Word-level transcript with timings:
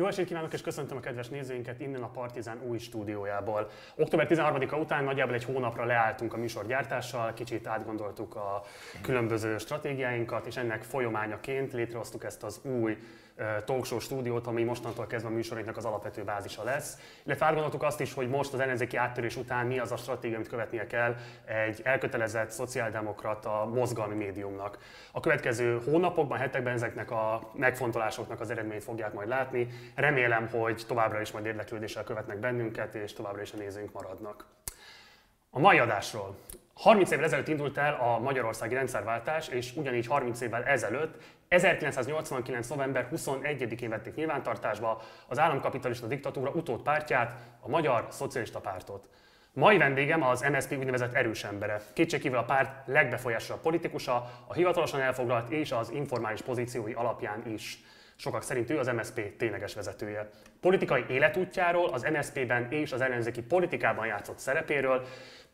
Jó 0.00 0.06
estét 0.06 0.26
kívánok, 0.26 0.52
és 0.52 0.60
köszöntöm 0.60 0.96
a 0.96 1.00
kedves 1.00 1.28
nézőinket 1.28 1.80
innen 1.80 2.02
a 2.02 2.10
Partizán 2.10 2.60
új 2.68 2.78
stúdiójából. 2.78 3.70
Október 3.96 4.26
13-a 4.30 4.76
után 4.76 5.04
nagyjából 5.04 5.34
egy 5.34 5.44
hónapra 5.44 5.84
leálltunk 5.84 6.32
a 6.32 6.36
műsor 6.36 6.66
gyártással, 6.66 7.32
kicsit 7.34 7.66
átgondoltuk 7.66 8.34
a 8.34 8.62
különböző 9.02 9.58
stratégiáinkat, 9.58 10.46
és 10.46 10.56
ennek 10.56 10.82
folyamányaként 10.82 11.72
létrehoztuk 11.72 12.24
ezt 12.24 12.42
az 12.42 12.60
új 12.62 12.96
talkshow 13.64 13.98
stúdiót, 13.98 14.46
ami 14.46 14.62
mostantól 14.62 15.06
kezdve 15.06 15.30
a 15.30 15.32
műsorainknak 15.32 15.76
az 15.76 15.84
alapvető 15.84 16.24
bázisa 16.24 16.64
lesz. 16.64 16.98
Illetve 17.22 17.46
átgondoltuk 17.46 17.82
azt 17.82 18.00
is, 18.00 18.14
hogy 18.14 18.28
most 18.28 18.52
az 18.52 18.60
ellenzéki 18.60 18.96
áttörés 18.96 19.36
után 19.36 19.66
mi 19.66 19.78
az 19.78 19.92
a 19.92 19.96
stratégia, 19.96 20.36
amit 20.36 20.48
követnie 20.48 20.86
kell 20.86 21.16
egy 21.44 21.80
elkötelezett 21.84 22.50
szociáldemokrata 22.50 23.70
mozgalmi 23.74 24.14
médiumnak. 24.14 24.78
A 25.12 25.20
következő 25.20 25.80
hónapokban, 25.84 26.38
hetekben 26.38 26.72
ezeknek 26.72 27.10
a 27.10 27.50
megfontolásoknak 27.54 28.40
az 28.40 28.50
eredményt 28.50 28.84
fogják 28.84 29.12
majd 29.12 29.28
látni. 29.28 29.68
Remélem, 29.94 30.48
hogy 30.48 30.84
továbbra 30.86 31.20
is 31.20 31.30
majd 31.30 31.46
érdeklődéssel 31.46 32.04
követnek 32.04 32.38
bennünket, 32.38 32.94
és 32.94 33.12
továbbra 33.12 33.42
is 33.42 33.52
a 33.52 33.56
nézőink 33.56 33.92
maradnak. 33.92 34.46
A 35.50 35.58
mai 35.58 35.78
adásról. 35.78 36.36
30 36.74 37.10
évvel 37.10 37.24
ezelőtt 37.24 37.48
indult 37.48 37.76
el 37.76 37.94
a 37.94 38.18
magyarországi 38.18 38.74
rendszerváltás, 38.74 39.48
és 39.48 39.76
ugyanígy 39.76 40.06
30 40.06 40.40
évvel 40.40 40.64
ezelőtt 40.64 41.22
1989. 41.50 42.68
november 42.68 43.08
21-én 43.12 43.88
vették 43.88 44.14
nyilvántartásba 44.14 45.02
az 45.26 45.38
államkapitalista 45.38 46.06
diktatúra 46.06 46.50
utódpártját, 46.50 47.34
a 47.60 47.68
Magyar 47.68 48.06
Szocialista 48.10 48.60
Pártot. 48.60 49.08
Mai 49.52 49.78
vendégem 49.78 50.22
az 50.22 50.40
MSZP 50.40 50.78
úgynevezett 50.78 51.14
erős 51.14 51.44
embere. 51.44 51.80
Kétségkívül 51.92 52.38
a 52.38 52.44
párt 52.44 52.86
legbefolyásosabb 52.86 53.60
politikusa, 53.60 54.30
a 54.46 54.54
hivatalosan 54.54 55.00
elfoglalt 55.00 55.50
és 55.50 55.72
az 55.72 55.90
informális 55.90 56.42
pozíciói 56.42 56.92
alapján 56.92 57.42
is. 57.46 57.78
Sokak 58.16 58.42
szerint 58.42 58.70
ő 58.70 58.78
az 58.78 58.86
MSZP 58.86 59.36
tényleges 59.36 59.74
vezetője. 59.74 60.30
Politikai 60.60 61.04
életútjáról, 61.08 61.88
az 61.92 62.06
MSZP-ben 62.12 62.70
és 62.70 62.92
az 62.92 63.00
ellenzéki 63.00 63.42
politikában 63.42 64.06
játszott 64.06 64.38
szerepéről, 64.38 65.06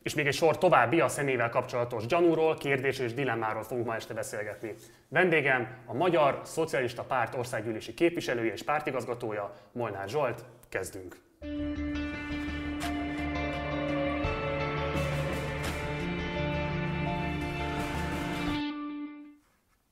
és 0.07 0.15
még 0.15 0.27
egy 0.27 0.35
sor 0.35 0.59
további 0.59 1.01
a 1.01 1.09
személyvel 1.09 1.49
kapcsolatos 1.49 2.07
gyanúról, 2.07 2.57
kérdés 2.57 2.99
és 2.99 3.15
dilemmáról 3.15 3.63
fogunk 3.63 3.87
ma 3.87 3.95
este 3.95 4.15
beszélgetni. 4.15 4.75
Vendégem 5.09 5.79
a 5.87 5.95
Magyar 5.95 6.41
Szocialista 6.45 7.03
Párt 7.03 7.35
országgyűlési 7.35 7.95
képviselője 7.95 8.53
és 8.53 8.63
pártigazgatója, 8.63 9.55
Molnár 9.73 10.09
Zsolt. 10.09 10.45
Kezdünk! 10.69 11.17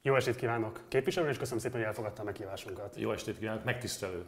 Jó 0.03 0.15
estét 0.15 0.37
kívánok, 0.37 0.81
képviselő, 0.89 1.29
és 1.29 1.39
köszönöm 1.39 1.61
szépen, 1.61 1.79
hogy 1.79 1.87
elfogadta 1.87 2.23
a 2.23 2.25
meghívásunkat. 2.25 2.97
Jó 2.97 3.13
estét 3.13 3.39
kívánok, 3.39 3.65
megtisztelő 3.65 4.25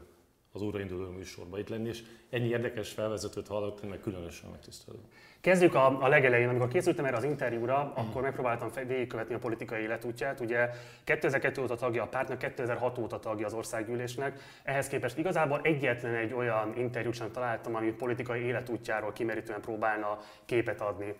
az 0.56 0.62
újrainduló 0.62 1.10
műsorba 1.10 1.58
itt 1.58 1.68
lenni, 1.68 1.88
és 1.88 2.02
ennyi 2.30 2.48
érdekes 2.48 2.92
felvezetőt 2.92 3.48
hallottam, 3.48 3.88
meg 3.88 4.00
különösen 4.00 4.50
megtisztelő. 4.50 4.98
Kezdjük 5.40 5.74
a, 5.74 6.02
a 6.02 6.08
legelején, 6.08 6.48
amikor 6.48 6.68
készültem 6.68 7.04
erre 7.04 7.16
az 7.16 7.24
interjúra, 7.24 7.84
mm. 7.84 8.02
akkor 8.04 8.22
megpróbáltam 8.22 8.70
végigkövetni 8.86 9.34
a 9.34 9.38
politikai 9.38 9.82
életútját. 9.82 10.40
Ugye 10.40 10.70
2002 11.04 11.58
óta 11.58 11.76
tagja 11.76 12.02
a 12.02 12.06
pártnak, 12.06 12.38
2006 12.38 12.98
óta 12.98 13.18
tagja 13.18 13.46
az 13.46 13.52
országgyűlésnek. 13.52 14.40
Ehhez 14.62 14.88
képest 14.88 15.18
igazából 15.18 15.60
egyetlen 15.62 16.14
egy 16.14 16.32
olyan 16.32 16.76
interjút 16.76 17.14
sem 17.14 17.30
találtam, 17.30 17.74
ami 17.74 17.92
politikai 17.92 18.40
életútjáról 18.40 19.12
kimerítően 19.12 19.60
próbálna 19.60 20.18
képet 20.44 20.80
adni 20.80 21.14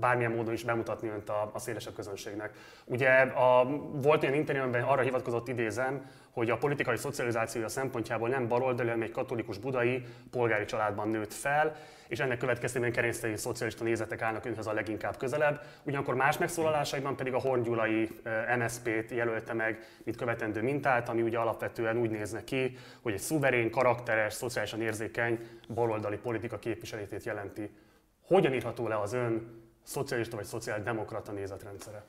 bármilyen 0.00 0.32
módon 0.32 0.52
is 0.52 0.64
bemutatni 0.64 1.08
önt 1.08 1.28
a, 1.28 1.50
a 1.54 1.58
szélesebb 1.58 1.94
közönségnek. 1.94 2.52
Ugye 2.84 3.10
a, 3.20 3.64
volt 3.92 4.22
olyan 4.22 4.34
interjú, 4.34 4.62
amiben 4.62 4.82
arra 4.82 5.02
hivatkozott 5.02 5.48
idézem, 5.48 6.10
hogy 6.30 6.50
a 6.50 6.56
politikai 6.56 6.96
szocializációja 6.96 7.68
szempontjából 7.68 8.28
nem 8.28 8.48
baloldali, 8.48 8.88
hanem 8.88 9.02
egy 9.02 9.10
katolikus 9.10 9.58
budai 9.58 10.04
polgári 10.30 10.64
családban 10.64 11.08
nőtt 11.08 11.32
fel, 11.32 11.76
és 12.08 12.18
ennek 12.18 12.38
következtében 12.38 12.92
keresztény 12.92 13.36
szocialista 13.36 13.84
nézetek 13.84 14.22
állnak 14.22 14.44
önhöz 14.44 14.66
a 14.66 14.72
leginkább 14.72 15.16
közelebb. 15.16 15.60
Ugyanakkor 15.82 16.14
más 16.14 16.38
megszólalásaiban 16.38 17.16
pedig 17.16 17.32
a 17.32 17.38
Horngyulai 17.38 18.10
MSZP-t 18.58 19.10
jelölte 19.10 19.52
meg, 19.52 19.78
mint 20.04 20.16
követendő 20.16 20.62
mintát, 20.62 21.08
ami 21.08 21.22
ugye 21.22 21.38
alapvetően 21.38 21.96
úgy 21.96 22.10
nézne 22.10 22.44
ki, 22.44 22.76
hogy 23.02 23.12
egy 23.12 23.20
szuverén, 23.20 23.70
karakteres, 23.70 24.32
szociálisan 24.32 24.80
érzékeny 24.80 25.38
baloldali 25.68 26.16
politika 26.16 26.58
képviseletét 26.58 27.24
jelenti. 27.24 27.70
Hogyan 28.26 28.54
írható 28.54 28.88
le 28.88 29.00
az 29.00 29.12
ön 29.12 29.62
szocialista 29.82 30.36
vagy 30.36 30.44
szociáldemokrata 30.44 31.32
nézetrendszere? 31.32 32.04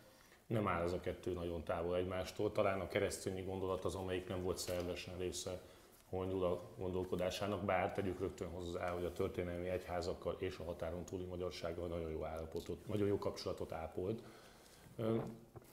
Nem 0.48 0.68
áll 0.68 0.84
ez 0.84 0.94
a 0.94 1.00
kettő 1.00 1.34
nagyon 1.34 1.64
távol 1.64 1.96
egymástól. 1.96 2.52
Talán 2.52 2.80
a 2.80 2.88
keresztényi 2.88 3.42
gondolat 3.42 3.86
az, 3.86 3.96
amelyik 3.96 4.28
nem 4.28 4.44
volt 4.44 4.58
szervesen 4.58 5.18
része 5.18 5.62
Hongyula 6.10 6.62
gondolkodásának, 6.78 7.64
bár 7.64 7.94
tegyük 7.94 8.20
rögtön 8.20 8.48
hozzá, 8.48 8.90
hogy 8.90 9.06
a 9.06 9.12
történelmi 9.12 9.70
egyházakkal 9.70 10.36
és 10.40 10.58
a 10.58 10.64
határon 10.64 11.04
túli 11.04 11.24
magyarsággal 11.24 11.88
nagyon 11.88 12.12
jó 12.12 12.24
állapotot, 12.24 12.88
nagyon 12.88 13.08
jó 13.08 13.18
kapcsolatot 13.18 13.72
ápolt. 13.72 14.22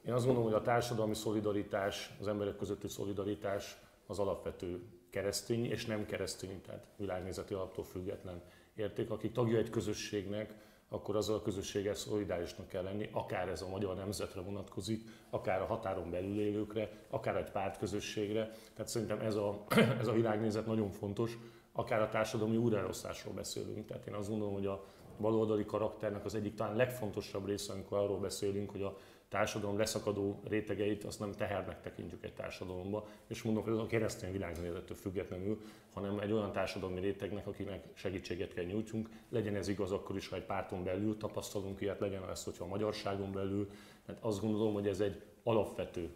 Én 0.04 0.12
azt 0.12 0.24
gondolom, 0.24 0.42
hogy 0.42 0.60
a 0.60 0.62
társadalmi 0.62 1.14
szolidaritás, 1.14 2.10
az 2.20 2.28
emberek 2.28 2.56
közötti 2.56 2.88
szolidaritás 2.88 3.76
az 4.06 4.18
alapvető 4.18 4.82
keresztény 5.10 5.64
és 5.64 5.86
nem 5.86 6.06
keresztény, 6.06 6.60
tehát 6.60 6.86
világnézeti 6.96 7.54
alaptól 7.54 7.84
független 7.84 8.42
érték, 8.74 9.10
akik 9.10 9.32
tagja 9.32 9.58
egy 9.58 9.70
közösségnek, 9.70 10.54
akkor 10.88 11.16
azzal 11.16 11.36
a 11.36 11.42
közösséggel 11.42 11.94
szolidárisnak 11.94 12.68
kell 12.68 12.82
lenni, 12.82 13.08
akár 13.12 13.48
ez 13.48 13.62
a 13.62 13.68
magyar 13.68 13.96
nemzetre 13.96 14.40
vonatkozik, 14.40 15.08
akár 15.30 15.60
a 15.60 15.66
határon 15.66 16.10
belül 16.10 16.40
élőkre, 16.40 16.90
akár 17.10 17.36
egy 17.36 17.50
pártközösségre. 17.50 18.50
Tehát 18.74 18.90
szerintem 18.90 19.20
ez 19.20 19.34
a, 19.34 19.64
ez 20.00 20.06
a 20.06 20.12
világnézet 20.12 20.66
nagyon 20.66 20.90
fontos, 20.90 21.38
akár 21.72 22.00
a 22.00 22.08
társadalmi 22.08 22.56
újraelosztásról 22.56 23.34
beszélünk. 23.34 23.86
Tehát 23.86 24.06
én 24.06 24.14
azt 24.14 24.28
gondolom, 24.28 24.54
hogy 24.54 24.66
a 24.66 24.84
baloldali 25.20 25.64
karakternek 25.64 26.24
az 26.24 26.34
egyik 26.34 26.54
talán 26.54 26.76
legfontosabb 26.76 27.46
része, 27.46 27.72
amikor 27.72 27.98
arról 27.98 28.18
beszélünk, 28.18 28.70
hogy 28.70 28.82
a 28.82 28.96
társadalom 29.28 29.78
leszakadó 29.78 30.40
rétegeit 30.48 31.04
azt 31.04 31.18
nem 31.18 31.32
tehernek 31.32 31.80
tekintjük 31.80 32.24
egy 32.24 32.32
társadalomba, 32.32 33.08
és 33.26 33.42
mondom, 33.42 33.62
hogy 33.62 33.72
ez 33.72 33.78
a 33.78 33.86
keresztény 33.86 34.32
világnézettől 34.32 34.96
függetlenül, 34.96 35.60
hanem 35.92 36.18
egy 36.18 36.32
olyan 36.32 36.52
társadalmi 36.52 37.00
rétegnek, 37.00 37.46
akinek 37.46 37.84
segítséget 37.94 38.54
kell 38.54 38.64
nyújtsunk, 38.64 39.08
legyen 39.28 39.54
ez 39.54 39.68
igaz 39.68 39.92
akkor 39.92 40.16
is, 40.16 40.28
ha 40.28 40.36
egy 40.36 40.44
párton 40.44 40.84
belül 40.84 41.16
tapasztalunk 41.16 41.80
ilyet, 41.80 42.00
legyen 42.00 42.28
ez, 42.30 42.44
hogyha 42.44 42.64
a 42.64 42.68
magyarságon 42.68 43.32
belül, 43.32 43.70
mert 44.06 44.18
azt 44.22 44.40
gondolom, 44.40 44.72
hogy 44.72 44.88
ez 44.88 45.00
egy 45.00 45.22
alapvető 45.42 46.10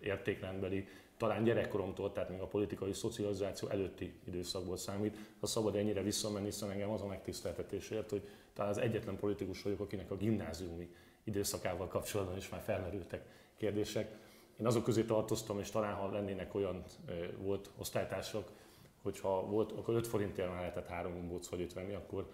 értékrendbeli, 0.00 0.88
talán 1.16 1.44
gyerekkoromtól, 1.44 2.12
tehát 2.12 2.30
még 2.30 2.40
a 2.40 2.46
politikai 2.46 2.92
szocializáció 2.92 3.68
előtti 3.68 4.14
időszakból 4.24 4.76
számít, 4.76 5.16
ha 5.40 5.46
szabad 5.46 5.76
ennyire 5.76 6.02
visszamenni, 6.02 6.44
hiszen 6.44 6.70
engem 6.70 6.90
az 6.90 7.02
a 7.02 7.06
megtiszteltetésért, 7.06 8.10
hogy 8.10 8.28
talán 8.52 8.70
az 8.70 8.78
egyetlen 8.78 9.16
politikus 9.16 9.62
vagyok, 9.62 9.80
akinek 9.80 10.10
a 10.10 10.16
gimnáziumi 10.16 10.88
időszakával 11.24 11.86
kapcsolatban 11.86 12.36
is 12.36 12.48
már 12.48 12.60
felmerültek 12.60 13.24
kérdések. 13.56 14.16
Én 14.60 14.66
azok 14.66 14.84
közé 14.84 15.02
tartoztam, 15.02 15.58
és 15.58 15.70
talán 15.70 15.94
ha 15.94 16.10
lennének 16.10 16.54
olyan 16.54 16.84
volt 17.38 17.70
osztálytársak, 17.78 18.50
hogyha 19.02 19.46
volt, 19.46 19.72
akkor 19.72 19.94
5 19.94 20.06
forintért 20.06 20.48
már 20.48 20.58
lehetett 20.58 20.86
három 20.86 21.12
gombóc 21.12 21.46
fagyit 21.46 21.72
venni, 21.72 21.94
akkor, 21.94 22.30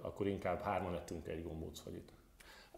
akkor 0.00 0.26
inkább 0.26 0.60
hárman 0.60 0.94
ettünk 0.94 1.26
egy 1.26 1.42
gombóc 1.42 1.78
fagyit 1.80 2.12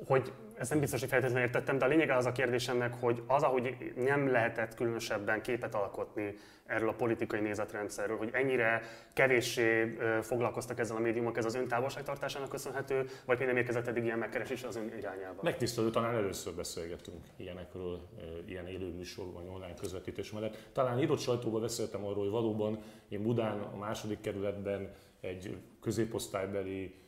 hogy 0.07 0.33
ezt 0.55 0.71
nem 0.71 0.81
biztos, 0.81 1.01
hogy 1.01 1.09
feltétlenül 1.09 1.45
értettem, 1.47 1.79
de 1.79 1.85
a 1.85 1.89
lényeg 1.89 2.11
az 2.11 2.27
a 2.27 2.33
kérdésemnek, 2.33 2.95
hogy 3.01 3.23
az, 3.27 3.43
ahogy 3.43 3.93
nem 3.97 4.31
lehetett 4.31 4.75
különösebben 4.75 5.43
képet 5.43 5.75
alkotni 5.75 6.35
erről 6.67 6.89
a 6.89 6.93
politikai 6.93 7.41
nézetrendszerről, 7.41 8.17
hogy 8.17 8.31
ennyire 8.33 8.83
kevéssé 9.13 9.99
foglalkoztak 10.21 10.79
ezzel 10.79 10.97
a 10.97 11.01
médiumok, 11.01 11.37
ez 11.37 11.45
az 11.45 11.55
ön 11.55 11.69
távolságtartásának 11.69 12.49
köszönhető, 12.49 13.07
vagy 13.25 13.39
még 13.39 13.47
nem 13.47 13.57
érkezett 13.57 13.87
eddig 13.87 14.05
ilyen 14.05 14.19
megkeresés 14.19 14.63
az 14.63 14.77
ön 14.77 14.93
irányába? 14.99 15.43
Megtisztelő, 15.43 15.91
talán 15.91 16.15
először 16.15 16.55
beszélgetünk 16.55 17.27
ilyenekről, 17.37 18.01
ilyen 18.47 18.67
élő 18.67 18.95
műsorban, 18.95 19.49
online 19.49 19.75
közvetítés 19.75 20.31
mellett. 20.31 20.69
Talán 20.73 20.99
írott 20.99 21.21
sajtóban 21.21 21.61
beszéltem 21.61 22.05
arról, 22.05 22.23
hogy 22.23 22.31
valóban 22.31 22.83
én 23.09 23.23
Budán 23.23 23.61
a 23.61 23.77
második 23.77 24.21
kerületben 24.21 24.93
egy 25.21 25.57
középosztálybeli 25.81 27.01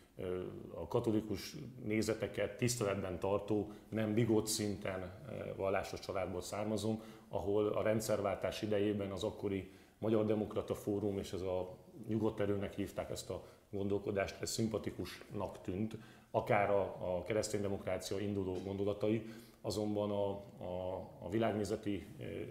a 0.75 0.89
katolikus 0.89 1.55
nézeteket 1.85 2.57
tiszteletben 2.57 3.19
tartó, 3.19 3.71
nem 3.89 4.15
bigott 4.15 4.47
szinten 4.47 5.13
vallásos 5.57 6.01
családból 6.01 6.41
származom, 6.41 7.03
ahol 7.29 7.69
a 7.69 7.83
rendszerváltás 7.83 8.63
idejében 8.63 9.11
az 9.11 9.25
akkori 9.25 9.71
Magyar 9.99 10.27
Demokrata 10.27 10.75
Fórum 10.75 11.19
és 11.19 11.33
ez 11.33 11.41
a 11.41 11.77
nyugodt 12.09 12.41
erőnek 12.41 12.75
hívták 12.75 13.11
ezt 13.11 13.31
a 13.31 13.43
gondolkodást, 13.71 14.41
ez 14.41 14.51
szimpatikusnak 14.51 15.61
tűnt, 15.61 15.97
akár 16.31 16.71
a, 16.71 16.81
a 16.81 17.23
kereszténydemokrácia 17.23 18.19
induló 18.19 18.57
gondolatai, 18.65 19.23
azonban 19.61 20.11
a, 20.11 20.29
a, 20.65 20.97
a 21.23 21.29
világnézeti 21.31 22.07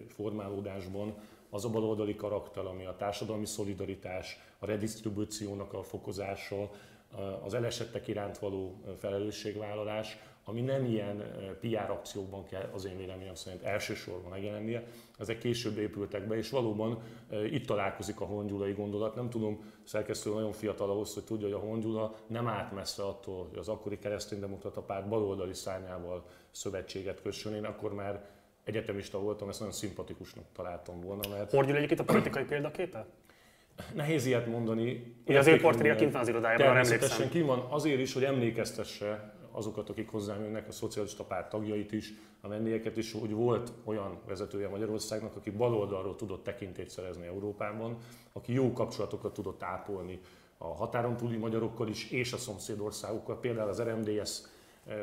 formálódásban 0.08 1.16
az 1.50 1.66
a 1.66 1.70
baloldali 1.70 2.16
karakter, 2.16 2.66
ami 2.66 2.86
a 2.86 2.96
társadalmi 2.96 3.46
szolidaritás, 3.46 4.38
a 4.60 4.66
redistribúciónak 4.66 5.74
a 5.74 5.84
fokozása, 5.84 6.72
az 7.44 7.54
elesettek 7.54 8.08
iránt 8.08 8.38
való 8.38 8.82
felelősségvállalás, 9.00 10.18
ami 10.46 10.62
nem 10.62 10.86
ilyen 10.86 11.24
PR 11.60 11.90
akciókban 11.90 12.46
kell 12.46 12.70
az 12.74 12.86
én 12.86 12.98
véleményem 12.98 13.36
szerint 13.36 13.64
elsősorban 13.64 14.30
megjelennie, 14.30 14.84
ezek 15.20 15.38
később 15.38 15.78
épültek 15.78 16.28
be, 16.28 16.36
és 16.36 16.50
valóban 16.50 17.02
itt 17.52 17.66
találkozik 17.66 18.22
a 18.22 18.26
hongyulai 18.26 18.74
gondolat. 18.74 19.16
Nem 19.16 19.30
tudom, 19.30 19.72
szerkesztő 19.84 20.34
nagyon 20.34 20.52
fiatal 20.52 20.90
ahhoz, 20.90 21.14
hogy 21.14 21.24
tudja, 21.24 21.46
hogy 21.46 21.56
a 21.56 21.68
hongyula 21.68 22.16
nem 22.28 22.48
állt 22.48 22.72
messze 22.72 23.04
attól, 23.04 23.48
hogy 23.50 23.58
az 23.58 23.70
akkori 23.70 24.00
kereszténydemokrata 24.00 24.82
párt 24.82 25.08
baloldali 25.08 25.54
szárnyával 25.54 26.26
szövetséget 26.52 27.22
kössön. 27.22 27.54
Én 27.54 27.66
akkor 27.66 27.94
már 27.94 28.26
egyetemista 28.64 29.20
voltam, 29.20 29.50
ezt 29.50 29.60
nagyon 29.60 29.74
szimpatikusnak 29.74 30.46
találtam 30.54 31.02
volna. 31.02 31.30
Mert... 31.30 31.52
Hordjul 31.52 31.78
egyébként 31.78 32.00
a 32.00 32.04
politikai 32.04 32.44
példaképe? 32.44 33.06
Nehéz 33.94 34.26
ilyet 34.26 34.48
mondani. 34.48 35.16
Ugye 35.28 35.40
az 35.40 35.48
ő 35.48 35.58
portréja 35.58 35.96
kint 35.96 36.12
van 36.12 36.22
az 36.22 36.28
irodájában, 36.28 36.78
emlékszem. 36.78 37.30
ki 37.30 37.42
van 37.42 37.66
azért 37.70 38.00
is, 38.00 38.14
hogy 38.14 38.24
emlékeztesse 38.24 39.34
azokat, 39.52 39.90
akik 39.90 40.10
hozzám 40.10 40.42
jönnek, 40.42 40.68
a 40.68 40.72
szocialista 40.72 41.24
párt 41.24 41.50
tagjait 41.50 41.92
is, 41.92 42.14
a 42.42 42.48
vendégeket 42.48 42.98
is, 42.98 43.12
hogy 43.12 43.32
volt 43.32 43.72
olyan 43.84 44.20
vezetője 44.28 44.68
Magyarországnak, 44.68 45.36
aki 45.36 45.50
baloldalról 45.50 46.16
tudott 46.16 46.44
tekintét 46.44 46.90
szerezni 46.90 47.26
Európában, 47.26 47.98
aki 48.34 48.54
jó 48.54 48.74
kapcsolatokat 48.74 49.34
tudott 49.34 49.64
ápolni 49.64 50.20
a 50.58 50.76
határon 50.76 51.18
túli 51.18 51.38
magyarokkal 51.38 51.88
is, 51.88 52.12
és 52.12 52.34
a 52.34 52.38
szomszédországokkal. 52.38 53.40
Például 53.40 53.70
az 53.70 53.82
RMDS 53.82 54.42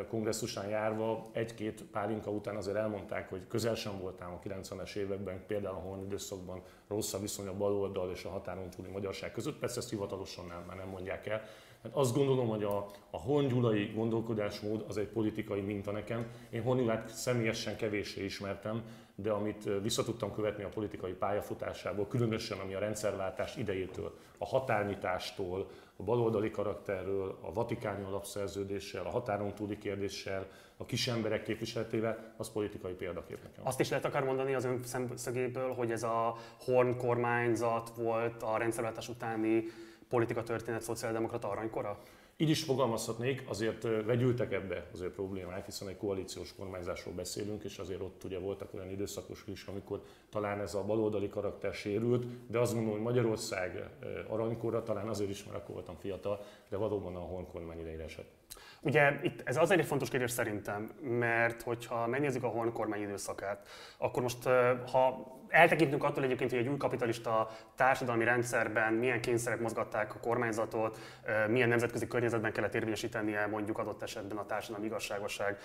kongresszusán 0.09 0.69
járva 0.69 1.31
egy-két 1.33 1.83
pálinka 1.83 2.31
után 2.31 2.57
azért 2.57 2.77
elmondták, 2.77 3.29
hogy 3.29 3.47
közel 3.49 3.75
sem 3.75 3.99
voltál 4.01 4.41
a 4.43 4.49
90-es 4.49 4.95
években, 4.95 5.47
például 5.47 5.75
a 5.75 5.79
Horn 5.79 6.05
időszakban 6.05 6.63
rossz 6.89 7.13
a 7.13 7.19
viszony 7.19 7.47
a 7.47 7.57
baloldal 7.57 8.11
és 8.11 8.25
a 8.25 8.31
határon 8.31 8.71
túli 8.71 8.89
magyarság 8.89 9.33
között. 9.33 9.59
Persze 9.59 9.79
ezt 9.79 9.91
hivatalosan 9.91 10.47
nem, 10.47 10.65
már 10.67 10.77
nem 10.77 10.89
mondják 10.89 11.27
el. 11.27 11.43
Hát 11.83 11.93
azt 11.95 12.15
gondolom, 12.15 12.49
hogy 12.49 12.63
a, 12.63 12.77
a 13.11 13.19
hongyulai 13.19 13.93
gondolkodásmód 13.95 14.85
az 14.89 14.97
egy 14.97 15.09
politikai 15.09 15.61
minta 15.61 15.91
nekem. 15.91 16.27
Én 16.51 16.63
Hongyulát 16.63 17.09
személyesen 17.09 17.77
kevéssé 17.77 18.25
ismertem, 18.25 18.83
de 19.15 19.31
amit 19.31 19.69
visszatudtam 19.83 20.33
követni 20.33 20.63
a 20.63 20.69
politikai 20.69 21.13
pályafutásából, 21.13 22.07
különösen 22.07 22.59
ami 22.59 22.75
a 22.75 22.79
rendszerváltás 22.79 23.57
idejétől, 23.57 24.19
a 24.39 24.47
határnyitástól, 24.47 25.71
a 26.01 26.05
baloldali 26.05 26.51
karakterről, 26.51 27.39
a 27.41 27.53
vatikáni 27.53 28.05
alapszerződéssel, 28.05 29.07
a 29.07 29.11
határon 29.11 29.55
túli 29.55 29.79
kérdéssel, 29.79 30.47
a 30.77 30.85
kis 30.85 31.09
emberek 31.09 31.43
képviseletével, 31.43 32.35
az 32.37 32.51
politikai 32.53 32.93
példakép 32.93 33.43
nekem. 33.43 33.67
Azt 33.67 33.81
is 33.81 33.89
lehet 33.89 34.05
akár 34.05 34.25
mondani 34.25 34.55
az 34.55 34.65
ön 34.65 34.83
szemszögéből, 34.83 35.73
hogy 35.75 35.91
ez 35.91 36.03
a 36.03 36.37
Horn 36.59 36.97
kormányzat 36.97 37.91
volt 37.97 38.43
a 38.43 38.57
rendszerváltás 38.57 39.09
utáni 39.09 39.65
politika 40.09 40.43
történet 40.43 40.83
szociáldemokrata 40.83 41.49
aranykora? 41.49 41.99
Így 42.41 42.51
is 42.51 42.63
fogalmazhatnék, 42.63 43.43
azért 43.49 43.83
vegyültek 43.83 44.53
ebbe 44.53 44.87
az 44.93 45.01
ő 45.01 45.13
problémák, 45.13 45.65
hiszen 45.65 45.89
egy 45.89 45.97
koalíciós 45.97 46.55
kormányzásról 46.55 47.15
beszélünk, 47.15 47.65
és 47.65 47.79
azért 47.79 48.01
ott 48.01 48.25
ugye 48.25 48.39
voltak 48.39 48.75
olyan 48.75 48.91
időszakos 48.91 49.45
is, 49.47 49.65
amikor 49.65 50.03
talán 50.31 50.61
ez 50.61 50.75
a 50.75 50.85
baloldali 50.85 51.29
karakter 51.29 51.73
sérült, 51.73 52.27
de 52.47 52.59
azt 52.59 52.73
gondolom, 52.73 52.97
hogy 52.97 53.07
Magyarország 53.07 53.91
aranykora 54.29 54.83
talán 54.83 55.09
azért 55.09 55.31
is, 55.31 55.45
mert 55.45 55.57
akkor 55.57 55.75
voltam 55.75 55.95
fiatal, 55.95 56.45
de 56.69 56.77
valóban 56.77 57.17
a 57.17 57.19
honkormány 57.19 57.81
idejére 57.81 58.03
esett. 58.03 58.31
Ugye 58.83 59.21
itt 59.23 59.43
ez 59.45 59.57
azért 59.57 59.81
egy 59.81 59.87
fontos 59.87 60.09
kérdés 60.09 60.31
szerintem, 60.31 60.91
mert 61.01 61.63
hogyha 61.63 62.07
megnézzük 62.07 62.43
a 62.43 62.49
honkormány 62.49 63.03
időszakát, 63.03 63.69
akkor 63.99 64.23
most 64.23 64.43
ha 64.93 65.39
eltekintünk 65.51 66.05
attól 66.05 66.25
egyébként, 66.25 66.51
hogy 66.51 66.59
egy 66.59 66.69
új 66.69 66.77
kapitalista 66.77 67.49
társadalmi 67.77 68.25
rendszerben 68.25 68.93
milyen 68.93 69.21
kényszerek 69.21 69.61
mozgatták 69.61 70.15
a 70.15 70.19
kormányzatot, 70.19 70.99
milyen 71.49 71.69
nemzetközi 71.69 72.07
környezetben 72.07 72.53
kellett 72.53 72.75
érvényesítenie 72.75 73.47
mondjuk 73.47 73.79
adott 73.79 74.03
esetben 74.03 74.37
a 74.37 74.47
társadalmi 74.47 74.87
igazságosság 74.87 75.59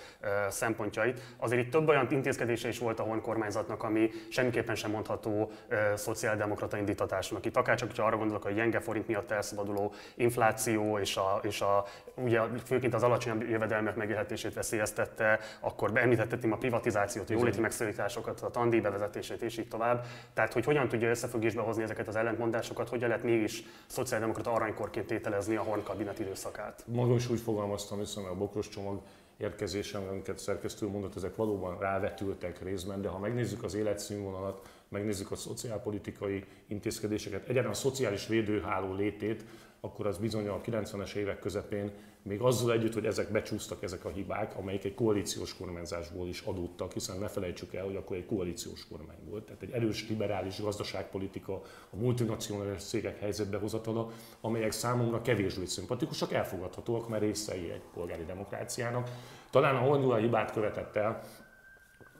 szempontjait. 0.48 1.20
Azért 1.36 1.62
itt 1.62 1.70
több 1.70 1.88
olyan 1.88 2.06
intézkedése 2.10 2.68
is 2.68 2.78
volt 2.78 3.00
a 3.00 3.02
hon 3.02 3.20
kormányzatnak, 3.20 3.82
ami 3.82 4.10
semmiképpen 4.30 4.74
sem 4.74 4.90
mondható 4.90 5.50
szociáldemokrata 5.94 6.76
indítatásnak. 6.76 7.44
Itt 7.44 7.56
akár 7.56 7.76
csak, 7.76 7.88
hogyha 7.88 8.04
arra 8.04 8.16
gondolok, 8.16 8.42
hogy 8.42 8.52
a 8.52 8.54
gyenge 8.54 8.80
forint 8.80 9.06
miatt 9.06 9.30
elszabaduló 9.30 9.92
infláció 10.14 10.98
és, 10.98 11.16
a, 11.16 11.40
és 11.42 11.60
a, 11.60 11.84
ugye 12.14 12.40
főként 12.64 12.94
az 12.94 13.02
alacsonyabb 13.02 13.48
jövedelmek 13.48 13.96
megélhetését 13.96 14.54
veszélyeztette, 14.54 15.38
akkor 15.60 15.90
említettem 15.94 16.52
a 16.52 16.56
privatizációt, 16.56 17.30
a 17.30 17.32
jóléti 17.32 17.60
megszorításokat, 17.60 18.40
a 18.40 18.50
tandíj 18.50 18.80
bevezetését 18.80 19.42
és 19.42 19.58
így 19.58 19.68
tovább. 19.76 20.04
Tehát, 20.34 20.52
hogy 20.52 20.64
hogyan 20.64 20.88
tudja 20.88 21.08
összefüggésbe 21.08 21.60
hozni 21.60 21.82
ezeket 21.82 22.08
az 22.08 22.16
ellentmondásokat, 22.16 22.88
hogyan 22.88 23.08
lehet 23.08 23.24
mégis 23.24 23.62
szociáldemokrata 23.86 24.52
aranykorként 24.52 25.06
tételezni 25.06 25.56
a 25.56 25.62
Horn 25.62 25.82
kabinet 25.82 26.18
időszakát? 26.18 26.84
Magam 26.86 27.16
is 27.16 27.30
úgy 27.30 27.40
fogalmaztam 27.40 27.98
hiszen 27.98 28.24
a 28.24 28.34
bokros 28.34 28.68
csomag 28.68 29.00
érkezésem, 29.36 30.02
amiket 30.10 30.38
szerkesztő 30.38 30.86
mondott, 30.86 31.16
ezek 31.16 31.36
valóban 31.36 31.78
rávetültek 31.78 32.62
részben, 32.62 33.02
de 33.02 33.08
ha 33.08 33.18
megnézzük 33.18 33.64
az 33.64 33.74
életszínvonalat, 33.74 34.68
megnézzük 34.88 35.30
a 35.30 35.36
szociálpolitikai 35.36 36.44
intézkedéseket, 36.66 37.42
egyáltalán 37.42 37.70
a 37.70 37.74
szociális 37.74 38.26
védőháló 38.26 38.94
létét, 38.94 39.44
akkor 39.80 40.06
az 40.06 40.18
bizony 40.18 40.48
a 40.48 40.60
90-es 40.60 41.14
évek 41.14 41.38
közepén 41.38 41.90
még 42.26 42.40
azzal 42.40 42.72
együtt, 42.72 42.94
hogy 42.94 43.06
ezek 43.06 43.32
becsúsztak 43.32 43.82
ezek 43.82 44.04
a 44.04 44.08
hibák, 44.08 44.56
amelyek 44.56 44.84
egy 44.84 44.94
koalíciós 44.94 45.56
kormányzásból 45.56 46.28
is 46.28 46.40
adódtak, 46.40 46.92
hiszen 46.92 47.18
ne 47.18 47.28
felejtsük 47.28 47.74
el, 47.74 47.84
hogy 47.84 47.96
akkor 47.96 48.16
egy 48.16 48.26
koalíciós 48.26 48.88
kormány 48.88 49.18
volt. 49.28 49.44
Tehát 49.44 49.62
egy 49.62 49.70
erős 49.70 50.08
liberális 50.08 50.60
gazdaságpolitika, 50.60 51.62
a 51.90 51.96
multinacionális 51.96 52.82
cégek 52.82 53.20
helyzetbe 53.20 53.58
hozatala, 53.58 54.10
amelyek 54.40 54.72
számomra 54.72 55.22
kevésbé 55.22 55.64
szimpatikusak, 55.64 56.32
elfogadhatóak, 56.32 57.08
mert 57.08 57.22
részei 57.22 57.70
egy 57.70 57.82
polgári 57.94 58.24
demokráciának. 58.24 59.10
Talán 59.50 59.76
a 59.76 59.80
Honduras 59.80 60.20
hibát 60.20 60.52
követett 60.52 60.96
el, 60.96 61.22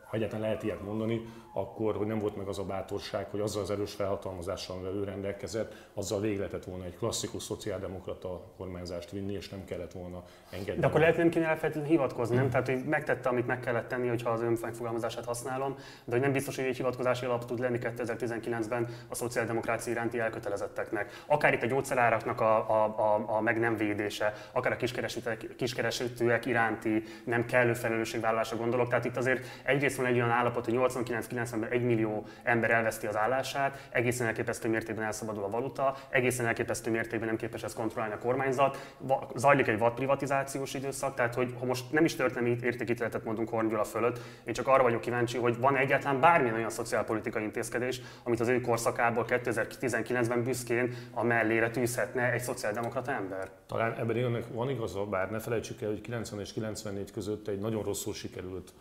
ha 0.04 0.16
egyáltalán 0.16 0.44
lehet 0.44 0.62
ilyet 0.62 0.82
mondani, 0.82 1.26
akkor, 1.56 1.96
hogy 1.96 2.06
nem 2.06 2.18
volt 2.18 2.36
meg 2.36 2.46
az 2.46 2.58
a 2.58 2.64
bátorság, 2.64 3.26
hogy 3.30 3.40
azzal 3.40 3.62
az 3.62 3.70
erős 3.70 3.92
felhatalmazással, 3.92 4.76
amivel 4.76 4.94
ő 4.94 5.04
rendelkezett, 5.04 5.74
azzal 5.94 6.20
végig 6.20 6.38
lehetett 6.38 6.64
volna 6.64 6.84
egy 6.84 6.96
klasszikus 6.96 7.42
szociáldemokrata 7.42 8.40
kormányzást 8.56 9.10
vinni, 9.10 9.32
és 9.32 9.48
nem 9.48 9.64
kellett 9.64 9.92
volna 9.92 10.24
engedni. 10.50 10.80
De 10.80 10.86
akkor 10.86 11.00
lehet 11.00 11.16
nem 11.16 11.28
kéne 11.28 11.46
elfelejteni 11.46 11.88
hivatkozni, 11.88 12.36
nem? 12.36 12.50
Tehát, 12.50 12.66
hogy 12.66 12.84
megtette, 12.84 13.28
amit 13.28 13.46
meg 13.46 13.60
kellett 13.60 13.88
tenni, 13.88 14.08
hogyha 14.08 14.30
az 14.30 14.40
ön 14.40 14.58
megfogalmazását 14.60 15.24
használom, 15.24 15.74
de 16.04 16.12
hogy 16.12 16.20
nem 16.20 16.32
biztos, 16.32 16.56
hogy 16.56 16.64
egy 16.64 16.76
hivatkozási 16.76 17.24
alap 17.24 17.44
tud 17.44 17.58
lenni 17.58 17.78
2019-ben 17.82 18.88
a 19.08 19.14
szociáldemokrácia 19.14 19.92
iránti 19.92 20.18
elkötelezetteknek. 20.18 21.22
Akár 21.26 21.52
itt 21.52 21.62
a 21.62 21.66
gyógyszeráraknak 21.66 22.40
a, 22.40 22.70
a, 22.70 22.84
a, 22.84 23.36
a 23.36 23.40
meg 23.40 23.58
nem 23.58 23.76
védése, 23.76 24.32
akár 24.52 24.72
a 24.72 24.76
kiskeresőek, 24.76 25.54
kiskeresőek 25.56 26.46
iránti 26.46 27.02
nem 27.24 27.46
kellő 27.46 27.72
felelősségvállalásra 27.72 28.56
gondolok. 28.56 28.88
Tehát 28.88 29.04
itt 29.04 29.16
azért 29.16 29.46
egyrészt 29.62 29.96
van 29.96 30.06
egy 30.06 30.14
olyan 30.14 30.30
állapot, 30.30 30.64
hogy 30.64 30.74
89 30.74 31.26
90-ben 31.46 31.70
1 31.70 31.82
millió 31.82 32.26
ember 32.42 32.70
elveszti 32.70 33.06
az 33.06 33.16
állását, 33.16 33.88
egészen 33.90 34.26
elképesztő 34.26 34.68
mértékben 34.68 35.04
elszabadul 35.04 35.42
a 35.42 35.50
valuta, 35.50 35.96
egészen 36.08 36.46
elképesztő 36.46 36.90
mértékben 36.90 37.28
nem 37.28 37.36
képes 37.36 37.62
ezt 37.62 37.74
kontrollálni 37.74 38.14
a 38.14 38.18
kormányzat, 38.18 38.94
zajlik 39.34 39.66
egy 39.66 39.78
vadprivatizációs 39.78 40.74
időszak, 40.74 41.14
tehát 41.14 41.34
hogy 41.34 41.54
ha 41.58 41.64
most 41.64 41.92
nem 41.92 42.04
is 42.04 42.14
történelmi 42.14 42.58
értékítéletet 42.62 43.24
mondunk 43.24 43.48
Horngyula 43.48 43.84
fölött, 43.84 44.20
én 44.44 44.54
csak 44.54 44.68
arra 44.68 44.82
vagyok 44.82 45.00
kíváncsi, 45.00 45.38
hogy 45.38 45.58
van 45.58 45.76
egyáltalán 45.76 46.20
bármilyen 46.20 46.54
olyan 46.54 46.70
szociálpolitikai 46.70 47.42
intézkedés, 47.42 48.00
amit 48.22 48.40
az 48.40 48.48
ő 48.48 48.60
korszakából 48.60 49.24
2019-ben 49.28 50.42
büszkén 50.42 50.94
a 51.14 51.24
mellére 51.24 51.70
tűzhetne 51.70 52.32
egy 52.32 52.40
szociáldemokrata 52.40 53.12
ember. 53.12 53.50
Talán 53.66 53.94
ebben 53.98 54.44
van 54.52 54.70
igaza, 54.70 55.04
bár 55.04 55.30
ne 55.30 55.38
felejtsük 55.38 55.82
el, 55.82 55.88
hogy 55.88 56.00
90 56.00 56.40
és 56.40 56.52
94 56.52 57.10
között 57.10 57.48
egy 57.48 57.58
nagyon 57.58 57.82
rosszul 57.82 58.14
sikerült 58.14 58.72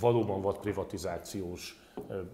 valóban 0.00 0.40
vad 0.40 0.58
privatizációs 0.58 1.82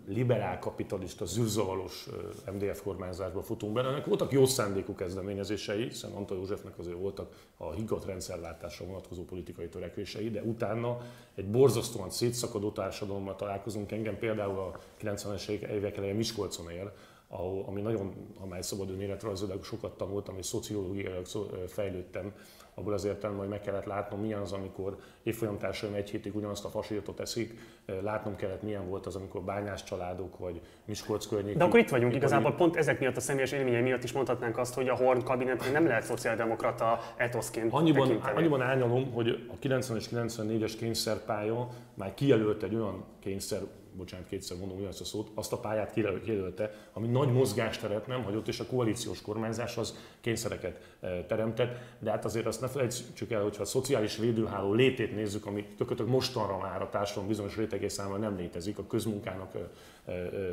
liberál 0.07 0.59
kapitalista, 0.59 1.25
zűrzavalos 1.25 2.09
MDF 2.53 2.83
kormányzásba 2.83 3.43
futunk 3.43 3.73
bele. 3.73 3.89
Ennek 3.89 4.07
voltak 4.07 4.33
jó 4.33 4.47
szándékú 4.47 4.95
kezdeményezései, 4.95 5.83
hiszen 5.83 6.13
Antal 6.13 6.37
Józsefnek 6.37 6.79
azért 6.79 6.97
voltak 6.97 7.49
a 7.57 7.71
higgadt 7.73 8.05
rendszerváltásra 8.05 8.87
vonatkozó 8.87 9.25
politikai 9.25 9.69
törekvései, 9.69 10.31
de 10.31 10.43
utána 10.43 10.99
egy 11.35 11.51
borzasztóan 11.51 12.11
szétszakadó 12.11 12.71
társadalommal 12.71 13.37
találkozunk. 13.37 13.93
Engem 13.93 14.19
például 14.19 14.59
a 14.59 14.79
90-es 15.03 15.49
évek 15.49 15.97
elején 15.97 16.17
Miskolcon 16.17 16.71
él, 16.71 16.93
ahol, 17.29 17.65
ami 17.67 17.81
nagyon, 17.81 18.13
amely 18.41 18.63
szabad 18.63 18.91
önéletrajzológilag 18.91 19.65
sokat 19.65 19.97
tanultam, 19.97 20.39
és 20.39 20.47
szociológiailag 20.47 21.27
fejlődtem 21.67 22.33
abból 22.81 22.93
az 22.93 23.05
értelemben, 23.05 23.45
hogy 23.47 23.55
meg 23.55 23.61
kellett 23.61 23.85
látnom, 23.85 24.21
milyen 24.21 24.41
az, 24.41 24.53
amikor 24.53 24.97
évfolyamtársaim 25.23 25.95
egy 25.95 26.11
hétig 26.11 26.37
ugyanazt 26.37 26.65
a 26.65 26.69
fasírtot 26.69 27.21
eszik, 27.21 27.59
látnom 28.03 28.37
kellett, 28.37 28.63
milyen 28.63 28.89
volt 28.89 29.07
az, 29.07 29.17
amikor 29.17 29.43
bányás 29.43 29.85
családok 29.85 30.39
vagy 30.39 30.61
Miskolc 30.85 31.27
környék. 31.27 31.57
De 31.57 31.65
akkor 31.65 31.79
itt 31.79 31.89
vagyunk, 31.89 32.15
igazából 32.15 32.53
pont 32.55 32.77
ezek 32.77 33.01
miatt 33.01 33.17
a 33.17 33.21
személyes 33.21 33.53
élményei 33.53 33.83
miatt 33.83 34.05
is 34.05 34.13
mondhatnánk 34.13 34.59
azt, 34.59 34.75
hogy 34.75 34.89
a 34.89 34.95
Horn 34.95 35.23
kabinet 35.23 35.73
nem 35.73 35.87
lehet 35.87 36.03
szociáldemokrata 36.03 36.99
etoszként 37.17 37.73
annyiban, 37.73 38.07
tekinteni. 38.07 38.37
annyiban 38.37 38.63
ányalom, 38.63 39.13
hogy 39.13 39.47
a 39.53 39.59
90 39.59 39.97
és 39.97 40.09
94-es 40.13 40.73
kényszerpálya 40.79 41.69
már 41.95 42.15
kijelölt 42.15 42.63
egy 42.63 42.75
olyan 42.75 43.05
kényszer 43.19 43.61
bocsánat, 44.01 44.27
kétszer 44.27 44.57
mondom 44.57 44.77
ugyanazt 44.77 45.01
a 45.01 45.05
szót, 45.05 45.31
azt 45.35 45.53
a 45.53 45.59
pályát 45.59 45.93
kijelölte, 45.93 46.75
ami 46.93 47.07
nagy 47.07 47.33
mozgásteret 47.33 48.07
nem 48.07 48.23
hagyott, 48.23 48.49
és 48.49 48.61
a 48.61 48.67
koalíciós 48.67 49.23
kormányzás 49.23 49.77
az 49.77 49.97
kényszereket 50.21 50.81
teremtett. 51.27 51.79
De 51.99 52.11
hát 52.11 52.25
azért 52.25 52.47
azt 52.47 52.61
ne 52.61 52.69
felejtsük 52.69 53.31
el, 53.31 53.43
hogyha 53.43 53.63
a 53.63 53.67
szociális 53.67 54.17
védőháló 54.17 54.73
létét 54.73 55.15
nézzük, 55.15 55.47
ami 55.47 55.65
tökéletesen 55.65 56.13
mostanra 56.13 56.59
már 56.59 56.83
a 56.83 56.89
társadalom 56.89 57.29
bizonyos 57.29 57.57
rétegé 57.57 57.89
számára 57.89 58.19
nem 58.19 58.37
létezik, 58.37 58.79
a 58.79 58.87
közmunkának 58.87 59.57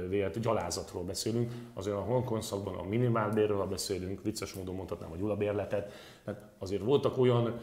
vélt 0.10 0.40
gyalázatról 0.40 1.04
beszélünk, 1.04 1.52
azért 1.74 1.96
a 1.96 2.00
honkonszakban 2.00 2.76
a 2.76 2.84
minimálbérről 2.84 3.66
beszélünk, 3.66 4.24
vicces 4.24 4.54
módon 4.54 4.76
mondhatnám 4.76 5.12
a 5.12 5.18
gyulabérletet, 5.18 5.92
tehát 6.26 6.42
azért 6.58 6.82
voltak 6.82 7.18
olyan 7.18 7.60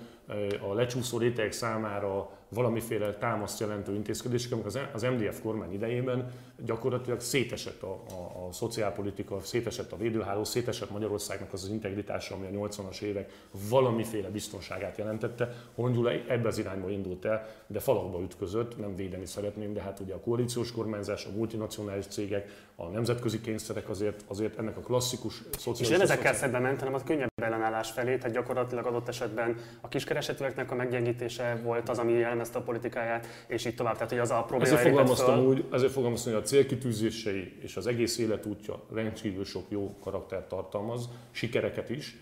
a 0.69 0.75
lecsúszó 0.75 1.19
réteg 1.19 1.53
számára 1.53 2.31
valamiféle 2.55 3.15
támaszt 3.15 3.61
jelentő 3.61 3.95
intézkedések, 3.95 4.53
amik 4.53 4.65
az 4.93 5.03
MDF 5.03 5.41
kormány 5.43 5.73
idejében 5.73 6.31
gyakorlatilag 6.65 7.21
szétesett 7.21 7.83
a, 7.83 8.03
a, 8.11 8.47
a 8.47 8.53
szociálpolitika, 8.53 9.41
szétesett 9.41 9.93
a 9.93 9.97
védőháló, 9.97 10.45
szétesett 10.45 10.91
Magyarországnak 10.91 11.53
az 11.53 11.63
az 11.63 11.69
integritása, 11.69 12.35
ami 12.35 12.47
a 12.47 12.69
80-as 12.69 13.01
évek 13.01 13.33
valamiféle 13.69 14.29
biztonságát 14.29 14.99
jelentette. 14.99 15.55
Hongyula 15.75 16.11
ebbe 16.11 16.49
az 16.49 16.59
irányba 16.59 16.91
indult 16.91 17.25
el, 17.25 17.47
de 17.67 17.81
falakba 17.81 18.23
ütközött, 18.23 18.79
nem 18.79 18.97
védeni 18.97 19.27
szeretném, 19.27 19.73
de 19.73 19.81
hát 19.81 20.01
ugye 20.01 20.15
a 20.15 20.21
koalíciós 20.21 20.73
kormányzás, 20.73 21.25
a 21.25 21.31
multinacionális 21.37 22.07
cégek, 22.07 22.51
a 22.77 22.87
nemzetközi 22.87 23.41
kényszerek 23.41 23.89
azért, 23.89 24.25
azért 24.27 24.59
ennek 24.59 24.77
a 24.77 24.81
klasszikus 24.81 25.43
szociális... 25.59 25.81
És 25.81 25.89
nem 25.89 26.01
ezekkel 26.01 26.35
szemben 26.35 26.63
ment, 26.63 26.79
hanem 26.79 26.95
az 26.95 27.03
könnyebb 27.05 27.31
ellenállás 27.43 27.91
felé, 27.91 28.17
tehát 28.17 28.33
gyakorlatilag 28.33 28.87
adott 28.87 29.09
esetben 29.09 29.57
a 29.81 29.89
kiskeresetűeknek 29.89 30.71
a 30.71 30.75
meggyengítése 30.75 31.61
volt 31.63 31.89
az, 31.89 31.99
ami 31.99 32.23
jellemezte 32.45 32.59
a 32.59 32.63
politikáját, 32.63 33.27
és 33.47 33.65
így 33.65 33.75
tovább. 33.75 33.95
Tehát, 33.95 34.11
hogy 34.11 34.19
az 34.19 34.31
a 34.31 34.43
probléma 34.43 34.65
ezért 34.65 34.89
fogalmaztam, 34.89 35.47
úgy, 35.47 35.65
ezért 35.73 35.93
fogalmaztam, 35.93 36.33
hogy 36.33 36.43
a 36.43 36.45
célkitűzései 36.45 37.53
és 37.61 37.77
az 37.77 37.87
egész 37.87 38.19
életútja 38.19 38.83
rendkívül 38.93 39.45
sok 39.45 39.65
jó 39.69 39.95
karaktert 40.01 40.49
tartalmaz, 40.49 41.09
sikereket 41.31 41.91
is, 41.91 42.17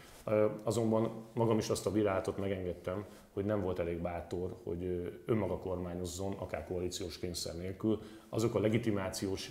azonban 0.62 1.12
magam 1.34 1.58
is 1.58 1.68
azt 1.68 1.86
a 1.86 1.90
bírálatot 1.90 2.38
megengedtem, 2.38 3.04
hogy 3.32 3.44
nem 3.44 3.62
volt 3.62 3.78
elég 3.78 3.98
bátor, 3.98 4.56
hogy 4.64 5.12
önmaga 5.26 5.58
kormányozzon, 5.58 6.34
akár 6.38 6.66
koalíciós 6.66 7.18
kényszer 7.18 7.56
nélkül. 7.56 8.00
Azok 8.28 8.54
a 8.54 8.60
legitimációs 8.60 9.50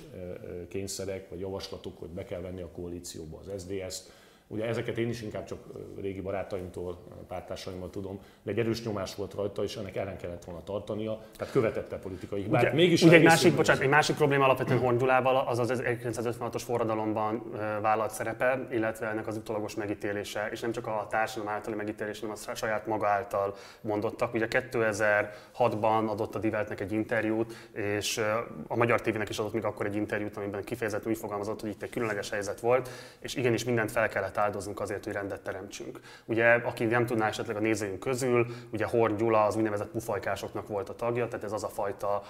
kényszerek 0.68 1.30
vagy 1.30 1.40
javaslatok, 1.40 2.00
hogy 2.00 2.10
be 2.10 2.24
kell 2.24 2.42
venni 2.42 2.62
a 2.62 2.72
koalícióba 2.72 3.40
az 3.40 3.62
SZDSZ-t, 3.62 4.12
Ugye 4.54 4.66
ezeket 4.66 4.98
én 4.98 5.10
is 5.10 5.22
inkább 5.22 5.46
csak 5.46 5.60
régi 6.02 6.22
barátaimtól, 6.22 6.98
pártársaimmal 7.28 7.90
tudom, 7.90 8.20
de 8.44 8.52
egy 8.52 8.60
erős 8.60 8.84
nyomás 8.84 9.16
volt 9.16 9.34
rajta, 9.34 9.64
és 9.64 9.76
ennek 9.76 9.96
ellen 9.96 10.18
kellett 10.18 10.44
volna 10.44 10.64
tartania, 10.64 11.20
tehát 11.38 11.54
követette 11.54 11.98
politikai 11.98 12.42
hibát. 12.42 12.62
Ugye, 12.62 12.74
Mégis 12.74 13.02
ugye 13.02 13.16
egy 13.16 13.24
másik, 13.24 13.56
bocsánat, 13.56 13.82
egy 13.82 13.90
másik 13.90 14.16
probléma 14.16 14.44
alapvetően 14.44 14.80
Hongyulával 14.80 15.36
az 15.48 15.60
az 15.60 15.82
1956-os 15.86 16.62
forradalomban 16.66 17.44
vállalt 17.82 18.12
szerepe, 18.12 18.68
illetve 18.72 19.08
ennek 19.08 19.28
az 19.28 19.38
utolagos 19.38 19.76
megítélése, 19.76 20.48
és 20.52 20.60
nem 20.60 20.72
csak 20.72 20.88
a 20.88 21.08
társadalom 21.10 21.54
általi 21.54 21.76
megítélés, 21.76 22.20
hanem 22.20 22.36
a 22.48 22.56
saját 22.56 22.88
maga 22.88 23.08
által 23.08 23.56
mondottak. 23.82 24.34
Ugye 24.34 24.48
2006-ban 24.50 26.08
adott 26.08 26.36
a 26.36 26.40
Diveltnek 26.40 26.80
egy 26.80 26.92
interjút, 26.92 27.70
és 27.74 28.22
a 28.68 28.76
Magyar 28.76 29.02
tévének 29.02 29.30
is 29.30 29.40
adott 29.40 29.54
még 29.54 29.66
akkor 29.66 29.86
egy 29.86 29.96
interjút, 29.96 30.38
amiben 30.38 30.64
kifejezetten 30.64 31.12
úgy 31.12 31.18
fogalmazott, 31.18 31.62
hogy 31.62 31.70
itt 31.70 31.82
egy 31.82 31.90
különleges 31.90 32.30
helyzet 32.30 32.60
volt, 32.60 32.90
és 33.20 33.36
igenis 33.36 33.64
mindent 33.64 33.92
fel 33.92 34.10
kellett 34.10 34.38
áldozunk 34.42 34.80
azért, 34.80 35.04
hogy 35.04 35.14
rendet 35.14 35.42
teremtsünk. 35.42 36.00
Ugye, 36.26 36.54
aki 36.54 36.86
nem 36.86 37.06
tudná 37.06 37.28
esetleg 37.28 37.56
a 37.56 37.60
nézőink 37.60 38.00
közül, 38.00 38.46
ugye 38.72 38.86
Horn 38.86 39.16
Gyula 39.16 39.46
az 39.46 39.56
úgynevezett 39.56 39.90
pufajkásoknak 39.92 40.68
volt 40.68 40.90
a 40.90 40.96
tagja, 40.96 41.28
tehát 41.28 41.46
ez 41.46 41.52
az 41.52 41.64
a 41.64 41.68
fajta 41.68 42.22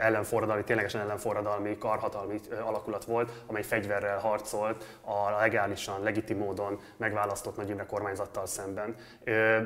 ellenforradalmi, 0.00 0.64
ténylegesen 0.64 1.00
ellenforradalmi, 1.00 1.78
karhatalmi 1.78 2.40
alakulat 2.64 3.04
volt, 3.04 3.32
amely 3.46 3.62
fegyverrel 3.62 4.18
harcolt 4.18 4.84
a 5.04 5.38
legálisan, 5.40 6.02
legitim 6.02 6.38
módon 6.38 6.80
megválasztott 6.96 7.56
Nagy 7.56 7.68
Imre 7.68 7.86
kormányzattal 7.86 8.46
szemben. 8.46 8.94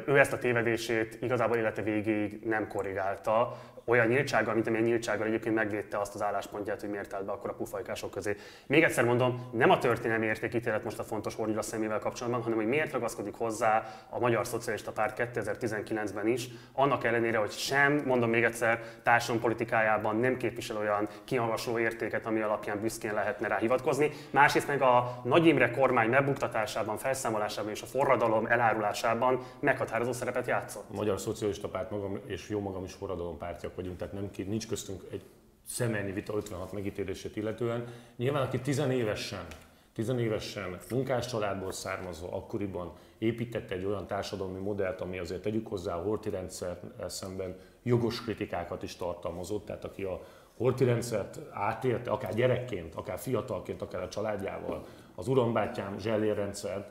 Ő 0.07 0.19
ezt 0.19 0.33
a 0.33 0.38
tévedését 0.38 1.23
igazából 1.23 1.57
élete 1.57 1.83
végéig 1.83 2.40
nem 2.45 2.69
korrigálta, 2.69 3.57
olyan 3.85 4.07
nyíltsággal, 4.07 4.55
mint 4.55 4.67
amilyen 4.67 4.87
nyíltsággal 4.87 5.27
egyébként 5.27 5.55
megvédte 5.55 5.99
azt 5.99 6.15
az 6.15 6.23
álláspontját, 6.23 6.81
hogy 6.81 6.91
miért 6.91 7.13
állt 7.13 7.25
be 7.25 7.33
akkor 7.33 7.51
a 7.51 7.55
pufajkások 7.55 8.11
közé. 8.11 8.37
Még 8.67 8.83
egyszer 8.83 9.05
mondom, 9.05 9.49
nem 9.53 9.71
a 9.71 9.79
történelmi 9.79 10.27
értékítélet 10.27 10.85
most 10.85 10.99
a 10.99 11.03
fontos 11.03 11.35
Hornyula 11.35 11.63
szemével 11.63 11.99
kapcsolatban, 11.99 12.43
hanem 12.43 12.59
hogy 12.59 12.67
miért 12.67 12.93
ragaszkodik 12.93 13.35
hozzá 13.35 13.85
a 14.09 14.19
Magyar 14.19 14.47
Szocialista 14.47 14.93
Párt 14.93 15.31
2019-ben 15.35 16.27
is, 16.27 16.49
annak 16.73 17.05
ellenére, 17.05 17.39
hogy 17.39 17.51
sem, 17.51 18.03
mondom 18.07 18.31
még 18.31 18.45
egyszer, 18.45 18.83
társadalompolitikájában 19.03 20.17
nem 20.17 20.37
képvisel 20.37 20.77
olyan 20.77 21.09
kimagasló 21.25 21.79
értéket, 21.79 22.27
ami 22.27 22.41
alapján 22.41 22.81
büszkén 22.81 23.15
lehetne 23.15 23.49
rá 23.49 23.57
hivatkozni. 23.57 24.11
Másrészt 24.31 24.67
meg 24.67 24.83
a 24.83 25.21
Nagy 25.25 25.47
Imre 25.47 25.71
kormány 25.71 26.09
megbuktatásában, 26.09 26.97
felszámolásában 26.97 27.71
és 27.71 27.83
a 27.83 27.87
forradalom 27.87 28.47
elárulásában 28.47 29.41
meghatározó 29.61 30.13
szerepet 30.13 30.47
játszott. 30.47 30.85
A 30.91 30.95
Magyar 30.95 31.21
Szocialista 31.21 31.69
Párt 31.69 31.91
magam 31.91 32.19
és 32.27 32.49
jó 32.49 32.61
magam 32.61 32.85
is 32.85 32.93
forradalom 32.93 33.39
pártja 33.39 33.70
vagyunk, 33.75 33.97
tehát 33.97 34.15
nem, 34.15 34.31
nincs 34.47 34.69
köztünk 34.69 35.03
egy 35.11 35.23
szemelni 35.67 36.12
vita 36.12 36.35
56 36.35 36.73
megítélését 36.73 37.37
illetően. 37.37 37.85
Nyilván, 38.17 38.43
aki 38.43 38.61
tizenévesen, 38.61 39.47
tizenévesen 39.93 40.79
munkás 40.91 41.27
családból 41.27 41.73
származva 41.73 42.33
akkoriban 42.33 42.93
építette 43.19 43.75
egy 43.75 43.85
olyan 43.85 44.07
társadalmi 44.07 44.59
modellt, 44.59 45.00
ami 45.00 45.19
azért 45.19 45.43
tegyük 45.43 45.67
hozzá 45.67 45.95
a 45.95 46.03
horti 46.03 46.31
rendszer 46.31 46.81
szemben 47.07 47.57
jogos 47.83 48.23
kritikákat 48.23 48.83
is 48.83 48.97
tartalmazott, 48.97 49.65
tehát 49.65 49.85
aki 49.85 50.03
a 50.03 50.21
horti 50.57 50.85
rendszert 50.85 51.41
átélte, 51.50 52.11
akár 52.11 52.35
gyerekként, 52.35 52.95
akár 52.95 53.19
fiatalként, 53.19 53.83
akár 53.83 54.03
a 54.03 54.09
családjával, 54.09 54.87
az 55.15 55.29
urambátyám 55.29 55.99
zsellérrendszert, 55.99 56.89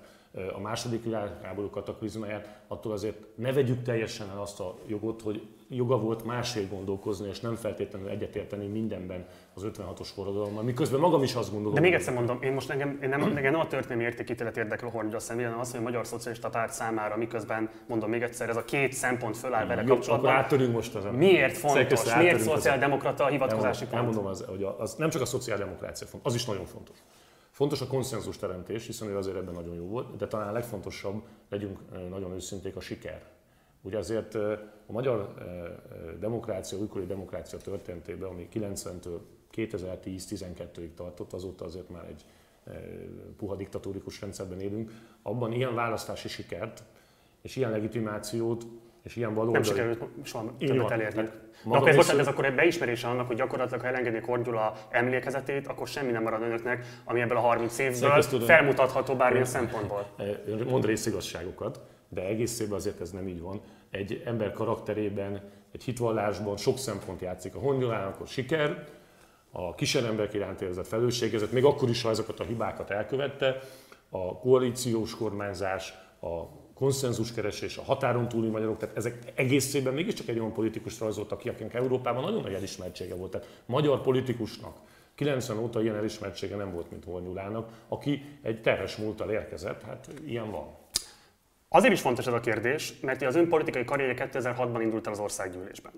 a 0.54 0.60
második 0.60 1.04
világháború 1.04 1.70
kataklizmáját, 1.70 2.60
attól 2.68 2.92
azért 2.92 3.18
ne 3.36 3.54
vegyük 3.54 3.82
teljesen 3.82 4.30
el 4.30 4.42
azt 4.42 4.60
a 4.60 4.76
jogot, 4.88 5.22
hogy 5.22 5.48
joga 5.70 6.00
volt 6.00 6.26
másért 6.26 6.70
gondolkozni, 6.70 7.28
és 7.28 7.40
nem 7.40 7.56
feltétlenül 7.56 8.10
egyetérteni 8.10 8.68
mindenben 8.68 9.26
az 9.54 9.66
56-os 9.66 10.08
forradalommal, 10.14 10.64
miközben 10.64 11.00
magam 11.00 11.24
is 11.24 11.34
azt 11.34 11.52
gondolom. 11.52 11.74
De 11.74 11.80
még 11.82 11.94
egyszer 11.94 12.14
mondom, 12.14 12.42
én 12.42 12.54
most 12.54 12.70
engem, 12.70 13.00
én 13.02 13.10
nem, 13.10 13.22
engem 13.22 13.52
nem 13.52 13.60
a 13.60 13.68
történelmi 13.68 14.04
értékítélet 14.04 14.58
érdekel 14.58 14.88
a 14.88 14.92
Hornyra 14.92 15.20
személy, 15.20 15.44
hanem 15.44 15.60
az, 15.60 15.72
hogy 15.72 15.80
a 15.80 15.84
Magyar 15.84 16.08
Szocialista 16.08 16.50
Párt 16.50 16.74
számára, 16.74 17.18
miközben 17.18 17.70
mondom 17.88 18.10
még 18.10 18.22
egyszer, 18.22 18.50
ez 18.50 18.58
a 18.58 18.66
két 18.66 18.94
szempont 18.94 19.38
föláll 19.38 19.66
vele 19.66 19.84
kapcsolatban. 19.84 20.30
Akkor 20.30 20.44
áttörünk 20.44 20.74
most 20.74 20.96
ezen. 20.96 21.14
Miért 21.14 21.58
fontos, 21.58 22.16
miért 22.16 22.40
szociáldemokrata 22.40 23.24
a 23.24 23.28
hivatkozási 23.28 23.84
pont? 23.84 23.96
Elmondom, 23.96 24.26
az, 24.26 24.46
hogy 24.48 24.68
az, 24.78 24.96
nem 24.96 25.10
csak 25.10 25.22
a 25.22 25.26
szociáldemokrácia 25.26 26.08
fontos, 26.08 26.32
az 26.32 26.40
is 26.40 26.46
nagyon 26.46 26.66
fontos. 26.66 26.98
Fontos 27.60 27.82
a 27.82 27.88
konszenzus 27.88 28.38
teremtés, 28.38 28.86
hiszen 28.86 29.08
ő 29.08 29.18
azért 29.18 29.36
ebben 29.36 29.54
nagyon 29.54 29.76
jó 29.76 29.86
volt, 29.86 30.16
de 30.16 30.28
talán 30.28 30.48
a 30.48 30.52
legfontosabb, 30.52 31.24
legyünk 31.50 31.80
nagyon 32.10 32.32
őszinték, 32.32 32.76
a 32.76 32.80
siker. 32.80 33.26
Ugye 33.82 33.98
azért 33.98 34.36
a 34.36 34.92
magyar 34.92 35.34
demokrácia, 36.20 36.78
újkori 36.78 37.06
demokrácia 37.06 37.58
történetében, 37.58 38.30
ami 38.30 38.48
90-től 38.54 39.20
2010-12-ig 39.56 40.94
tartott, 40.96 41.34
azóta 41.34 41.66
azért 41.66 41.90
már 41.90 42.06
egy 42.06 42.26
puha 43.38 43.56
diktatórikus 43.56 44.22
rendszerben 44.22 44.60
élünk, 44.60 44.92
abban 45.22 45.52
ilyen 45.52 45.76
választási 45.76 46.28
sikert 46.28 46.84
és 47.42 47.56
ilyen 47.56 47.72
legitimációt 47.72 48.66
és 49.10 49.16
ilyen 49.16 49.34
baloldali... 49.34 49.66
Nem 49.66 49.76
sikerült 49.76 50.04
soha 50.24 50.54
többet 50.60 50.92
elérni. 50.92 51.22
De 51.64 51.78
akkor, 51.78 51.96
bocsánat, 51.96 52.22
ez 52.22 52.28
akkor 52.28 52.46
egy 52.46 52.56
beismerése 52.56 53.08
annak, 53.08 53.28
hogy 53.28 53.36
gyakorlatilag, 53.36 53.82
ha 53.82 53.88
elengednék 53.88 54.30
Orgyula 54.30 54.74
emlékezetét, 54.90 55.68
akkor 55.68 55.88
semmi 55.88 56.12
nem 56.12 56.24
marad 56.24 56.42
önöknek, 56.42 56.86
ami 57.06 57.22
ebből 57.22 57.38
a 57.38 57.40
30 57.40 57.78
évből 57.78 58.22
felmutatható 58.22 59.16
bármilyen 59.16 59.46
szempontból. 59.46 60.06
Mond 60.70 60.86
részigazságokat, 60.86 61.82
de 62.10 62.22
egész 62.22 62.60
évben 62.60 62.78
azért 62.78 63.02
ez 63.02 63.12
nem 63.12 63.28
így 63.28 63.42
van. 63.42 63.62
Egy 63.92 64.22
ember 64.26 64.52
karakterében, 64.52 65.42
egy 65.72 65.84
hitvallásban 65.84 66.58
sok 66.58 66.78
szempont 66.78 67.22
játszik. 67.22 67.56
A 67.56 67.60
Hongyolának 67.60 68.20
a 68.20 68.26
siker, 68.26 68.84
a 69.52 69.98
emberek 70.06 70.34
iránt 70.34 70.62
érzett 70.62 70.88
felelősségezet, 70.88 71.52
még 71.52 71.64
akkor 71.64 71.90
is, 71.90 72.02
ha 72.02 72.10
ezeket 72.10 72.40
a 72.40 72.44
hibákat 72.44 72.90
elkövette, 72.90 73.60
a 74.10 74.40
koalíciós 74.40 75.16
kormányzás, 75.16 75.94
a 76.22 76.59
konszenzuskeresés, 76.80 77.78
a 77.78 77.84
határon 77.84 78.28
túli 78.28 78.48
magyarok, 78.48 78.78
tehát 78.78 78.98
ezek 78.98 79.32
egészében 79.36 79.94
mégiscsak 79.94 80.28
egy 80.28 80.40
olyan 80.40 80.54
politikus 80.54 81.00
rajzoltak 81.00 81.40
ki, 81.40 81.50
akinek 81.50 81.74
Európában 81.74 82.24
nagyon 82.24 82.42
nagy 82.42 82.54
elismertsége 82.54 83.16
volt. 83.16 83.32
Tehát 83.32 83.48
magyar 83.66 84.02
politikusnak 84.02 84.78
90 85.16 85.58
óta 85.58 85.82
ilyen 85.82 85.96
elismertsége 85.96 86.56
nem 86.56 86.72
volt, 86.72 86.92
mint 86.92 87.04
Hornyulának, 87.04 87.70
aki 87.88 88.40
egy 88.42 88.62
terhes 88.62 88.96
múltal 88.96 89.32
érkezett, 89.32 89.82
hát 89.82 90.08
ilyen 90.26 90.52
van. 90.52 90.68
Azért 91.70 91.94
is 91.94 92.02
fontos 92.02 92.28
ez 92.28 92.34
a 92.34 92.40
kérdés, 92.40 93.00
mert 93.02 93.22
az 93.22 93.36
ön 93.36 93.48
politikai 93.48 93.86
karrierje 93.86 94.30
2006-ban 94.34 94.80
indult 94.82 95.08
el 95.08 95.14
az 95.14 95.20
országgyűlésben. 95.20 95.92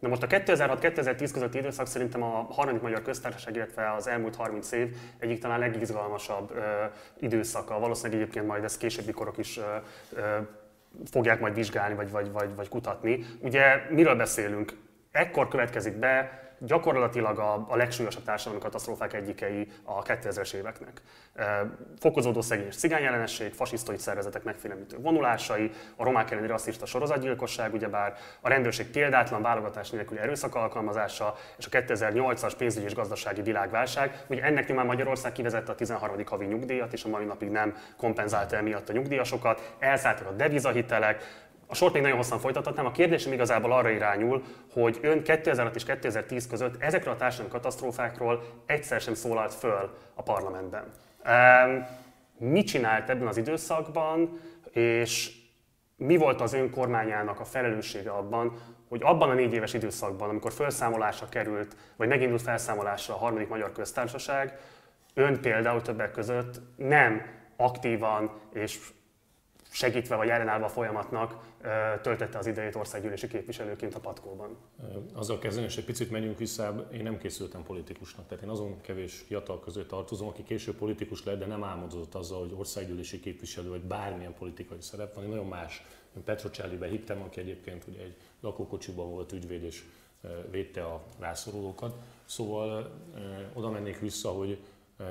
Na 0.00 0.08
most 0.08 0.22
a 0.22 0.26
2006-2010 0.26 1.30
közötti 1.32 1.58
időszak 1.58 1.86
szerintem 1.86 2.22
a 2.22 2.46
harmadik 2.50 2.80
magyar 2.80 3.02
köztársaság, 3.02 3.56
illetve 3.56 3.92
az 3.92 4.06
elmúlt 4.06 4.36
30 4.36 4.72
év 4.72 4.96
egyik 5.18 5.40
talán 5.40 5.58
legizgalmasabb 5.58 6.50
ö, 6.54 6.60
időszaka. 7.18 7.78
Valószínűleg 7.78 8.20
egyébként 8.20 8.46
majd 8.46 8.64
ezt 8.64 8.78
későbbi 8.78 9.12
korok 9.12 9.38
is 9.38 9.58
ö, 9.58 9.62
ö, 10.12 10.38
fogják 11.10 11.40
majd 11.40 11.54
vizsgálni, 11.54 11.94
vagy, 11.94 12.10
vagy, 12.10 12.32
vagy, 12.32 12.54
vagy 12.54 12.68
kutatni. 12.68 13.24
Ugye 13.40 13.82
miről 13.90 14.14
beszélünk? 14.14 14.72
Ekkor 15.10 15.48
következik 15.48 15.96
be 15.96 16.40
gyakorlatilag 16.60 17.38
a, 17.38 17.66
a 17.68 17.76
legsúlyosabb 17.76 18.24
társadalmi 18.24 18.60
katasztrófák 18.60 19.12
egyikei 19.12 19.68
a 19.84 20.02
2000-es 20.02 20.54
éveknek. 20.54 21.02
Fokozódó 21.98 22.40
szegényes 22.40 22.76
cigányellenesség, 22.76 23.52
fasisztai 23.52 23.98
szervezetek 23.98 24.42
megfélemlítő 24.42 24.96
vonulásai, 24.98 25.70
a 25.96 26.04
romák 26.04 26.30
elleni 26.30 26.46
rasszista 26.46 26.86
sorozatgyilkosság, 26.86 27.74
ugyebár 27.74 28.14
a 28.40 28.48
rendőrség 28.48 28.90
példátlan 28.90 29.42
válogatás 29.42 29.90
nélküli 29.90 30.20
erőszak 30.20 30.54
alkalmazása, 30.54 31.34
és 31.58 31.66
a 31.66 31.68
2008-as 31.68 32.52
pénzügyi 32.58 32.84
és 32.84 32.94
gazdasági 32.94 33.42
világválság. 33.42 34.24
Ugye 34.28 34.42
ennek 34.42 34.68
nyomán 34.68 34.86
Magyarország 34.86 35.32
kivezette 35.32 35.72
a 35.72 35.74
13. 35.74 36.16
havi 36.26 36.46
nyugdíjat, 36.46 36.92
és 36.92 37.04
a 37.04 37.08
mai 37.08 37.24
napig 37.24 37.48
nem 37.48 37.76
kompenzálta 37.96 38.56
emiatt 38.56 38.88
a 38.88 38.92
nyugdíjasokat, 38.92 39.74
elszálltak 39.78 40.26
a 40.26 40.32
devizahitelek, 40.32 41.48
a 41.70 41.74
sort 41.74 41.92
még 41.92 42.02
nagyon 42.02 42.16
hosszan 42.16 42.38
folytathatnám. 42.38 42.86
A 42.86 42.90
kérdésem 42.90 43.32
igazából 43.32 43.72
arra 43.72 43.90
irányul, 43.90 44.42
hogy 44.72 44.98
ön 45.02 45.22
2006 45.22 45.74
és 45.74 45.84
2010 45.84 46.46
között 46.46 46.82
ezekről 46.82 47.14
a 47.14 47.16
társadalmi 47.16 47.52
katasztrófákról 47.52 48.42
egyszer 48.66 49.00
sem 49.00 49.14
szólalt 49.14 49.54
föl 49.54 49.96
a 50.14 50.22
parlamentben. 50.22 50.90
Mit 52.38 52.66
csinált 52.66 53.08
ebben 53.08 53.26
az 53.26 53.36
időszakban, 53.36 54.40
és 54.70 55.32
mi 55.96 56.16
volt 56.16 56.40
az 56.40 56.52
ön 56.52 56.70
kormányának 56.70 57.40
a 57.40 57.44
felelőssége 57.44 58.10
abban, 58.10 58.58
hogy 58.88 59.00
abban 59.04 59.30
a 59.30 59.34
négy 59.34 59.52
éves 59.52 59.74
időszakban, 59.74 60.28
amikor 60.28 60.52
felszámolásra 60.52 61.28
került, 61.28 61.76
vagy 61.96 62.08
megindult 62.08 62.42
felszámolásra 62.42 63.14
a 63.14 63.18
harmadik 63.18 63.48
magyar 63.48 63.72
köztársaság, 63.72 64.58
ön 65.14 65.40
például 65.40 65.82
többek 65.82 66.10
között 66.10 66.60
nem 66.76 67.22
aktívan 67.56 68.30
és 68.52 68.78
segítve 69.70 70.16
vagy 70.16 70.28
ellenállva 70.28 70.64
a 70.64 70.68
folyamatnak 70.68 71.34
töltette 72.02 72.38
az 72.38 72.46
idejét 72.46 72.74
országgyűlési 72.74 73.28
képviselőként 73.28 73.94
a 73.94 74.00
patkóban. 74.00 74.56
Azzal 75.14 75.38
kezdeni, 75.38 75.66
és 75.66 75.76
egy 75.76 75.84
picit 75.84 76.10
menjünk 76.10 76.38
vissza, 76.38 76.88
én 76.92 77.02
nem 77.02 77.18
készültem 77.18 77.62
politikusnak, 77.62 78.26
tehát 78.26 78.44
én 78.44 78.50
azon 78.50 78.80
kevés 78.80 79.14
fiatal 79.18 79.60
között 79.60 79.88
tartozom, 79.88 80.28
aki 80.28 80.42
később 80.42 80.74
politikus 80.74 81.24
lett, 81.24 81.38
de 81.38 81.46
nem 81.46 81.64
álmodozott 81.64 82.14
azzal, 82.14 82.40
hogy 82.40 82.54
országgyűlési 82.56 83.20
képviselő 83.20 83.68
vagy 83.68 83.82
bármilyen 83.82 84.34
politikai 84.34 84.80
szerep 84.80 85.14
van. 85.14 85.24
Én 85.24 85.30
nagyon 85.30 85.46
más, 85.46 85.84
én 86.16 86.24
Petro 86.24 86.50
Csellibe 86.50 86.86
hittem, 86.86 87.22
aki 87.22 87.40
egyébként 87.40 87.84
ugye 87.88 88.02
egy 88.02 88.16
lakókocsiban 88.40 89.10
volt 89.10 89.32
ügyvéd 89.32 89.62
és 89.62 89.84
védte 90.50 90.84
a 90.84 91.02
rászorulókat. 91.18 91.94
Szóval 92.24 92.90
oda 93.52 93.70
mennék 93.70 93.98
vissza, 93.98 94.28
hogy 94.28 94.58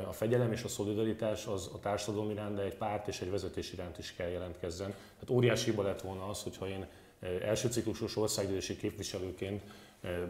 a 0.07 0.11
fegyelem 0.11 0.51
és 0.51 0.63
a 0.63 0.67
szolidaritás 0.67 1.45
az 1.45 1.69
a 1.73 1.79
társadalom 1.79 2.29
iránt, 2.29 2.55
de 2.55 2.61
egy 2.61 2.75
párt 2.75 3.07
és 3.07 3.21
egy 3.21 3.31
vezetés 3.31 3.73
iránt 3.73 3.97
is 3.97 4.13
kell 4.13 4.29
jelentkezzen. 4.29 4.89
Tehát 4.89 5.29
óriási 5.29 5.69
hiba 5.69 5.83
lett 5.83 6.01
volna 6.01 6.29
az, 6.29 6.43
hogyha 6.43 6.67
én 6.67 6.85
első 7.41 7.67
ciklusos 7.67 8.15
országgyűlési 8.15 8.77
képviselőként 8.77 9.61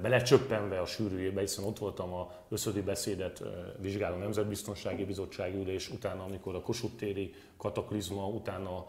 belecsöppenve 0.02 0.80
a 0.80 0.86
sűrűjébe, 0.86 1.40
hiszen 1.40 1.64
ott 1.64 1.78
voltam 1.78 2.14
a 2.14 2.32
összödi 2.50 2.82
beszédet 2.82 3.44
vizsgáló 3.78 4.18
Nemzetbiztonsági 4.18 5.06
Bizottság 5.06 5.56
ülés, 5.56 5.90
utána 5.90 6.24
amikor 6.24 6.56
a 6.56 6.62
Kossuth 6.62 6.96
téri 6.96 7.34
kataklizma, 7.58 8.28
utána 8.28 8.86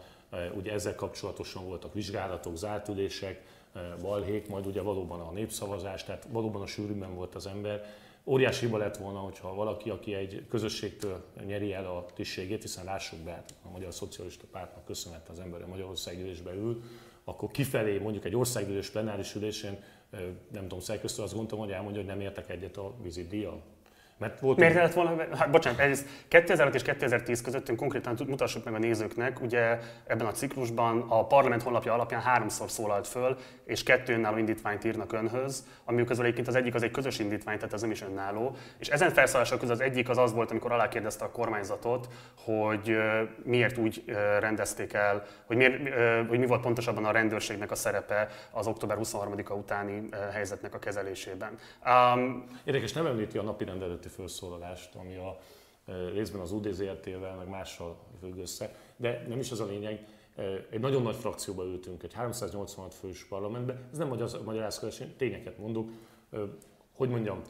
ugye 0.53 0.71
ezzel 0.71 0.95
kapcsolatosan 0.95 1.65
voltak 1.65 1.93
vizsgálatok, 1.93 2.57
zárt 2.57 2.87
ülések, 2.87 3.41
balhék, 4.01 4.47
majd 4.47 4.65
ugye 4.65 4.81
valóban 4.81 5.19
a 5.19 5.31
népszavazás, 5.31 6.03
tehát 6.03 6.27
valóban 6.31 6.61
a 6.61 6.67
sűrűben 6.67 7.15
volt 7.15 7.35
az 7.35 7.47
ember, 7.47 7.93
Óriási 8.25 8.65
hiba 8.65 8.77
lett 8.77 8.97
volna, 8.97 9.19
hogyha 9.19 9.53
valaki, 9.53 9.89
aki 9.89 10.13
egy 10.13 10.45
közösségtől 10.49 11.23
nyeri 11.45 11.73
el 11.73 11.85
a 11.85 12.05
tisztségét, 12.13 12.61
hiszen 12.61 12.85
lássuk 12.85 13.19
be, 13.19 13.43
a 13.63 13.69
Magyar 13.69 13.93
Szocialista 13.93 14.45
Pártnak 14.51 14.85
köszönhet 14.85 15.29
az 15.29 15.39
ember 15.39 15.61
a 15.61 15.67
Magyarországgyűlésbe 15.67 16.53
ül, 16.53 16.83
akkor 17.23 17.51
kifelé 17.51 17.97
mondjuk 17.97 18.25
egy 18.25 18.35
országgyűlés 18.35 18.89
plenáris 18.89 19.35
ülésén, 19.35 19.83
nem 20.51 20.61
tudom, 20.61 20.79
szerkesztő 20.79 21.21
azt 21.21 21.31
gondoltam, 21.31 21.59
hogy 21.59 21.71
elmondja, 21.71 22.01
hogy 22.01 22.09
nem 22.09 22.21
értek 22.21 22.49
egyet 22.49 22.77
a 22.77 22.93
vízidíjjal. 23.01 23.61
Mert 24.21 24.39
volt 24.39 24.57
Miért 24.57 24.73
kellett 24.73 24.93
volna, 24.93 25.35
hát 25.37 25.49
bocsánat, 25.51 25.79
ez 25.79 26.05
2005 26.27 26.75
és 26.75 26.81
2010 26.81 27.41
között 27.41 27.75
konkrétan 27.75 28.17
mutassuk 28.27 28.63
meg 28.63 28.73
a 28.73 28.77
nézőknek, 28.77 29.41
ugye 29.41 29.79
ebben 30.05 30.27
a 30.27 30.31
ciklusban 30.31 31.05
a 31.09 31.27
parlament 31.27 31.63
honlapja 31.63 31.93
alapján 31.93 32.21
háromszor 32.21 32.69
szólalt 32.69 33.07
föl, 33.07 33.37
és 33.65 33.83
kettő 33.83 34.13
önálló 34.13 34.37
indítványt 34.37 34.83
írnak 34.83 35.13
önhöz, 35.13 35.65
ami 35.85 36.03
közül 36.03 36.23
egyébként 36.23 36.47
az 36.47 36.55
egyik 36.55 36.75
az 36.75 36.83
egy 36.83 36.91
közös 36.91 37.19
indítvány, 37.19 37.57
tehát 37.57 37.73
ez 37.73 37.81
nem 37.81 37.91
is 37.91 38.01
önálló. 38.01 38.55
És 38.77 38.87
ezen 38.87 39.09
felszólások 39.09 39.59
közül 39.59 39.73
az 39.73 39.81
egyik 39.81 40.09
az 40.09 40.17
az 40.17 40.33
volt, 40.33 40.51
amikor 40.51 40.71
alákérdezte 40.71 41.25
a 41.25 41.31
kormányzatot, 41.31 42.07
hogy 42.43 42.97
miért 43.43 43.77
úgy 43.77 44.03
rendezték 44.39 44.93
el, 44.93 45.23
hogy, 45.45 45.57
miért, 45.57 45.73
hogy 46.27 46.39
mi 46.39 46.45
volt 46.45 46.61
pontosabban 46.61 47.05
a 47.05 47.11
rendőrségnek 47.11 47.71
a 47.71 47.75
szerepe 47.75 48.27
az 48.51 48.67
október 48.67 48.97
23-a 49.01 49.53
utáni 49.53 50.09
helyzetnek 50.31 50.73
a 50.73 50.79
kezelésében. 50.79 51.57
Um, 51.85 52.45
Érdekes, 52.63 52.93
nem 52.93 53.05
említi 53.05 53.37
a 53.37 53.41
napi 53.41 53.65
rendeleti 53.65 54.09
felszólalást, 54.11 54.95
ami 54.95 55.15
a 55.15 55.39
részben 56.13 56.41
az 56.41 56.51
UDZRT-vel, 56.51 57.35
meg 57.35 57.49
mással 57.49 57.97
függ 58.19 58.37
össze, 58.37 58.75
de 58.97 59.25
nem 59.27 59.39
is 59.39 59.51
az 59.51 59.59
a 59.59 59.65
lényeg. 59.65 60.07
Egy 60.69 60.79
nagyon 60.79 61.01
nagy 61.01 61.15
frakcióba 61.15 61.63
ültünk, 61.63 62.03
egy 62.03 62.13
386 62.13 62.93
fős 62.93 63.25
parlamentbe, 63.25 63.79
ez 63.91 63.97
nem 63.97 64.07
magyarázkodás, 64.45 64.99
én 64.99 65.15
tényeket 65.17 65.57
mondok. 65.57 65.89
Hogy 66.91 67.09
mondjam, 67.09 67.41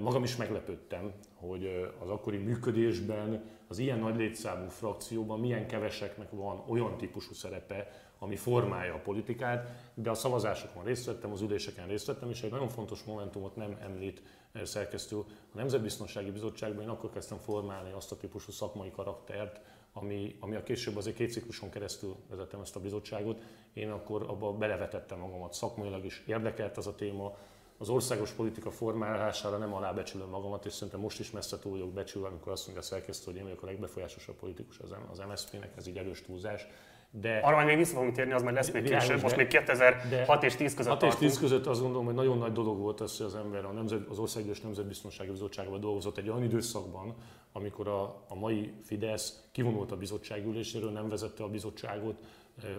magam 0.00 0.22
is 0.22 0.36
meglepődtem, 0.36 1.12
hogy 1.34 1.92
az 2.02 2.08
akkori 2.08 2.36
működésben 2.36 3.44
az 3.68 3.78
ilyen 3.78 3.98
nagy 3.98 4.16
létszámú 4.16 4.68
frakcióban 4.68 5.40
milyen 5.40 5.66
keveseknek 5.66 6.30
van 6.30 6.62
olyan 6.68 6.96
típusú 6.96 7.32
szerepe, 7.32 7.90
ami 8.18 8.36
formálja 8.36 8.94
a 8.94 8.98
politikát, 8.98 9.70
de 9.94 10.10
a 10.10 10.14
szavazásokon 10.14 10.84
részt 10.84 11.06
vettem, 11.06 11.32
az 11.32 11.40
üléseken 11.40 11.88
részt 11.88 12.06
vettem, 12.06 12.30
és 12.30 12.42
egy 12.42 12.50
nagyon 12.50 12.68
fontos 12.68 13.02
momentumot 13.02 13.56
nem 13.56 13.76
említ 13.82 14.22
szerkesztő. 14.62 15.16
A 15.18 15.24
Nemzetbiztonsági 15.52 16.30
Bizottságban 16.30 16.82
én 16.82 16.88
akkor 16.88 17.10
kezdtem 17.10 17.38
formálni 17.38 17.92
azt 17.92 18.12
a 18.12 18.16
típusú 18.16 18.52
szakmai 18.52 18.90
karaktert, 18.90 19.60
ami, 19.92 20.36
ami 20.40 20.56
a 20.56 20.62
később 20.62 20.96
azért 20.96 21.16
két 21.16 21.32
cikluson 21.32 21.70
keresztül 21.70 22.16
vezettem 22.28 22.60
ezt 22.60 22.76
a 22.76 22.80
bizottságot. 22.80 23.42
Én 23.72 23.90
akkor 23.90 24.22
abba 24.22 24.52
belevetettem 24.52 25.18
magamat 25.18 25.52
szakmailag 25.52 26.04
is, 26.04 26.22
érdekelt 26.26 26.76
az 26.76 26.86
a 26.86 26.94
téma, 26.94 27.36
az 27.78 27.88
országos 27.88 28.30
politika 28.30 28.70
formálására 28.70 29.58
nem 29.58 29.74
alábecsülöm 29.74 30.28
magamat, 30.28 30.66
és 30.66 30.72
szerintem 30.72 31.00
most 31.00 31.20
is 31.20 31.30
messze 31.30 31.58
túl 31.58 31.72
vagyok 31.72 31.92
becsülve, 31.92 32.28
amikor 32.28 32.52
azt 32.52 32.64
mondja 32.64 32.82
a 32.82 32.86
szerkesztő, 32.86 33.24
hogy 33.24 33.36
én 33.36 33.42
vagyok 33.42 33.62
a 33.62 33.66
legbefolyásosabb 33.66 34.34
politikus 34.34 34.78
az 35.10 35.22
MSZP-nek, 35.28 35.76
ez 35.76 35.86
így 35.86 35.96
erős 35.96 36.22
túlzás. 36.22 36.66
De 37.12 37.38
Arra 37.38 37.54
majd 37.54 37.66
még 37.66 37.76
vissza 37.76 37.94
fogunk 37.94 38.14
térni, 38.14 38.32
az 38.32 38.42
majd 38.42 38.54
lesz 38.54 38.70
még 38.70 38.82
később, 38.82 39.22
most 39.22 39.36
még 39.36 39.46
2006 39.46 40.42
és 40.42 40.56
10 40.56 40.74
között 40.74 40.92
6 40.92 41.02
és 41.02 41.14
10 41.14 41.38
között 41.38 41.66
azt 41.66 41.80
gondolom, 41.80 42.04
hogy 42.04 42.14
nagyon 42.14 42.38
nagy 42.38 42.52
dolog 42.52 42.78
volt 42.78 43.00
az, 43.00 43.16
hogy 43.16 43.26
az 43.26 43.34
ember 43.34 43.64
a 43.64 43.72
nemzet, 43.72 44.08
az 44.08 44.18
Országgyűlés 44.18 44.60
Nemzetbiztonsági 44.60 45.30
Bizottságban 45.30 45.80
dolgozott 45.80 46.18
egy 46.18 46.28
olyan 46.28 46.42
időszakban, 46.42 47.14
amikor 47.52 47.88
a, 47.88 48.24
a 48.28 48.34
mai 48.34 48.72
Fidesz 48.82 49.42
kivonult 49.52 49.92
a 49.92 49.96
bizottságüléséről, 49.96 50.90
nem 50.90 51.08
vezette 51.08 51.42
a 51.42 51.48
bizottságot, 51.48 52.16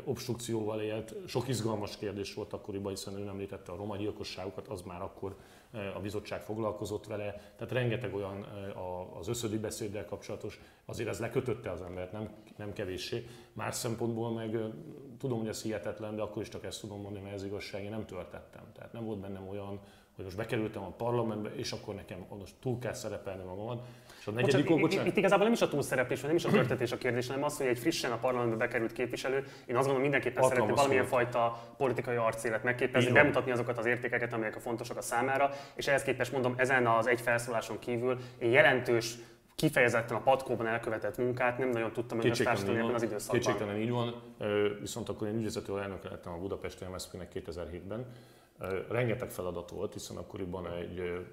obstrukcióval 0.04 0.82
élt. 0.82 1.16
Sok 1.28 1.48
izgalmas 1.48 1.98
kérdés 1.98 2.34
volt 2.34 2.54
akkoriban, 2.54 2.92
hiszen 2.92 3.20
ő 3.20 3.28
említette 3.28 3.72
a 3.72 3.76
roma 3.76 3.98
gyilkosságokat, 3.98 4.68
az 4.68 4.82
már 4.82 5.02
akkor 5.02 5.36
a 5.96 6.00
bizottság 6.00 6.42
foglalkozott 6.42 7.08
vele. 7.08 7.54
Tehát 7.56 7.74
rengeteg 7.74 8.16
olyan 8.16 8.46
az 9.20 9.28
összödi 9.28 9.58
beszéddel 9.58 10.06
kapcsolatos, 10.06 10.60
azért 10.86 11.10
ez 11.10 11.20
lekötötte 11.20 11.72
az 11.72 11.82
embert, 11.82 12.12
nem, 12.12 12.30
nem 12.58 12.74
kevéssé. 12.74 13.28
Más 13.54 13.76
szempontból 13.76 14.32
meg 14.32 14.58
tudom, 15.18 15.40
hogy 15.40 15.48
ez 15.48 15.62
hihetetlen, 15.62 16.16
de 16.16 16.22
akkor 16.22 16.42
is 16.42 16.50
csak 16.50 16.66
ezt 16.66 16.82
tudom 16.82 17.02
mondani, 17.02 17.24
mert 17.24 17.36
ez 17.36 17.44
igazság, 17.44 17.84
én 17.84 17.90
nem 17.90 18.06
törtettem. 18.06 18.64
Tehát 18.74 18.94
nem 18.94 19.06
volt 19.06 19.20
bennem 19.20 19.48
olyan, 19.48 19.80
hogy 20.16 20.24
most 20.24 20.38
bekerültem 20.38 20.84
a 20.84 20.94
parlamentbe, 20.98 21.56
és 21.56 21.72
akkor 21.72 21.96
nekem 21.96 22.26
most 22.30 22.56
túl 22.60 22.80
kell 22.80 22.94
szerepelni 22.94 23.44
magamat. 23.44 23.86
És 24.22 24.28
a 24.28 24.32
negyedik 24.32 24.56
bocsánat, 24.56 24.82
bocsánat. 24.82 25.08
Itt 25.08 25.18
igazából 25.18 25.44
nem 25.44 25.54
is 25.54 25.62
a 25.62 25.68
túlszereplés, 25.68 26.22
nem 26.22 26.36
is 26.36 26.46
a 26.46 26.50
történetés 26.50 26.92
a 26.92 26.98
kérdés, 26.98 27.28
hanem 27.28 27.44
az, 27.44 27.58
hogy 27.58 27.66
egy 27.66 27.80
frissen 27.80 28.12
a 28.12 28.18
parlamentbe 28.18 28.56
bekerült 28.56 28.92
képviselő, 28.92 29.36
én 29.38 29.76
azt 29.76 29.88
gondolom 29.88 30.02
mindenképpen 30.02 30.44
szeretné 30.44 30.74
valamilyen 30.74 31.06
fajta 31.06 31.74
politikai 31.78 32.16
arcélet 32.16 32.64
megképezni, 32.64 33.12
bemutatni 33.12 33.52
azokat 33.52 33.78
az 33.78 33.86
értékeket, 33.86 34.34
amelyek 34.34 34.56
a 34.56 34.60
fontosak 34.60 34.98
a 34.98 35.02
számára, 35.02 35.50
és 35.76 35.88
ehhez 35.88 36.04
képest 36.04 36.32
mondom, 36.32 36.54
ezen 36.58 36.88
az 36.88 37.08
egy 37.08 37.22
felszóláson 37.22 37.80
kívül 37.80 38.18
én 38.38 38.52
jelentős 38.52 39.16
kifejezetten 39.56 40.18
a 40.18 40.22
patkóban 40.22 40.68
elkövetett 40.68 41.18
munkát 41.18 41.58
nem 41.58 41.70
nagyon 41.70 41.92
tudtam 41.92 42.20
összeállítani 42.22 42.78
ebben 42.78 42.94
az 42.94 43.04
időszakban. 43.04 43.40
Kétségtelen 43.40 43.78
így 43.78 43.92
van, 43.92 44.22
viszont 44.80 45.10
akkor 45.10 45.28
én 45.28 45.36
ügyvezető 45.36 45.80
elnök 45.80 46.04
lettem 46.04 46.34
a 46.34 46.38
Budapesti 46.38 46.86
MSZP-nek 46.94 47.32
2007-ben. 47.34 48.06
Rengeteg 48.90 49.30
feladat 49.30 49.70
volt, 49.70 49.94
hiszen 49.94 50.18
akkoriban 50.18 50.68
egy 50.74 51.26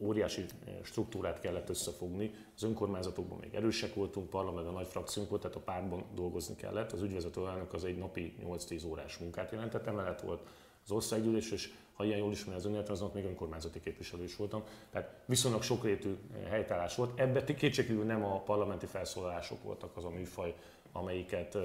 óriási 0.00 0.44
struktúrát 0.82 1.40
kellett 1.40 1.68
összefogni. 1.68 2.34
Az 2.56 2.62
önkormányzatokban 2.62 3.38
még 3.40 3.54
erősek 3.54 3.94
voltunk, 3.94 4.30
parlamentben 4.30 4.74
nagy 4.74 4.86
frakciónk 4.86 5.28
volt, 5.28 5.42
tehát 5.42 5.56
a 5.56 5.60
pártban 5.60 6.04
dolgozni 6.14 6.56
kellett. 6.56 6.92
Az 6.92 7.02
ügyvezető 7.02 7.46
elnök 7.46 7.72
az 7.72 7.84
egy 7.84 7.98
napi 7.98 8.34
8-10 8.44 8.86
órás 8.86 9.16
munkát 9.18 9.50
jelentett, 9.50 9.86
emellett 9.86 10.20
volt 10.20 10.42
az 10.84 10.90
országgyűlés, 10.90 11.50
és 11.50 11.72
ha 11.92 12.04
ilyen 12.04 12.18
jól 12.18 12.32
ismeri 12.32 12.58
az 12.58 12.64
önéletem, 12.64 12.92
azon 12.92 13.10
még 13.14 13.24
önkormányzati 13.24 13.80
képviselő 13.80 14.22
is 14.22 14.36
voltam. 14.36 14.62
Tehát 14.90 15.22
viszonylag 15.26 15.62
sokrétű 15.62 16.16
helytállás 16.48 16.94
volt. 16.94 17.20
Ebben 17.20 17.44
kétségkívül 17.44 18.04
nem 18.04 18.24
a 18.24 18.40
parlamenti 18.40 18.86
felszólalások 18.86 19.62
voltak 19.62 19.96
az 19.96 20.04
a 20.04 20.10
műfaj, 20.10 20.54
amelyiket 20.98 21.58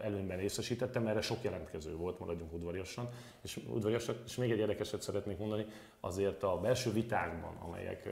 előnyben 0.00 0.38
részesítettem, 0.38 1.06
erre 1.06 1.20
sok 1.20 1.42
jelentkező 1.42 1.96
volt, 1.96 2.18
maradjunk 2.18 2.52
udvariasan. 2.52 3.08
És, 3.42 3.60
udvariasan. 3.68 4.16
és 4.26 4.36
még 4.36 4.50
egy 4.50 4.58
érdekeset 4.58 5.02
szeretnék 5.02 5.38
mondani, 5.38 5.66
azért 6.00 6.42
a 6.42 6.60
belső 6.60 6.92
vitákban, 6.92 7.56
amelyek 7.56 8.08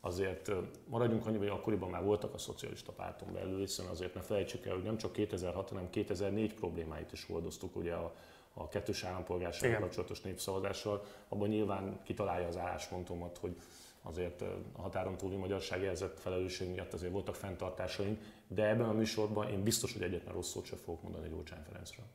azért 0.00 0.50
maradjunk 0.86 1.26
annyiban, 1.26 1.48
hogy 1.48 1.58
akkoriban 1.58 1.90
már 1.90 2.02
voltak 2.04 2.34
a 2.34 2.38
szocialista 2.38 2.92
párton 2.92 3.32
belül, 3.32 3.58
hiszen 3.58 3.86
azért 3.86 4.14
ne 4.14 4.20
felejtsük 4.20 4.66
el, 4.66 4.74
hogy 4.74 4.82
nem 4.82 4.96
csak 4.96 5.12
2006, 5.12 5.68
hanem 5.68 5.90
2004 5.90 6.54
problémáit 6.54 7.12
is 7.12 7.24
hordoztuk, 7.24 7.76
ugye 7.76 7.92
a, 7.94 8.14
a 8.54 8.68
kettős 8.68 9.04
állampolgársággal 9.04 9.80
kapcsolatos 9.80 10.20
népszavazással, 10.20 11.04
abban 11.28 11.48
nyilván 11.48 12.00
kitalálja 12.02 12.46
az 12.46 12.56
álláspontomat, 12.56 13.38
hogy 13.38 13.56
azért 14.02 14.42
a 14.72 14.80
határon 14.80 15.16
túli 15.16 15.36
magyarság 15.36 15.82
érzett 15.82 16.20
felelősség 16.20 16.68
miatt 16.68 16.92
azért 16.92 17.12
voltak 17.12 17.34
fenntartásaink, 17.34 18.20
de 18.48 18.68
ebben 18.68 18.88
a 18.88 18.92
műsorban 18.92 19.48
én 19.48 19.62
biztos, 19.62 19.92
hogy 19.92 20.02
egyetlen 20.02 20.34
rossz 20.34 20.50
szót 20.50 20.64
sem 20.64 20.78
fogok 20.78 21.02
mondani 21.02 21.28
Gyurcsány 21.28 21.62
Ferencről. 21.62 22.06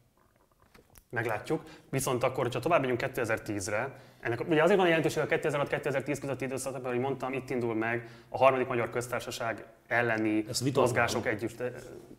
Meglátjuk. 1.10 1.62
Viszont 1.89 2.24
akkor, 2.24 2.44
hogyha 2.44 2.60
tovább 2.60 2.82
megyünk 2.82 3.02
2010-re, 3.04 3.96
ennek 4.20 4.48
ugye 4.50 4.63
azért 4.63 4.78
van 4.78 4.88
jelentőség 4.88 5.24
a 5.24 5.26
2006-2010 5.26 6.18
közötti 6.22 6.46
időszakban, 6.46 6.91
hogy 6.91 7.00
mondtam, 7.00 7.34
itt 7.34 7.50
indul 7.50 7.76
meg 7.76 8.10
a 8.30 8.38
harmadik 8.38 8.68
magyar 8.68 8.89
köztársaság 8.89 9.65
elleni 9.88 10.46
mozgások 10.74 11.26
együtt. 11.26 11.63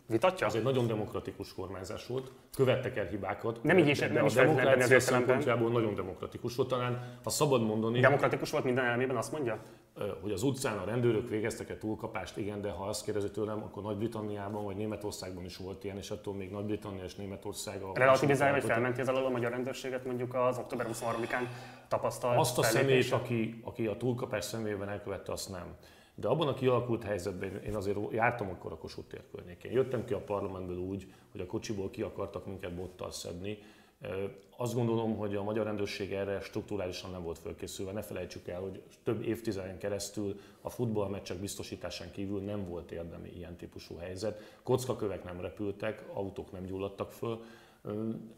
Vitatja? 0.07 0.47
Ez 0.47 0.53
egy 0.53 0.63
nagyon 0.63 0.87
demokratikus 0.87 1.53
kormányzás 1.53 2.07
volt, 2.07 2.31
követtek 2.55 2.97
el 2.97 3.05
hibákat. 3.05 3.63
Nem 3.63 3.77
így 3.77 3.87
is, 3.87 3.99
nem 3.99 4.23
a 4.23 4.25
is 4.25 4.33
demokrácia 4.33 4.99
szempontjából 4.99 5.71
nagyon 5.71 5.95
demokratikus 5.95 6.55
volt, 6.55 6.69
talán, 6.69 7.19
ha 7.23 7.29
szabad 7.29 7.65
mondani. 7.65 7.99
Demokratikus 7.99 8.51
volt 8.51 8.63
minden 8.63 8.85
elmében, 8.85 9.15
azt 9.15 9.31
mondja? 9.31 9.59
Hogy 10.21 10.31
az 10.31 10.43
utcán 10.43 10.77
a 10.77 10.85
rendőrök 10.85 11.29
végeztek 11.29 11.69
egy 11.69 11.77
túlkapást, 11.77 12.37
igen, 12.37 12.61
de 12.61 12.69
ha 12.69 12.85
azt 12.85 13.03
kérdezi 13.03 13.31
tőlem, 13.31 13.63
akkor 13.63 13.83
Nagy-Britanniában 13.83 14.63
vagy 14.63 14.75
Németországban 14.75 15.45
is 15.45 15.57
volt 15.57 15.83
ilyen, 15.83 15.97
és 15.97 16.11
attól 16.11 16.33
még 16.33 16.51
Nagy-Britannia 16.51 17.03
és 17.03 17.15
Németország 17.15 17.81
a... 17.81 17.91
Relativizálja, 17.93 18.53
hogy 18.53 18.63
felmenti 18.63 19.01
az 19.01 19.07
alól 19.07 19.25
a 19.25 19.29
magyar 19.29 19.51
rendőrséget 19.51 20.05
mondjuk 20.05 20.33
az 20.33 20.57
október 20.57 20.87
23-án 20.91 21.47
tapasztalt 21.87 22.37
Azt 22.37 22.57
a 22.57 22.63
személyt, 22.63 23.11
aki, 23.11 23.61
aki 23.63 23.85
a 23.85 23.97
túlkapás 23.97 24.45
személyében 24.45 24.89
elkövette, 24.89 25.31
azt 25.31 25.49
nem. 25.49 25.75
De 26.15 26.27
abban 26.27 26.47
a 26.47 26.53
kialakult 26.53 27.03
helyzetben 27.03 27.61
én 27.63 27.75
azért 27.75 27.97
jártam 28.11 28.49
akkor 28.49 28.71
a 28.71 28.77
Kossuth 28.77 29.07
tér 29.07 29.23
környékén. 29.31 29.71
Jöttem 29.71 30.05
ki 30.05 30.13
a 30.13 30.19
parlamentből 30.19 30.77
úgy, 30.77 31.13
hogy 31.31 31.41
a 31.41 31.45
kocsiból 31.45 31.89
ki 31.89 32.01
akartak 32.01 32.45
minket 32.45 32.75
bottal 32.75 33.11
szedni, 33.11 33.57
azt 34.57 34.73
gondolom, 34.73 35.15
hogy 35.15 35.35
a 35.35 35.43
magyar 35.43 35.65
rendőrség 35.65 36.13
erre 36.13 36.39
strukturálisan 36.39 37.11
nem 37.11 37.23
volt 37.23 37.37
fölkészülve. 37.37 37.91
Ne 37.91 38.01
felejtsük 38.01 38.47
el, 38.47 38.61
hogy 38.61 38.81
több 39.03 39.23
évtizeden 39.23 39.77
keresztül 39.77 40.39
a 40.61 40.69
futballmeccsek 40.69 41.37
biztosításán 41.37 42.11
kívül 42.11 42.41
nem 42.41 42.67
volt 42.69 42.91
érdemi 42.91 43.29
ilyen 43.35 43.55
típusú 43.55 43.95
helyzet. 43.95 44.57
Kockakövek 44.63 45.23
nem 45.23 45.41
repültek, 45.41 46.03
autók 46.13 46.51
nem 46.51 46.65
gyulladtak 46.65 47.11
föl, 47.11 47.43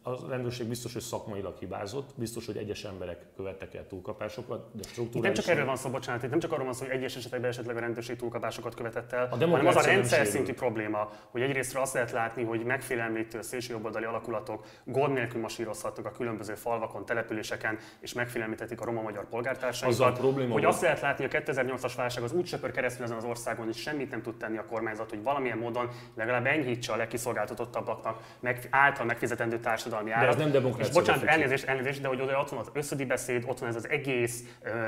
a 0.02 0.28
rendőrség 0.28 0.68
biztos, 0.68 0.94
hogy 0.94 1.02
szakmailag 1.02 1.58
hibázott, 1.58 2.10
biztos, 2.16 2.46
hogy 2.46 2.58
egyes 2.58 2.84
emberek 2.84 3.26
követtek 3.36 3.74
el 3.74 3.88
túlkapásokat, 3.88 4.70
de 4.74 4.84
struktúrálisan... 4.84 5.22
nem 5.22 5.34
csak 5.34 5.48
erről 5.48 5.66
van 5.66 5.76
szó, 5.76 5.90
bocsánat, 5.90 6.24
itt 6.24 6.30
nem 6.30 6.40
csak 6.40 6.52
arról 6.52 6.66
van 6.66 6.74
szó, 6.74 6.86
hogy 6.86 6.96
egyes 6.96 7.16
esetekben 7.16 7.50
esetleg 7.50 7.78
a 7.78 7.80
rendőrség 7.80 8.16
túlkapásokat 8.16 8.76
követett 8.76 9.12
el, 9.12 9.24
a 9.24 9.30
hanem 9.30 9.68
az 9.68 9.76
a 9.76 9.82
rendszer 9.82 10.26
szintű 10.26 10.54
probléma, 10.54 11.12
hogy 11.30 11.42
egyrészt 11.42 11.76
azt 11.76 11.94
lehet 11.94 12.12
látni, 12.12 12.44
hogy 12.44 12.64
megfélemlítő 12.64 13.42
szélsőjobboldali 13.42 14.06
alakulatok 14.06 14.66
gond 14.84 15.14
nélkül 15.14 15.42
masírozhatnak 15.42 16.06
a 16.06 16.12
különböző 16.12 16.56
falvakon, 16.56 17.06
településeken, 17.06 17.78
és 18.00 18.14
megfélemlíthetik 18.14 18.82
a 18.82 18.86
roma-magyar 18.86 19.28
polgártársainkat. 19.28 20.18
probléma 20.18 20.54
hogy 20.54 20.66
azt 20.66 20.82
lehet 20.82 21.02
látni, 21.02 21.26
hogy 21.26 21.36
a 21.36 21.52
2008-as 21.52 21.94
válság 21.96 22.24
az 22.24 22.32
úgy 22.32 22.46
söpör 22.46 22.72
keresztül 22.72 23.04
ezen 23.04 23.18
az 23.18 23.24
országon, 23.24 23.66
hogy 23.66 23.76
semmit 23.76 24.12
nem 24.12 24.22
tud 24.22 24.36
tenni 24.38 24.58
a 24.58 24.66
kormányzat, 24.66 25.10
hogy 25.10 25.24
valamilyen 25.24 25.58
módon 25.58 25.90
legalább 26.16 26.46
enyhítse 26.46 26.94
a 26.94 26.96
legkiszolgáltatottabbaknak 26.96 28.22
meg, 28.40 28.68
által 28.72 29.06
megfizetett 29.06 29.39
fizetendő 29.40 29.60
társadalmi 29.60 30.12
árat. 30.12 30.26
De 30.26 30.32
ez 30.36 30.42
nem 30.42 30.52
demokrácia. 30.52 30.86
És 30.88 30.94
bocsánat, 30.94 31.24
elnézést, 31.24 31.66
elnézést, 31.66 32.02
de 32.02 32.08
hogy 32.08 32.22
oda 32.22 32.40
ott 32.40 32.50
van 32.50 32.60
az 32.60 32.70
összödi 32.74 33.06
beszéd, 33.06 33.44
ott 33.48 33.60
van 33.60 33.70
ez 33.70 33.76
az 33.76 33.90
egész 33.90 34.44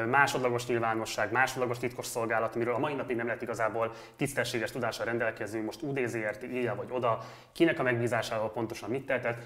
másodlagos 0.10 0.68
nyilvánosság, 0.68 1.32
másodlagos 1.32 1.78
titkos 1.78 2.06
szolgálat, 2.06 2.56
amiről 2.56 2.74
a 2.74 2.80
mai 2.80 2.94
napig 2.94 3.16
nem 3.16 3.26
lehet 3.26 3.42
igazából 3.42 3.92
tisztességes 4.16 4.72
tudással 4.72 5.06
rendelkezni, 5.06 5.60
most 5.60 5.82
UDZRT 5.82 6.44
írja 6.44 6.76
vagy 6.76 6.88
oda, 6.92 7.20
kinek 7.54 7.80
a 7.80 7.84
megbízásával 7.84 8.52
pontosan 8.52 8.90
mit 8.90 9.06
tehetett. 9.06 9.42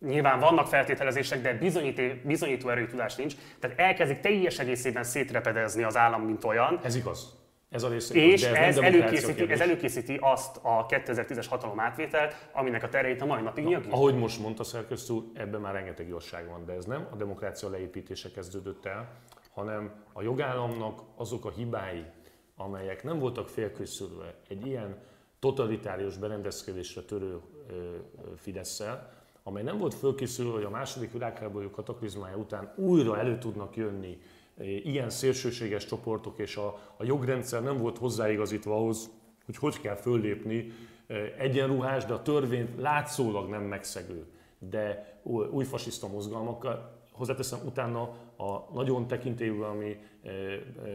Nyilván 0.00 0.38
vannak 0.38 0.66
feltételezések, 0.66 1.42
de 1.42 1.52
bizonyító 2.22 2.68
erői 2.68 2.86
tudás 2.86 3.14
nincs. 3.14 3.34
Tehát 3.60 3.78
elkezdik 3.78 4.20
teljes 4.20 4.58
egészében 4.58 5.04
szétrepedezni 5.04 5.82
az 5.82 5.96
állam, 5.96 6.22
mint 6.22 6.44
olyan. 6.44 6.80
Ez 6.82 6.94
igaz. 6.94 7.37
Ez 7.70 7.82
a 7.82 7.88
része, 7.88 8.14
és 8.14 8.42
ez, 8.42 8.56
ez, 8.56 8.76
előkészíti, 8.76 9.50
ez 9.50 9.60
előkészíti 9.60 10.18
azt 10.20 10.56
a 10.62 10.86
2010-es 10.88 11.46
hatalom 11.48 11.80
átvételt, 11.80 12.48
aminek 12.52 12.82
a 12.82 12.88
tereit 12.88 13.20
a 13.20 13.26
mai 13.26 13.42
napig 13.42 13.64
nyögi. 13.64 13.88
Ahogy 13.90 14.14
most 14.14 14.40
mondta 14.40 14.64
Szerkesztő 14.64 15.14
ebben 15.34 15.60
már 15.60 15.74
rengeteg 15.74 16.06
igazság 16.06 16.48
van, 16.48 16.64
de 16.64 16.72
ez 16.72 16.84
nem 16.84 17.08
a 17.12 17.16
demokrácia 17.16 17.70
leépítése 17.70 18.30
kezdődött 18.30 18.84
el, 18.84 19.08
hanem 19.54 20.04
a 20.12 20.22
jogállamnak 20.22 21.02
azok 21.16 21.44
a 21.44 21.50
hibái, 21.50 22.04
amelyek 22.56 23.02
nem 23.02 23.18
voltak 23.18 23.48
félkészülve 23.48 24.34
egy 24.48 24.66
ilyen 24.66 24.96
totalitárius 25.38 26.16
berendezkedésre 26.16 27.00
törő 27.00 27.40
fidesz 28.36 28.82
amely 29.42 29.62
nem 29.62 29.78
volt 29.78 29.94
fölkészülve, 29.94 30.52
hogy 30.52 30.64
a 30.64 30.70
második 30.70 31.12
világháború 31.12 31.70
kataklizmája 31.70 32.36
után 32.36 32.72
újra 32.76 33.18
elő 33.18 33.38
tudnak 33.38 33.76
jönni 33.76 34.18
ilyen 34.64 35.10
szélsőséges 35.10 35.84
csoportok 35.84 36.38
és 36.38 36.56
a, 36.56 36.78
a 36.96 37.04
jogrendszer 37.04 37.62
nem 37.62 37.78
volt 37.78 37.98
hozzáigazítva 37.98 38.74
ahhoz, 38.74 39.10
hogy 39.44 39.56
hogy 39.56 39.80
kell 39.80 39.96
föllépni 39.96 40.72
egyenruhás, 41.38 42.04
de 42.04 42.12
a 42.12 42.22
törvény 42.22 42.68
látszólag 42.78 43.48
nem 43.48 43.62
megszegő, 43.62 44.26
de 44.58 45.12
új 45.50 45.64
fasiszta 45.64 46.08
mozgalmakkal. 46.08 46.96
Hozzáteszem, 47.12 47.58
utána 47.64 48.00
a 48.36 48.72
nagyon 48.74 49.06
tekintélyű, 49.06 49.60
ami 49.60 49.96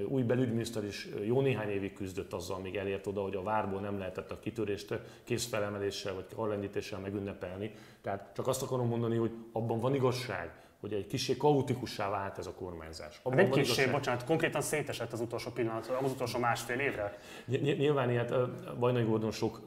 új 0.08 0.22
belügyminiszter 0.22 0.84
is 0.84 1.08
jó 1.26 1.42
néhány 1.42 1.70
évig 1.70 1.94
küzdött 1.94 2.34
azzal, 2.34 2.56
amíg 2.56 2.76
elért 2.76 3.08
oda, 3.08 3.22
hogy 3.22 3.36
a 3.36 3.44
várból 3.44 3.80
nem 3.80 3.98
lehetett 3.98 4.32
a 4.32 4.40
kitörést 4.40 5.00
készfelemeléssel 5.24 6.14
vagy 6.14 6.26
karlendítéssel 6.36 7.00
megünnepelni. 7.00 7.72
Tehát 8.02 8.32
csak 8.36 8.48
azt 8.48 8.64
akarom 8.64 8.88
mondani, 8.88 9.16
hogy 9.18 9.32
abban 9.52 9.80
van 9.80 9.96
igazság, 9.96 10.63
hogy 10.84 10.94
egy 10.94 11.08
kicsi 11.08 11.38
kaotikussá 11.38 12.10
vált 12.10 12.38
ez 12.38 12.48
a 12.48 12.54
kormányzás. 12.54 13.20
Abban 13.24 13.38
nem 13.38 13.50
kicsi, 13.50 13.90
bocsánat, 13.90 14.26
konkrétan 14.26 14.62
szétesett 14.62 15.12
az 15.12 15.20
utolsó 15.20 15.52
pillanat, 15.52 15.88
az 15.88 16.12
utolsó 16.12 16.40
másfél 16.40 16.80
évre? 16.80 17.18
Nyilván 17.46 18.10
ilyet 18.10 18.34
Bajnai 18.80 19.04
Gordon 19.04 19.32
sok 19.32 19.60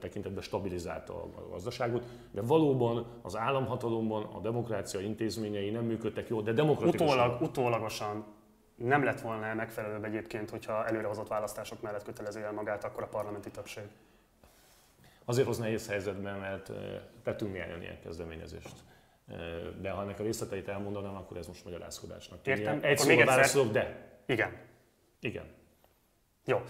tekintetben 0.00 0.42
stabilizálta 0.42 1.22
a 1.22 1.48
gazdaságot, 1.50 2.04
de 2.30 2.40
valóban 2.40 3.06
az 3.22 3.36
államhatalomban 3.36 4.22
a 4.22 4.40
demokrácia 4.40 5.00
intézményei 5.00 5.70
nem 5.70 5.84
működtek 5.84 6.28
jól, 6.28 6.42
de 6.42 6.52
demokratikusan. 6.52 7.18
Utólag, 7.18 7.42
utólagosan 7.42 8.24
nem 8.74 9.04
lett 9.04 9.20
volna 9.20 9.54
megfelelőbb 9.54 10.04
egyébként, 10.04 10.50
hogyha 10.50 10.86
előrehozott 10.86 11.28
választások 11.28 11.80
mellett 11.80 12.04
kötelező 12.04 12.40
el 12.40 12.52
magát 12.52 12.84
akkor 12.84 13.02
a 13.02 13.08
parlamenti 13.08 13.50
többség? 13.50 13.84
Azért 15.24 15.46
hoz 15.46 15.58
nehéz 15.58 15.88
helyzetben, 15.88 16.38
mert 16.38 16.70
tettünk 17.22 17.52
néhány 17.52 17.82
ilyen 17.82 18.00
kezdeményezést 18.02 18.74
de 19.80 19.90
ha 19.90 20.02
ennek 20.02 20.20
a 20.20 20.22
részleteit 20.22 20.68
elmondanám, 20.68 21.16
akkor 21.16 21.36
ez 21.36 21.46
most 21.46 21.64
magyarázkodásnak. 21.64 22.46
Értem, 22.46 22.78
egy 22.82 23.00
akkor 23.00 23.14
még 23.14 23.24
válaszolok, 23.24 23.72
de. 23.72 24.08
Igen. 24.26 24.56
Igen. 25.20 25.44
Jó. 26.44 26.62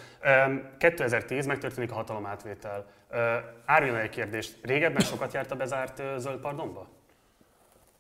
2010 0.79 1.47
megtörténik 1.47 1.91
a 1.91 1.95
hatalomátvétel. 1.95 2.87
Áruljon 3.65 3.97
egy 3.97 4.09
kérdést. 4.09 4.59
Régebben 4.63 5.03
sokat 5.03 5.33
járt 5.33 5.51
a 5.51 5.57
bezárt 5.57 6.03
zöld 6.17 6.41
pardonba? 6.41 6.89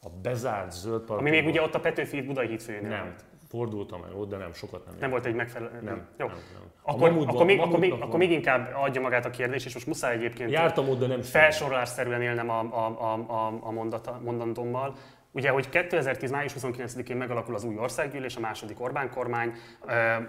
A 0.02 0.08
bezárt 0.08 0.72
zöld 0.72 0.98
pardonba? 0.98 1.22
Ami 1.28 1.30
még 1.30 1.46
ugye 1.46 1.62
ott 1.62 1.74
a 1.74 1.80
Petőfi 1.80 2.22
Budai 2.22 2.46
hídfőjénél 2.46 2.88
Nem. 2.88 3.14
Fordultam 3.50 4.04
el 4.04 4.14
ott, 4.14 4.28
de 4.28 4.36
nem, 4.36 4.52
sokat 4.52 4.84
nem. 4.86 4.94
Nem 5.00 5.10
volt 5.10 5.26
egy 5.26 5.34
megfelelő. 5.34 5.80
Nem. 5.80 6.08
Jó. 6.18 6.26
Nem, 6.26 6.36
nem. 6.52 6.62
Akkor, 6.82 7.10
Mamutban, 7.10 7.34
akkor, 7.34 7.46
még, 7.46 7.60
akkor, 7.60 7.78
még, 7.78 7.92
akkor 7.92 8.18
még 8.18 8.30
inkább 8.30 8.74
adja 8.74 9.00
magát 9.00 9.24
a 9.24 9.30
kérdés, 9.30 9.66
és 9.66 9.74
most 9.74 9.86
muszáj 9.86 10.14
egyébként 10.14 10.50
Jártam 10.50 10.88
ott, 10.88 10.98
de 10.98 11.06
nem 11.06 11.22
felsorolásszerűen 11.22 12.22
élnem 12.22 12.50
a, 12.50 12.60
a, 12.60 12.86
a, 13.00 13.14
a, 13.14 13.58
a 13.60 13.70
mondata, 13.70 14.20
mondantommal. 14.24 14.94
Ugye, 15.32 15.50
hogy 15.50 15.68
2010. 15.68 16.30
május 16.30 16.52
29-én 16.58 17.16
megalakul 17.16 17.54
az 17.54 17.64
új 17.64 17.78
országgyűlés, 17.78 18.36
a 18.36 18.40
második 18.40 18.80
Orbán 18.80 19.10
kormány, 19.10 19.52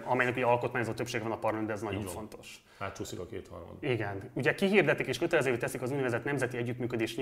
amelynek 0.03 0.35
ugye 0.35 0.45
alkotmányozó 0.45 0.91
többsége 0.91 1.23
van 1.23 1.31
a 1.31 1.37
parlamentben, 1.37 1.75
ez 1.75 1.81
nagyon 1.81 2.05
fontos. 2.05 2.63
Átcsúszik 2.79 3.19
a 3.19 3.25
kétharmad. 3.25 3.75
Igen. 3.79 4.29
Ugye 4.33 4.55
kihirdetik 4.55 5.07
és 5.07 5.17
kötelezővé 5.17 5.57
teszik 5.57 5.81
az 5.81 5.91
úgynevezett 5.91 6.23
nemzeti 6.23 6.57
együttműködés 6.57 7.15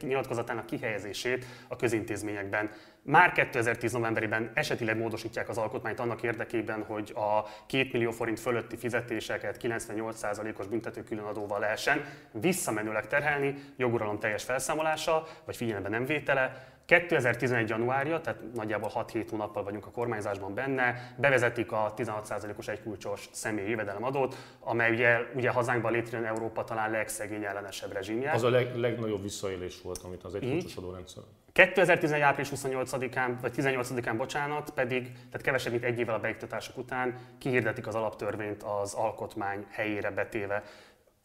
nyilatkozatának 0.00 0.66
kihelyezését 0.66 1.46
a 1.68 1.76
közintézményekben. 1.76 2.70
Már 3.02 3.32
2010 3.32 3.92
novemberében 3.92 4.50
esetileg 4.54 4.98
módosítják 4.98 5.48
az 5.48 5.58
alkotmányt 5.58 6.00
annak 6.00 6.22
érdekében, 6.22 6.82
hogy 6.82 7.12
a 7.14 7.42
2 7.66 7.88
millió 7.92 8.10
forint 8.10 8.40
fölötti 8.40 8.76
fizetéseket 8.76 9.58
98%-os 9.62 10.66
büntető 10.66 11.02
különadóval 11.02 11.60
lehessen 11.60 12.04
visszamenőleg 12.32 13.06
terhelni, 13.06 13.54
joguralom 13.76 14.18
teljes 14.18 14.44
felszámolása 14.44 15.26
vagy 15.44 15.56
figyelembe 15.56 15.88
nem 15.88 16.04
vétele, 16.04 16.74
2011. 16.86 17.68
januárja, 17.68 18.20
tehát 18.20 18.40
nagyjából 18.54 18.90
6-7 18.94 19.26
hónappal 19.30 19.62
vagyunk 19.62 19.86
a 19.86 19.90
kormányzásban 19.90 20.54
benne, 20.54 21.14
bevezetik 21.16 21.72
a 21.72 21.94
16%-os 21.96 22.68
egykulcsos 22.68 23.28
személyi 23.32 23.70
jövedelemadót, 23.70 24.36
amely 24.60 24.90
ugye, 24.90 25.18
ugye 25.34 25.50
hazánkban 25.50 25.92
létrejön 25.92 26.26
Európa 26.26 26.64
talán 26.64 26.90
legszegényellenesebb 26.90 27.92
rezsimje. 27.92 28.30
Az 28.30 28.42
a 28.42 28.50
leg, 28.50 28.76
legnagyobb 28.76 29.22
visszaélés 29.22 29.80
volt, 29.82 30.02
amit 30.02 30.22
az 30.22 30.34
egykulcsos 30.34 30.76
adórendszer. 30.76 31.22
2011. 31.52 32.20
április 32.20 32.50
28-án, 32.54 33.34
vagy 33.40 33.52
18-án, 33.56 34.14
bocsánat, 34.16 34.70
pedig, 34.70 35.12
tehát 35.12 35.42
kevesebb, 35.42 35.72
mint 35.72 35.84
egy 35.84 35.98
évvel 35.98 36.14
a 36.14 36.18
beiktatások 36.20 36.76
után 36.76 37.18
kihirdetik 37.38 37.86
az 37.86 37.94
alaptörvényt 37.94 38.62
az 38.62 38.94
alkotmány 38.94 39.66
helyére 39.70 40.10
betéve. 40.10 40.62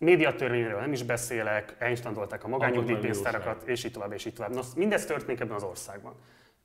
Médiatörvényről 0.02 0.80
nem 0.80 0.92
is 0.92 1.04
beszélek, 1.04 1.76
elinstandolták 1.80 2.44
a 2.44 2.48
magányugdíjpénztárakat, 2.48 3.68
és 3.68 3.84
így 3.84 3.92
tovább, 3.92 4.12
és 4.12 4.26
így 4.26 4.34
tovább. 4.34 4.54
Nos, 4.54 4.66
mindez 4.76 5.06
történik 5.06 5.40
ebben 5.40 5.56
az 5.56 5.64
országban. 5.64 6.16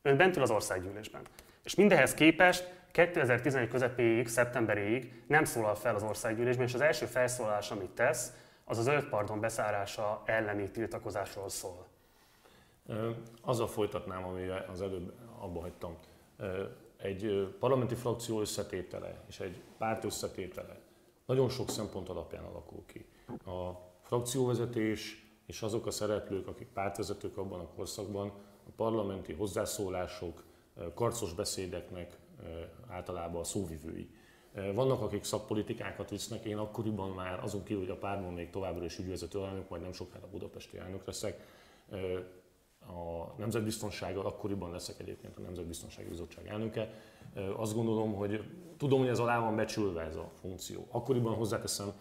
Ön 0.02 0.16
bent 0.16 0.36
ül 0.36 0.42
az 0.42 0.50
országgyűlésben. 0.50 1.22
És 1.64 1.74
mindehez 1.74 2.14
képest 2.14 2.72
2011 2.92 3.68
közepéig, 3.68 4.28
szeptemberéig 4.28 5.22
nem 5.26 5.44
szólal 5.44 5.74
fel 5.74 5.94
az 5.94 6.02
országgyűlésben, 6.02 6.66
és 6.66 6.74
az 6.74 6.80
első 6.80 7.06
felszólás, 7.06 7.70
amit 7.70 7.90
tesz, 7.90 8.32
az 8.64 8.78
az 8.78 8.84
zöld 8.84 9.04
pardon 9.04 9.40
beszárása 9.40 10.22
elleni 10.24 10.70
tiltakozásról 10.70 11.48
szól. 11.48 11.86
Azzal 13.40 13.68
folytatnám, 13.68 14.24
amivel 14.24 14.66
az 14.72 14.82
előbb 14.82 15.12
abba 15.38 15.60
hagytam. 15.60 15.96
Egy 16.96 17.54
parlamenti 17.58 17.94
frakció 17.94 18.40
összetétele 18.40 19.14
és 19.28 19.40
egy 19.40 19.60
párt 19.78 20.04
összetétele 20.04 20.76
nagyon 21.26 21.48
sok 21.48 21.70
szempont 21.70 22.08
alapján 22.08 22.44
alakul 22.44 22.82
ki 22.86 23.06
a 23.28 23.72
frakcióvezetés 24.02 25.24
és 25.46 25.62
azok 25.62 25.86
a 25.86 25.90
szereplők, 25.90 26.46
akik 26.46 26.68
pártvezetők 26.68 27.36
abban 27.36 27.60
a 27.60 27.68
korszakban, 27.76 28.28
a 28.66 28.70
parlamenti 28.76 29.32
hozzászólások, 29.32 30.44
karcos 30.94 31.32
beszédeknek 31.32 32.18
általában 32.88 33.40
a 33.40 33.44
szóvivői. 33.44 34.10
Vannak, 34.74 35.02
akik 35.02 35.24
szakpolitikákat 35.24 36.10
visznek, 36.10 36.44
én 36.44 36.56
akkoriban 36.56 37.10
már 37.10 37.42
azon 37.42 37.62
kívül, 37.62 37.82
hogy 37.82 37.92
a 37.92 37.98
párban 37.98 38.32
még 38.32 38.50
továbbra 38.50 38.84
is 38.84 38.98
ügyvezető 38.98 39.44
elnök, 39.44 39.68
majd 39.68 39.82
nem 39.82 39.92
sokára 39.92 40.28
budapesti 40.30 40.78
elnök 40.78 41.06
leszek, 41.06 41.46
a 42.80 43.34
nemzetbiztonsággal, 43.38 44.26
akkoriban 44.26 44.70
leszek 44.70 45.00
egyébként 45.00 45.38
a 45.38 45.40
Nemzetbiztonsági 45.40 46.08
Bizottság 46.08 46.46
elnöke. 46.46 46.92
Azt 47.56 47.74
gondolom, 47.74 48.14
hogy 48.14 48.40
tudom, 48.76 48.98
hogy 48.98 49.08
ez 49.08 49.18
alá 49.18 49.40
van 49.40 49.56
becsülve 49.56 50.02
ez 50.02 50.16
a 50.16 50.30
funkció. 50.40 50.86
Akkoriban 50.90 51.34
hozzáteszem, 51.34 51.92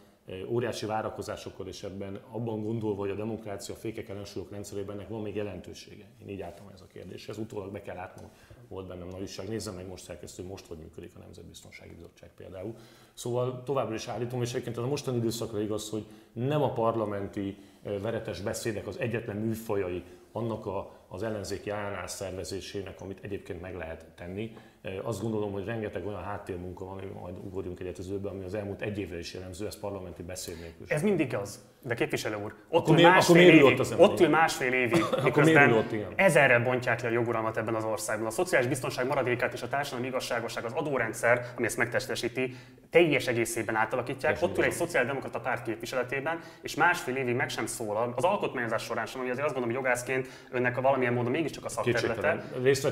óriási 0.48 0.86
várakozásokkal, 0.86 1.68
és 1.68 1.84
ebben 1.84 2.20
abban 2.32 2.64
gondolva, 2.64 3.00
hogy 3.00 3.10
a 3.10 3.16
demokrácia 3.16 3.76
fékek 3.76 4.10
ellensúlyok 4.10 4.52
rendszerében 4.52 4.96
ennek 4.96 5.10
van 5.10 5.22
még 5.22 5.36
jelentősége. 5.36 6.06
Én 6.22 6.30
így 6.30 6.42
álltam 6.42 6.70
ez 6.74 6.82
a 6.82 6.88
kérdéshez. 6.88 7.38
Utólag 7.38 7.72
be 7.72 7.82
kell 7.82 7.96
látnom, 7.96 8.30
volt 8.68 8.88
bennem 8.88 9.08
nagyság. 9.08 9.48
Nézzem 9.48 9.76
meg 9.76 9.88
most 9.88 10.04
szerkesztő, 10.04 10.44
most 10.44 10.66
hogy 10.66 10.78
működik 10.78 11.12
a 11.16 11.20
Nemzetbiztonsági 11.20 11.94
Bizottság 11.94 12.30
például. 12.36 12.76
Szóval 13.14 13.64
továbbra 13.64 13.96
is 13.96 14.08
állítom, 14.08 14.42
és 14.42 14.50
egyébként 14.50 14.78
a 14.78 14.88
mostani 14.88 15.18
időszakra 15.18 15.62
igaz, 15.62 15.90
hogy 15.90 16.06
nem 16.34 16.62
a 16.62 16.74
parlamenti 16.74 17.58
veretes 17.82 18.42
beszédek 18.42 18.88
az 18.88 19.00
egyetlen 19.00 19.38
műfajai 19.38 20.04
annak 20.32 20.66
a, 20.66 20.92
az 21.08 21.24
ellenzéki 21.24 21.70
ellenállás 21.70 22.12
szervezésének, 22.12 23.02
amit 23.02 23.20
egyébként 23.22 23.62
meg 23.62 23.76
lehet 23.76 24.06
tenni. 24.16 24.56
Azt 25.04 25.21
gondolom, 25.21 25.52
hogy 25.52 25.65
rengeteg 25.65 26.08
olyan 26.08 26.24
háttérmunka 26.24 26.86
van, 26.86 26.93
hogy 26.93 27.12
majd 27.21 27.36
ugorjunk 27.43 27.80
egyet 27.80 27.98
az 27.98 28.10
őbe, 28.10 28.30
ami 28.30 28.43
az 28.43 28.54
elmúlt 28.54 28.82
egy 28.82 28.98
évre 29.00 29.17
is 29.17 29.34
jellemző, 29.34 29.65
ez 29.65 29.80
parlamenti 29.80 30.24
beszéd 30.24 30.60
nélkül. 30.60 30.86
Ez 30.88 31.02
mindig 31.02 31.36
az. 31.36 31.63
De 31.82 31.93
képviselő 31.93 32.36
úr, 32.43 32.54
ott 32.69 32.89
ül 32.89 33.02
másfél 33.02 33.50
évig, 33.50 33.80
ott, 33.80 34.00
ott 34.00 34.19
ül 34.19 34.30
másfél 34.30 34.74
évig, 34.74 35.04
miközben 35.24 35.74
ott, 35.74 35.95
ezerrel 36.15 36.60
bontják 36.60 37.02
le 37.02 37.08
a 37.08 37.12
joguralmat 37.12 37.58
ebben 37.58 37.76
az 37.76 37.84
országban. 37.84 38.28
A 38.28 38.30
szociális 38.30 38.67
biztonság 38.67 39.08
maradékát 39.08 39.54
és 39.54 39.62
a 39.62 39.67
társadalmi 39.67 40.08
igazságosság, 40.08 40.65
az 40.65 40.71
adórendszer, 40.74 41.45
ami 41.58 41.65
ezt 41.65 41.78
megtestesíti, 41.78 42.56
teljes 42.89 43.28
egészében 43.28 43.76
átalakítják. 43.76 44.38
Ott 44.41 44.58
ül 44.58 44.63
egy 44.63 44.71
szociáldemokrata 44.71 45.39
párt 45.39 45.65
képviseletében, 45.65 46.39
és 46.62 46.76
másfél 46.76 47.15
évig 47.15 47.36
meg 47.36 47.50
sem 47.50 47.65
szólal. 47.65 48.13
Az 48.15 48.24
alkotmányozás 48.24 48.84
során 48.84 49.06
sem, 49.06 49.19
ami 49.21 49.30
azért 49.30 49.45
azt 49.45 49.54
gondolom, 49.56 49.76
hogy 49.76 49.86
jogászként 49.86 50.28
önnek 50.52 50.78
a 50.78 50.82
valamilyen 50.82 51.13
módon 51.13 51.32
mégiscsak 51.32 51.65
a 51.65 51.69
szakterülete. 51.69 52.43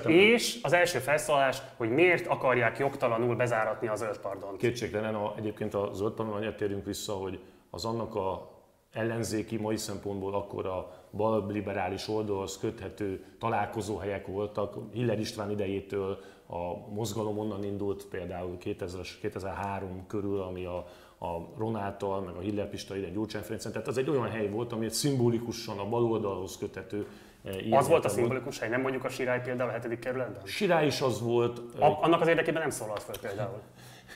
És 0.07 0.59
az 0.61 0.73
első 0.73 0.99
felszólás, 0.99 1.57
hogy 1.83 1.91
miért 1.91 2.27
akarják 2.27 2.77
jogtalanul 2.77 3.35
bezáratni 3.35 3.87
a 3.87 3.95
zöld 3.95 4.17
pardont. 4.17 4.57
Kétségtelen, 4.57 5.15
a, 5.15 5.33
egyébként 5.37 5.73
a 5.73 5.89
zöld 5.93 6.13
pardon, 6.13 6.55
térjünk 6.55 6.85
vissza, 6.85 7.13
hogy 7.13 7.39
az 7.69 7.85
annak 7.85 8.15
a 8.15 8.51
ellenzéki, 8.91 9.57
mai 9.57 9.77
szempontból 9.77 10.35
akkor 10.35 10.65
a 10.65 10.91
balliberális 11.11 12.07
oldalhoz 12.07 12.57
köthető 12.57 13.25
találkozóhelyek 13.39 14.27
voltak. 14.27 14.77
Hiller 14.91 15.19
István 15.19 15.51
idejétől 15.51 16.19
a 16.47 16.89
mozgalom 16.93 17.37
onnan 17.37 17.63
indult 17.63 18.05
például 18.05 18.57
2000, 18.57 19.05
2003 19.21 20.07
körül, 20.07 20.41
ami 20.41 20.65
a, 20.65 20.77
a 21.19 21.47
Ronáltal, 21.57 22.21
meg 22.21 22.35
a 22.35 22.39
Hiller 22.39 22.69
Pista 22.69 22.95
ide 22.95 23.09
Gyurcsány 23.09 23.41
Ferencen. 23.41 23.71
Tehát 23.71 23.87
az 23.87 23.97
egy 23.97 24.09
olyan 24.09 24.29
hely 24.29 24.49
volt, 24.49 24.73
ami 24.73 24.85
egy 24.85 24.91
szimbolikusan 24.91 25.79
a 25.79 25.89
baloldalhoz 25.89 26.57
köthető 26.57 27.07
Ilyen 27.43 27.77
az 27.77 27.87
volt 27.87 28.05
a 28.05 28.09
szimbolikus 28.09 28.59
hely, 28.59 28.69
nem 28.69 28.81
mondjuk 28.81 29.03
a 29.03 29.09
Sirály 29.09 29.41
például 29.41 29.69
a 29.69 29.87
7. 29.87 29.99
kerületben? 29.99 30.41
Sirály 30.45 30.85
is 30.85 31.01
az 31.01 31.21
volt. 31.21 31.61
A, 31.79 31.97
annak 32.01 32.21
az 32.21 32.27
érdekében 32.27 32.61
nem 32.61 32.69
szólalt 32.69 33.03
fel 33.03 33.15
például 33.21 33.61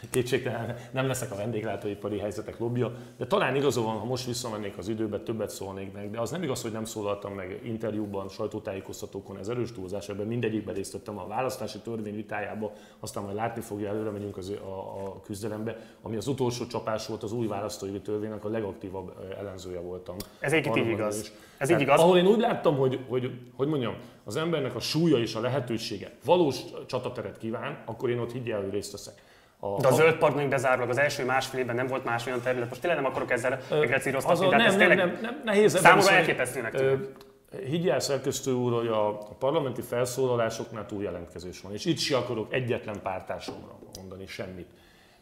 kétségtelen 0.10 0.76
nem 0.92 1.08
leszek 1.08 1.32
a 1.32 1.36
vendéglátóipari 1.36 2.20
helyzetek 2.20 2.60
lobbja, 2.60 2.92
de 3.18 3.26
talán 3.26 3.56
igaza 3.56 3.82
van, 3.82 3.98
ha 3.98 4.06
most 4.06 4.26
visszamennék 4.26 4.78
az 4.78 4.88
időbe, 4.88 5.20
többet 5.20 5.50
szólnék 5.50 5.94
meg, 5.94 6.12
de 6.12 6.20
az 6.20 6.32
nem 6.32 6.44
igaz, 6.44 6.62
hogy 6.62 6.72
nem 6.72 6.86
szólaltam 6.86 7.34
meg 7.34 7.60
interjúban, 7.64 8.30
sajtótájékoztatókon, 8.30 9.38
ez 9.38 9.48
erős 9.48 9.72
túlzás, 9.72 10.10
ebben 10.10 10.28
mindegyikben 10.28 10.76
részt 10.76 10.92
vettem 10.92 11.18
a 11.18 11.28
választási 11.28 11.80
törvény 11.80 12.16
vitájába, 12.16 12.72
aztán 13.00 13.24
majd 13.24 13.36
látni 13.36 13.62
fogja, 13.62 13.90
előre 13.90 14.10
megyünk 14.10 14.38
az, 14.38 14.50
a, 14.50 15.06
a 15.06 15.22
küzdelembe, 15.22 15.78
ami 16.02 16.16
az 16.16 16.28
utolsó 16.28 16.66
csapás 16.66 17.08
volt 17.08 17.24
az 17.24 17.32
új 17.32 17.48
választói 17.48 18.00
törvénynek, 18.00 18.46
a 18.46 18.50
legaktívabb 18.50 19.12
ellenzője 19.40 19.80
voltam. 19.80 20.16
Ez 20.40 20.54
egyébként 20.54 20.86
így 20.86 20.92
igaz. 20.92 21.32
Ez 21.58 21.70
így 21.70 21.82
igaz. 21.82 22.00
Ahol 22.00 22.18
én 22.18 22.28
úgy 22.28 22.40
láttam, 22.40 22.78
hogy, 22.78 23.00
hogy, 23.08 23.32
hogy 23.56 23.68
mondjam, 23.68 23.96
az 24.24 24.36
embernek 24.36 24.76
a 24.76 24.80
súlya 24.80 25.18
és 25.18 25.36
a 25.36 25.40
lehetősége 25.40 26.12
valós 26.26 26.60
csatateret 26.86 27.38
kíván, 27.38 27.84
akkor 27.86 28.10
én 28.10 28.20
ott 28.20 28.32
higgyel, 28.32 28.62
hogy 28.62 28.72
részt 28.72 28.92
veszek. 28.92 29.26
A, 29.60 29.80
de 29.80 29.88
a 29.88 29.92
zöld 29.92 30.16
partnering 30.16 30.50
bezárólag 30.50 30.90
az 30.90 30.98
első 30.98 31.26
másfél 31.26 31.60
évben 31.60 31.76
nem 31.76 31.88
volt 31.88 32.04
más 32.04 32.26
olyan 32.26 32.42
terület. 32.42 32.70
Most 32.70 32.82
tényleg 32.82 33.02
nem 33.02 33.12
akarok 33.12 33.32
ezzel 33.32 33.60
regrecíroztatni, 33.70 34.48
de 34.48 34.62
hát 34.62 34.78
nem, 34.78 34.88
nem, 34.88 34.98
nem, 34.98 35.18
nem, 35.22 35.42
nehéz 35.46 35.78
számomra 35.78 36.12
elképesztőnek 36.12 36.76
tűnik. 36.76 37.26
Higgyel 37.66 38.00
szerkesztő 38.00 38.54
úr, 38.54 38.74
hogy 38.74 38.88
a, 38.88 39.18
parlamenti 39.40 39.82
felszólalásoknál 39.82 40.86
túl 40.86 41.04
jelentkezés 41.04 41.62
van, 41.62 41.74
és 41.74 41.86
itt 41.86 41.98
sem 41.98 42.20
akarok 42.20 42.54
egyetlen 42.54 43.02
pártásomra 43.04 43.80
mondani 44.00 44.28
semmit. 44.28 44.68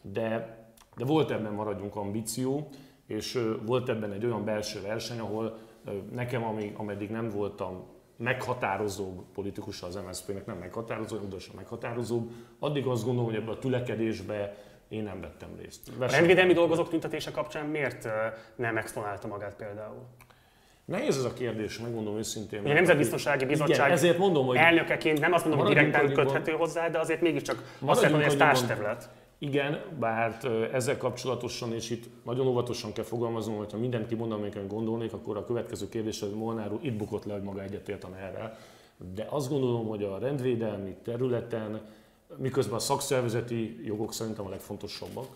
De, 0.02 0.58
de 0.98 1.06
volt 1.06 1.32
ebben 1.32 1.54
maradjunk 1.54 1.95
ambíció, 1.95 2.69
és 3.08 3.39
volt 3.65 3.89
ebben 3.89 4.12
egy 4.12 4.26
olyan 4.26 4.45
belső 4.45 4.82
verseny, 4.82 5.19
ahol 5.19 5.58
nekem, 6.12 6.43
amíg, 6.43 6.74
ameddig 6.78 7.10
nem 7.10 7.30
voltam 7.30 7.84
meghatározóbb 8.17 9.23
politikus 9.34 9.82
az 9.82 9.99
MSZP-nek, 10.08 10.45
nem 10.45 10.58
meghatározó, 10.58 11.17
de 11.17 11.39
sem 11.39 11.56
meghatározóbb. 11.56 12.32
Addig 12.60 12.86
azt 12.86 13.04
gondolom, 13.04 13.30
hogy 13.30 13.39
ebbe 13.39 13.51
a 13.51 13.60
tülekedésbe 13.60 14.56
én 14.88 15.04
nem 15.04 15.21
vettem 15.21 15.49
részt. 15.62 15.91
A 15.99 16.06
rendvédelmi 16.06 16.54
dolgozók 16.54 16.89
tüntetése 16.89 17.32
kapcsán 17.32 17.65
miért 17.65 18.08
nem 18.56 18.78
exponálta 18.78 19.28
magát 19.28 19.56
például? 19.56 20.06
Nehéz 20.86 21.17
ez 21.17 21.23
a 21.23 21.34
kérdés, 21.34 21.80
megmondom 21.80 22.17
őszintén. 22.17 22.60
Ugye 22.60 22.71
a 22.71 22.73
Nemzetbiztonsági 22.73 23.45
Bizottság 23.45 23.78
igen, 23.78 23.91
ezért 23.91 24.17
mondom, 24.17 24.45
hogy 24.45 24.56
elnökeként 24.56 25.19
nem 25.19 25.34
azt 25.34 25.45
mondom, 25.45 25.65
hogy 25.65 25.75
direkten 25.75 26.13
köthető 26.13 26.51
hozzá, 26.51 26.89
de 26.89 26.99
azért 26.99 27.21
mégiscsak 27.21 27.78
azt 27.86 28.01
mondom, 28.01 28.19
hogy 28.19 28.30
ez 28.30 28.36
társterület. 28.36 29.10
Igen, 29.46 29.82
bár 30.00 30.38
ezzel 30.74 30.98
kapcsolatosan, 30.98 31.74
és 31.74 31.90
itt 31.90 32.06
nagyon 32.24 32.48
óvatosan 32.48 32.94
kell 32.94 33.04
fogalmaznom, 33.04 33.58
hogyha 33.58 33.78
mindent 33.78 34.08
kimondom, 34.08 34.40
amiket 34.40 34.68
gondolnék, 34.68 35.14
akkor 35.14 35.38
a 35.38 35.46
következő 35.46 35.90
kérdés, 35.90 36.20
hogy 36.20 36.34
Molnár 36.34 36.72
úr 36.72 36.80
itt 36.82 36.98
bukott 36.98 37.26
le, 37.26 37.34
hogy 37.34 37.42
maga 37.42 37.62
egyetért 37.62 38.04
a 38.04 38.10
erre. 38.18 38.58
De 39.14 39.26
azt 39.30 39.50
gondolom, 39.50 39.88
hogy 39.88 40.04
a 40.04 40.18
rendvédelmi 40.18 40.96
területen, 41.04 41.82
miközben 42.38 42.76
a 42.76 42.80
szakszervezeti 42.80 43.86
jogok 43.86 44.14
szerintem 44.14 44.46
a 44.46 44.50
legfontosabbak, 44.50 45.28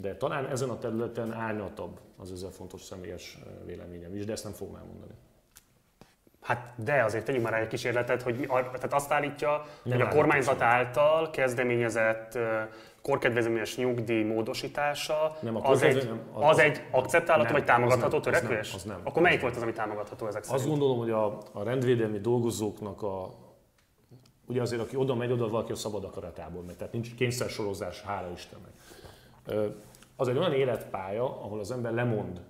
de 0.00 0.16
talán 0.16 0.46
ezen 0.46 0.68
a 0.68 0.78
területen 0.78 1.32
árnyaltabb 1.32 1.98
az 2.16 2.32
ezzel 2.32 2.50
fontos 2.50 2.82
személyes 2.82 3.38
véleményem 3.66 4.14
is, 4.16 4.24
de 4.24 4.32
ezt 4.32 4.44
nem 4.44 4.52
fogom 4.52 4.74
elmondani. 4.74 5.12
Hát 6.40 6.72
de 6.76 7.04
azért 7.04 7.24
tegyünk 7.24 7.44
már 7.44 7.54
egy 7.62 7.68
kísérletet, 7.68 8.22
hogy 8.22 8.36
tehát 8.46 8.92
azt 8.92 9.12
állítja, 9.12 9.66
Nem 9.82 9.98
hogy 9.98 10.06
a 10.06 10.14
kormányzat 10.14 10.60
által 10.60 11.30
kezdeményezett 11.30 12.38
korkedvezményes 13.08 13.76
nyugdíj 13.76 14.22
módosítása, 14.22 15.36
Nem, 15.40 15.56
az, 15.56 15.62
egy, 15.82 15.92
korkedvezmény- 15.92 16.20
az- 16.32 16.42
az 16.44 16.58
egy 16.58 16.80
akceptálható 16.90 17.44
nem, 17.44 17.52
vagy 17.52 17.64
támogatható 17.64 18.18
nem, 18.18 18.18
az 18.18 18.24
nem, 18.24 18.32
törekvés? 18.32 18.74
az 18.74 18.82
nem. 18.82 19.00
Akkor 19.02 19.22
melyik 19.22 19.40
volt 19.40 19.56
az, 19.56 19.62
ami 19.62 19.72
támogatható 19.72 20.26
ezek 20.26 20.44
szerint? 20.44 20.60
Azt 20.60 20.70
gondolom, 20.70 20.98
hogy 20.98 21.10
a, 21.10 21.38
a 21.52 21.62
rendvédelmi 21.62 22.18
dolgozóknak 22.18 23.02
a 23.02 23.34
ugye 24.46 24.60
azért, 24.62 24.82
aki 24.82 24.96
oda 24.96 25.14
megy, 25.14 25.32
oda 25.32 25.48
valaki 25.48 25.72
a 25.72 25.74
szabad 25.74 26.04
akaratából 26.04 26.62
megy, 26.62 26.76
tehát 26.76 26.92
nincs 26.92 27.14
kényszersorozás, 27.14 28.00
hála 28.02 28.30
Istennek. 28.32 28.72
Az 30.16 30.28
egy 30.28 30.36
olyan 30.36 30.52
életpálya, 30.52 31.24
ahol 31.24 31.58
az 31.58 31.70
ember 31.70 31.92
lemond 31.92 32.40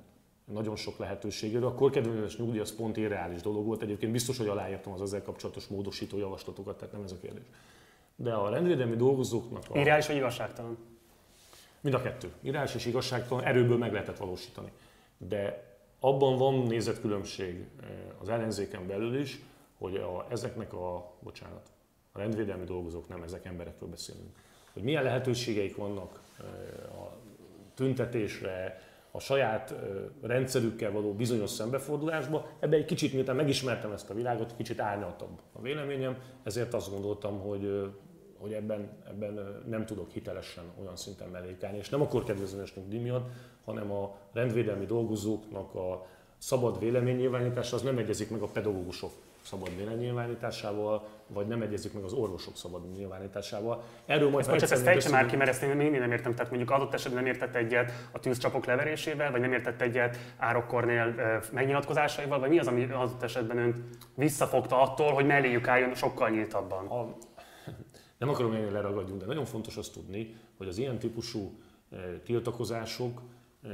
nagyon 0.45 0.77
sok 0.77 0.99
lehetőségéről. 0.99 1.67
A 1.67 1.75
korkedvezményes 1.75 2.37
nyugdíj 2.37 2.61
az 2.61 2.77
pont 2.77 2.97
irreális 2.97 3.43
dolog 3.43 3.67
volt. 3.67 3.83
Egyébként 3.83 4.13
biztos, 4.13 4.39
hogy 4.39 4.49
aláírtam 4.49 4.93
az 4.93 5.03
ezzel 5.03 5.23
kapcsolatos 5.23 5.67
módosító 5.67 6.19
javaslatokat, 6.19 6.77
tehát 6.77 6.93
nem 6.95 7.03
ez 7.03 7.13
a 7.13 7.17
kérdés. 7.23 7.45
De 8.17 8.33
a 8.33 8.49
rendvédelmi 8.49 8.97
dolgozóknak 8.97 9.63
a... 9.71 9.79
Irreális 9.79 10.07
vagy 10.07 10.17
igazságtalan? 10.17 10.79
Mind 11.81 11.97
a 11.97 12.03
kettő. 12.03 12.33
Írás 12.43 12.75
és 12.75 12.87
igazságtalan 12.87 13.45
erőből 13.45 13.79
meg 13.79 13.93
lehetett 13.93 14.17
valósítani. 14.17 14.73
De 15.19 15.73
abban 16.01 16.37
van 16.37 16.55
nézetkülönbség 16.55 17.67
eh, 17.83 17.89
az 18.21 18.29
ellenzéken 18.29 18.87
belül 18.87 19.19
is, 19.19 19.41
hogy 19.79 19.97
a, 19.97 20.27
ezeknek 20.31 20.73
a, 20.73 21.13
bocsánat, 21.21 21.71
a 22.13 22.19
rendvédelmi 22.19 22.65
dolgozók, 22.65 23.09
nem 23.09 23.23
ezek 23.23 23.45
emberekről 23.45 23.89
beszélünk, 23.89 24.29
hogy 24.73 24.83
milyen 24.83 25.03
lehetőségeik 25.03 25.77
vannak 25.77 26.21
eh, 26.39 26.45
a 27.03 27.17
tüntetésre, 27.75 28.83
a 29.11 29.21
saját 29.21 29.71
eh, 29.71 29.79
rendszerükkel 30.23 30.91
való 30.91 31.13
bizonyos 31.13 31.51
szembefordulásba. 31.51 32.49
Ebbe 32.61 32.77
egy 32.77 32.85
kicsit, 32.85 33.13
miután 33.13 33.37
megismertem 33.37 33.93
ezt 33.93 34.11
a 34.11 34.15
világot, 34.15 34.57
kicsit 34.57 34.81
árnyaltabb 34.81 35.41
a 35.53 35.61
véleményem, 35.61 36.19
ezért 36.43 36.75
azt 36.75 36.91
gondoltam, 36.91 37.41
hogy 37.41 37.91
hogy 38.39 38.53
ebben, 38.53 38.89
ebben 39.09 39.63
nem 39.69 39.87
tudok 39.87 40.11
hitelesen 40.11 40.65
olyan 40.83 40.97
szinten 40.97 41.29
mellékelni, 41.29 41.79
és 41.79 41.89
nem 41.89 42.01
a 42.01 42.09
korkedvezményes 42.09 42.75
nyugdíj 42.75 43.01
miatt, 43.01 43.31
hanem 43.65 43.91
a 43.91 44.17
rendvédelmi 44.33 44.87
dolgozóknak 44.87 45.75
a 45.75 46.07
szabad 46.39 46.79
véleménynyilvánítása 46.79 47.77
az 47.77 47.83
nem 47.83 47.99
egyezik 47.99 48.31
meg 48.31 48.41
a 48.41 48.47
pedagógusok 48.47 49.13
szabad 49.45 49.77
véleménynyilvánításával, 49.77 51.03
vagy 51.27 51.47
nem 51.47 51.63
egyezik 51.63 51.93
meg 51.93 52.03
az 52.03 52.13
orvosok 52.13 52.57
szabad 52.57 52.81
nyilvánításával. 52.97 53.83
Erről 54.07 54.31
majd 54.31 54.47
bocsánat, 54.47 54.71
ezt 54.71 54.83
fejtse 54.83 55.11
már 55.11 55.27
ki, 55.27 55.37
mert 55.37 55.51
ezt 55.51 55.63
én 55.63 55.77
mindig 55.77 56.01
nem 56.01 56.13
értem. 56.13 56.35
Tehát 56.35 56.51
mondjuk 56.51 56.71
adott 56.71 56.95
esetben 56.95 57.23
nem 57.23 57.33
értett 57.33 57.55
egyet 57.55 57.93
a 58.13 58.19
tűzcsapok 58.19 58.65
leverésével, 58.65 59.31
vagy 59.31 59.41
nem 59.41 59.53
értett 59.53 59.81
egyet 59.81 60.19
Árokkornél 60.37 61.15
ö, 61.19 61.37
megnyilatkozásaival, 61.53 62.39
vagy 62.39 62.49
mi 62.49 62.59
az, 62.59 62.67
ami 62.67 62.85
adott 62.93 63.23
esetben 63.23 63.59
ön 63.59 63.89
visszafogta 64.15 64.81
attól, 64.83 65.13
hogy 65.13 65.27
melléjük 65.27 65.69
álljon 65.69 65.95
sokkal 65.95 66.31
nyíltabban? 66.31 66.87
A, 66.87 67.17
nem 68.19 68.29
akarom 68.29 68.53
én 68.53 68.73
leragadjunk, 68.73 69.21
de 69.21 69.27
nagyon 69.27 69.45
fontos 69.45 69.77
azt 69.77 69.93
tudni, 69.93 70.35
hogy 70.57 70.69
az 70.69 70.79
ilyen 70.79 70.99
típusú 70.99 71.59
eh, 71.91 72.21
tiltakozások 72.25 73.23
eh, 73.63 73.71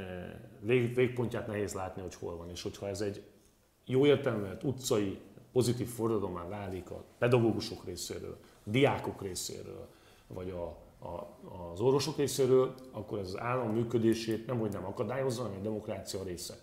vég, 0.60 0.94
végpontját 0.94 1.46
nehéz 1.46 1.72
látni, 1.72 2.02
hogy 2.02 2.14
hol 2.14 2.36
van. 2.36 2.50
És 2.50 2.62
hogyha 2.62 2.88
ez 2.88 3.00
egy 3.00 3.22
jó 3.84 4.06
értelmet 4.06 4.62
utcai 4.62 5.18
pozitív 5.52 5.88
forradalommal 5.88 6.48
válik 6.48 6.90
a 6.90 7.04
pedagógusok 7.18 7.84
részéről, 7.84 8.38
a 8.66 8.70
diákok 8.70 9.22
részéről, 9.22 9.88
vagy 10.26 10.50
a, 10.50 10.64
a, 11.06 11.38
az 11.72 11.80
orvosok 11.80 12.16
részéről, 12.16 12.74
akkor 12.92 13.18
ez 13.18 13.26
az 13.26 13.40
állam 13.40 13.72
működését 13.72 14.46
nem 14.46 14.58
hogy 14.58 14.72
nem 14.72 14.84
akadályozza, 14.84 15.42
hanem 15.42 15.58
a 15.58 15.62
demokrácia 15.62 16.22
része. 16.22 16.54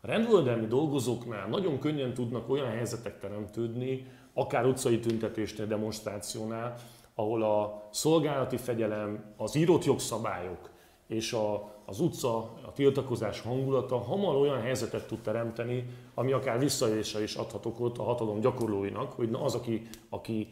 A 0.00 0.06
rendvédelmi 0.06 0.66
dolgozóknál 0.66 1.48
nagyon 1.48 1.78
könnyen 1.78 2.14
tudnak 2.14 2.50
olyan 2.50 2.68
helyzetek 2.68 3.18
teremtődni, 3.18 4.06
akár 4.32 4.66
utcai 4.66 4.98
tüntetésnél, 4.98 5.66
demonstrációnál, 5.66 6.76
ahol 7.14 7.42
a 7.42 7.88
szolgálati 7.90 8.56
fegyelem, 8.56 9.34
az 9.36 9.54
írott 9.54 9.84
jogszabályok 9.84 10.70
és 11.12 11.32
a, 11.32 11.72
az 11.84 12.00
utca, 12.00 12.36
a 12.38 12.72
tiltakozás 12.74 13.40
hangulata 13.40 13.98
hamar 13.98 14.36
olyan 14.36 14.60
helyzetet 14.60 15.06
tud 15.06 15.18
teremteni, 15.18 15.86
ami 16.14 16.32
akár 16.32 16.58
visszaélésre 16.58 17.22
is 17.22 17.34
adhat 17.34 17.66
okot 17.66 17.98
a 17.98 18.02
hatalom 18.02 18.40
gyakorlóinak, 18.40 19.12
hogy 19.12 19.30
na 19.30 19.42
az, 19.42 19.54
aki, 19.54 19.88
aki 20.08 20.48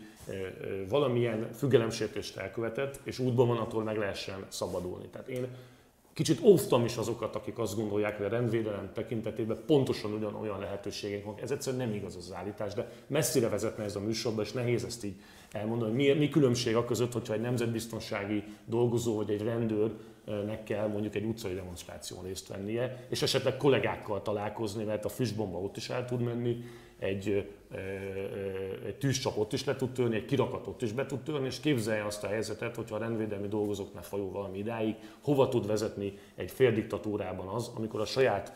valamilyen 0.89 1.49
függelemsértést 1.53 2.37
elkövetett, 2.37 3.01
és 3.03 3.19
útban 3.19 3.47
van, 3.47 3.57
attól 3.57 3.83
meg 3.83 3.97
lehessen 3.97 4.47
szabadulni. 4.49 5.07
Tehát 5.07 5.29
én 5.29 5.47
kicsit 6.13 6.41
óvtam 6.43 6.85
is 6.85 6.97
azokat, 6.97 7.35
akik 7.35 7.59
azt 7.59 7.77
gondolják, 7.77 8.17
hogy 8.17 8.27
a 8.27 8.29
rendvédelem 8.29 8.91
tekintetében 8.93 9.63
pontosan 9.67 10.13
ugyanolyan 10.13 10.59
lehetőségeink 10.59 11.25
van. 11.25 11.35
Ez 11.43 11.51
egyszerűen 11.51 11.87
nem 11.87 11.97
igaz 11.97 12.17
az 12.17 12.33
állítás, 12.35 12.75
de 12.75 12.93
messzire 13.07 13.49
vezetne 13.49 13.85
ez 13.85 13.97
a 13.97 14.01
műsorba, 14.01 14.43
és 14.43 14.53
nehéz 14.53 14.85
ezt 14.85 15.05
így 15.05 15.15
elmondani. 15.53 15.93
Mi, 15.93 16.13
mi 16.13 16.29
különbség 16.29 16.77
a 16.77 16.85
között, 16.85 17.13
hogyha 17.13 17.35
egy 17.35 17.41
nemzetbiztonsági 17.41 18.45
dolgozó 18.65 19.17
vagy 19.17 19.31
egy 19.31 19.43
rendőrnek 19.43 20.63
kell 20.65 20.89
mondjuk 20.89 21.15
egy 21.15 21.25
utcai 21.25 21.55
demonstráción 21.55 22.23
részt 22.25 22.49
vennie, 22.49 23.07
és 23.09 23.23
esetleg 23.23 23.57
kollégákkal 23.57 24.23
találkozni, 24.23 24.85
mert 24.85 25.05
a 25.05 25.09
füstbomba 25.09 25.59
ott 25.59 25.77
is 25.77 25.89
el 25.89 26.05
tud 26.05 26.21
menni, 26.21 26.65
egy, 27.01 27.49
egy 28.87 28.97
tűzcsap 28.99 29.39
ott 29.39 29.53
is 29.53 29.65
le 29.65 29.77
tud 29.77 29.93
törni, 29.93 30.17
egy 30.17 30.25
kirakat 30.25 30.67
ott 30.67 30.83
is 30.83 30.93
be 30.93 31.07
tud 31.07 31.21
törni, 31.21 31.47
és 31.47 31.61
képzelje 31.61 32.05
azt 32.05 32.25
a 32.25 32.27
helyzetet, 32.27 32.77
hogyha 32.77 32.95
a 32.95 32.99
rendvédelmi 32.99 33.49
dolgozóknál 33.49 34.03
fajul 34.03 34.31
valami 34.31 34.59
idáig, 34.59 34.95
hova 35.23 35.49
tud 35.49 35.67
vezetni 35.67 36.19
egy 36.35 36.51
fél 36.51 36.73
diktatúrában 36.73 37.47
az, 37.47 37.71
amikor 37.77 38.01
a 38.01 38.05
saját 38.05 38.53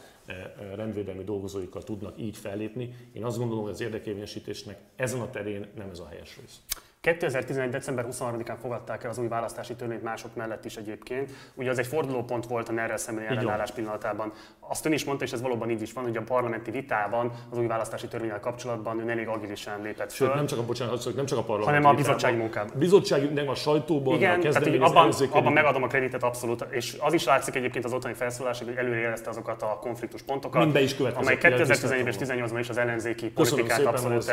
rendvédelmi 0.74 1.24
dolgozóikkal 1.24 1.82
tudnak 1.82 2.18
így 2.18 2.36
fellépni. 2.36 2.94
Én 3.12 3.24
azt 3.24 3.38
gondolom, 3.38 3.62
hogy 3.62 3.72
az 3.72 3.80
érdekérvényesítésnek 3.80 4.78
ezen 4.96 5.20
a 5.20 5.30
terén 5.30 5.66
nem 5.76 5.90
ez 5.90 5.98
a 5.98 6.06
helyes 6.08 6.38
rész. 6.40 6.60
2011. 7.04 7.70
december 7.70 8.06
23-án 8.10 8.56
fogadták 8.60 9.04
el 9.04 9.10
az 9.10 9.18
új 9.18 9.28
választási 9.28 9.74
törvényt 9.74 10.02
mások 10.02 10.34
mellett 10.34 10.64
is 10.64 10.76
egyébként. 10.76 11.30
Ugye 11.54 11.70
az 11.70 11.78
egy 11.78 11.86
fordulópont 11.86 12.46
volt 12.46 12.68
a 12.68 12.72
NER-rel 12.72 12.96
szembeni 12.96 13.26
ellenállás 13.26 13.70
pillanatában. 13.70 14.32
Azt 14.60 14.86
ön 14.86 14.92
is 14.92 15.04
mondta, 15.04 15.24
és 15.24 15.32
ez 15.32 15.42
valóban 15.42 15.70
így 15.70 15.82
is 15.82 15.92
van, 15.92 16.04
hogy 16.04 16.16
a 16.16 16.22
parlamenti 16.22 16.70
vitában 16.70 17.32
az 17.50 17.58
új 17.58 17.66
választási 17.66 18.06
törvényel 18.06 18.40
kapcsolatban 18.40 19.00
ön 19.00 19.10
elég 19.10 19.28
agilisan 19.28 19.82
lépett 19.82 20.10
Sőt, 20.10 20.28
föl. 20.28 20.36
nem 20.36 20.46
csak 20.46 20.58
a, 20.58 20.64
bocsánat, 20.64 21.14
nem 21.16 21.26
csak 21.26 21.38
a 21.38 21.42
parlament. 21.42 21.76
Hanem 21.76 21.94
a 21.94 21.96
bizottsági 21.96 22.36
munkában. 22.36 22.70
A 22.74 22.78
bizottsági, 22.78 23.26
nem 23.26 23.48
a 23.48 23.54
sajtóban, 23.54 24.14
Igen, 24.14 24.40
a 24.40 24.42
tehát 24.42 24.66
abban, 24.80 25.12
abban 25.30 25.52
megadom 25.52 25.82
a 25.82 25.86
kreditet 25.86 26.22
abszolút, 26.22 26.66
és 26.70 26.96
az 27.00 27.12
is 27.12 27.24
látszik 27.24 27.54
egyébként 27.54 27.84
az 27.84 27.92
otthoni 27.92 28.14
felszólásig, 28.14 28.66
hogy 28.66 28.76
előrejelezte 28.76 29.30
azokat 29.30 29.62
a 29.62 29.78
konfliktus 29.80 30.22
pontokat, 30.22 30.64
Mind 30.64 30.76
is 30.76 30.96
amely 30.98 31.38
ilyen 31.42 31.56
2011 31.56 32.06
és 32.06 32.16
tisztelt 32.16 32.50
18-ban 32.50 32.58
is 32.58 32.68
az 32.68 32.78
ellenzéki 32.78 33.30
politikát 33.30 33.84
abszolút 33.84 34.32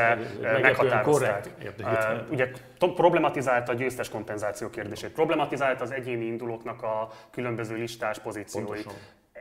meghatározták. 0.61 1.49
Ugye 2.29 2.51
problematizálta 2.77 3.71
a 3.71 3.75
győztes 3.75 4.09
kompenzáció 4.09 4.69
kérdését, 4.69 5.11
problematizálta 5.11 5.83
az 5.83 5.91
egyéni 5.91 6.25
indulóknak 6.25 6.83
a 6.83 7.09
különböző 7.31 7.75
listás 7.75 8.19
pozícióit. 8.19 8.67
Pontosan. 8.67 8.93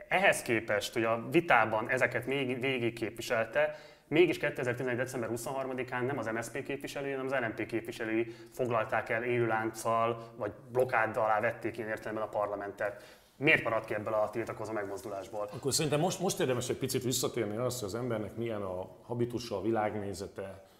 Ehhez 0.07 0.41
képest, 0.41 0.93
hogy 0.93 1.03
a 1.03 1.27
vitában 1.31 1.89
ezeket 1.89 2.25
még 2.25 2.59
végig 2.59 2.93
képviselte, 2.93 3.75
mégis 4.07 4.37
2011. 4.37 4.95
december 4.95 5.29
23-án 5.35 6.05
nem 6.05 6.17
az 6.17 6.29
MSZP 6.33 6.63
képviselői, 6.63 7.11
hanem 7.11 7.25
az 7.25 7.31
LMP 7.31 7.65
képviselői 7.65 8.35
foglalták 8.53 9.09
el 9.09 9.23
élőlánccal 9.23 10.23
vagy 10.35 10.51
blokkáddal 10.71 11.23
alá 11.23 11.39
vették 11.39 11.77
ilyen 11.77 11.89
értelemben 11.89 12.23
a 12.23 12.27
parlamentet. 12.27 13.19
Miért 13.37 13.63
maradt 13.63 13.85
ki 13.85 13.93
ebből 13.93 14.13
a 14.13 14.29
tiltakozó 14.29 14.71
megmozdulásból? 14.71 15.49
Akkor 15.53 15.73
szerintem 15.73 15.99
most, 15.99 16.19
most 16.19 16.39
érdemes 16.39 16.69
egy 16.69 16.77
picit 16.77 17.03
visszatérni 17.03 17.57
azt, 17.57 17.79
hogy 17.79 17.87
az 17.87 17.95
embernek 17.95 18.35
milyen 18.35 18.61
a 18.61 18.87
habitusa, 19.01 19.57
a 19.57 19.61
világnézete. 19.61 20.70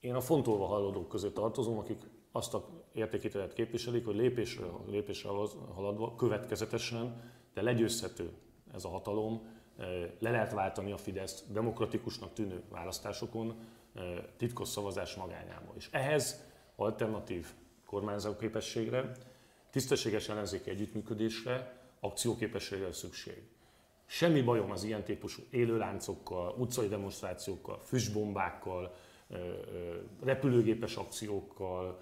Én 0.00 0.14
a 0.14 0.20
fontolva 0.20 0.66
hallódók 0.66 1.08
közé 1.08 1.28
tartozom, 1.28 1.78
akik 1.78 1.98
azt 2.32 2.54
a 2.54 2.68
értékítélet 2.92 3.52
képviselik, 3.52 4.04
hogy 4.04 4.16
lépésről 4.16 4.80
lépésre 4.86 5.28
haladva, 5.74 6.14
következetesen, 6.14 7.32
de 7.54 7.62
legyőzhető 7.62 8.32
ez 8.74 8.84
a 8.84 8.88
hatalom, 8.88 9.54
le 10.18 10.30
lehet 10.30 10.52
váltani 10.52 10.92
a 10.92 10.96
Fideszt 10.96 11.52
demokratikusnak 11.52 12.32
tűnő 12.32 12.62
választásokon, 12.70 13.54
titkos 14.36 14.68
szavazás 14.68 15.14
magányába. 15.14 15.72
És 15.76 15.88
ehhez 15.90 16.44
alternatív 16.76 17.46
kormányzóképességre, 17.86 19.12
tisztességes 19.70 20.28
ellenzéki 20.28 20.70
együttműködésre, 20.70 21.80
akcióképességre 22.00 22.92
szükség. 22.92 23.42
Semmi 24.06 24.42
bajom 24.42 24.70
az 24.70 24.84
ilyen 24.84 25.04
típusú 25.04 25.42
élőláncokkal, 25.50 26.54
utcai 26.58 26.88
demonstrációkkal, 26.88 27.78
füstbombákkal, 27.78 28.94
repülőgépes 30.22 30.96
akciókkal, 30.96 32.00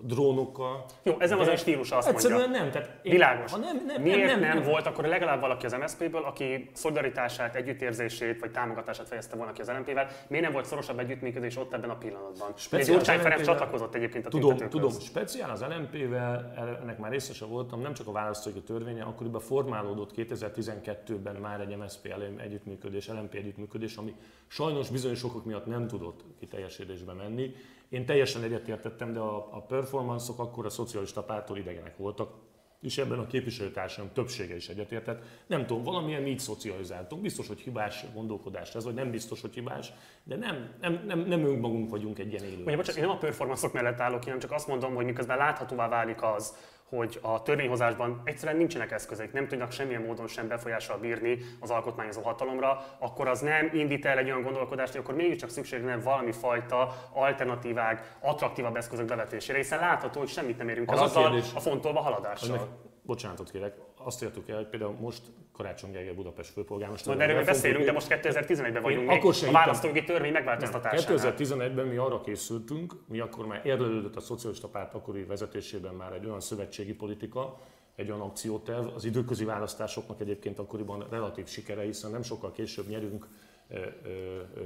drónokkal. 0.00 0.84
Jó, 1.02 1.14
ez 1.18 1.30
nem 1.30 1.38
az 1.38 1.48
a 1.48 1.56
stílus, 1.56 1.90
azt 1.90 2.08
Egyszerűen 2.08 2.40
mondja. 2.40 2.60
nem. 2.60 2.70
Tehát 2.70 2.98
én, 3.02 3.12
Világos. 3.12 3.50
Ha 3.52 3.58
nem, 3.58 3.82
nem, 3.86 4.02
Miért 4.02 4.18
nem, 4.18 4.26
nem, 4.26 4.40
nem, 4.40 4.58
nem, 4.58 4.68
volt 4.68 4.86
akkor 4.86 5.04
legalább 5.04 5.40
valaki 5.40 5.66
az 5.66 5.72
MSZP-ből, 5.72 6.22
aki 6.22 6.70
szolidaritását, 6.72 7.54
együttérzését 7.54 8.40
vagy 8.40 8.50
támogatását 8.50 9.08
fejezte 9.08 9.36
volna 9.36 9.52
ki 9.52 9.60
az 9.60 9.68
LNP-vel? 9.68 10.08
Miért 10.28 10.44
nem 10.44 10.52
volt 10.52 10.64
szorosabb 10.64 10.98
együttműködés 10.98 11.56
ott 11.56 11.72
ebben 11.72 11.90
a 11.90 11.96
pillanatban? 11.96 12.52
Speciál 12.56 12.96
Gyurcsány 12.96 13.18
Ferenc 13.18 13.44
csatlakozott 13.44 13.94
egyébként 13.94 14.26
a 14.26 14.28
Tudom, 14.28 14.56
tudom, 14.56 14.90
speciál 14.90 15.50
az 15.50 15.64
LNP-vel, 15.68 16.52
ennek 16.82 16.98
már 16.98 17.10
részese 17.10 17.44
voltam, 17.44 17.80
nem 17.80 17.94
csak 17.94 18.06
a 18.06 18.12
választói 18.12 18.52
törvénye, 18.52 19.02
akkoriban 19.02 19.40
formálódott 19.40 20.10
2012-ben 20.16 21.36
már 21.36 21.60
egy 21.60 21.76
MSZP 21.76 22.14
együttműködés, 22.36 23.08
LNP 23.08 23.34
együttműködés, 23.34 23.96
ami 23.96 24.14
sajnos 24.46 24.90
bizonyos 24.90 25.24
okok 25.24 25.44
miatt 25.44 25.66
nem 25.66 25.86
tudott 25.86 26.24
kiteljesedésbe 26.38 27.12
menni. 27.12 27.54
Én 27.88 28.06
teljesen 28.06 28.42
egyetértettem, 28.42 29.12
de 29.12 29.18
a, 29.18 29.56
a 29.56 29.60
performanszok 29.60 30.38
akkor 30.38 30.66
a 30.66 30.70
szocialista 30.70 31.22
pártól 31.22 31.58
idegenek 31.58 31.96
voltak, 31.96 32.34
és 32.80 32.98
ebben 32.98 33.18
a 33.18 33.26
képviselőtársadalom 33.26 34.12
többsége 34.12 34.56
is 34.56 34.68
egyetértett. 34.68 35.22
Nem 35.46 35.66
tudom, 35.66 35.82
valamilyen 35.82 36.26
így 36.26 36.38
szocializáltunk. 36.38 37.22
Biztos, 37.22 37.48
hogy 37.48 37.60
hibás 37.60 38.04
gondolkodás 38.14 38.74
ez, 38.74 38.84
vagy 38.84 38.94
nem 38.94 39.10
biztos, 39.10 39.40
hogy 39.40 39.54
hibás, 39.54 39.92
de 40.24 40.36
nem, 40.36 40.74
nem, 40.80 41.02
nem, 41.06 41.18
nem 41.18 41.44
önmagunk 41.44 41.90
vagyunk 41.90 42.18
egy 42.18 42.32
ilyen 42.32 42.44
élő. 42.44 42.62
Ugye, 42.62 42.76
bocsánat, 42.76 43.00
én 43.00 43.06
nem 43.06 43.16
a 43.16 43.18
performanszok 43.18 43.72
mellett 43.72 44.00
állok, 44.00 44.24
hanem 44.24 44.38
csak 44.38 44.52
azt 44.52 44.66
mondom, 44.66 44.94
hogy 44.94 45.04
miközben 45.04 45.36
láthatóvá 45.36 45.88
válik 45.88 46.22
az, 46.22 46.56
hogy 46.88 47.18
a 47.22 47.42
törvényhozásban 47.42 48.20
egyszerűen 48.24 48.56
nincsenek 48.56 48.90
eszközeik, 48.90 49.32
nem 49.32 49.48
tudnak 49.48 49.72
semmilyen 49.72 50.02
módon 50.02 50.26
sem 50.26 50.48
befolyással 50.48 50.98
bírni 50.98 51.38
az 51.60 51.70
alkotmányozó 51.70 52.22
hatalomra, 52.22 52.84
akkor 52.98 53.28
az 53.28 53.40
nem 53.40 53.70
indít 53.72 54.04
el 54.04 54.18
egy 54.18 54.26
olyan 54.26 54.42
gondolkodást, 54.42 54.92
hogy 54.92 55.00
akkor 55.00 55.14
mégiscsak 55.14 55.50
szükség 55.50 55.84
lenne 55.84 56.02
valami 56.02 56.32
fajta 56.32 56.94
alternatívák, 57.12 58.16
attraktívabb 58.20 58.76
eszközök 58.76 59.06
bevetésére, 59.06 59.58
hiszen 59.58 59.78
látható, 59.78 60.18
hogy 60.18 60.28
semmit 60.28 60.58
nem 60.58 60.68
érünk 60.68 60.90
el 60.90 60.96
Az 60.96 61.00
a 61.00 61.04
azzal 61.04 61.42
a 61.54 61.60
fontolva 61.60 62.00
haladással. 62.00 62.56
Ennek, 62.56 62.68
bocsánatot 63.02 63.50
kérek, 63.50 63.74
azt 63.98 64.22
értük 64.22 64.48
el, 64.48 64.56
hogy 64.56 64.68
például 64.68 64.96
most 65.00 65.22
Karácsony 65.56 65.90
Gergely 65.90 66.14
Budapest 66.14 66.50
főpolgármester. 66.50 67.16
Majd 67.16 67.30
erről 67.30 67.44
beszélünk, 67.44 67.84
de 67.84 67.92
most 67.92 68.06
2011-ben 68.10 68.82
vagyunk 68.82 69.10
Én 69.10 69.16
akkor 69.16 69.34
sem 69.34 69.48
a 69.48 69.52
választójogi 69.52 70.04
törvény 70.04 70.32
megváltoztatásánál. 70.32 71.34
2011-ben 71.34 71.86
mi 71.86 71.96
arra 71.96 72.20
készültünk, 72.20 72.94
mi 73.08 73.20
akkor 73.20 73.46
már 73.46 73.60
érlelődött 73.64 74.16
a 74.16 74.20
szocialista 74.20 74.68
párt 74.68 74.94
akkori 74.94 75.24
vezetésében 75.24 75.94
már 75.94 76.12
egy 76.12 76.26
olyan 76.26 76.40
szövetségi 76.40 76.94
politika, 76.94 77.58
egy 77.94 78.10
olyan 78.10 78.20
akcióterv, 78.20 78.86
az 78.94 79.04
időközi 79.04 79.44
választásoknak 79.44 80.20
egyébként 80.20 80.58
akkoriban 80.58 81.06
relatív 81.10 81.46
sikere, 81.46 81.82
hiszen 81.82 82.10
nem 82.10 82.22
sokkal 82.22 82.52
később 82.52 82.88
nyerünk 82.88 83.26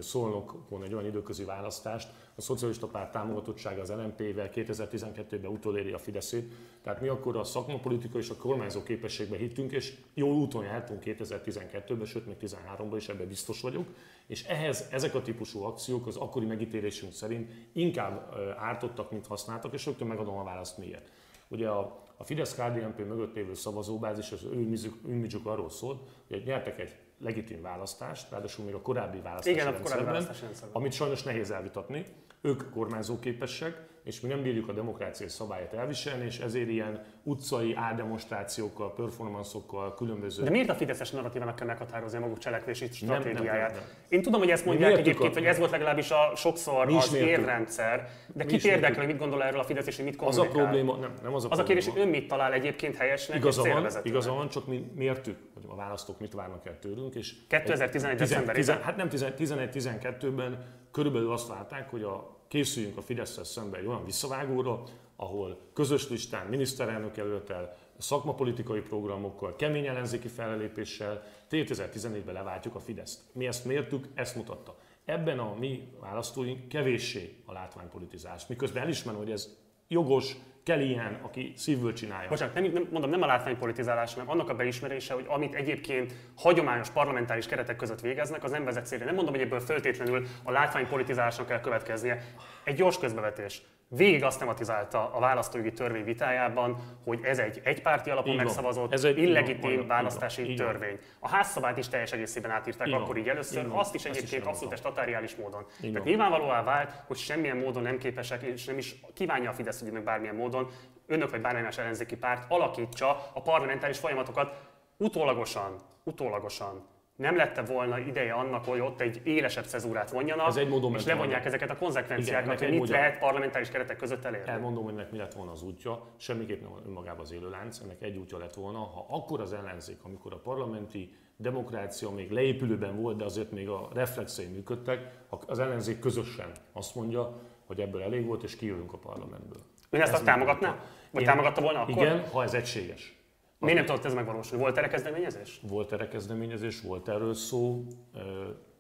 Szolnokon 0.01 0.83
egy 0.83 0.95
olyan 0.95 1.07
időközi 1.07 1.45
választást, 1.45 2.09
a 2.35 2.41
szocialista 2.41 2.87
párt 2.87 3.13
támogatottsága 3.13 3.81
az 3.81 3.91
LNP-vel 3.91 4.51
2012-ben 4.55 5.51
utoléri 5.51 5.93
a 5.93 5.99
Fideszét, 5.99 6.53
tehát 6.83 7.01
mi 7.01 7.09
akkor 7.09 7.37
a 7.37 7.45
szakmapolitika 7.45 8.19
és 8.19 8.31
a 8.31 8.37
kormányzó 8.37 8.83
képességbe 8.83 9.37
hittünk, 9.37 9.73
és 9.73 9.97
jó 10.15 10.33
úton 10.33 10.65
jártunk 10.65 11.03
2012-ben, 11.05 12.07
sőt 12.07 12.27
még 12.27 12.37
13-ban 12.41 12.95
is, 12.97 13.09
ebben 13.09 13.29
biztos 13.29 13.61
vagyok, 13.61 13.87
és 14.27 14.45
ehhez 14.45 14.89
ezek 14.91 15.15
a 15.15 15.23
típusú 15.23 15.63
akciók 15.63 16.07
az 16.07 16.17
akkori 16.17 16.47
megítélésünk 16.47 17.13
szerint 17.13 17.53
inkább 17.73 18.35
ártottak, 18.59 19.11
mint 19.11 19.27
használtak, 19.27 19.73
és 19.73 19.87
rögtön 19.87 20.07
megadom 20.07 20.37
a 20.37 20.45
választ 20.45 20.79
miért. 20.79 21.11
Ugye 21.49 21.69
a, 21.69 22.03
a 22.17 22.25
fidesz 22.25 22.55
KDNP 22.55 22.99
mögött 22.99 23.35
lévő 23.35 23.55
szavazóbázis, 23.55 24.33
az 24.33 24.45
ő 24.45 24.77
imidzsuk 25.07 25.47
arról 25.47 25.71
szólt, 25.71 26.01
hogy 26.29 26.43
nyertek 26.45 26.79
egy 26.81 26.97
legitim 27.21 27.63
választást, 27.63 28.31
ráadásul 28.31 28.65
még 28.65 28.75
a 28.75 28.81
korábbi 28.81 29.21
választási 29.21 29.57
Igen, 29.57 29.67
a 29.75 29.81
korábbi 29.81 30.05
választási 30.05 30.45
rendszerben. 30.45 30.77
amit 30.77 30.93
sajnos 30.93 31.23
nehéz 31.23 31.51
elvitatni. 31.51 32.05
Ők 32.41 32.71
kormányzóképesek, 32.71 33.89
és 34.05 34.21
mi 34.21 34.29
nem 34.29 34.43
bírjuk 34.43 34.69
a 34.69 34.73
demokrácia 34.73 35.29
szabályát 35.29 35.73
elviselni, 35.73 36.25
és 36.25 36.39
ezért 36.39 36.69
ilyen 36.69 37.03
utcai 37.23 37.75
áldemonstrációkkal, 37.75 38.95
performanszokkal, 38.95 39.95
különböző... 39.95 40.43
De 40.43 40.51
miért 40.51 40.69
a 40.69 40.75
Fideszes 40.75 41.11
narratívának 41.11 41.55
kell 41.57 41.67
meghatározni 41.67 42.17
a 42.19 42.21
maguk 42.21 42.39
cselekvési 42.39 42.87
stratégiáját? 42.93 43.71
nem, 43.71 43.79
nem. 43.81 43.89
Én 44.09 44.23
tudom, 44.23 44.41
hogy 44.41 44.51
ezt 44.51 44.65
mondják 44.65 44.97
egyébként, 44.99 45.31
a- 45.31 45.39
hogy 45.39 45.45
ez 45.47 45.59
volt 45.59 45.71
legalábbis 45.71 46.11
a 46.11 46.33
sokszor 46.37 46.87
Mi 46.87 46.97
az 46.97 47.15
érrendszer, 47.15 48.09
de 48.35 48.45
Mi 48.45 48.51
kit 48.51 48.65
érdekel, 48.65 48.97
hogy 48.99 49.07
mit 49.07 49.19
gondol 49.19 49.43
erről 49.43 49.61
a 49.61 49.65
Fidesz, 49.65 49.87
és 49.87 49.97
hogy 49.97 50.05
mit 50.05 50.21
Az 50.21 50.39
a 50.39 50.41
kommunikál? 50.41 50.65
probléma, 50.65 50.97
nem, 50.97 51.13
nem 51.23 51.35
az 51.35 51.45
a 51.45 51.49
Az 51.51 51.59
a 51.59 51.63
kérdés, 51.63 51.89
hogy 51.89 52.01
ön 52.01 52.09
mit 52.09 52.29
talál 52.29 52.53
egyébként 52.53 52.97
helyesnek 52.97 53.37
és 53.37 53.43
Igaza 53.43 53.63
van, 53.63 53.71
célvezetőnek? 53.71 54.09
igaza 54.09 54.33
van, 54.33 54.49
csak 54.49 54.67
mi 54.67 54.91
mértük, 54.95 55.37
hogy 55.55 55.65
a 55.69 55.75
választók 55.75 56.21
mit 56.21 56.33
várnak 56.33 56.67
el 56.67 56.79
tőlünk. 56.79 57.15
És 57.15 57.35
2011 57.49 57.91
tizen- 57.91 58.17
decemberében? 58.17 58.83
Hát 58.83 58.97
nem 58.97 59.09
11-12-ben 59.09 60.79
körülbelül 60.91 61.33
azt 61.33 61.49
várták, 61.49 61.91
hogy 61.91 62.03
a, 62.03 62.37
készüljünk 62.49 62.97
a 62.97 63.03
fidesz 63.03 63.41
szembe 63.45 63.79
egy 63.79 63.87
olyan 63.87 64.05
visszavágóra, 64.05 64.83
ahol 65.17 65.61
közös 65.73 66.09
listán 66.09 66.47
miniszterelnök 66.47 67.17
jelöltel, 67.17 67.77
szakmapolitikai 67.99 68.81
programokkal, 68.81 69.57
kemény 69.57 69.87
ellenzéki 69.87 70.29
fellépéssel 70.29 71.23
2014-ben 71.51 72.35
leváltjuk 72.35 72.75
a 72.75 72.81
Fideszt. 72.81 73.21
Mi 73.33 73.47
ezt 73.47 73.65
mértük, 73.65 74.09
ezt 74.15 74.37
mutatta. 74.37 74.77
Ebben 75.05 75.39
a 75.39 75.55
mi 75.59 75.89
választóink 76.01 76.69
kevéssé 76.69 77.43
a 77.45 77.53
látványpolitizás. 77.53 78.47
Miközben 78.47 78.83
elismerem, 78.83 79.21
hogy 79.21 79.31
ez 79.31 79.57
jogos, 79.89 80.37
kell 80.71 80.81
ilyen, 80.81 81.19
aki 81.23 81.53
szívből 81.57 81.93
csinálja. 81.93 82.29
Bocsánat, 82.29 82.55
nem, 82.55 82.65
nem, 82.73 82.87
mondom, 82.91 83.11
nem 83.11 83.23
a 83.23 83.27
látványpolitizálás, 83.27 84.15
hanem 84.15 84.31
annak 84.31 84.49
a 84.49 84.55
beismerése, 84.55 85.15
hogy 85.15 85.25
amit 85.29 85.55
egyébként 85.55 86.15
hagyományos 86.37 86.91
parlamentáris 86.91 87.47
keretek 87.47 87.77
között 87.77 88.01
végeznek, 88.01 88.45
az 88.45 88.51
nem 88.51 88.65
vezet 88.65 88.87
célra. 88.87 89.05
Nem 89.05 89.15
mondom, 89.15 89.35
hogy 89.35 89.43
ebből 89.43 89.61
föltétlenül 89.61 90.27
a 90.43 90.51
látványpolitizálásnak 90.51 91.47
kell 91.47 91.61
következnie. 91.61 92.25
Egy 92.65 92.75
gyors 92.75 92.99
közbevetés. 92.99 93.63
Végig 93.97 94.25
azt 94.25 94.39
tematizálta 94.39 95.13
a 95.15 95.21
választójogi 95.21 95.73
törvény 95.73 96.05
vitájában, 96.05 96.77
hogy 97.05 97.21
ez 97.25 97.39
egy 97.39 97.61
egypárti 97.65 98.11
alapon 98.11 98.35
van. 98.37 98.45
megszavazott, 98.45 98.93
Ez 98.93 99.05
egy- 99.05 99.19
illegitim 99.19 99.77
van, 99.77 99.87
választási 99.87 100.45
van. 100.45 100.55
törvény. 100.55 100.99
A 101.19 101.29
házszabályt 101.29 101.77
is 101.77 101.89
teljes 101.89 102.13
egészében 102.13 102.51
átírták 102.51 102.89
van. 102.91 103.03
akkor 103.03 103.17
így 103.17 103.29
először, 103.29 103.69
van. 103.69 103.79
azt 103.79 103.95
is 103.95 104.05
egyébként 104.05 104.43
én 104.43 104.49
abszolút 104.49 104.77
statáriális 104.79 105.35
módon. 105.37 105.67
Tehát 105.81 105.95
van. 105.97 106.03
nyilvánvalóan 106.07 106.65
vált, 106.65 106.93
hogy 107.07 107.17
semmilyen 107.17 107.57
módon 107.57 107.83
nem 107.83 107.99
képesek, 107.99 108.43
és 108.43 108.65
nem 108.65 108.79
is 108.79 108.95
kívánja 109.15 109.51
a 109.51 109.53
Fidesz, 109.53 109.81
hogy 109.83 109.93
meg 109.93 110.05
bármilyen 110.05 110.35
módon 110.35 110.69
önök 111.07 111.31
vagy 111.31 111.41
bármilyen 111.41 111.65
más 111.67 111.79
ellenzéki 111.79 112.17
párt 112.17 112.45
alakítsa 112.49 113.31
a 113.35 113.43
parlamentáris 113.43 113.99
folyamatokat 113.99 114.61
utólagosan, 114.97 115.75
utólagosan. 116.05 116.87
Nem 117.21 117.37
lette 117.37 117.63
volna 117.63 117.99
ideje 117.99 118.33
annak, 118.33 118.65
hogy 118.65 118.81
ott 118.81 119.01
egy 119.01 119.21
élesebb 119.25 119.65
cezúrát 119.65 120.11
vonjanak, 120.11 120.47
Ez 120.47 120.57
egy 120.57 120.73
és 120.95 121.05
levonják 121.05 121.45
ezeket 121.45 121.69
a 121.71 121.73
Igen, 121.73 121.83
konzekvenciákat, 121.83 122.47
ennek 122.47 122.59
hogy 122.59 122.81
mit 122.81 122.89
lehet 122.89 123.19
parlamentáris 123.19 123.69
keretek 123.69 123.97
között 123.97 124.25
elérni. 124.25 124.51
Elmondom, 124.51 124.85
hogy 124.85 124.93
ennek 124.93 125.11
mi 125.11 125.19
lett 125.19 125.35
volna 125.35 125.53
az 125.53 125.63
útja, 125.63 126.03
semmiképp 126.17 126.63
nem 126.63 126.71
önmagában 126.87 127.21
az 127.21 127.33
élőlánc, 127.33 127.79
ennek 127.79 128.03
egy 128.03 128.17
útja 128.17 128.39
lett 128.39 128.55
volna, 128.55 128.79
ha 128.79 129.07
akkor 129.09 129.41
az 129.41 129.53
ellenzék, 129.53 129.99
amikor 130.03 130.33
a 130.33 130.37
parlamenti 130.37 131.17
demokrácia 131.37 132.11
még 132.11 132.31
leépülőben 132.31 133.01
volt, 133.01 133.17
de 133.17 133.25
azért 133.25 133.51
még 133.51 133.69
a 133.69 133.89
reflexei 133.95 134.47
működtek, 134.47 135.19
az 135.47 135.59
ellenzék 135.59 135.99
közösen 135.99 136.51
azt 136.73 136.95
mondja, 136.95 137.41
hogy 137.67 137.81
ebből 137.81 138.03
elég 138.03 138.27
volt, 138.27 138.43
és 138.43 138.57
kijövünk 138.57 138.93
a 138.93 138.99
parlamentből. 138.99 139.61
Ön 139.91 140.01
ezt 140.01 140.09
Ez 140.09 140.15
azt 140.15 140.25
támogatná? 140.25 140.79
Vagy 141.11 141.25
támogatta 141.25 141.61
volna 141.61 141.81
akkor? 141.81 142.03
Igen, 142.03 142.29
ha 142.29 142.43
ez 142.43 142.55
egységes. 142.55 143.20
Miért 143.61 143.77
nem 143.77 143.87
tudott 143.87 144.05
ez 144.05 144.15
megvalósulni? 144.15 144.63
Volt 144.63 144.77
erre 144.79 144.89
kezdeményezés? 144.89 145.61
Volt 145.69 145.93
erre 145.93 146.09
kezdeményezés, 146.09 146.81
volt 146.81 147.09
erről 147.09 147.35
szó, 147.35 147.85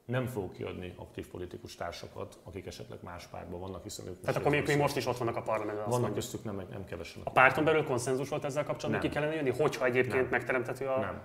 nem 0.05 0.26
fogok 0.26 0.53
kiadni 0.53 0.95
aktív 0.97 1.28
politikus 1.28 1.74
társakat, 1.74 2.39
akik 2.43 2.66
esetleg 2.66 2.99
más 3.03 3.26
pártban 3.26 3.61
vannak, 3.61 3.83
hiszen 3.83 4.07
ők 4.07 4.20
Tehát 4.20 4.37
akkor 4.37 4.51
még, 4.51 4.76
most 4.76 4.97
is 4.97 5.07
ott 5.07 5.16
vannak 5.16 5.37
a 5.37 5.43
parlamentben. 5.43 5.89
vannak 5.89 6.14
köztük 6.14 6.45
nem, 6.45 6.62
nem 6.70 6.85
kevesen. 6.85 7.22
A 7.24 7.31
párton 7.31 7.64
belül 7.64 7.85
konszenzus 7.85 8.28
volt 8.28 8.45
ezzel 8.45 8.64
kapcsolatban, 8.64 9.01
Nem. 9.01 9.11
ki 9.11 9.16
kellene 9.18 9.35
jönni? 9.35 9.62
Hogyha 9.62 9.85
egyébként 9.85 10.20
Nem. 10.20 10.28
megteremthető 10.31 10.87
a... 10.87 11.01
Nem. 11.01 11.22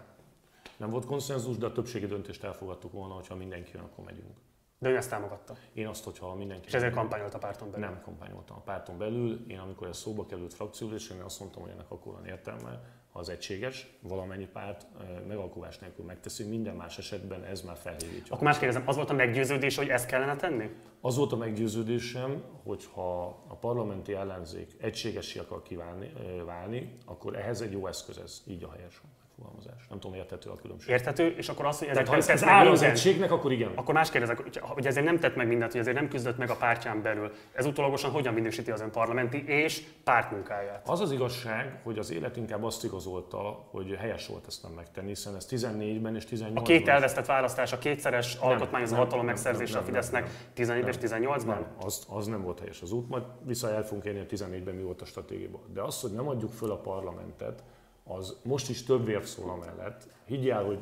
Nem 0.78 0.90
volt 0.90 1.06
konszenzus, 1.06 1.58
de 1.58 1.66
a 1.66 1.72
többségi 1.72 2.06
döntést 2.06 2.44
elfogadtuk 2.44 2.92
volna, 2.92 3.14
hogyha 3.14 3.36
mindenki 3.36 3.72
jön, 3.74 3.84
akkor 3.84 4.06
megyünk. 4.06 4.32
De 4.80 4.90
ön 4.90 4.96
ezt 4.96 5.10
támogatta. 5.10 5.56
Én 5.74 5.88
azt, 5.88 6.04
hogyha 6.04 6.36
mindenki... 6.36 6.68
És 6.68 6.74
ezért 6.74 6.94
kampányolt 6.94 7.34
a 7.34 7.38
párton 7.38 7.72
belül. 7.72 7.86
Nem 7.86 8.02
kampányoltam 8.02 8.58
a 8.58 8.62
párton 8.62 8.98
belül. 8.98 9.46
Én 9.48 9.60
amikor 9.60 9.88
ez 9.88 9.98
szóba 9.98 10.26
került 10.26 10.54
frakcióülésen, 10.54 11.18
én 11.18 11.24
azt 11.24 11.40
mondtam, 11.40 11.62
hogy 11.62 11.72
ennek 11.72 11.92
akkor 11.92 12.14
van 12.14 12.26
értelme, 12.26 12.82
ha 13.12 13.20
az 13.20 13.30
egységes, 13.30 13.98
valamennyi 14.02 14.48
párt 14.48 14.88
megalkuvás 15.28 15.80
nélkül 15.80 16.06
megteszi, 16.06 16.44
minden 16.44 16.76
más 16.76 16.98
esetben 16.98 17.44
ez 17.44 17.62
már 17.62 17.78
felhívítja. 17.78 18.34
Akkor 18.34 18.48
más 18.48 18.58
kérdezem, 18.58 18.88
az 18.88 18.96
volt 18.96 19.10
a 19.10 19.14
meggyőződés, 19.14 19.78
hogy 19.78 19.88
ezt 19.88 20.06
kellene 20.06 20.36
tenni? 20.36 20.70
Az 21.02 21.18
volt 21.18 21.32
a 21.32 21.36
meggyőződésem, 21.36 22.44
hogy 22.64 22.86
ha 22.94 23.26
a 23.48 23.56
parlamenti 23.56 24.14
ellenzék 24.14 24.76
egységesé 24.80 25.40
akar 25.40 25.62
kívánni, 25.62 26.14
válni, 26.46 26.98
akkor 27.06 27.36
ehhez 27.36 27.62
egy 27.62 27.72
jó 27.72 27.88
eszköz 27.88 28.18
ez, 28.18 28.44
így 28.48 28.64
a 28.64 28.72
helyes. 28.72 29.02
Fogalmazás. 29.36 29.88
Nem 29.90 30.00
tudom, 30.00 30.16
érthető 30.18 30.50
a 30.50 30.56
különbség. 30.56 30.90
Érthető, 30.90 31.28
és 31.38 31.50
akkor 31.50 31.66
azt, 31.66 31.80
hogy 31.80 31.88
ezek 31.88 32.06
Tehát 32.06 32.26
ha 32.26 32.32
ez, 32.32 32.44
áll 32.44 32.68
az 32.68 32.82
egységnek, 32.82 33.32
akkor 33.32 33.52
igen. 33.52 33.72
akkor 33.76 33.94
más 33.94 34.10
kérdezek, 34.10 34.38
hogy- 34.38 34.58
hogy 34.58 34.88
ezért 34.88 35.06
nem 35.06 35.20
tett 35.20 35.36
meg 35.36 35.48
mindent, 35.48 35.72
hogy 35.72 35.82
ezért 35.82 35.96
nem 35.96 36.08
küzdött 36.08 36.38
meg 36.38 36.50
a 36.50 36.56
pártján 36.56 37.02
belül. 37.02 37.32
Ez 37.54 37.66
utólagosan 37.66 38.12
hogyan 38.12 38.34
minősíti 38.34 38.72
az 38.72 38.82
ön 38.82 38.92
parlamenti 38.92 39.44
és 39.48 39.84
pártmunkáját? 40.04 40.90
Az 40.90 41.02
az 41.02 41.12
igazság, 41.12 41.80
hogy 41.84 41.98
az 41.98 42.12
élet 42.12 42.38
inkább 42.38 42.64
azt 42.64 42.84
igazolta, 42.84 43.68
hogy 43.72 43.96
helyes 44.00 44.28
volt 44.28 44.46
ezt 44.48 44.64
nem 44.64 44.72
megtenni, 44.72 45.08
hiszen 45.08 45.36
ez 45.36 45.48
14-ben 45.50 46.16
és 46.16 46.24
18-ban 46.32 46.56
A 46.56 46.62
két 46.62 46.88
elvesztett 46.88 47.26
választás, 47.26 47.74
a 47.74 47.78
kétszeres 47.78 48.36
alkotmányozó 48.36 48.92
nem, 48.94 49.02
hatalom 49.04 49.26
nem, 49.26 49.34
megszerzése 49.34 49.78
a 49.78 49.82
Fidesznek 49.84 50.24
nem, 50.24 50.32
14 50.54 50.88
és 50.88 50.96
18-ban? 51.02 51.46
Nem, 51.46 51.68
az, 51.80 52.06
az 52.10 52.28
nem 52.28 52.42
volt 52.44 52.60
helyes 52.60 52.82
az 52.82 52.92
út, 52.92 53.10
majd 53.10 53.24
vissza 53.46 53.70
el 53.74 53.84
fogunk 53.84 54.06
érni 54.06 54.20
a 54.20 54.26
14-ben 54.26 54.76
mi 54.76 54.82
volt 54.82 55.02
a 55.02 55.06
stratégiában. 55.06 55.62
De 55.74 55.82
az, 55.82 56.02
hogy 56.02 56.12
nem 56.12 56.28
adjuk 56.28 56.52
föl 56.52 56.72
a 56.72 56.78
parlamentet, 56.78 57.64
az 58.08 58.36
most 58.44 58.70
is 58.70 58.84
több 58.84 59.08
érv 59.08 59.24
szól 59.24 59.50
amellett. 59.50 60.08
Higgyel, 60.26 60.64
hogy 60.64 60.80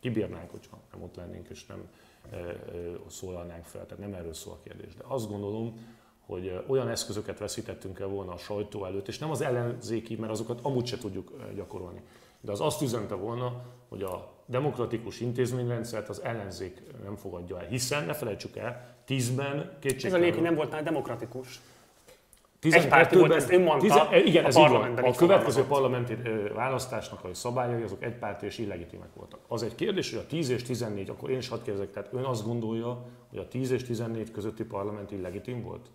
kibírnánk, 0.00 0.50
hogyha 0.50 0.78
nem 0.92 1.02
ott 1.02 1.16
lennénk 1.16 1.48
és 1.48 1.66
nem 1.66 1.88
e, 2.30 2.36
e, 2.36 2.56
szólalnánk 3.08 3.64
fel. 3.64 3.86
Tehát 3.86 3.98
nem 3.98 4.14
erről 4.14 4.34
szól 4.34 4.52
a 4.52 4.62
kérdés. 4.62 4.94
De 4.94 5.04
azt 5.06 5.28
gondolom, 5.28 5.86
hogy 6.26 6.46
e, 6.46 6.64
olyan 6.66 6.88
eszközöket 6.88 7.38
veszítettünk 7.38 7.98
el 7.98 8.06
volna 8.06 8.32
a 8.32 8.36
sajtó 8.36 8.84
előtt, 8.84 9.08
és 9.08 9.18
nem 9.18 9.30
az 9.30 9.40
ellenzéki, 9.40 10.16
mert 10.16 10.32
azokat 10.32 10.60
amúgy 10.62 10.86
se 10.86 10.98
tudjuk 10.98 11.32
gyakorolni. 11.54 12.02
De 12.40 12.52
az 12.52 12.60
azt 12.60 12.82
üzente 12.82 13.14
volna, 13.14 13.64
hogy 13.88 14.02
a 14.02 14.32
demokratikus 14.46 15.20
intézményrendszert 15.20 16.08
az 16.08 16.22
ellenzék 16.22 16.82
nem 17.02 17.16
fogadja 17.16 17.60
el. 17.60 17.66
Hiszen, 17.66 18.04
ne 18.04 18.12
felejtsük 18.12 18.56
el, 18.56 18.96
10-ben 19.08 19.58
Ez 19.58 19.64
a 19.64 19.78
kétségtelenül... 19.78 20.32
hogy 20.32 20.42
nem 20.42 20.54
volt 20.54 20.70
már 20.70 20.82
demokratikus. 20.82 21.60
12-ben 22.74 22.88
párti 22.88 23.16
volt, 23.16 23.34
ezt 23.34 23.52
ön 23.52 23.60
mondta 23.60 24.08
eh, 24.10 24.26
igen, 24.26 24.44
a 24.44 24.46
ez 24.46 24.54
parlamentben 24.54 25.04
A 25.04 25.12
következő 25.12 25.62
parlamenti 25.62 26.16
választásnak 26.54 27.24
a 27.24 27.34
szabályai 27.34 27.82
azok 27.82 28.04
egypárti 28.04 28.46
és 28.46 28.58
illegitimek 28.58 29.08
voltak. 29.14 29.40
Az 29.48 29.62
egy 29.62 29.74
kérdés, 29.74 30.10
hogy 30.10 30.18
a 30.18 30.26
10 30.26 30.48
és 30.48 30.62
14, 30.62 31.08
akkor 31.10 31.30
én 31.30 31.38
is 31.38 31.48
hadd 31.48 31.62
kérdezek, 31.62 31.90
tehát 31.90 32.08
ön 32.12 32.24
azt 32.24 32.46
gondolja, 32.46 33.04
hogy 33.30 33.38
a 33.38 33.48
10 33.48 33.70
és 33.70 33.84
14 33.84 34.30
közötti 34.30 34.64
parlament 34.64 35.10
illegitim 35.10 35.62
volt? 35.62 35.86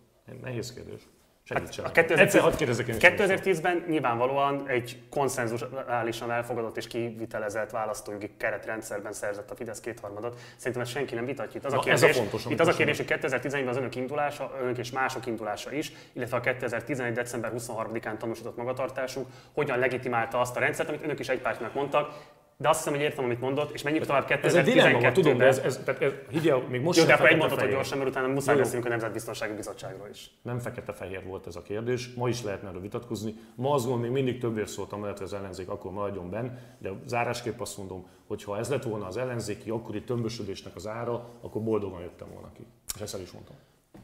Nehéz 0.41 0.74
kérdés. 0.74 1.01
Segítsen. 1.44 1.86
Hát 1.86 1.98
A 1.98 2.02
nekem. 2.02 2.08
2010 2.08 2.26
Egyszer 2.26 2.42
hadd 2.42 2.58
kérdezek 2.58 2.88
én 2.88 2.96
is. 2.96 3.02
2010-ben 3.02 3.86
nyilvánvalóan 3.88 4.68
egy 4.68 5.02
konszenzuálisan 5.10 6.32
elfogadott 6.32 6.78
és 6.78 6.88
kivitelezett 6.88 7.70
választójogi 7.70 8.30
keretrendszerben 8.38 9.14
szerzett 9.14 9.52
a 9.52 9.56
Fidesz 9.56 9.80
kétharmadot. 9.80 10.39
Szerintem 10.58 10.82
ezt 10.82 10.92
senki 10.92 11.16
nem 11.16 11.26
vitatja. 11.26 11.60
Itt 11.60 11.66
az 11.66 11.74
a 11.74 11.76
Na, 11.76 11.92
ez 11.92 12.02
a 12.02 12.06
kérdés, 12.06 12.22
fontos, 12.22 12.46
itt 12.46 12.60
az 12.60 12.68
a 12.68 12.74
kérdés 12.74 12.98
hogy 12.98 13.06
2011-ben 13.10 13.68
az 13.68 13.78
önök 13.78 13.96
indulása, 13.96 14.58
önök 14.62 14.78
és 14.78 14.92
mások 14.92 15.26
indulása 15.26 15.72
is, 15.72 15.92
illetve 16.14 16.38
a 16.38 16.39
2011. 16.39 17.14
december 17.14 17.52
23-án 17.58 18.18
tanúsított 18.18 18.58
magatartásuk 18.58 19.28
hogyan 19.54 19.80
legitimálta 19.80 20.39
azt 20.39 20.56
a 20.56 20.60
rendszert, 20.60 20.89
amit 20.89 21.04
önök 21.04 21.20
is 21.20 21.30
egypártnak 21.30 21.74
mondtak, 21.74 22.14
de 22.62 22.70
azt 22.70 22.78
hiszem, 22.78 22.93
hogy 22.93 23.03
értem, 23.03 23.24
amit 23.24 23.39
mondott, 23.39 23.72
és 23.72 23.82
menjünk 23.82 24.05
tovább 24.05 24.32
Ez 24.43 24.55
egy 24.55 24.64
dilemma, 24.64 24.97
2012-ben. 24.97 25.14
tudom, 25.14 25.38
de 25.38 25.45
ez, 25.45 25.57
ez, 25.57 25.82
tehát 25.86 26.01
ez, 26.01 26.12
higgyel, 26.30 26.57
még 26.70 26.82
most 26.82 26.99
Jó, 26.99 27.05
de 27.05 27.14
akkor 27.14 27.28
egy 27.28 27.38
mondatot 27.38 27.70
gyorsan, 27.70 27.97
mert 27.97 28.09
utána 28.09 28.28
muszáj 28.28 28.57
beszélünk 28.57 28.86
a 28.86 28.89
Nemzetbiztonsági 28.89 29.53
Bizottságról 29.53 30.07
is. 30.12 30.32
Nem 30.41 30.59
fekete-fehér 30.59 31.24
volt 31.26 31.47
ez 31.47 31.55
a 31.55 31.62
kérdés, 31.62 32.14
ma 32.14 32.30
is 32.30 32.43
lehetne 32.43 32.68
erről 32.68 32.82
vitatkozni. 32.82 33.36
Ma 33.55 33.74
azt 33.74 33.86
gondolom, 33.86 34.12
még 34.12 34.24
mindig 34.24 34.41
többért 34.41 34.68
szóltam, 34.68 34.99
mert 34.99 35.20
az 35.20 35.34
ellenzék 35.34 35.70
akkor 35.70 35.91
maradjon 35.91 36.30
benn, 36.30 36.49
de 36.78 36.89
zárásképp 37.05 37.59
azt 37.59 37.78
mondom, 37.78 38.07
hogy 38.28 38.43
ha 38.43 38.57
ez 38.57 38.70
lett 38.70 38.84
volna 38.84 39.05
az 39.05 39.18
ellenzéki 39.18 39.70
akkori 39.70 40.01
tömbösödésnek 40.01 40.76
az 40.76 40.88
ára, 40.88 41.30
akkor 41.41 41.62
boldogan 41.62 42.01
jöttem 42.01 42.28
volna 42.34 42.51
ki. 42.53 42.66
És 42.95 43.01
ezt 43.01 43.16
el 43.16 43.22
is 43.22 43.32
mondtam. 43.32 43.55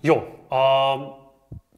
Jó, 0.02 0.16
a 0.50 1.27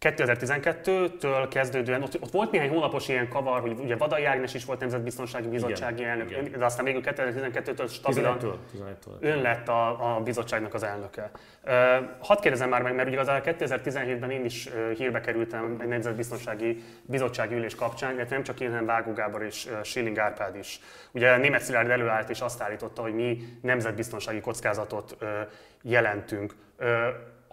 2012-től 0.02 1.48
kezdődően, 1.50 2.04
ott, 2.04 2.22
ott 2.22 2.32
volt 2.32 2.52
néhány 2.52 2.70
hónapos 2.70 3.08
ilyen 3.08 3.28
kavar, 3.28 3.62
hogy 3.62 3.80
ugye 3.80 3.96
Vadai 3.96 4.26
Ágnes 4.26 4.54
is 4.54 4.66
volt 4.66 4.80
Nemzetbiztonsági 4.80 5.48
Bizottsági 5.48 6.00
Igen, 6.00 6.10
elnök, 6.10 6.32
igen. 6.32 6.60
de 6.60 6.66
aztán 6.66 6.86
végül 6.86 7.02
2012-től 7.06 7.92
stabilan 7.92 8.38
11-től. 8.40 8.54
11-től. 8.78 9.20
ön 9.20 9.42
lett 9.42 9.68
a, 9.68 10.16
a 10.16 10.20
bizottságnak 10.20 10.74
az 10.74 10.84
elnöke. 10.84 11.32
Ö, 11.64 11.72
Hadd 12.20 12.42
kérdezem 12.42 12.70
már 12.70 12.82
meg, 12.82 12.96
mert 12.96 13.08
ugye 13.08 13.20
az 13.20 13.28
a 13.28 13.42
2017-ben 13.42 14.32
én 14.32 14.46
is 14.46 14.70
ö, 14.76 14.92
hírbe 14.92 15.20
kerültem 15.22 15.78
egy 15.82 15.88
nemzetbiztonsági 15.88 16.84
bizottsági 17.02 17.56
ülés 17.56 17.76
kapcsán, 17.76 18.14
illetve 18.14 18.36
nem 18.36 18.44
csak 18.44 18.60
én, 18.60 18.70
hanem 18.70 18.86
Vágó 18.86 19.14
Gábor 19.14 19.44
és 19.44 19.68
ö, 19.68 19.84
Schilling 19.84 20.18
Árpád 20.18 20.56
is. 20.56 20.80
Ugye 21.12 21.38
Németh 21.38 21.64
Szilárd 21.64 21.90
előállt 21.90 22.30
és 22.30 22.40
azt 22.40 22.62
állította, 22.62 23.02
hogy 23.02 23.14
mi 23.14 23.38
nemzetbiztonsági 23.62 24.40
kockázatot 24.42 25.16
ö, 25.20 25.40
jelentünk. 25.82 26.56
Ö, 26.78 27.08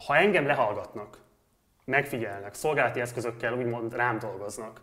Ha 0.07 0.17
engem 0.17 0.47
lehallgatnak, 0.47 1.17
megfigyelnek, 1.87 2.55
szolgálati 2.55 3.01
eszközökkel 3.01 3.55
úgymond 3.55 3.95
rám 3.95 4.19
dolgoznak, 4.19 4.81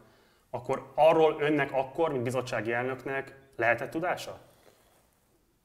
akkor 0.50 0.92
arról 0.96 1.38
önnek 1.40 1.72
akkor, 1.72 2.12
mint 2.12 2.24
bizottsági 2.24 2.72
elnöknek 2.72 3.40
lehetett 3.56 3.90
tudása? 3.90 4.40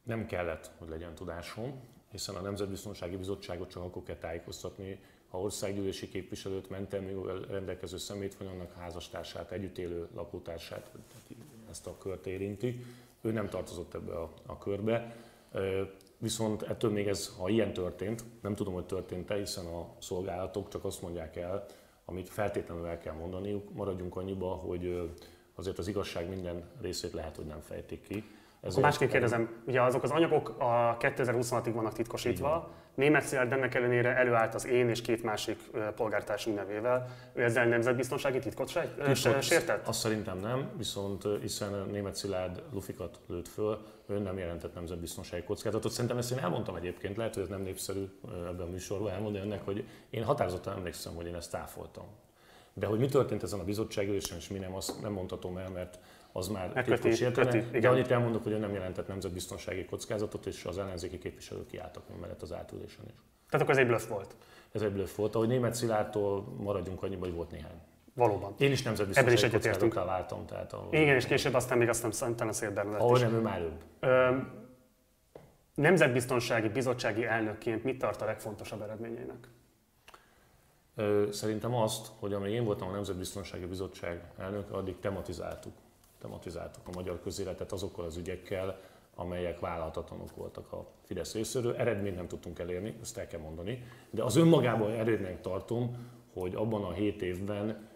Nem 0.03 0.26
kellett, 0.26 0.70
hogy 0.78 0.89
legyen 0.89 1.14
tudásom, 1.14 1.80
hiszen 2.11 2.34
a 2.34 2.41
Nemzetbiztonsági 2.41 3.16
Bizottságot 3.16 3.70
csak 3.70 3.82
akkor 3.82 4.03
kell 4.03 4.16
tájékoztatni, 4.16 5.01
ha 5.28 5.41
országgyűlési 5.41 6.09
képviselőt 6.09 6.70
mentelművel 6.70 7.39
rendelkező 7.39 7.97
szemét, 7.97 8.36
vagy 8.36 8.47
annak 8.47 8.72
házastársát, 8.78 9.51
együtt 9.51 9.78
élő 9.78 10.09
lakótársát, 10.14 10.91
ezt 11.70 11.86
a 11.86 11.99
kört 11.99 12.26
érinti. 12.26 12.84
Ő 13.20 13.32
nem 13.32 13.49
tartozott 13.49 13.95
ebbe 13.95 14.12
a, 14.12 14.32
a 14.47 14.59
körbe. 14.59 15.16
Viszont 16.19 16.62
ettől 16.62 16.91
még 16.91 17.09
ez, 17.09 17.35
ha 17.39 17.49
ilyen 17.49 17.73
történt, 17.73 18.25
nem 18.43 18.55
tudom, 18.55 18.75
hogy 18.75 18.87
történt-e, 18.87 19.35
hiszen 19.35 19.66
a 19.66 19.87
szolgálatok 19.99 20.69
csak 20.69 20.85
azt 20.85 21.03
mondják 21.03 21.37
el, 21.37 21.64
amit 22.05 22.29
feltétlenül 22.29 22.87
el 22.87 22.99
kell 22.99 23.14
mondaniuk. 23.14 23.75
Maradjunk 23.75 24.16
annyiba, 24.16 24.49
hogy 24.49 25.12
azért 25.55 25.79
az 25.79 25.89
igazság 25.89 26.29
minden 26.29 26.64
részét 26.81 27.12
lehet, 27.12 27.37
hogy 27.37 27.47
nem 27.47 27.61
fejtik 27.61 28.03
ki. 28.09 28.25
Akkor 28.61 28.83
másképp 28.83 29.11
kérdezem, 29.11 29.62
ugye 29.66 29.83
azok 29.83 30.03
az 30.03 30.11
anyagok 30.11 30.49
a 30.49 30.97
2026-ig 31.01 31.71
vannak 31.75 31.93
titkosítva, 31.93 32.71
Német 32.99 33.23
Szilárd 33.23 33.53
ennek 33.53 33.75
ellenére 33.75 34.17
előállt 34.17 34.55
az 34.55 34.67
én 34.67 34.89
és 34.89 35.01
két 35.01 35.23
másik 35.23 35.59
polgártársunk 35.97 36.57
nevével. 36.57 37.09
Ő 37.35 37.43
ezzel 37.43 37.67
nemzetbiztonsági 37.67 38.39
titkot 38.39 38.69
se, 38.69 38.95
ö, 38.99 39.15
se, 39.15 39.23
Titkot 39.23 39.43
sértett? 39.43 39.87
Azt 39.87 40.01
szerintem 40.01 40.39
nem, 40.39 40.71
viszont 40.77 41.25
hiszen 41.41 41.89
német 41.91 42.15
Szilárd 42.15 42.63
lufikat 42.73 43.21
lőtt 43.27 43.49
föl, 43.49 43.79
ő 44.07 44.19
nem 44.19 44.39
jelentett 44.39 44.75
nemzetbiztonsági 44.75 45.43
kockázatot. 45.43 45.93
Szerintem 45.93 46.19
ezt 46.19 46.31
én 46.31 46.39
elmondtam 46.39 46.77
egyébként, 46.77 47.17
lehet, 47.17 47.35
hogy 47.35 47.43
ez 47.43 47.49
nem 47.49 47.63
népszerű 47.63 48.05
ebben 48.47 48.67
a 48.67 48.71
műsorban 48.71 49.13
elmondani 49.13 49.45
önnek, 49.45 49.65
hogy 49.65 49.85
én 50.11 50.25
határozottan 50.25 50.77
emlékszem, 50.77 51.15
hogy 51.15 51.27
én 51.27 51.35
ezt 51.35 51.51
táfoltam. 51.51 52.05
De 52.75 52.87
hogy 52.87 52.99
mi 52.99 53.09
történt 53.09 53.43
ezen 53.43 53.61
a 53.61 53.65
bizottságülésen, 53.65 54.37
és 54.37 54.49
mi 54.49 54.59
nem, 54.59 54.75
azt 54.75 55.03
nem 55.03 55.13
mondhatom 55.13 55.57
el, 55.57 55.69
mert 55.69 55.99
az 56.39 56.49
már 56.49 56.84
köti- 56.84 57.14
sértene. 57.14 57.51
köti, 57.51 57.78
De 57.78 57.89
annyit 57.89 58.11
elmondok, 58.11 58.43
hogy 58.43 58.53
ő 58.53 58.59
nem 58.59 58.72
jelentett 58.72 59.09
nemzetbiztonsági 59.09 59.84
kockázatot, 59.84 60.47
és 60.47 60.64
az 60.64 60.78
ellenzéki 60.78 61.18
képviselők 61.18 61.66
kiálltak 61.66 62.03
mellett 62.20 62.43
az 62.43 62.53
átülésen 62.53 63.05
is. 63.07 63.14
Tehát 63.51 63.66
akkor 63.66 63.70
ez 63.70 63.76
egy 63.80 63.86
bluff 63.86 64.07
volt. 64.09 64.34
Ez 64.72 64.82
egy 64.82 64.93
bluff 64.93 65.14
volt. 65.16 65.34
Ahogy 65.34 65.49
német 65.49 65.74
Szilárdtól 65.74 66.43
maradjunk 66.43 67.03
annyiba, 67.03 67.24
hogy 67.24 67.34
volt 67.34 67.51
néhány. 67.51 67.80
Valóban. 68.14 68.55
Én 68.59 68.72
is 68.72 68.80
Ebben 68.80 68.93
is 68.95 69.05
nemzetbiztonsági 69.05 69.53
kockázatokkal 69.53 70.05
váltam. 70.05 70.47
Tehát 70.47 70.72
a, 70.72 70.89
Igen, 70.91 71.14
és 71.14 71.26
később 71.26 71.55
aztán 71.55 71.78
még 71.78 71.89
azt 71.89 72.03
nem 72.03 72.11
Szentelen 72.11 72.53
Szél 72.53 72.70
Bernadett 72.70 73.01
ahol 73.01 73.18
nem, 73.18 73.34
ő 73.34 73.41
már 73.41 73.57
előbb. 73.59 73.82
Ö, 74.01 74.36
Nemzetbiztonsági 75.74 76.68
bizottsági 76.68 77.24
elnökként 77.24 77.84
mit 77.84 77.99
tart 77.99 78.22
a 78.22 78.24
legfontosabb 78.24 78.82
eredményeinek? 78.82 79.49
Ö, 80.95 81.28
Szerintem 81.32 81.74
azt, 81.74 82.07
hogy 82.18 82.32
amíg 82.32 82.53
én 82.53 82.64
voltam 82.64 82.89
a 82.89 82.93
Nemzetbiztonsági 82.93 83.66
Bizottság 83.66 84.22
elnök, 84.39 84.70
addig 84.70 84.99
tematizáltuk. 84.99 85.72
Tematizáltuk 86.19 86.89
a 86.89 86.91
magyar 86.95 87.21
közéletet 87.21 87.73
azokkal 87.73 88.05
az 88.05 88.16
ügyekkel, 88.16 88.81
amelyek 89.14 89.61
vállalhatatlanok 89.61 90.37
voltak 90.37 90.73
a 90.73 90.87
Fidesz 91.05 91.35
részéről. 91.35 91.77
Eredményt 91.77 92.16
nem 92.16 92.29
tudtunk 92.29 92.59
elérni, 92.59 92.95
ezt 93.01 93.19
el 93.19 93.27
kell 93.27 93.41
mondani, 93.41 93.83
de 94.11 94.23
az 94.23 94.37
önmagában 94.37 94.91
eredménynek 94.91 95.41
tartom, 95.41 95.97
hogy 96.33 96.55
abban 96.55 96.85
a 96.85 96.93
hét 96.93 97.23
évben 97.23 97.89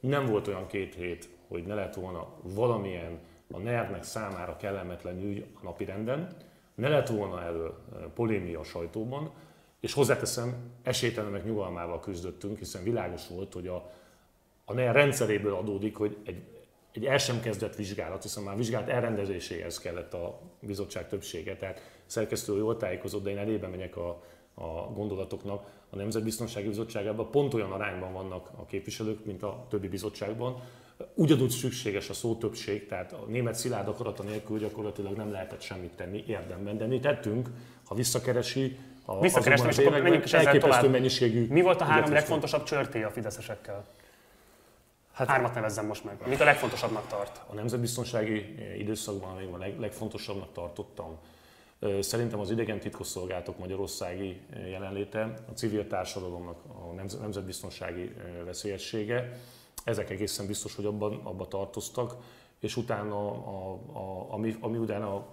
nem 0.00 0.26
volt 0.26 0.48
olyan 0.48 0.66
két 0.66 0.94
hét, 0.94 1.28
hogy 1.48 1.64
ne 1.64 1.74
lett 1.74 1.94
volna 1.94 2.26
valamilyen 2.42 3.18
a 3.52 3.58
nervnek 3.58 4.02
számára 4.02 4.56
kellemetlen 4.56 5.22
ügy 5.22 5.46
a 5.54 5.58
napirenden, 5.62 6.36
ne 6.74 6.88
lett 6.88 7.08
volna 7.08 7.42
elő 7.42 7.64
eh, 7.66 7.72
polémia 8.14 8.60
a 8.60 8.64
sajtóban, 8.64 9.30
és 9.80 9.92
hozzáteszem, 9.92 10.54
esélytelenek 10.82 11.44
nyugalmával 11.44 12.00
küzdöttünk, 12.00 12.58
hiszen 12.58 12.82
világos 12.82 13.28
volt, 13.28 13.52
hogy 13.52 13.66
a, 13.66 13.90
a 14.64 14.72
NER 14.72 14.94
rendszeréből 14.94 15.54
adódik, 15.54 15.96
hogy 15.96 16.16
egy, 16.24 16.42
egy 16.96 17.04
el 17.04 17.18
sem 17.18 17.40
kezdett 17.40 17.76
vizsgálat, 17.76 18.22
hiszen 18.22 18.42
már 18.42 18.56
vizsgálat 18.56 18.88
elrendezéséhez 18.88 19.78
kellett 19.78 20.14
a 20.14 20.40
bizottság 20.60 21.08
többsége, 21.08 21.56
tehát 21.56 21.80
szerkesztő 22.06 22.56
jól 22.56 22.76
tájékozott, 22.76 23.22
de 23.22 23.30
én 23.30 23.38
elébe 23.38 23.66
megyek 23.66 23.96
a, 23.96 24.22
a 24.54 24.92
gondolatoknak. 24.94 25.66
A 25.90 25.96
Nemzetbiztonsági 25.96 26.68
Bizottságában 26.68 27.30
pont 27.30 27.54
olyan 27.54 27.72
arányban 27.72 28.12
vannak 28.12 28.50
a 28.56 28.64
képviselők, 28.64 29.24
mint 29.24 29.42
a 29.42 29.66
többi 29.70 29.88
bizottságban. 29.88 30.62
Ugyanúgy 31.14 31.50
szükséges 31.50 32.08
a 32.08 32.12
szó 32.12 32.36
többség, 32.36 32.86
tehát 32.86 33.12
a 33.12 33.24
német 33.28 33.54
szilárd 33.54 33.88
akarata 33.88 34.22
nélkül 34.22 34.58
gyakorlatilag 34.58 35.16
nem 35.16 35.30
lehetett 35.30 35.60
semmit 35.60 35.92
tenni 35.96 36.24
érdemben, 36.26 36.76
de 36.76 36.86
mi 36.86 37.00
tettünk, 37.00 37.48
ha 37.84 37.94
visszakeresi, 37.94 38.78
a, 39.04 39.20
Visszakerestem, 39.20 39.70
és 39.70 39.78
akkor 39.78 40.00
menjünk 40.00 40.24
is 40.24 40.32
ezzel 40.32 40.58
tovább. 40.58 40.90
mennyiségű 40.90 41.46
Mi 41.48 41.60
volt 41.60 41.80
a 41.80 41.84
három 41.84 42.12
legfontosabb 42.12 42.62
csörtéje 42.62 43.06
a 43.06 43.10
fideszesekkel? 43.10 43.84
Hát, 45.14 45.28
Hármat 45.28 45.54
nevezzem 45.54 45.86
most 45.86 46.04
meg. 46.04 46.16
Mit 46.26 46.40
a 46.40 46.44
legfontosabbnak 46.44 47.06
tart? 47.06 47.42
A 47.46 47.54
nemzetbiztonsági 47.54 48.54
időszakban 48.78 49.36
még 49.36 49.48
a 49.48 49.58
leg, 49.58 49.78
legfontosabbnak 49.78 50.52
tartottam. 50.52 51.18
Szerintem 52.00 52.40
az 52.40 52.50
idegen 52.50 52.80
titkosszolgálatok 52.80 53.58
magyarországi 53.58 54.40
jelenléte, 54.70 55.34
a 55.48 55.52
civil 55.52 55.86
társadalomnak 55.86 56.58
a 56.64 56.92
nemzetbiztonsági 57.20 58.14
veszélyessége, 58.44 59.38
ezek 59.84 60.10
egészen 60.10 60.46
biztos, 60.46 60.74
hogy 60.74 60.84
abban, 60.84 61.20
abban 61.22 61.48
tartoztak, 61.48 62.14
és 62.60 62.76
utána, 62.76 63.30
a, 63.30 63.72
a, 63.92 64.32
ami, 64.32 64.56
ami 64.60 64.78
utána 64.78 65.26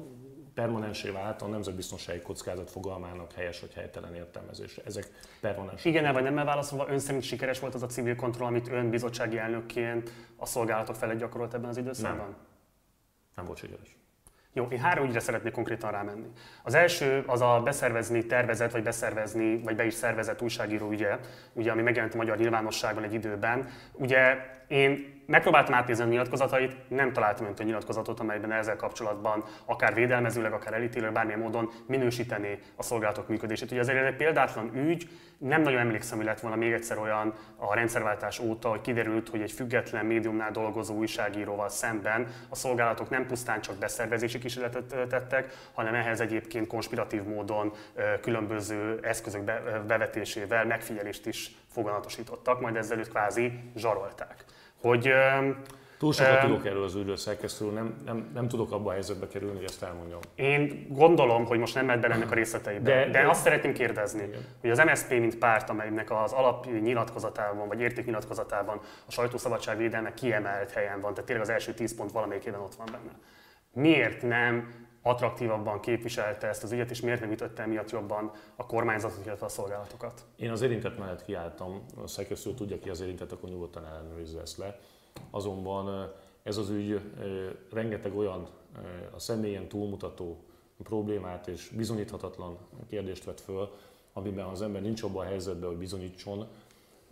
permanensé 0.62 1.10
vált 1.10 1.42
a 1.42 1.48
nemzetbiztonsági 1.48 2.22
kockázat 2.22 2.72
fogalmának 2.72 3.32
helyes 3.32 3.60
vagy 3.60 3.74
helytelen 3.74 4.16
értelmezése. 4.16 4.82
Ezek 4.86 5.08
permanens. 5.40 5.86
Igen, 5.86 6.14
vagy 6.14 6.24
nem 6.24 6.36
válaszolva, 6.36 6.90
ön 6.90 7.00
szerint 7.00 7.24
sikeres 7.24 7.60
volt 7.60 7.74
az 7.74 7.84
a 7.84 7.88
civil 7.88 8.16
kontroll, 8.16 8.48
amit 8.48 8.68
ön 8.68 8.90
bizottsági 8.90 9.38
elnökként 9.38 10.12
a 10.38 10.46
szolgálatok 10.46 10.96
felett 10.96 11.18
gyakorolt 11.18 11.54
ebben 11.54 11.70
az 11.70 11.78
időszakban? 11.78 12.18
Nem. 12.18 12.36
Nem 13.36 13.46
volt 13.46 13.58
sikeres. 13.58 13.98
Jó, 14.54 14.68
én 14.72 14.80
három 14.80 15.06
ügyre 15.06 15.20
szeretnék 15.20 15.52
konkrétan 15.52 15.92
rámenni. 15.92 16.28
Az 16.64 16.74
első 16.74 17.24
az 17.28 17.42
a 17.42 17.62
beszervezni 17.64 18.26
tervezett, 18.26 18.72
vagy 18.72 18.84
beszervezni, 18.84 19.62
vagy 19.62 19.76
be 19.76 19.86
is 19.86 19.94
szervezett 19.94 20.42
újságíró 20.42 20.92
ügye, 20.92 21.20
ugye, 21.54 21.72
ami 21.72 21.82
megjelent 21.82 22.14
a 22.14 22.18
magyar 22.18 22.38
nyilvánosságon 22.38 23.04
egy 23.04 23.14
időben. 23.14 23.70
Ugye 23.92 24.38
én 24.68 25.21
megpróbáltam 25.32 25.74
átnézni 25.74 26.04
a 26.04 26.08
nyilatkozatait, 26.08 26.76
nem 26.88 27.14
találtam 27.14 27.46
öntől 27.46 27.66
nyilatkozatot, 27.66 28.20
amelyben 28.20 28.52
ezzel 28.52 28.76
kapcsolatban 28.76 29.44
akár 29.66 29.94
védelmezőleg, 29.94 30.54
akár 30.54 30.74
elítélő, 30.74 31.12
bármilyen 31.12 31.40
módon 31.40 31.72
minősítené 31.86 32.60
a 32.76 32.84
szolgálatok 32.84 33.28
működését. 33.28 33.72
Ugye 33.72 33.80
ezért 33.80 33.98
ez 33.98 34.06
egy 34.06 34.16
példátlan 34.16 34.76
ügy, 34.76 35.10
nem 35.38 35.62
nagyon 35.62 35.80
emlékszem, 35.80 36.18
hogy 36.18 36.26
lett 36.26 36.40
volna 36.40 36.56
még 36.56 36.72
egyszer 36.72 36.98
olyan 36.98 37.34
a 37.56 37.74
rendszerváltás 37.74 38.40
óta, 38.40 38.70
hogy 38.70 38.82
kiderült, 38.82 39.30
hogy 39.30 39.42
egy 39.42 39.52
független 39.52 40.06
médiumnál 40.06 40.52
dolgozó 40.52 40.96
újságíróval 40.96 41.70
szemben 41.70 42.28
a 42.50 42.56
szolgálatok 42.56 43.10
nem 43.10 43.26
pusztán 43.26 43.62
csak 43.62 43.76
beszervezési 43.76 44.40
kísérletet 44.40 45.08
tettek, 45.10 45.54
hanem 45.74 45.94
ehhez 45.94 46.20
egyébként 46.20 46.68
konspiratív 46.68 47.24
módon 47.24 47.74
különböző 48.22 49.00
eszközök 49.02 49.44
bevetésével 49.88 50.66
megfigyelést 50.66 51.26
is 51.26 51.52
foganatosítottak, 51.74 52.62
majd 52.62 52.76
ezzel 52.76 52.98
őt 52.98 53.10
kvázi 53.10 53.60
zsarolták 53.76 54.46
hogy 54.82 55.10
Túl 56.02 56.14
sokat 56.14 56.44
um, 56.44 56.50
tudok 56.50 56.66
erről 56.66 56.84
az 56.84 56.96
ügyről 56.96 57.16
szerkesztőről, 57.16 57.74
nem, 57.74 57.96
nem, 58.06 58.32
nem 58.34 58.48
tudok 58.48 58.72
abba 58.72 58.90
a 58.90 58.92
helyzetbe 58.92 59.28
kerülni, 59.28 59.56
hogy 59.56 59.64
ezt 59.64 59.84
elmondjam. 59.84 60.20
Én 60.36 60.88
gondolom, 60.90 61.46
hogy 61.46 61.60
most 61.60 61.76
nem 61.76 61.86
mehet 61.86 62.02
bele 62.02 62.14
ennek 62.14 62.32
a 62.32 62.36
részleteibe, 62.36 62.82
de, 62.82 63.06
de, 63.06 63.12
de 63.12 63.30
azt 63.30 63.42
szeretném 63.42 63.74
kérdezni, 63.74 64.24
igen. 64.24 64.40
hogy 64.62 64.70
az 64.70 64.78
MSZP, 64.78 65.10
mint 65.10 65.38
párt, 65.38 65.70
amelynek 65.70 66.12
az 66.12 66.32
alap 66.32 66.68
nyilatkozatában, 66.82 67.68
vagy 67.68 67.82
értéknyilatkozatában 67.82 68.80
a 69.08 69.12
sajtószabadság 69.12 69.78
védelme 69.78 70.14
kiemelt 70.14 70.72
helyen 70.72 71.02
van, 71.02 71.12
tehát 71.12 71.26
tényleg 71.26 71.46
az 71.46 71.52
első 71.52 71.74
tíz 71.74 71.96
pont 71.96 72.12
valamelyikében 72.12 72.60
ott 72.60 72.76
van 72.76 72.88
benne. 72.92 73.12
Miért 73.74 74.22
nem 74.22 74.74
attraktívabban 75.02 75.80
képviselte 75.80 76.48
ezt 76.48 76.64
az 76.64 76.72
ügyet, 76.72 76.90
és 76.90 77.02
miért 77.02 77.20
nem 77.20 77.32
ütötte 77.32 77.64
emiatt 77.64 77.90
jobban 77.90 78.32
a 78.56 78.66
kormányzatot, 78.66 79.26
illetve 79.26 79.46
a 79.46 79.50
szolgálatokat? 79.50 80.26
Én 80.36 80.52
az 80.52 80.62
érintett 80.62 80.98
mellett 80.98 81.24
kiálltam, 81.24 81.82
a 82.04 82.08
szerkesztő 82.08 82.54
tudja 82.54 82.80
ki 82.80 82.90
az 82.90 83.02
érintett, 83.02 83.32
akkor 83.32 83.50
nyugodtan 83.50 83.86
ellenőrizze 83.86 84.42
ezt 84.42 84.58
le. 84.58 84.80
Azonban 85.30 86.12
ez 86.44 86.58
az 86.58 86.70
ügy 86.70 87.02
rengeteg 87.72 88.18
olyan 88.18 88.48
a 89.16 89.20
személyen 89.20 89.68
túlmutató 89.68 90.44
problémát 90.84 91.48
és 91.48 91.70
bizonyíthatatlan 91.76 92.58
kérdést 92.90 93.24
vett 93.24 93.40
föl, 93.40 93.70
amiben 94.14 94.46
az 94.46 94.62
ember 94.62 94.82
nincs 94.82 95.04
abban 95.04 95.26
a 95.26 95.30
helyzetben, 95.30 95.70
hogy 95.70 95.78
bizonyítson, 95.78 96.48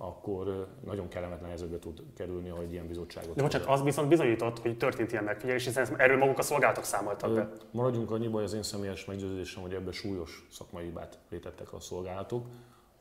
akkor 0.02 0.68
nagyon 0.86 1.08
kellemetlen 1.08 1.48
helyzetbe 1.48 1.80
tud 1.80 2.04
kerülni, 2.16 2.50
hogy 2.50 2.72
ilyen 2.72 2.88
bizottságot. 2.88 3.36
De 3.36 3.42
bocsánat, 3.42 3.68
az 3.68 3.84
viszont 3.84 4.08
bizonyított, 4.08 4.60
hogy 4.60 4.78
történt 4.78 5.12
ilyen 5.12 5.24
megfigyelés, 5.24 5.66
hiszen 5.66 5.88
erről 5.98 6.18
maguk 6.18 6.38
a 6.38 6.42
szolgálatok 6.42 6.84
számoltak 6.84 7.34
be. 7.34 7.50
Maradjunk 7.72 8.12
annyiban, 8.12 8.34
hogy 8.34 8.44
az 8.44 8.54
én 8.54 8.64
személyes 8.64 9.06
meggyőződésem, 9.06 9.62
hogy 9.62 9.74
ebbe 9.74 9.92
súlyos 9.92 10.48
szakmai 10.52 10.84
hibát 10.84 11.20
vétettek 11.30 11.74
a 11.74 11.80
szolgálatok. 11.80 12.46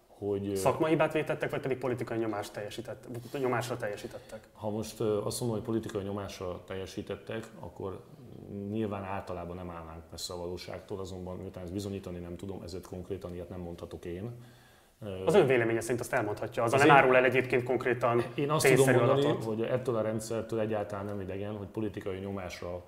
Hogy, 0.07 0.57
szakmai 0.57 0.91
hibát 0.91 1.13
vétettek, 1.13 1.51
vagy 1.51 1.61
pedig 1.61 1.79
politikai 1.79 2.19
nyomást 2.19 2.53
teljesítettek, 2.53 3.41
nyomásra 3.41 3.77
teljesítettek? 3.77 4.49
Ha 4.53 4.71
most 4.71 5.01
azt 5.01 5.41
mondom, 5.41 5.59
hogy 5.59 5.67
politikai 5.67 6.03
nyomásra 6.03 6.63
teljesítettek, 6.67 7.51
akkor 7.61 8.01
nyilván 8.71 9.03
általában 9.03 9.57
nem 9.57 9.71
állnánk 9.71 10.03
messze 10.11 10.33
a 10.33 10.37
valóságtól, 10.37 11.01
azonban 11.01 11.37
miután 11.37 11.63
ezt 11.63 11.73
bizonyítani 11.73 12.19
nem 12.19 12.37
tudom, 12.37 12.63
ezért 12.63 12.87
konkrétan 12.87 13.35
ilyet 13.35 13.49
nem 13.49 13.61
mondhatok 13.61 14.05
én. 14.05 14.33
Az 15.27 15.35
ön 15.35 15.47
véleménye 15.47 15.81
szerint 15.81 16.01
azt 16.01 16.13
elmondhatja, 16.13 16.63
az, 16.63 16.73
az 16.73 16.81
nem 16.81 16.91
árul 16.91 17.17
el 17.17 17.25
egyébként 17.25 17.63
konkrétan 17.63 18.25
Én 18.35 18.51
azt 18.51 18.69
tudom 18.69 18.95
mondani, 18.95 19.21
adatot. 19.21 19.45
hogy 19.45 19.63
ettől 19.63 19.97
a 19.97 20.03
rendszertől 20.03 20.61
egyáltalán 20.61 21.05
nem 21.05 21.21
idegen, 21.21 21.57
hogy 21.57 21.67
politikai 21.67 22.19
nyomásra 22.19 22.83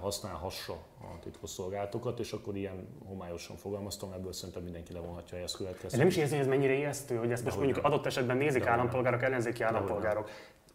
használhassa 0.00 0.72
a 1.00 1.18
titkosszolgálatokat, 1.22 2.18
és 2.18 2.32
akkor 2.32 2.56
ilyen 2.56 2.88
homályosan 3.06 3.56
fogalmaztam, 3.56 4.12
ebből 4.12 4.32
szerintem 4.32 4.62
mindenki 4.62 4.92
levonhatja 4.92 5.38
ezt 5.38 5.56
következőt. 5.56 5.98
Nem 5.98 6.08
is 6.08 6.16
érzi, 6.16 6.32
hogy 6.32 6.40
ez 6.40 6.48
mennyire 6.48 6.72
ijesztő, 6.72 7.16
hogy 7.16 7.32
ezt 7.32 7.44
most 7.44 7.56
mondjuk 7.56 7.84
adott 7.84 8.06
esetben 8.06 8.36
nézik 8.36 8.66
állampolgárok, 8.66 9.22
ellenzéki 9.22 9.62
állampolgárok 9.62 10.30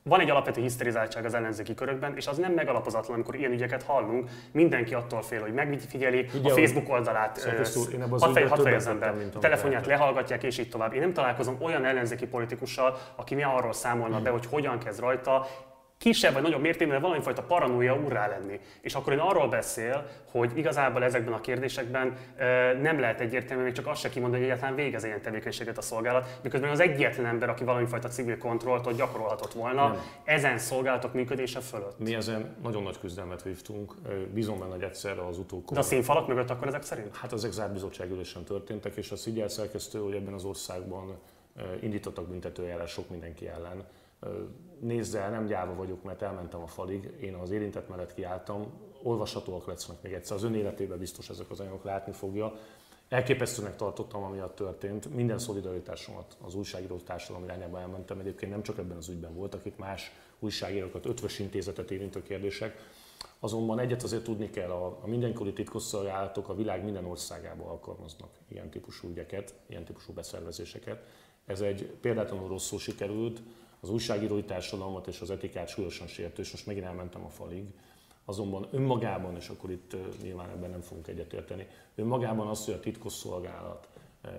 van 0.09 0.19
egy 0.19 0.29
alapvető 0.29 0.61
hiszterizáltság 0.61 1.25
az 1.25 1.33
ellenzéki 1.33 1.73
körökben, 1.73 2.15
és 2.15 2.27
az 2.27 2.37
nem 2.37 2.53
megalapozatlan, 2.53 3.15
amikor 3.15 3.35
ilyen 3.35 3.51
ügyeket 3.51 3.83
hallunk. 3.83 4.29
Mindenki 4.51 4.93
attól 4.93 5.21
fél, 5.21 5.41
hogy 5.41 5.53
megfigyeli 5.53 6.29
a 6.43 6.49
Facebook 6.49 6.89
oldalát, 6.89 7.43
hat 8.49 8.61
fejezem 8.61 8.99
be, 8.99 9.13
telefonját 9.39 9.85
lehallgatják, 9.85 10.43
és 10.43 10.57
így 10.57 10.69
tovább. 10.69 10.93
Én 10.93 10.99
nem 10.99 11.13
találkozom 11.13 11.57
olyan 11.61 11.85
ellenzéki 11.85 12.27
politikussal, 12.27 12.97
aki 13.15 13.35
mi 13.35 13.43
arról 13.43 13.73
számolna 13.73 14.21
be, 14.21 14.29
hogy 14.29 14.45
hogyan 14.45 14.79
kezd 14.79 14.99
rajta 14.99 15.47
kisebb 15.97 16.33
vagy 16.33 16.41
nagyobb 16.41 16.61
mértékben 16.61 17.01
valami 17.01 17.21
fajta 17.21 17.41
paranoia 17.41 17.93
urrá 17.93 18.27
lenni. 18.27 18.59
És 18.81 18.95
akkor 18.95 19.13
én 19.13 19.19
arról 19.19 19.47
beszél, 19.47 20.07
hogy 20.31 20.57
igazából 20.57 21.03
ezekben 21.03 21.33
a 21.33 21.41
kérdésekben 21.41 22.17
nem 22.81 22.99
lehet 22.99 23.19
egyértelmű, 23.19 23.63
még 23.63 23.73
csak 23.73 23.87
azt 23.87 24.01
se 24.01 24.09
kimondani, 24.09 24.41
hogy 24.41 24.51
egyáltalán 24.51 24.75
végez 24.75 25.03
ilyen 25.03 25.21
tevékenységet 25.21 25.77
a 25.77 25.81
szolgálat, 25.81 26.39
miközben 26.43 26.69
az 26.69 26.79
egyetlen 26.79 27.25
ember, 27.25 27.49
aki 27.49 27.63
valami 27.63 27.85
fajta 27.85 28.07
civil 28.07 28.37
kontrollt 28.37 28.95
gyakorolhatott 28.95 29.53
volna 29.53 29.87
nem. 29.87 30.01
ezen 30.23 30.57
szolgálatok 30.57 31.13
működése 31.13 31.59
fölött. 31.59 31.99
Mi 31.99 32.15
ezen 32.15 32.55
nagyon 32.63 32.83
nagy 32.83 32.99
küzdelmet 32.99 33.43
vívtunk, 33.43 33.93
bízom 34.33 34.59
benne, 34.59 34.71
hogy 34.71 34.83
egyszerre 34.83 35.25
az 35.25 35.37
utókor. 35.37 35.73
De 35.73 35.79
a 35.79 35.83
színfalak 35.83 36.27
mögött 36.27 36.49
akkor 36.49 36.67
ezek 36.67 36.83
szerint? 36.83 37.15
Hát 37.15 37.33
ezek 37.33 37.51
zárt 37.51 37.73
bizottságülésen 37.73 38.43
történtek, 38.43 38.95
és 38.95 39.11
a 39.11 39.15
szigyel 39.15 39.47
szerkesztő, 39.47 39.99
hogy 39.99 40.13
ebben 40.13 40.33
az 40.33 40.43
országban 40.43 41.17
indítottak 41.81 42.27
büntetőjárás 42.27 42.91
sok 42.91 43.09
mindenki 43.09 43.47
ellen 43.47 43.85
nézze 44.79 45.29
nem 45.29 45.45
gyáva 45.45 45.75
vagyok, 45.75 46.03
mert 46.03 46.21
elmentem 46.21 46.61
a 46.61 46.67
falig, 46.67 47.13
én 47.21 47.33
az 47.33 47.51
érintett 47.51 47.89
mellett 47.89 48.13
kiálltam, 48.13 48.65
olvashatóak 49.03 49.67
lesznek 49.67 50.01
még 50.01 50.13
egyszer. 50.13 50.35
Az 50.35 50.43
ön 50.43 50.55
életében 50.55 50.97
biztos 50.97 51.29
ezek 51.29 51.49
az 51.51 51.59
anyagok 51.59 51.83
látni 51.83 52.13
fogja. 52.13 52.53
Elképesztőnek 53.09 53.75
tartottam, 53.75 54.23
ami 54.23 54.41
ott 54.41 54.55
történt. 54.55 55.13
Minden 55.13 55.37
szolidaritásomat 55.39 56.37
az 56.45 56.55
újságíró 56.55 56.97
társadalom 56.97 57.43
irányába 57.43 57.79
elmentem. 57.79 58.19
Egyébként 58.19 58.51
nem 58.51 58.63
csak 58.63 58.77
ebben 58.77 58.97
az 58.97 59.09
ügyben 59.09 59.33
voltak 59.33 59.65
itt 59.65 59.77
más 59.77 60.11
újságírókat, 60.39 61.05
ötvös 61.05 61.39
intézetet 61.39 61.91
érintő 61.91 62.21
kérdések. 62.21 62.77
Azonban 63.39 63.79
egyet 63.79 64.03
azért 64.03 64.23
tudni 64.23 64.49
kell, 64.49 64.69
a, 64.69 64.99
a 65.01 65.07
mindenkori 65.07 65.53
titkosszolgálatok 65.53 66.49
a 66.49 66.55
világ 66.55 66.83
minden 66.83 67.05
országában 67.05 67.67
alkalmaznak 67.67 68.29
ilyen 68.47 68.69
típusú 68.69 69.07
ügyeket, 69.07 69.53
ilyen 69.67 69.83
típusú 69.83 70.13
beszervezéseket. 70.13 71.03
Ez 71.45 71.61
egy 71.61 71.97
példátlanul 72.01 72.47
rosszul 72.47 72.79
sikerült, 72.79 73.41
az 73.85 73.91
újságírói 73.91 74.43
társadalmat 74.43 75.07
és 75.07 75.21
az 75.21 75.29
etikát 75.29 75.67
súlyosan 75.67 76.07
sértő, 76.07 76.41
és 76.41 76.51
most 76.51 76.65
megint 76.65 76.85
elmentem 76.85 77.23
a 77.23 77.29
falig. 77.29 77.65
Azonban 78.25 78.67
önmagában, 78.71 79.35
és 79.35 79.49
akkor 79.49 79.71
itt 79.71 79.95
nyilván 80.21 80.49
ebben 80.49 80.69
nem 80.69 80.81
fogunk 80.81 81.07
egyetérteni, 81.07 81.67
önmagában 81.95 82.47
az, 82.47 82.65
hogy 82.65 82.73
a 82.73 82.79
titkosszolgálat 82.79 83.87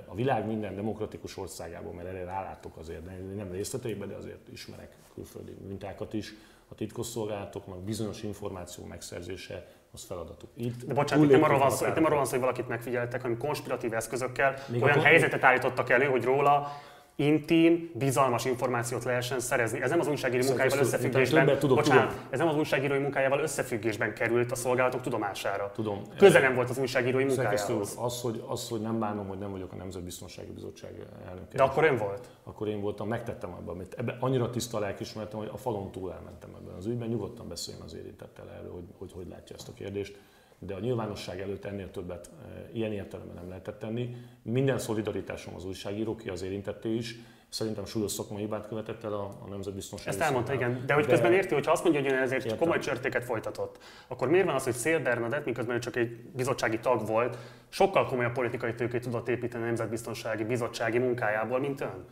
a 0.06 0.14
világ 0.14 0.46
minden 0.46 0.74
demokratikus 0.74 1.36
országában, 1.36 1.94
mert 1.94 2.08
erre 2.08 2.24
rálátok 2.24 2.76
azért, 2.76 3.04
nem 3.36 3.50
részleteiben, 3.50 4.08
de 4.08 4.14
azért 4.14 4.48
ismerek 4.52 4.96
külföldi 5.14 5.56
mintákat 5.66 6.12
is, 6.12 6.34
a 6.68 6.74
titkosszolgálatoknak 6.74 7.82
bizonyos 7.82 8.22
információ 8.22 8.84
megszerzése 8.84 9.68
az 9.92 10.02
feladatuk. 10.04 10.50
Itt 10.54 10.84
De 10.84 10.94
bocsánat, 10.94 11.24
itt 11.24 11.30
nem 11.30 11.42
arról 11.42 11.58
van 11.58 11.70
szó, 11.70 11.86
itt 11.86 11.94
nem 11.94 12.04
arról 12.04 12.16
van 12.16 12.24
szó, 12.24 12.30
hogy 12.30 12.40
valakit 12.40 12.68
megfigyeltek, 12.68 13.22
hanem 13.22 13.38
konspiratív 13.38 13.92
eszközökkel 13.92 14.54
Még 14.68 14.82
olyan 14.82 15.00
helyzetet 15.00 15.44
állítottak 15.44 15.90
elő, 15.90 16.04
hogy 16.04 16.24
róla 16.24 16.72
intim, 17.16 17.90
bizalmas 17.94 18.44
információt 18.44 19.04
lehessen 19.04 19.40
szerezni. 19.40 19.82
Ez 19.82 19.90
nem 19.90 20.00
az 20.00 20.08
újságírói 20.08 20.46
munkájával 20.46 20.78
összefüggésben, 20.78 21.58
tudok, 21.58 21.76
bocsánat, 21.76 22.08
tudom. 22.08 22.26
ez 22.30 22.38
nem 22.38 22.48
az 22.48 22.56
újságírói 22.56 22.98
munkájával 22.98 23.40
összefüggésben 23.40 24.14
került 24.14 24.52
a 24.52 24.54
szolgálatok 24.54 25.00
tudomására. 25.00 25.70
Tudom. 25.74 26.02
Köze 26.16 26.40
nem 26.40 26.54
volt 26.54 26.70
az 26.70 26.78
újságírói 26.78 27.24
munkájához. 27.24 27.96
Az 28.00 28.20
hogy, 28.20 28.44
az, 28.46 28.68
hogy 28.68 28.80
nem 28.80 28.98
bánom, 28.98 29.26
hogy 29.26 29.38
nem 29.38 29.50
vagyok 29.50 29.72
a 29.72 29.76
Nemzetbiztonsági 29.76 30.50
Bizottság 30.50 31.06
elnöke. 31.28 31.56
De 31.56 31.62
akkor 31.62 31.84
ön 31.84 31.96
volt? 31.96 32.28
Akkor 32.44 32.68
én 32.68 32.80
voltam, 32.80 33.08
megtettem 33.08 33.52
abban, 33.52 33.74
amit 33.74 33.94
ebben 33.94 34.16
annyira 34.20 34.50
tiszta 34.50 34.78
lelkismertem, 34.78 35.38
hogy 35.38 35.50
a 35.52 35.56
falon 35.56 35.90
túl 35.90 36.12
elmentem 36.12 36.50
ebben 36.60 36.74
az 36.74 36.86
ügyben. 36.86 37.08
Nyugodtan 37.08 37.48
beszéljen 37.48 37.82
az 37.82 37.94
érintettel 37.94 38.50
erről, 38.58 38.72
hogy, 38.72 38.84
hogy 38.98 39.12
hogy 39.12 39.26
látja 39.28 39.56
ezt 39.56 39.68
a 39.68 39.72
kérdést 39.72 40.18
de 40.58 40.74
a 40.74 40.80
nyilvánosság 40.80 41.40
előtt 41.40 41.64
ennél 41.64 41.90
többet 41.90 42.30
e, 42.42 42.70
ilyen 42.72 42.92
értelemben 42.92 43.34
nem 43.36 43.48
lehetett 43.48 43.78
tenni. 43.78 44.16
Minden 44.42 44.78
szolidaritásom 44.78 45.54
az 45.54 45.64
újságírók, 45.64 46.18
ki 46.18 46.28
az 46.28 46.42
érintetté 46.42 46.94
is, 46.94 47.18
Szerintem 47.48 47.84
súlyos 47.84 48.12
szakmai 48.12 48.40
hibát 48.40 48.68
követett 48.68 49.04
el 49.04 49.12
a, 49.12 49.38
a 49.44 49.48
nemzetbiztonság. 49.48 50.08
Ezt 50.08 50.20
elmondta, 50.20 50.52
igen. 50.52 50.82
De 50.86 50.94
hogy 50.94 51.04
de... 51.04 51.10
közben 51.10 51.32
érti, 51.32 51.54
hogy 51.54 51.66
ha 51.66 51.72
azt 51.72 51.82
mondja, 51.82 52.02
hogy 52.02 52.10
ön 52.10 52.18
ezért 52.18 52.44
Értem. 52.44 52.58
komoly 52.58 52.78
csörtéket 52.78 53.24
folytatott, 53.24 53.78
akkor 54.08 54.28
miért 54.28 54.46
van 54.46 54.54
az, 54.54 54.64
hogy 54.64 54.72
Szél 54.72 55.00
Bernadett, 55.00 55.44
miközben 55.44 55.76
ő 55.76 55.78
csak 55.78 55.96
egy 55.96 56.16
bizottsági 56.36 56.78
tag 56.78 57.06
volt, 57.06 57.38
sokkal 57.68 58.06
komolyabb 58.06 58.32
politikai 58.32 58.74
tőkét 58.74 59.02
tudott 59.02 59.28
építeni 59.28 59.62
a 59.62 59.66
Nemzetbiztonsági 59.66 60.44
Bizottsági 60.44 60.98
munkájából, 60.98 61.60
mint 61.60 61.80
ön? 61.80 62.04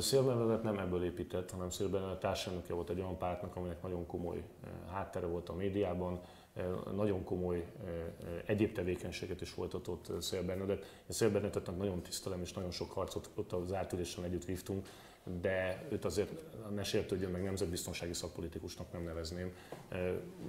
Szél 0.00 0.22
Bernadett 0.22 0.62
nem 0.62 0.78
ebből 0.78 1.04
épített, 1.04 1.50
hanem 1.50 1.70
Szél 1.70 1.88
Bernadett 1.88 2.20
társadalmi 2.20 2.64
volt 2.68 2.90
egy 2.90 2.98
olyan 2.98 3.18
pártnak, 3.18 3.56
aminek 3.56 3.82
nagyon 3.82 4.06
komoly 4.06 4.42
háttere 4.92 5.26
volt 5.26 5.48
a 5.48 5.54
médiában, 5.54 6.20
nagyon 6.94 7.24
komoly 7.24 7.66
egyéb 8.46 8.72
tevékenységet 8.72 9.40
is 9.40 9.50
folytatott 9.50 10.22
Szél 10.22 10.42
Bernadett. 10.42 10.80
Én 10.82 11.08
Szél 11.08 11.30
Bernadettet 11.30 11.76
nagyon 11.76 12.02
tisztelem, 12.02 12.40
és 12.40 12.52
nagyon 12.52 12.70
sok 12.70 12.90
harcot 12.90 13.30
ott 13.34 13.52
az 13.52 13.72
átülésen 13.72 14.24
együtt 14.24 14.44
vívtunk, 14.44 14.86
de 15.40 15.86
őt 15.90 16.04
azért 16.04 16.30
ne 16.74 16.82
sértődjön 16.82 17.30
meg 17.30 17.42
nemzetbiztonsági 17.42 18.12
szakpolitikusnak 18.12 18.92
nem 18.92 19.02
nevezném. 19.02 19.52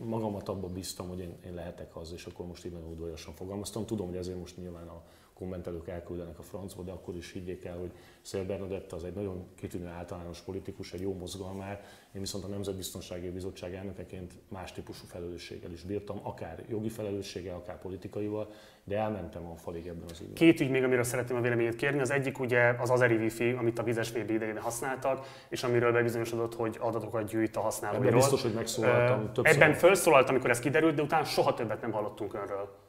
Magamat 0.04 0.50
abban 0.50 0.74
bíztam, 0.74 1.08
hogy 1.08 1.20
én, 1.20 1.36
én 1.46 1.54
lehetek 1.54 1.96
az, 1.96 2.12
és 2.12 2.26
akkor 2.26 2.46
most 2.46 2.66
így 2.66 2.72
nagyon 2.72 2.90
udvariasan 2.90 3.34
fogalmaztam. 3.34 3.86
Tudom, 3.86 4.08
hogy 4.08 4.18
ezért 4.18 4.40
most 4.40 4.58
nyilván 4.58 4.88
a 4.88 5.04
kommentelők 5.44 5.88
elküldenek 5.88 6.40
a 6.40 6.42
francba, 6.42 6.84
de 6.84 6.92
akkor 6.92 7.16
is 7.16 7.32
higgyék 7.32 7.66
el, 7.66 7.78
hogy 7.78 7.92
Szél 8.22 8.46
Bernadett 8.46 8.92
az 8.92 9.04
egy 9.04 9.14
nagyon 9.14 9.46
kitűnő 9.56 9.88
általános 9.88 10.40
politikus, 10.40 10.94
egy 10.94 11.02
jó 11.02 11.14
mozgalmár. 11.14 11.84
Én 12.16 12.22
viszont 12.22 12.44
a 12.44 12.48
Nemzetbiztonsági 12.48 13.30
Bizottság 13.30 13.74
elnökeként 13.74 14.34
más 14.48 14.72
típusú 14.72 15.06
felelősséggel 15.08 15.72
is 15.72 15.84
bírtam, 15.84 16.20
akár 16.24 16.64
jogi 16.70 16.90
felelősséggel, 16.90 17.56
akár 17.56 17.80
politikaival, 17.80 18.52
de 18.84 18.98
elmentem 18.98 19.46
a 19.46 19.56
falig 19.56 19.88
ebben 19.88 20.10
az 20.10 20.20
ügyben. 20.20 20.36
Két 20.36 20.60
ügy 20.60 20.70
még, 20.70 20.84
amiről 20.84 21.04
szeretném 21.04 21.38
a 21.38 21.42
véleményét 21.42 21.76
kérni. 21.76 22.00
Az 22.00 22.12
egyik 22.12 22.40
ugye 22.40 22.76
az 22.80 22.90
Azeri 22.90 23.16
Wi-Fi, 23.16 23.52
amit 23.52 23.80
a 23.80 23.84
vizes 23.84 24.12
VB 24.12 24.30
idején 24.30 24.58
használtak, 24.58 25.28
és 25.50 25.64
amiről 25.64 25.92
bebizonyosodott, 25.92 26.56
hogy 26.56 26.78
adatokat 26.80 27.30
gyűjt 27.30 27.56
a 27.56 27.62
használóiról. 27.62 28.08
Ebben 28.08 28.20
biztos, 28.20 28.42
hogy 28.42 28.54
megszólaltam 28.54 29.34
többször. 29.34 29.56
Ebben 29.56 29.74
felszólaltam, 29.74 30.34
amikor 30.34 30.50
ez 30.50 30.60
kiderült, 30.60 30.96
de 30.96 31.02
utána 31.02 31.26
soha 31.26 31.54
többet 31.54 31.82
nem 31.82 31.92
hallottunk 31.92 32.34
önről. 32.34 32.83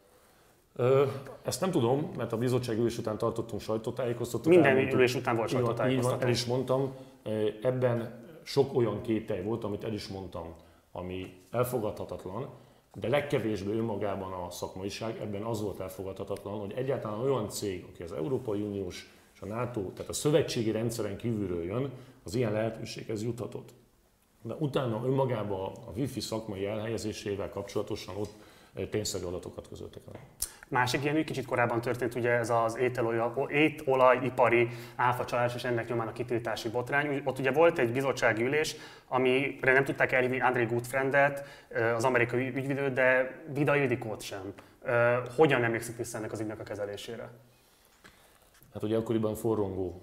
Ezt 1.43 1.61
nem 1.61 1.71
tudom, 1.71 2.11
mert 2.17 2.33
a 2.33 2.37
bizottság 2.37 2.79
ülés 2.79 2.99
után 2.99 3.19
tartottunk 3.19 3.63
sajtótájékoztatót. 3.63 4.47
Minden 4.47 4.77
ülés 4.93 5.15
után 5.15 5.37
volt 5.37 5.49
sajtótájékoztató. 5.49 6.25
el 6.25 6.31
is 6.31 6.45
mondtam. 6.45 6.95
Ebben 7.63 8.23
sok 8.43 8.77
olyan 8.77 9.01
kételj 9.01 9.43
volt, 9.43 9.65
amit 9.65 9.85
el 9.85 9.93
is 9.93 10.09
mondtam, 10.09 10.55
ami 10.93 11.33
elfogadhatatlan, 11.51 12.49
de 12.95 13.09
legkevésbé 13.09 13.73
önmagában 13.73 14.33
a 14.33 14.51
szakmaiság, 14.51 15.21
ebben 15.21 15.43
az 15.43 15.63
volt 15.63 15.81
elfogadhatatlan, 15.81 16.59
hogy 16.59 16.73
egyáltalán 16.77 17.21
olyan 17.21 17.49
cég, 17.49 17.87
aki 17.93 18.03
az 18.03 18.13
Európai 18.13 18.61
Uniós 18.61 19.13
és 19.35 19.41
a 19.41 19.47
NATO, 19.47 19.81
tehát 19.81 20.11
a 20.11 20.13
szövetségi 20.13 20.71
rendszeren 20.71 21.17
kívülről 21.17 21.65
jön, 21.65 21.91
az 22.25 22.35
ilyen 22.35 22.53
lehetőséghez 22.53 23.23
juthatott. 23.23 23.69
De 24.43 24.55
utána 24.55 25.03
önmagában 25.05 25.73
a 25.87 25.91
Wi-Fi 25.97 26.21
szakmai 26.21 26.67
elhelyezésével 26.67 27.49
kapcsolatosan 27.49 28.17
ott 28.17 28.33
tényszerű 28.91 29.25
adatokat 29.25 29.69
közöltek 29.69 30.03
el. 30.13 30.21
Másik 30.69 31.03
ilyen 31.05 31.17
ügy 31.17 31.25
kicsit 31.25 31.47
korábban 31.47 31.81
történt, 31.81 32.15
ugye 32.15 32.31
ez 32.31 32.51
az 32.51 32.79
étolajipari 33.51 34.69
áfacsalás 34.97 35.55
és 35.55 35.65
ennek 35.65 35.89
nyomán 35.89 36.09
a 36.09 36.13
kitiltási 36.13 36.69
botrány. 36.69 37.23
Ott 37.25 37.39
ugye 37.39 37.53
volt 37.53 37.79
egy 37.79 37.93
bizottsági 37.93 38.43
ülés, 38.43 38.77
amire 39.09 39.73
nem 39.73 39.85
tudták 39.85 40.13
elhívni 40.13 40.41
André 40.41 40.65
Gutfriendet, 40.65 41.45
az 41.97 42.05
amerikai 42.05 42.49
ügyvidőt, 42.55 42.93
de 42.93 43.41
Vida 43.53 43.77
Ildikót 43.77 44.21
sem. 44.23 44.53
Hogyan 45.37 45.65
emlékszik 45.65 45.97
vissza 45.97 46.19
ennek 46.19 46.33
az 46.33 46.41
ügynek 46.41 46.61
a 46.61 46.63
kezelésére? 46.63 47.31
Hát 48.73 48.83
ugye 48.83 48.97
akkoriban 48.97 49.35
forrongó 49.35 50.03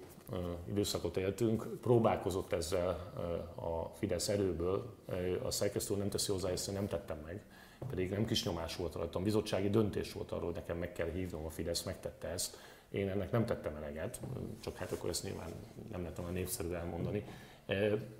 időszakot 0.68 1.16
éltünk, 1.16 1.80
próbálkozott 1.80 2.52
ezzel 2.52 3.12
a 3.54 3.96
Fidesz 3.98 4.28
erőből, 4.28 4.94
a 5.42 5.50
szerkesztő 5.50 5.96
nem 5.96 6.08
teszi 6.08 6.32
hozzá, 6.32 6.48
ezt 6.48 6.72
nem 6.72 6.88
tettem 6.88 7.16
meg 7.24 7.40
pedig 7.90 8.10
nem 8.10 8.24
kis 8.24 8.44
nyomás 8.44 8.76
volt 8.76 8.94
rajtam, 8.94 9.22
bizottsági 9.22 9.70
döntés 9.70 10.12
volt 10.12 10.30
arról, 10.30 10.44
hogy 10.44 10.54
nekem 10.54 10.78
meg 10.78 10.92
kell 10.92 11.10
hívnom, 11.10 11.44
a 11.44 11.50
Fidesz 11.50 11.82
megtette 11.82 12.28
ezt. 12.28 12.56
Én 12.90 13.08
ennek 13.08 13.30
nem 13.30 13.46
tettem 13.46 13.76
eleget, 13.76 14.20
csak 14.60 14.76
hát 14.76 14.92
akkor 14.92 15.08
ezt 15.10 15.22
nyilván 15.22 15.52
nem 15.90 16.08
a 16.26 16.30
népszerű 16.30 16.72
elmondani. 16.72 17.24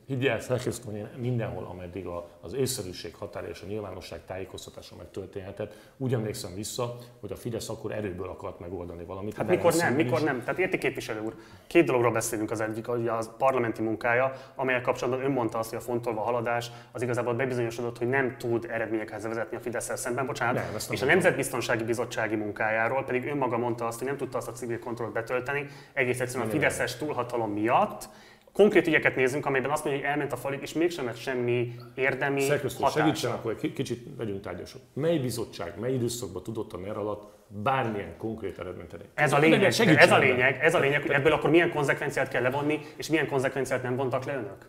Higgy 0.06 0.26
el, 0.26 0.40
szerkesztő, 0.40 0.90
hogy 0.90 1.20
mindenhol, 1.20 1.64
ameddig 1.64 2.06
az 2.40 2.54
észszerűség 2.54 3.14
határa 3.14 3.48
és 3.48 3.60
a 3.62 3.66
nyilvánosság 3.66 4.20
tájékoztatása 4.26 4.96
megtörténhetett, 4.96 5.74
úgy 5.96 6.12
emlékszem 6.12 6.54
vissza, 6.54 6.96
hogy 7.20 7.32
a 7.32 7.36
Fidesz 7.36 7.68
akkor 7.68 7.92
erőből 7.92 8.28
akart 8.28 8.60
megoldani 8.60 9.04
valamit. 9.04 9.36
Hát 9.36 9.48
mikor 9.48 9.74
nem, 9.74 9.94
mikor 9.94 10.18
is. 10.18 10.24
nem. 10.24 10.40
Tehát 10.40 10.58
érti 10.58 10.78
képviselő 10.78 11.20
úr, 11.20 11.34
két 11.66 11.84
dologról 11.84 12.12
beszélünk 12.12 12.50
az 12.50 12.60
egyik, 12.60 12.86
hogy 12.86 13.08
a 13.08 13.18
parlamenti 13.38 13.82
munkája, 13.82 14.32
amelyek 14.54 14.82
kapcsolatban 14.82 15.24
ön 15.24 15.30
mondta 15.30 15.58
azt, 15.58 15.70
hogy 15.70 15.78
a 15.78 15.82
fontolva 15.82 16.20
haladás 16.20 16.70
az 16.92 17.02
igazából 17.02 17.34
bebizonyosodott, 17.34 17.98
hogy 17.98 18.08
nem 18.08 18.36
tud 18.38 18.66
eredményekhez 18.70 19.22
vezetni 19.22 19.56
a 19.56 19.60
fidesz 19.60 19.98
szemben, 19.98 20.26
bocsánat, 20.26 20.54
nem, 20.54 20.64
és 20.90 21.02
a 21.02 21.06
Nemzetbiztonsági 21.06 21.84
Bizottsági 21.84 22.36
munkájáról 22.36 23.04
pedig 23.04 23.26
ön 23.26 23.36
maga 23.36 23.58
mondta 23.58 23.86
azt, 23.86 23.98
hogy 23.98 24.06
nem 24.06 24.16
tudta 24.16 24.38
azt 24.38 24.48
a 24.48 24.52
civil 24.52 24.78
kontrollt 24.78 25.12
betölteni, 25.12 25.66
egész 25.92 26.20
egyszerűen 26.20 26.48
a 26.48 26.50
Fideszes 26.50 26.96
túlhatalom 26.96 27.52
miatt, 27.52 28.08
konkrét 28.52 28.86
ügyeket 28.86 29.16
nézünk, 29.16 29.46
amelyben 29.46 29.70
azt 29.70 29.84
mondja, 29.84 30.02
hogy 30.02 30.10
elment 30.10 30.32
a 30.32 30.36
falig, 30.36 30.62
és 30.62 30.72
mégsem 30.72 31.04
lett 31.04 31.16
semmi 31.16 31.74
érdemi 31.94 32.40
Szerkesztő, 32.40 32.84
segítsen, 32.92 33.30
akkor 33.30 33.56
egy 33.62 33.72
kicsit 33.72 34.06
legyünk 34.18 34.40
tárgyasok. 34.40 34.80
Mely 34.92 35.18
bizottság, 35.18 35.78
mely 35.80 35.92
időszakban 35.94 36.42
tudott 36.42 36.72
a 36.72 36.76
NER 36.76 36.96
alatt 36.96 37.32
bármilyen 37.46 38.16
konkrét 38.16 38.58
eredményt 38.58 38.92
elérni? 38.92 39.12
Ez 39.14 39.32
a 39.32 39.38
lényeg, 39.38 39.62
ez 39.62 40.10
a 40.10 40.18
lényeg, 40.18 40.58
ez 40.62 40.74
a 40.74 40.78
lényeg, 40.78 41.02
hogy 41.02 41.10
ebből 41.10 41.32
akkor 41.32 41.50
milyen 41.50 41.70
konzekvenciát 41.70 42.28
kell 42.28 42.42
levonni, 42.42 42.80
és 42.96 43.08
milyen 43.08 43.28
konzekvenciát 43.28 43.82
nem 43.82 43.96
vontak 43.96 44.24
le 44.24 44.34
önök? 44.34 44.66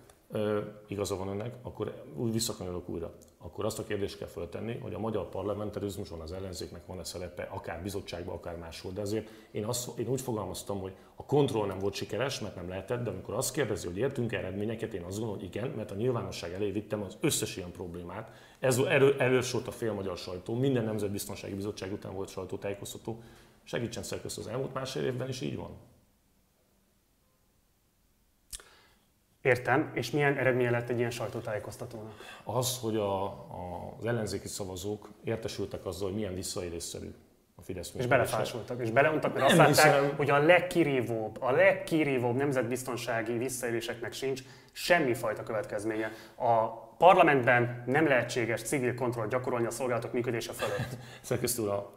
Igaza 0.88 1.18
van 1.18 1.28
önnek, 1.28 1.56
akkor 1.62 2.04
úgy 2.16 2.32
visszakanyolok 2.32 2.90
újra. 2.90 3.14
Akkor 3.38 3.66
azt 3.66 3.80
a 3.80 3.84
kérdést 3.84 4.18
kell 4.18 4.28
föltenni, 4.28 4.78
hogy 4.78 4.94
a 4.94 5.00
magyar 5.00 5.30
parlamentarizmuson 5.30 6.20
az 6.20 6.32
ellenzéknek 6.32 6.86
van-e 6.86 7.04
szerepe, 7.04 7.44
akár 7.44 7.84
bizottságban, 7.84 8.36
akár 8.36 8.58
máshol. 8.58 8.92
De 8.92 9.02
azért 9.02 9.30
én, 9.52 9.66
azt, 9.66 10.00
én 10.00 10.08
úgy 10.08 10.22
fogalmaztam, 10.22 10.80
hogy 10.80 10.94
a 11.16 11.26
kontroll 11.26 11.68
nem 11.68 11.80
volt 11.80 11.94
sikeres, 11.94 12.40
mert 12.40 12.56
nem 12.56 12.70
lehetett, 12.70 13.04
de 13.04 13.10
amikor 13.10 13.34
azt 13.34 13.54
kérdezi, 13.54 13.88
hogy 13.88 13.98
értünk 13.98 14.32
eredményeket, 14.32 14.94
én 14.94 15.04
azt 15.04 15.18
gondolom, 15.18 15.36
hogy 15.36 15.46
igen, 15.56 15.70
mert 15.70 15.92
a 15.92 15.96
nyilvánosság 15.96 16.54
elé 16.54 16.72
vittem 16.72 17.02
az 17.02 17.18
összes 17.20 17.58
ilyen 17.58 17.72
problémát. 17.72 18.32
Ez 18.60 18.78
erő, 18.78 19.42
volt 19.52 19.68
a 19.68 19.72
fél 19.72 19.94
magyar 19.94 20.18
sajtó, 20.18 20.56
minden 20.56 20.84
nemzetbiztonsági 20.84 21.54
bizottság 21.54 21.92
után 21.92 22.14
volt 22.14 22.30
sajtótájékoztató. 22.30 23.22
Segítsen 23.64 24.04
szerkesztő 24.04 24.42
az 24.42 24.48
elmúlt 24.48 24.74
másfél 24.74 25.04
évben 25.04 25.30
is 25.30 25.42
így 25.42 25.56
van. 25.56 25.93
Értem, 29.44 29.92
és 29.94 30.12
milyen 30.12 30.38
eredménye 30.38 30.70
lett 30.70 30.90
egy 30.90 30.98
ilyen 30.98 31.12
sajtótájékoztatónak? 31.12 32.14
Az, 32.44 32.80
hogy 32.80 32.96
a, 32.96 33.24
a, 33.24 33.96
az 34.00 34.06
ellenzéki 34.06 34.48
szavazók 34.48 35.10
értesültek 35.24 35.86
azzal, 35.86 36.08
hogy 36.08 36.18
milyen 36.18 36.34
visszaélésszerű 36.34 37.14
a 37.56 37.62
Fidesz 37.62 37.94
És 37.98 38.06
belefásultak, 38.06 38.82
és 38.82 38.92
beleuntak, 38.92 39.34
mert 39.34 39.46
azt 39.46 39.56
látták, 39.56 39.74
hiszem. 39.74 40.16
hogy 40.16 40.30
a 40.30 40.38
legkirívóbb, 40.38 41.42
a 41.42 41.52
legkirívóbb 41.52 42.36
nemzetbiztonsági 42.36 43.38
visszaéléseknek 43.38 44.14
sincs 44.14 44.42
semmifajta 44.72 45.44
következménye. 45.44 46.12
A 46.36 46.68
parlamentben 46.98 47.84
nem 47.86 48.08
lehetséges 48.08 48.62
civil 48.62 48.96
kontroll 48.96 49.28
gyakorolni 49.28 49.66
a 49.66 49.72
szolgálatok 49.72 50.14
működése 50.14 50.54
fölött. 50.54 50.98
Szerkesztő 51.22 51.62
úr, 51.62 51.90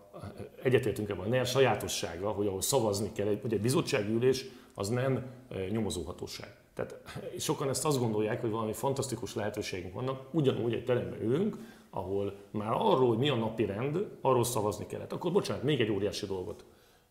egyetértünk 0.63 1.09
ebben, 1.09 1.41
a 1.41 1.45
sajátossága, 1.45 2.29
hogy 2.29 2.47
ahol 2.47 2.63
szavazni 2.63 3.13
kell, 3.13 3.39
hogy 3.43 3.53
egy 3.53 3.61
bizottsági 3.61 4.13
ülés 4.13 4.45
az 4.75 4.89
nem 4.89 5.25
eh, 5.51 5.69
nyomozóhatóság. 5.69 6.49
Tehát 6.77 7.01
sokan 7.39 7.69
ezt 7.69 7.85
azt 7.85 7.99
gondolják, 7.99 8.41
hogy 8.41 8.51
valami 8.51 8.73
fantasztikus 8.73 9.35
lehetőségünk 9.35 9.95
vannak, 9.95 10.29
ugyanúgy 10.31 10.73
egy 10.73 10.85
teremben 10.85 11.23
ülünk, 11.23 11.57
ahol 11.91 12.37
már 12.51 12.73
arról, 12.73 13.09
hogy 13.09 13.19
mi 13.19 13.29
a 13.29 13.35
napi 13.35 13.65
rend, 13.65 14.07
arról 14.21 14.45
szavazni 14.45 14.87
kellett. 14.87 15.13
Akkor 15.13 15.33
bocsánat, 15.33 15.63
még 15.63 15.81
egy 15.81 15.91
óriási 15.91 16.27
dolgot 16.27 16.65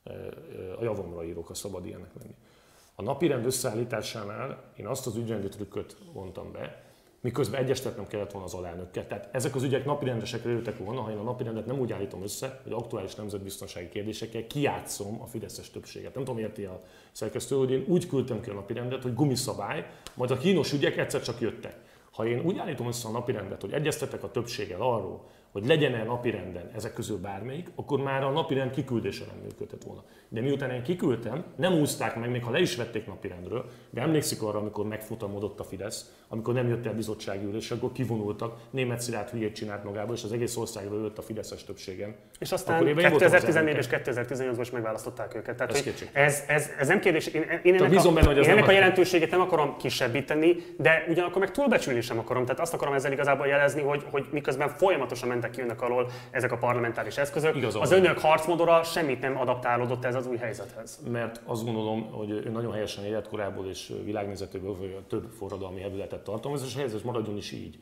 e, 0.04 0.12
e, 0.12 0.34
a 0.80 0.84
javomra 0.84 1.24
írok, 1.24 1.48
ha 1.48 1.54
szabad 1.54 1.86
ilyenek 1.86 2.12
lenni. 2.20 2.36
A 2.96 3.02
napi 3.02 3.28
rend 3.28 3.46
összeállításánál 3.46 4.64
én 4.76 4.88
azt 4.88 5.08
az 5.08 5.16
ügyrendi 5.16 5.48
trükköt 5.48 5.98
vontam 6.14 6.52
be, 6.52 6.85
miközben 7.26 7.62
egyestetnem 7.62 8.08
kellett 8.08 8.32
volna 8.32 8.48
az 8.48 8.54
alelnökkel. 8.54 9.08
Tehát 9.08 9.30
ezek 9.32 9.56
az 9.56 9.64
ügyek 9.64 9.86
napirendesekre 9.86 10.52
jöttek 10.52 10.78
volna, 10.78 11.02
ha 11.02 11.12
én 11.12 11.18
a 11.18 11.22
napirendet 11.22 11.66
nem 11.66 11.80
úgy 11.80 11.92
állítom 11.92 12.24
össze, 12.24 12.60
hogy 12.64 12.72
aktuális 12.72 13.16
nemzetbiztonsági 13.16 13.90
kérdésekkel 13.90 14.48
kiátszom 14.48 15.22
a 15.22 15.26
Fideszes 15.26 15.72
többséget. 15.72 16.16
Nem 16.16 16.24
tudom, 16.24 16.40
érti 16.40 16.64
a 16.64 16.82
szerkesztő, 17.12 17.56
hogy 17.56 17.72
én 17.72 17.86
úgy 17.88 18.08
küldtem 18.08 18.42
ki 18.42 18.50
a 18.50 18.54
napirendet, 18.54 19.04
hogy 19.04 19.14
gumiszabály, 19.14 19.86
majd 20.14 20.32
a 20.32 20.38
kínos 20.38 20.74
ügyek 20.74 20.98
egyszer 20.98 21.22
csak 21.22 21.40
jöttek. 21.40 21.76
Ha 22.12 22.28
én 22.28 22.42
úgy 22.46 22.58
állítom 22.58 22.88
össze 22.88 23.08
a 23.08 23.12
napirendet, 23.12 23.62
hogy 23.62 23.74
egyeztetek 23.74 24.24
a 24.24 24.32
többséggel 24.32 24.82
arról, 24.82 25.24
hogy 25.56 25.68
legyen-e 25.68 26.04
napirenden 26.04 26.70
ezek 26.76 26.94
közül 26.94 27.18
bármelyik, 27.18 27.72
akkor 27.76 28.00
már 28.00 28.24
a 28.24 28.30
napirend 28.30 28.72
kiküldése 28.72 29.26
nem 29.26 29.44
működhet 29.44 29.84
volna. 29.84 30.04
De 30.30 30.42
miután 30.42 30.70
én 30.70 30.84
kiküldtem, 30.84 31.44
nem 31.56 31.74
úszták 31.74 32.16
meg, 32.16 32.30
még 32.30 32.44
ha 32.44 32.52
le 32.52 32.60
is 32.60 32.76
vették 32.76 33.08
napirendről, 33.08 33.66
de 33.90 34.02
emlékszik 34.02 34.42
arra, 34.42 34.60
amikor 34.60 34.86
megfutamodott 34.86 35.60
a 35.60 35.64
Fidesz, 35.64 36.14
amikor 36.28 36.54
nem 36.54 36.68
jött 36.68 36.86
el 36.86 36.94
bizottsági 36.94 37.46
ülés, 37.46 37.72
akkor 37.72 37.92
kivonultak, 37.92 38.58
német 38.70 39.02
Szilárd 39.02 39.30
hülyét 39.30 39.56
csinált 39.56 39.84
magából, 39.84 40.16
és 40.16 40.24
az 40.24 40.32
egész 40.32 40.58
országról 40.58 41.02
jött 41.02 41.18
a 41.18 41.22
Fideszes 41.22 41.64
többségen. 41.64 42.16
És 42.40 42.52
aztán 42.52 42.96
2014 42.96 43.78
és 43.78 43.86
2018-ban 43.90 44.58
is 44.60 44.70
megválasztották 44.70 45.36
őket. 45.36 45.56
Tehát, 45.56 45.72
Ez 45.72 45.84
hogy 45.84 46.10
ez, 46.14 46.44
ez, 46.48 46.70
ez, 46.80 46.88
nem 46.88 47.00
kérdés. 47.00 47.28
Én, 47.28 47.44
én 47.64 47.76
ennek, 47.76 48.06
a, 48.06 48.12
benne, 48.12 48.28
hogy 48.28 48.38
én 48.38 48.50
ennek 48.50 48.68
a 48.68 48.72
jelentőségét 48.72 49.32
nem 49.32 49.42
akarom 49.42 49.78
kisebbíteni, 49.78 50.56
de 50.78 51.06
ugyanakkor 51.10 51.40
meg 51.40 51.52
túlbecsülni 51.52 52.02
sem 52.02 52.20
akarom. 52.20 52.46
Tehát 52.46 52.62
azt 52.62 52.74
akarom 52.74 52.94
ezzel 52.94 53.12
igazából 53.12 53.48
jelezni, 53.48 53.82
hogy, 53.82 54.04
hogy 54.12 54.26
miközben 54.32 54.70
folyamatosan 54.70 55.30
mentek 55.30 55.45
ki 55.50 55.62
önök 55.62 55.82
alól 55.82 56.10
ezek 56.32 56.52
a 56.52 56.58
parlamentáris 56.58 57.18
eszközök, 57.18 57.56
Igaza 57.56 57.80
az 57.80 57.92
önök 57.92 58.20
harcmodora 58.20 58.84
semmit 58.84 59.22
nem 59.22 59.40
adaptálódott 59.40 60.06
ez 60.06 60.16
az 60.16 60.28
új 60.28 60.38
helyzethez. 60.38 61.00
mert 61.12 61.42
azt 61.46 61.64
gondolom, 61.64 62.12
hogy 62.12 62.30
ő 62.30 62.50
nagyon 62.50 62.74
helyesen 62.74 63.04
életkorából 63.06 63.68
és 63.68 63.94
világnézetéből 64.04 65.04
több 65.10 65.32
forradalmi 65.38 65.82
hevületet 65.82 66.24
tartalmaz, 66.24 66.64
és 66.64 66.76
ez 66.76 67.02
maradjon 67.02 67.38
is 67.38 67.52
így. 67.52 67.80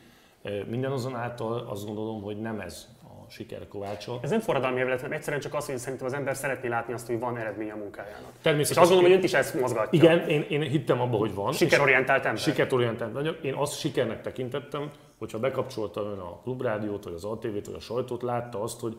Minden 0.67 0.91
azonáltal 0.91 1.67
azt 1.69 1.85
gondolom, 1.85 2.21
hogy 2.21 2.37
nem 2.41 2.59
ez 2.59 2.87
a 3.03 3.31
siker 3.31 3.67
kovácsa. 3.67 4.19
Ez 4.21 4.29
nem 4.29 4.39
forradalmi 4.39 4.79
évet, 4.79 5.01
hanem 5.01 5.17
egyszerűen 5.17 5.41
csak 5.41 5.53
az, 5.53 5.65
hogy 5.65 5.77
szerintem 5.77 6.07
az 6.07 6.13
ember 6.13 6.35
szeretné 6.35 6.67
látni 6.67 6.93
azt, 6.93 7.07
hogy 7.07 7.19
van 7.19 7.37
eredmény 7.37 7.71
a 7.71 7.75
munkájának. 7.75 8.31
És 8.33 8.41
Természetesen. 8.41 8.83
azt 8.83 8.91
gondolom, 8.91 9.03
hogy 9.03 9.23
önt 9.23 9.23
is 9.23 9.33
ez 9.39 9.59
mozgatja. 9.59 9.99
Igen, 10.01 10.27
én, 10.27 10.45
én 10.49 10.61
hittem 10.61 11.01
abba, 11.01 11.17
hogy 11.17 11.33
van. 11.33 11.51
és 11.51 11.57
Sikerorientált 11.57 12.25
ember. 12.25 12.41
Sikerorientált. 12.41 13.27
Én 13.41 13.53
azt 13.53 13.79
sikernek 13.79 14.21
tekintettem, 14.21 14.91
hogyha 15.23 15.39
bekapcsolta 15.39 16.01
ön 16.01 16.19
a 16.19 16.39
klubrádiót, 16.41 17.03
vagy 17.03 17.13
az 17.13 17.23
ATV-t, 17.23 17.65
vagy 17.65 17.75
a 17.75 17.79
sajtót, 17.79 18.21
látta 18.21 18.61
azt, 18.61 18.79
hogy 18.79 18.97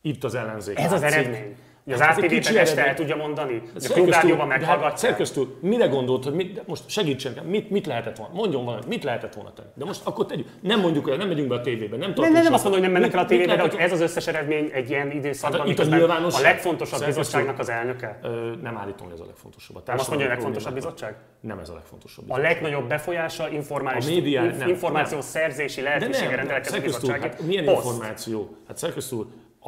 itt 0.00 0.24
az 0.24 0.34
ellenzék. 0.34 0.78
Ez 0.78 0.92
az 0.92 1.00
látszik. 1.00 1.18
eredmény. 1.18 1.56
Hogy 1.88 1.96
az 1.96 2.06
Hát 2.06 2.18
ATV-ben 2.18 2.56
este 2.56 2.86
el 2.86 2.94
tudja 2.94 3.16
mondani, 3.16 3.62
hogy 3.72 3.84
a 3.88 3.92
klubrádióban 3.92 4.50
hát 4.50 4.58
meghallgatják. 4.60 4.96
Szerkesztő, 4.96 5.42
mire 5.60 5.86
gondolt, 5.86 6.24
hogy 6.24 6.32
mit, 6.32 6.66
most 6.66 6.82
segítsen, 6.88 7.32
nekem, 7.34 7.50
mit, 7.50 7.70
mit 7.70 7.86
lehetett 7.86 8.16
volna? 8.16 8.34
Mondjon 8.34 8.64
valamit, 8.64 8.86
mit 8.88 9.04
lehetett 9.04 9.34
volna 9.34 9.52
tenni? 9.52 9.68
De 9.74 9.84
most 9.84 10.00
akkor 10.04 10.26
tegyük. 10.26 10.46
Nem 10.60 10.80
mondjuk 10.80 11.10
el, 11.10 11.16
nem 11.16 11.28
megyünk 11.28 11.48
be 11.48 11.54
a 11.54 11.60
tévébe, 11.60 11.96
nem 11.96 12.14
tartunk 12.14 12.34
nem, 12.34 12.42
nem 12.42 12.52
azt 12.52 12.62
mondom, 12.64 12.82
hogy 12.82 12.90
nem 12.92 13.00
mennek 13.00 13.16
el 13.16 13.24
a 13.24 13.26
tévébe, 13.26 13.56
de 13.56 13.60
hogy 13.60 13.74
ez 13.78 13.92
az 13.92 14.00
összes 14.00 14.26
eredmény 14.26 14.70
egy 14.72 14.90
ilyen 14.90 15.10
időszakban, 15.10 15.60
Hát 15.60 15.68
itt 15.68 15.78
a 15.78 15.84
miközben 15.84 16.24
a 16.24 16.40
legfontosabb 16.40 17.04
bizottságnak 17.04 17.58
az 17.58 17.68
elnöke. 17.68 18.18
Ö, 18.22 18.52
nem 18.62 18.76
állítom, 18.76 19.06
hogy 19.06 19.14
ez 19.14 19.20
a 19.20 19.26
legfontosabb. 19.26 19.76
A 19.76 19.82
Nem 19.86 19.98
azt 19.98 20.08
mondja, 20.08 20.26
hogy 20.26 20.34
a 20.34 20.38
legfontosabb 20.38 20.74
bizottság? 20.74 21.16
Nem 21.40 21.58
ez 21.58 21.68
a 21.68 21.74
legfontosabb. 21.74 22.30
A 22.30 22.38
legnagyobb 22.38 22.88
befolyása, 22.88 23.48
informális, 23.48 24.06
A 24.06 24.08
médiá- 24.08 24.44
inf- 24.44 24.58
nem, 24.58 24.68
információ 24.68 25.18
nem. 25.18 25.26
szerzési 25.26 25.80
lehetősége 25.80 26.26
nem, 26.26 26.36
rendelkező 26.36 27.10
hát 27.20 27.42
milyen 27.42 27.64
információ? 27.64 28.56
Hát 28.66 28.76
szerkesztő 28.76 29.16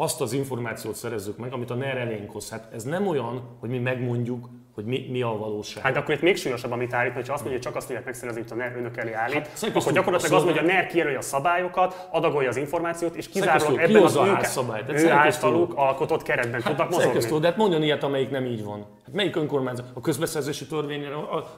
azt 0.00 0.20
az 0.20 0.32
információt 0.32 0.94
szerezzük 0.94 1.36
meg, 1.38 1.52
amit 1.52 1.70
a 1.70 1.74
NER 1.74 1.96
elénk 1.96 2.30
hoz. 2.30 2.50
Hát 2.50 2.68
ez 2.72 2.82
nem 2.82 3.06
olyan, 3.06 3.56
hogy 3.60 3.70
mi 3.70 3.78
megmondjuk, 3.78 4.48
hogy 4.74 4.84
mi, 4.84 5.06
mi 5.10 5.22
a 5.22 5.36
valóság. 5.36 5.82
Hát 5.82 5.96
akkor 5.96 6.14
itt 6.14 6.20
még 6.20 6.36
súlyosabb, 6.36 6.72
amit 6.72 6.92
állít, 6.92 7.12
hogyha 7.12 7.32
azt 7.32 7.42
mondja, 7.42 7.58
hogy 7.58 7.68
csak 7.68 7.76
azt 7.76 7.86
tudják 7.86 8.04
megszerezni, 8.04 8.40
amit 8.40 8.52
a 8.52 8.54
NER 8.54 8.76
önök 8.76 8.96
elé 8.96 9.12
állít, 9.12 9.46
Hát, 9.46 9.76
akkor 9.76 9.92
gyakorlatilag 9.92 10.38
az 10.38 10.44
hogy 10.44 10.58
a 10.58 10.62
NER 10.62 10.86
kijelölje 10.86 11.18
a 11.18 11.22
szabályokat, 11.22 12.08
adagolja 12.10 12.48
az 12.48 12.56
információt, 12.56 13.14
és 13.14 13.28
kizárólag 13.28 13.72
ebben 13.72 13.82
az 13.82 13.92
kihozza 13.92 14.20
a 14.20 14.26
ő, 14.26 14.30
házszabályt? 14.30 14.86
Hát 14.86 15.00
ő 15.00 15.10
általuk 15.10 15.72
alkotott 15.76 16.22
keretben 16.22 16.62
tudnak 16.62 16.80
Hát, 16.80 16.92
szerkesztő, 16.92 17.18
mozogni. 17.18 17.40
de 17.40 17.46
hát 17.46 17.56
mondjon 17.56 17.82
ilyet, 17.82 18.02
amelyik 18.02 18.30
nem 18.30 18.44
így 18.44 18.64
van. 18.64 18.86
Hát 19.04 19.14
melyik 19.14 19.36
önkormányzat? 19.36 19.86
A 19.94 20.00
közbeszerzési 20.00 20.66
törvény, 20.66 21.04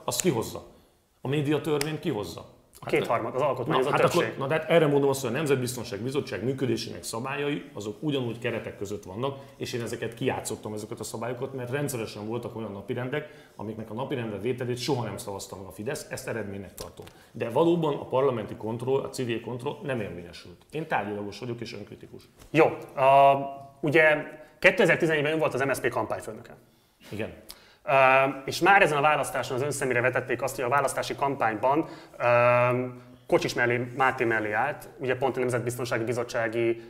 azt 0.05 0.21
kihozza. 0.21 0.63
A 1.21 1.29
média 1.29 1.61
törvényt 1.61 2.01
kihozza. 2.01 2.45
A 2.85 2.89
kétharmad, 2.89 3.35
az 3.35 3.41
alkotmányozó 3.41 3.91
Na, 3.91 3.97
hát 3.97 4.01
többség. 4.01 4.23
akkor, 4.23 4.39
na, 4.39 4.47
de 4.47 4.55
hát 4.55 4.71
erre 4.71 4.87
mondom 4.87 5.09
azt, 5.09 5.21
hogy 5.21 5.31
a 5.31 5.33
Nemzetbiztonság 5.33 6.01
Bizottság 6.01 6.45
működésének 6.45 7.03
szabályai, 7.03 7.71
azok 7.73 7.97
ugyanúgy 8.01 8.39
keretek 8.39 8.77
között 8.77 9.05
vannak, 9.05 9.39
és 9.57 9.73
én 9.73 9.83
ezeket 9.83 10.15
kijátszottam, 10.15 10.75
ezeket 10.75 11.01
a 11.01 11.05
szabályokat, 11.05 11.55
mert 11.55 11.71
rendszeresen 11.71 12.27
voltak 12.27 12.57
olyan 12.57 12.73
napirendek, 12.73 13.51
amiknek 13.57 13.91
a 13.91 13.95
napirendre 13.95 14.39
vételét 14.39 14.79
soha 14.79 15.05
nem 15.05 15.17
szavazta 15.17 15.57
meg 15.57 15.67
a 15.67 15.71
Fidesz, 15.71 16.07
ezt 16.11 16.29
eredménynek 16.29 16.75
tartom. 16.75 17.07
De 17.33 17.51
valóban 17.51 17.95
a 17.95 18.05
parlamenti 18.05 18.55
kontroll, 18.55 19.01
a 19.01 19.09
civil 19.09 19.41
kontroll 19.41 19.77
nem 19.83 20.01
érvényesült. 20.01 20.67
Én 20.71 20.87
tárgyalagos 20.89 21.39
vagyok 21.39 21.61
és 21.61 21.75
önkritikus. 21.75 22.23
Jó, 22.51 22.67
a, 23.03 23.39
ugye 23.81 24.17
2011-ben 24.61 25.33
ön 25.33 25.39
volt 25.39 25.55
az 25.55 25.61
MSZP 25.61 25.89
kampányfőnöke. 25.89 26.57
Igen. 27.11 27.33
És 28.45 28.61
már 28.61 28.83
ezen 28.83 28.99
a 28.99 29.01
választáson 29.01 29.57
az 29.57 29.63
ön 29.63 29.71
szemére 29.71 30.01
vetették 30.01 30.43
azt, 30.43 30.55
hogy 30.55 30.65
a 30.65 30.69
választási 30.69 31.15
kampányban 31.15 31.89
Kocsis 33.27 33.55
mellé, 33.55 33.93
Máté 33.97 34.25
mellé 34.25 34.53
állt, 34.53 34.89
ugye 34.99 35.17
pont 35.17 35.37
a 35.37 35.41
Nemzetbiztonsági 35.41 36.05
Bizottsági 36.05 36.83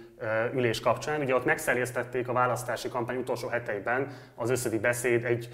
ülés 0.55 0.81
kapcsán. 0.81 1.21
Ugye 1.21 1.35
ott 1.35 1.45
megszerjesztették 1.45 2.29
a 2.29 2.33
választási 2.33 2.89
kampány 2.89 3.17
utolsó 3.17 3.49
heteiben 3.49 4.09
az 4.35 4.51
összödi 4.51 4.79
beszéd 4.79 5.25
egy 5.25 5.49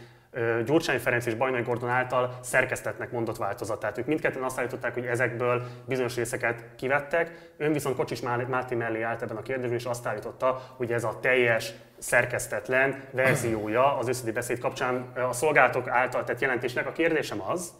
Gyurcsány 0.64 0.99
Ferenc 0.99 1.26
és 1.26 1.34
Bajnai 1.34 1.62
Gordon 1.62 1.89
által 1.89 2.39
szerkesztetnek 2.43 3.12
mondott 3.12 3.36
változatát. 3.36 3.99
Ők 3.99 4.07
mindketten 4.07 4.43
azt 4.43 4.59
állították, 4.59 4.95
hogy 4.95 5.07
ezekből 5.07 5.66
bizonyos 5.86 6.16
részeket 6.16 6.64
kivettek. 6.76 7.53
Ön 7.57 7.72
viszont 7.72 7.97
Kocsis 7.97 8.20
Máté 8.49 8.74
mellé 8.74 9.03
állt 9.03 9.22
ebben 9.22 9.36
a 9.36 9.43
kérdésben, 9.43 9.78
és 9.78 9.84
azt 9.84 10.07
állította, 10.07 10.62
hogy 10.76 10.93
ez 10.93 11.05
a 11.05 11.18
teljes 11.20 11.72
szerkesztetlen 11.99 13.05
verziója 13.11 13.96
az 13.96 14.09
összedi 14.09 14.30
beszéd 14.32 14.59
kapcsán 14.59 15.12
a 15.28 15.32
szolgálatok 15.32 15.88
által 15.88 16.24
tett 16.24 16.40
jelentésnek. 16.40 16.86
A 16.86 16.92
kérdésem 16.92 17.40
az, 17.42 17.72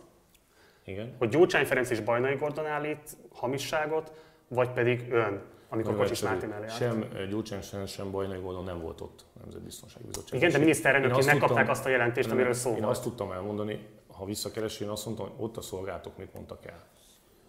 Igen. 0.85 1.14
hogy 1.19 1.29
Gyurcsány 1.29 1.66
Ferenc 1.66 1.91
és 1.91 2.01
Bajnai 2.01 2.35
Gordon 2.35 2.66
állít 2.66 3.16
hamisságot, 3.33 4.12
vagy 4.49 4.71
pedig 4.71 5.12
ön, 5.12 5.43
amikor 5.69 5.91
Nagyon 5.91 6.07
Kocsis. 6.07 6.23
Máté 6.23 6.47
mellé 6.47 6.62
állt. 6.62 6.77
Sem 6.77 7.05
Gyurcsány 7.29 7.61
Ferenc, 7.61 7.91
sem 7.91 8.11
Bajnai 8.11 8.39
Gordon 8.39 8.64
nem 8.64 8.81
volt 8.81 9.01
ott 9.01 9.25
a 9.35 9.39
Nemzetbiztonsági 9.41 10.07
Bizottság. 10.07 10.39
Igen, 10.39 10.51
de 10.51 10.57
Én 10.57 10.62
miniszterelnökként 10.62 11.27
megkapták 11.27 11.69
azt 11.69 11.87
a 11.87 11.89
jelentést, 11.89 12.31
amiről 12.31 12.53
szó 12.53 12.75
Én 12.77 12.85
azt 12.85 13.03
tudtam 13.03 13.33
elmondani, 13.33 13.87
ha 14.16 14.25
visszakeresi, 14.25 14.85
én 14.85 14.91
azt 14.91 15.05
mondtam, 15.05 15.27
hogy 15.27 15.45
ott 15.45 15.57
a 15.57 15.61
szolgálatok 15.61 16.16
mit 16.16 16.35
mondtak 16.35 16.66
el. 16.66 16.85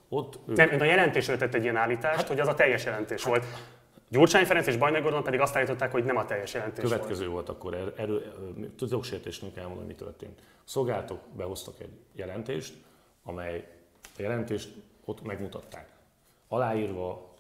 Ott 0.10 0.40
ők, 0.48 0.58
Nem, 0.58 0.70
a 0.80 0.84
jelentésről 0.84 1.38
tett 1.38 1.54
egy 1.54 1.64
ilyen 1.64 1.76
állítást, 1.76 2.16
Hát- 2.16 2.28
hogy 2.28 2.40
az 2.40 2.48
a 2.48 2.54
teljes 2.54 2.86
jelentés 2.86 3.24
volt. 3.24 3.46
Gyurcsány 4.10 4.46
Ferenc 4.46 4.68
és 4.68 4.78
Bajnai 4.78 5.02
Gordon 5.02 5.24
pedig 5.24 5.40
azt 5.40 5.56
állították, 5.56 5.92
hogy 5.92 6.06
nem 6.06 6.18
a 6.18 6.26
teljes 6.26 6.54
jelentés 6.54 6.84
volt. 6.84 6.94
következő 6.96 7.28
volt 7.28 7.50
akkor, 7.50 7.74
er- 7.74 8.00
erről, 8.00 8.22
tudoksértésnek 8.76 9.58
elmondani, 9.58 9.88
mi 9.88 9.96
történt. 9.96 10.40
A 10.40 10.62
szolgálatok 10.66 11.20
behoztak 11.36 11.80
egy 11.80 12.00
jelentést, 12.14 12.74
amely 13.24 13.68
a 14.18 14.22
jelentést 14.22 14.70
ott 15.06 15.22
megmutatták. 15.24 15.90
Aláírva, 16.48 17.34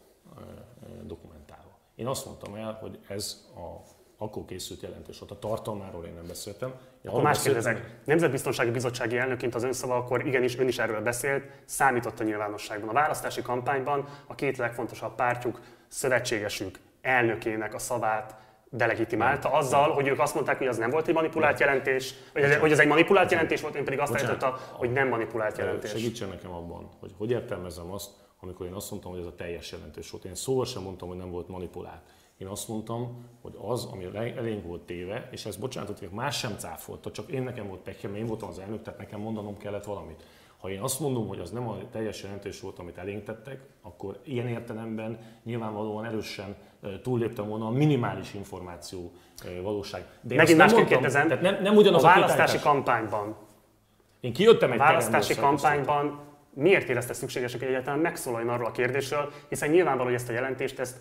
dokumentálva. 1.03 1.77
Én 1.95 2.07
azt 2.07 2.25
mondtam 2.25 2.55
el, 2.55 2.77
hogy 2.81 2.99
ez 3.07 3.47
a 3.55 3.97
akkor 4.21 4.45
készült 4.45 4.81
jelentés 4.81 5.19
volt. 5.19 5.31
A 5.31 5.39
tartalmáról 5.39 6.05
én 6.05 6.13
nem 6.13 6.27
beszéltem. 6.27 6.69
Én 7.01 7.11
Akkor 7.11 7.23
más 7.23 7.41
kérdezek. 7.41 7.99
Nemzetbiztonsági 8.05 8.71
Bizottsági 8.71 9.17
elnökként 9.17 9.55
az 9.55 9.63
önszava, 9.63 9.95
akkor 9.95 10.27
igenis 10.27 10.57
ön 10.57 10.67
is 10.67 10.79
erről 10.79 11.01
beszélt, 11.01 11.43
számított 11.65 12.19
a 12.19 12.23
nyilvánosságban. 12.23 12.89
A 12.89 12.93
választási 12.93 13.41
kampányban 13.41 14.07
a 14.27 14.35
két 14.35 14.57
legfontosabb 14.57 15.15
pártjuk, 15.15 15.59
szövetségesük, 15.89 16.79
elnökének 17.01 17.73
a 17.73 17.79
szavát 17.79 18.35
delegitimálta 18.69 19.51
azzal, 19.51 19.91
hogy 19.91 20.07
ők 20.07 20.19
azt 20.19 20.33
mondták, 20.33 20.57
hogy 20.57 20.67
az 20.67 20.77
nem 20.77 20.89
volt 20.89 21.07
egy 21.07 21.13
manipulált 21.13 21.59
jelentés, 21.59 22.13
hogy 22.33 22.41
ez, 22.41 22.55
hogy 22.55 22.71
ez 22.71 22.79
egy 22.79 22.87
manipulált 22.87 23.31
jelentés 23.31 23.61
volt, 23.61 23.75
én 23.75 23.83
pedig 23.83 23.99
azt 23.99 24.11
Bocsánat. 24.11 24.43
állította, 24.43 24.77
hogy 24.77 24.91
nem 24.91 25.07
manipulált 25.07 25.57
jelentés. 25.57 25.89
Segítsen 25.89 26.29
nekem 26.29 26.51
abban, 26.51 26.89
hogy 26.99 27.11
hogy 27.17 27.31
értelmezem 27.31 27.91
azt, 27.91 28.09
amikor 28.39 28.65
én 28.65 28.73
azt 28.73 28.91
mondtam, 28.91 29.11
hogy 29.11 29.19
ez 29.21 29.27
a 29.27 29.35
teljes 29.35 29.71
jelentés 29.71 30.09
volt. 30.09 30.25
Én 30.25 30.35
szóval 30.35 30.65
sem 30.65 30.81
mondtam, 30.81 31.07
hogy 31.07 31.17
nem 31.17 31.31
volt 31.31 31.47
manipulált. 31.47 32.01
Én 32.37 32.47
azt 32.47 32.67
mondtam, 32.67 33.25
hogy 33.41 33.57
az, 33.61 33.85
ami 33.85 34.05
elénk 34.37 34.65
volt 34.65 34.81
téve, 34.81 35.27
és 35.31 35.45
ez 35.45 35.55
bocsánatot 35.55 36.11
más 36.11 36.37
sem 36.37 36.57
cáfolta, 36.57 37.11
csak 37.11 37.31
én 37.31 37.43
nekem 37.43 37.67
volt 37.67 37.81
pekjem, 37.81 38.15
én 38.15 38.25
voltam 38.25 38.49
az 38.49 38.59
elnök, 38.59 38.81
tehát 38.81 38.99
nekem 38.99 39.19
mondanom 39.19 39.57
kellett 39.57 39.83
valamit. 39.83 40.23
Ha 40.59 40.69
én 40.69 40.79
azt 40.79 40.99
mondom, 40.99 41.27
hogy 41.27 41.39
az 41.39 41.51
nem 41.51 41.67
a 41.67 41.77
teljes 41.91 42.23
jelentés 42.23 42.59
volt, 42.59 42.79
amit 42.79 42.97
elénk 42.97 43.23
tettek, 43.23 43.59
akkor 43.81 44.19
ilyen 44.23 44.47
értelemben 44.47 45.19
nyilvánvalóan 45.43 46.05
erősen 46.05 46.55
túlléptem 47.03 47.47
volna 47.47 47.65
a 47.65 47.69
minimális 47.69 48.33
információ 48.33 49.11
valóság. 49.61 50.05
De 50.21 50.35
Megint 50.35 50.57
mondtam, 50.57 50.85
kérdezem, 50.85 51.27
tehát 51.27 51.43
nem, 51.43 51.61
nem 51.61 51.75
ugyanaz 51.75 52.03
a 52.03 52.07
a, 52.07 52.09
választási 52.09 52.41
állítás. 52.41 52.61
kampányban, 52.61 53.35
Én 54.19 54.33
kijöttem 54.33 54.71
egy 54.71 54.79
a 54.79 54.83
választási 54.83 55.35
kampányban 55.35 56.19
miért 56.53 56.89
érezte 56.89 57.13
hogy 57.59 57.69
egyáltalán 57.69 57.99
megszólaljon 57.99 58.49
arról 58.49 58.65
a 58.65 58.71
kérdésről, 58.71 59.31
hiszen 59.49 59.69
nyilvánvaló, 59.69 60.05
hogy 60.05 60.17
ezt 60.17 60.29
a 60.29 60.33
jelentést, 60.33 60.79
ezt 60.79 60.97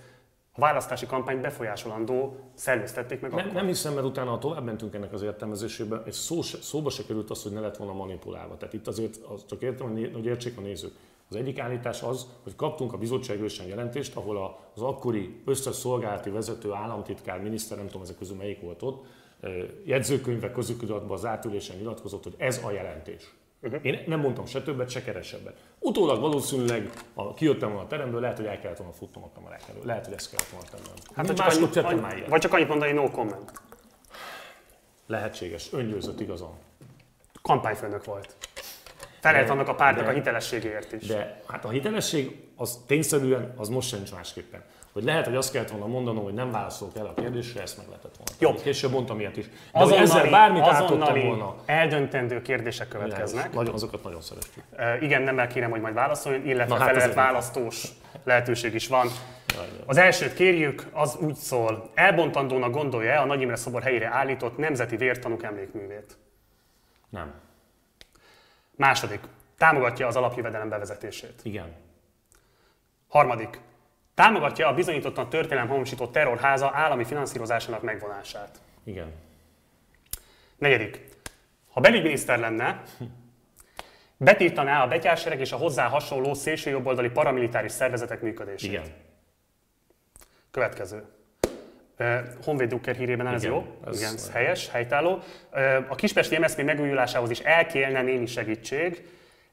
a 0.59 0.61
választási 0.61 1.06
kampány 1.06 1.40
befolyásolandó 1.40 2.36
szerveztették 2.54 3.20
meg 3.20 3.30
Nem, 3.30 3.40
akkor. 3.40 3.52
nem 3.52 3.66
hiszem, 3.66 3.94
mert 3.94 4.06
utána, 4.06 4.38
tovább 4.38 4.64
mentünk 4.64 4.94
ennek 4.94 5.12
az 5.12 5.22
értelmezésébe, 5.22 6.02
és 6.04 6.14
szó 6.14 6.42
se, 6.42 6.59
szóba 6.61 6.90
se 6.90 7.04
került 7.06 7.30
az, 7.30 7.42
hogy 7.42 7.52
ne 7.52 7.61
lett 7.61 7.76
volna 7.76 7.92
manipulálva. 7.92 8.56
Tehát 8.56 8.74
itt 8.74 8.86
azért 8.86 9.16
az, 9.16 9.46
csak 9.46 9.62
értem, 9.62 9.88
hogy 10.12 10.26
értsék 10.26 10.59
a 10.59 10.61
nézők. 10.61 10.92
Az 11.30 11.36
egyik 11.36 11.59
állítás 11.59 12.02
az, 12.02 12.26
hogy 12.42 12.56
kaptunk 12.56 12.92
a 12.92 12.98
bizottságősen 12.98 13.66
jelentést, 13.66 14.16
ahol 14.16 14.59
az 14.74 14.82
akkori 14.82 15.42
összes 15.44 15.74
szolgálati 15.74 16.30
vezető, 16.30 16.72
államtitkár, 16.72 17.40
miniszter, 17.40 17.76
nem 17.76 17.86
tudom 17.86 18.02
ezek 18.02 18.18
közül 18.18 18.36
melyik 18.36 18.61
volt 18.61 18.82
ott, 18.82 19.06
jegyzőkönyvek 19.84 20.52
közöküdatban 20.52 21.16
az 21.16 21.24
átülésen 21.24 21.76
nyilatkozott, 21.76 22.22
hogy 22.22 22.34
ez 22.36 22.61
a 22.64 22.70
jelentés. 22.70 23.34
Uh-huh. 23.62 23.84
Én 23.84 24.04
nem 24.06 24.20
mondtam 24.20 24.46
se 24.46 24.62
többet, 24.62 24.90
se 24.90 25.02
kevesebbet. 25.02 25.56
Utólag 25.78 26.20
valószínűleg, 26.20 26.90
ha 27.14 27.34
kijöttem 27.34 27.68
volna 27.68 27.84
a 27.84 27.88
teremből, 27.88 28.20
lehet, 28.20 28.36
hogy 28.36 28.46
el 28.46 28.61
kellett 28.61 28.76
volna 28.76 28.92
futnom 28.92 29.24
a 29.24 29.30
kamerák 29.34 29.62
elől. 29.70 29.82
Lehet, 29.84 30.04
hogy 30.04 30.14
ezt 30.14 30.30
kellett 30.30 30.48
volna 30.48 30.66
tennem. 30.70 30.92
Hát, 31.14 31.34
csak 31.34 31.86
annyit, 31.86 32.04
annyi, 32.04 32.24
vagy 32.28 32.40
csak 32.40 32.52
annyit 32.52 32.68
mondani, 32.68 32.92
no 32.92 33.11
comment. 33.11 33.52
Lehetséges, 35.06 35.72
öngyőzött 35.72 36.20
igazam. 36.20 36.59
Kampányfőnök 37.42 38.04
volt. 38.04 38.36
Felelt 39.20 39.50
annak 39.50 39.68
a 39.68 39.74
pártnak 39.74 40.04
de, 40.04 40.11
a 40.11 40.14
hitelességéért 40.14 40.92
is. 40.92 41.06
De 41.06 41.42
hát 41.46 41.64
a 41.64 41.68
hitelesség 41.68 42.48
az 42.56 42.84
tényszerűen 42.86 43.54
az 43.56 43.68
most 43.68 43.88
sincs 43.88 44.12
másképpen. 44.12 44.64
Hogy 44.93 45.05
lehet, 45.05 45.24
hogy 45.24 45.36
azt 45.36 45.53
kellett 45.53 45.70
volna 45.70 45.86
mondanom, 45.86 46.24
hogy 46.24 46.34
nem 46.34 46.51
válaszolok 46.51 46.97
el 46.97 47.07
a 47.07 47.14
kérdésre, 47.14 47.62
ezt 47.62 47.76
meg 47.76 47.86
lehetett 47.86 48.16
volna. 48.16 48.32
Jó. 48.39 48.62
Később 48.62 48.91
mondtam 48.91 49.20
ilyet 49.20 49.36
is. 49.36 49.47
De 49.47 49.53
azonnali, 49.72 50.03
ezzel 50.03 50.30
bármit 50.30 50.62
átadtam 50.62 51.20
volna. 51.20 51.55
eldöntendő 51.66 52.43
kérdések 52.43 52.89
következnek. 52.89 53.53
Nagyon, 53.53 53.74
azokat 53.74 54.03
nagyon 54.03 54.20
szeretjük. 54.20 54.64
Uh, 54.72 55.03
igen, 55.03 55.22
nem 55.22 55.49
kérem, 55.49 55.70
hogy 55.70 55.80
majd 55.80 55.95
válaszoljon, 55.95 56.47
illetve 56.47 56.74
Na, 56.74 56.80
hát 56.80 56.93
felelt 56.95 57.14
választós 57.14 57.89
lehetőség 58.24 58.74
is 58.74 58.89
van. 58.89 59.09
Az 59.86 59.97
elsőt 59.97 60.34
kérjük, 60.34 60.86
az 60.93 61.16
úgy 61.16 61.34
szól, 61.34 61.91
elbontandónak 61.95 62.72
gondolja-e 62.72 63.20
a 63.20 63.24
Nagy 63.24 63.41
Imre 63.41 63.57
szobor 63.57 63.82
helyére 63.82 64.09
állított 64.09 64.57
Nemzeti 64.57 64.97
Vértanúk 64.97 65.43
emlékművét? 65.43 66.16
Nem. 67.09 67.34
Második, 68.76 69.20
támogatja 69.59 70.07
az 70.07 70.16
alapjövedelem 70.16 70.68
bevezetését. 70.68 71.41
Igen. 71.43 71.74
Harmadik, 73.09 73.61
támogatja 74.19 74.69
a 74.69 74.75
bizonyítottan 74.75 75.29
történelem 75.29 75.69
hamisított 75.69 76.12
terrorháza 76.12 76.71
állami 76.75 77.05
finanszírozásának 77.05 77.83
megvonását. 77.83 78.61
Igen. 78.85 79.12
Negyedik, 80.57 81.01
ha 81.73 81.81
belügyminiszter 81.81 82.39
lenne, 82.39 82.83
betiltaná 84.16 84.83
a 84.83 84.89
betyársereg 84.89 85.41
és 85.41 85.53
a 85.53 85.57
hozzá 85.57 85.89
hasonló 85.89 86.35
szélsőjobboldali 86.35 87.09
paramilitáris 87.09 87.73
szervezetek 87.73 88.21
működését. 88.21 88.71
Igen. 88.71 88.85
Következő. 90.51 91.05
Honvéd 92.45 92.69
Drucker 92.69 92.97
hírében 92.97 93.27
ez 93.27 93.43
Igen, 93.43 93.55
jó? 93.55 93.79
ez 93.87 94.01
Igen, 94.01 94.14
ez 94.14 94.31
helyes, 94.31 94.71
helytálló. 94.71 95.19
A 95.89 95.95
Kispesti 95.95 96.39
MSZP 96.39 96.62
megújulásához 96.62 97.31
is 97.31 97.39
elkélne 97.39 98.03
némi 98.03 98.27
segítség. 98.27 99.09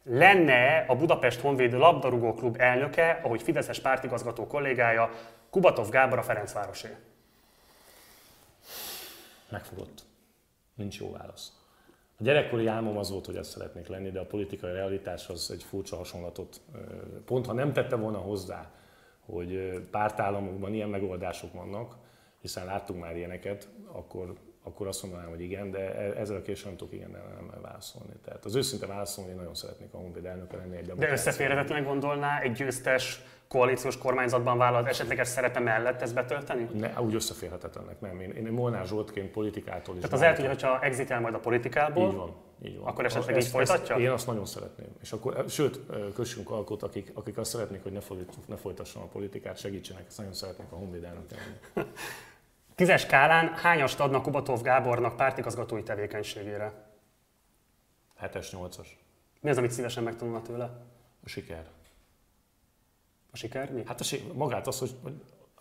Lenne 0.08 0.86
a 0.88 0.96
Budapest 0.96 1.40
Honvéd 1.40 1.74
labdarúgó 1.74 2.34
klub 2.34 2.56
elnöke, 2.60 3.20
ahogy 3.24 3.42
Fideszes 3.42 3.80
pártigazgató 3.80 4.48
kollégája, 4.48 5.10
Kubatov 5.50 5.90
Gábor 5.90 6.18
a 6.18 6.24
Ferencvárosé? 6.24 6.96
Megfogott. 9.50 10.04
Nincs 10.76 11.00
jó 11.00 11.12
válasz. 11.12 11.52
A 12.20 12.24
gyerekkori 12.24 12.68
álmom 12.68 12.98
az 12.98 13.12
volt, 13.12 13.26
hogy 13.26 13.36
ezt 13.36 13.50
szeretnék 13.50 13.88
lenni, 13.88 14.12
de 14.12 14.20
a 14.20 14.26
politikai 14.26 14.72
realitás 14.72 15.30
az 15.30 15.52
egy 15.52 15.64
furcsa 15.64 15.96
hasonlatot. 15.96 16.62
Pont 17.26 17.46
ha 17.46 17.54
nem 17.54 17.74
tette 17.74 17.96
volna 17.96 18.18
hozzá, 18.18 18.72
hogy 19.26 19.80
pártállamokban 19.92 20.74
ilyen 20.74 20.90
megoldások 20.90 21.54
vannak, 21.54 21.96
hiszen 22.42 22.66
láttunk 22.66 23.00
már 23.02 23.16
ilyeneket, 23.16 23.68
akkor, 23.92 24.34
akkor 24.68 24.88
azt 24.88 25.04
mondanám, 25.04 25.30
hogy 25.30 25.42
igen, 25.42 25.72
de 25.72 25.96
e, 25.96 26.20
ezzel 26.20 26.36
a 26.36 26.42
későn 26.42 26.68
nem 26.68 26.78
tudok 26.78 26.94
igen 26.94 27.10
nem, 27.10 27.62
válaszolni. 27.62 28.14
Tehát 28.26 28.46
az 28.46 28.56
őszinte 28.56 28.86
válaszolni, 28.86 29.30
én 29.30 29.36
nagyon 29.36 29.56
szeretnék 29.56 29.94
a 29.94 29.98
Honvéd 29.98 30.26
elnöke 30.26 30.58
lenni 30.58 30.78
egy 30.78 30.86
De 30.86 31.12
összeférhetetlen 31.12 31.84
gondolná 31.84 32.40
egy 32.40 32.52
győztes 32.52 33.22
koalíciós 33.48 33.98
kormányzatban 33.98 34.58
vállalt 34.58 34.88
esetleges 34.88 35.28
szerepe 35.28 35.60
mellett 35.60 36.02
ezt 36.02 36.14
betölteni? 36.14 36.70
Ne, 36.74 37.02
úgy 37.02 37.16
összeférhetetlennek 37.16 38.00
nem. 38.00 38.20
Én, 38.20 38.32
én 38.32 38.44
Molnár 38.44 38.86
Zsoltként 38.86 39.32
politikától 39.32 39.96
is. 39.96 40.02
Tehát 40.02 40.16
az 40.16 40.22
el 40.22 40.34
tudja, 40.34 40.50
hogyha 40.50 40.80
exitel 40.82 41.20
majd 41.20 41.34
a 41.34 41.40
politikából, 41.40 42.08
így 42.08 42.16
van, 42.16 42.36
így 42.64 42.78
van. 42.78 42.88
akkor 42.88 43.06
esetleg 43.06 43.36
ezt, 43.36 43.46
így 43.46 43.54
folytatja? 43.54 43.96
Ezt, 43.96 44.04
én 44.04 44.10
azt 44.10 44.28
nagyon 44.28 44.46
szeretném. 44.46 44.88
És 45.02 45.12
akkor, 45.12 45.46
sőt, 45.48 45.80
kössünk 46.16 46.50
alkot, 46.50 46.84
akik, 46.84 47.12
akik 47.14 47.38
azt 47.38 47.52
szeretnék, 47.52 47.84
hogy 47.84 47.92
ne, 47.92 48.00
folyt, 48.00 48.48
ne 48.48 48.56
folytasson 48.56 49.02
a 49.02 49.06
politikát, 49.06 49.58
segítsenek, 49.58 50.04
ezt 50.08 50.18
nagyon 50.18 50.34
szeretnék 50.34 50.72
a 50.72 50.76
Honvéd 50.76 51.08
Tízes 52.76 53.02
skálán 53.02 53.54
hányast 53.54 54.00
adnak 54.00 54.24
Kubatov 54.24 54.62
Gábornak 54.62 55.16
pártigazgatói 55.16 55.84
tevékenységére? 55.84 56.74
7-es, 58.22 58.48
8-as. 58.52 58.88
Mi 59.42 59.50
az, 59.50 59.58
amit 59.58 59.72
szívesen 59.72 60.04
megtanulna 60.04 60.42
tőle? 60.42 60.64
A 61.24 61.30
siker. 61.30 61.66
A 63.32 63.38
siker 63.38 63.72
mi? 63.72 63.84
Hát 63.86 64.00
a, 64.02 64.06
magát 64.34 64.68
az, 64.68 64.80
hogy 64.80 64.96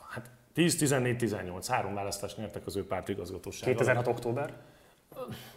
hát 0.08 0.30
10, 0.52 0.76
14, 0.76 1.16
18, 1.16 1.68
három 1.68 1.94
választást 1.94 2.36
nyertek 2.36 2.66
az 2.66 2.76
ő 2.76 2.86
pártigazgatósága. 2.86 3.70
2006. 3.70 4.06
október? 4.06 4.54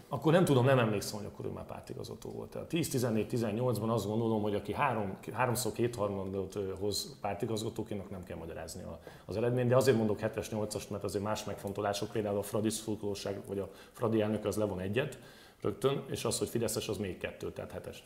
Akkor 0.10 0.32
nem 0.32 0.46
tudom, 0.46 0.66
nem 0.66 0.80
emlékszem, 0.80 1.18
hogy 1.18 1.28
akkor 1.34 1.46
ő 1.46 1.50
már 1.50 1.66
pártigazgató 1.66 2.32
volt. 2.32 2.50
Tehát 2.50 2.68
10-14-18-ban 2.72 3.90
azt 3.90 4.08
gondolom, 4.08 4.42
hogy 4.42 4.56
aki 4.56 4.74
három, 4.74 5.18
háromszor 5.34 5.72
kétharmadot 5.72 6.58
hoz 6.80 7.18
pártigazgatóként, 7.22 8.10
nem 8.10 8.24
kell 8.24 8.38
magyarázni 8.38 8.84
az 9.26 9.38
eredményt, 9.38 9.70
de 9.70 9.76
azért 9.76 9.98
mondok 9.98 10.20
7-es, 10.22 10.48
8-as, 10.52 10.90
mert 10.90 11.04
azért 11.04 11.24
más 11.24 11.44
megfontolások, 11.44 12.12
például 12.12 12.38
a 12.38 12.44
Fradi 12.44 12.70
szurkolóság, 12.70 13.42
vagy 13.48 13.60
a 13.60 13.70
Fradi 13.92 14.22
elnök 14.22 14.46
az 14.46 14.56
levon 14.56 14.80
egyet 14.80 15.20
rögtön, 15.62 16.04
és 16.10 16.26
az, 16.26 16.38
hogy 16.38 16.50
Fideszes, 16.50 16.88
az 16.88 16.98
még 16.98 17.18
kettő, 17.18 17.52
tehát 17.52 17.72
hetest. 17.72 18.04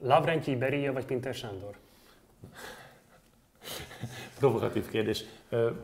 Lavrentyi 0.00 0.56
Beria 0.56 0.92
vagy 0.92 1.04
Pinter 1.04 1.34
Sándor? 1.34 1.76
Provokatív 4.38 4.88
kérdés. 4.88 5.24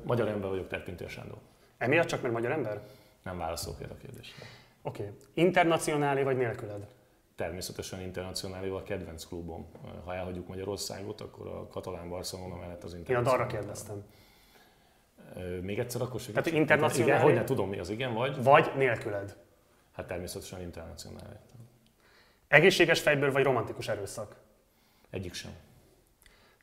Magyar 0.03 0.29
ember 0.29 0.51
vagyok, 0.51 0.68
tehát 0.68 0.85
Pinter 0.85 1.11
Sándor. 1.11 1.39
Emiatt 1.79 2.07
csak 2.07 2.23
mert 2.23 2.35
magyar 2.35 2.51
ember? 2.51 2.83
Nem 3.23 3.39
válaszolok 3.39 3.83
erre 3.83 3.93
a 3.93 3.97
kérdésre. 3.97 4.43
Oké. 4.83 5.03
Okay. 5.03 5.14
Internacionálé 5.35 6.23
vagy 6.23 6.37
nélküled? 6.37 6.87
Természetesen 7.37 8.01
internacionálé 8.01 8.68
a 8.68 8.83
kedvenc 8.83 9.25
klubom. 9.25 9.70
Ha 10.05 10.14
elhagyjuk 10.14 10.49
Magyarországot, 10.49 11.20
akkor 11.20 11.47
a 11.47 11.68
katalán 11.68 12.09
Barcelona 12.09 12.57
mellett 12.57 12.85
az 12.85 12.95
internacionálé. 12.95 13.37
Én 13.37 13.41
arra 13.41 13.59
kérdeztem. 13.59 14.05
Még 15.61 15.79
egyszer 15.79 16.01
akkor 16.01 16.20
segítség. 16.20 16.43
Tehát 16.43 16.61
internacionálé? 16.61 17.12
Igen, 17.12 17.25
hogy 17.25 17.35
ne 17.35 17.45
tudom 17.45 17.68
mi 17.68 17.79
az, 17.79 17.91
igen, 17.91 18.14
vagy? 18.14 18.43
Vagy 18.43 18.70
nélküled? 18.77 19.37
Hát 19.93 20.07
természetesen 20.07 20.61
internacionálé. 20.61 21.37
Egészséges 22.49 23.01
fejből 23.01 23.33
vagy 23.33 23.45
romantikus 23.45 23.89
erőszak? 23.89 24.37
Egyik 25.11 25.35
sem. 25.35 25.53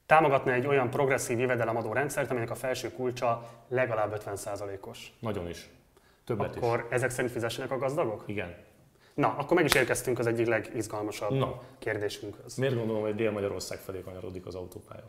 Támogatna 0.06 0.52
egy 0.52 0.68
olyan 0.68 0.90
progresszív 0.90 1.40
jövedelemadó 1.40 1.94
rendszert, 1.94 2.32
aminek 2.32 2.50
a 2.50 2.56
felső 2.56 2.92
kulcsa 2.92 3.50
legalább 3.68 4.22
50%-os. 4.26 5.14
Nagyon 5.20 5.50
is. 5.50 5.70
Többet 6.30 6.56
akkor 6.56 6.86
is. 6.90 6.96
ezek 6.96 7.10
szerint 7.10 7.32
fizessenek 7.32 7.72
a 7.72 7.78
gazdagok? 7.78 8.24
Igen. 8.26 8.56
Na, 9.14 9.36
akkor 9.38 9.56
meg 9.56 9.66
is 9.66 9.74
érkeztünk 9.74 10.20
az 10.20 10.28
egyik 10.28 10.48
legizgalmasabb 10.48 11.32
Na. 11.32 11.62
kérdésünkhöz. 11.80 12.56
Miért 12.56 12.76
gondolom, 12.76 13.02
hogy 13.02 13.16
Dél-Magyarország 13.16 13.78
felé 13.78 14.02
kanyarodik 14.02 14.46
az 14.46 14.56
autópálya? 14.56 15.04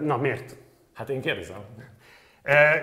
Na, 0.00 0.16
miért? 0.16 0.56
Hát 0.94 1.08
én 1.08 1.20
kérdezem. 1.20 1.64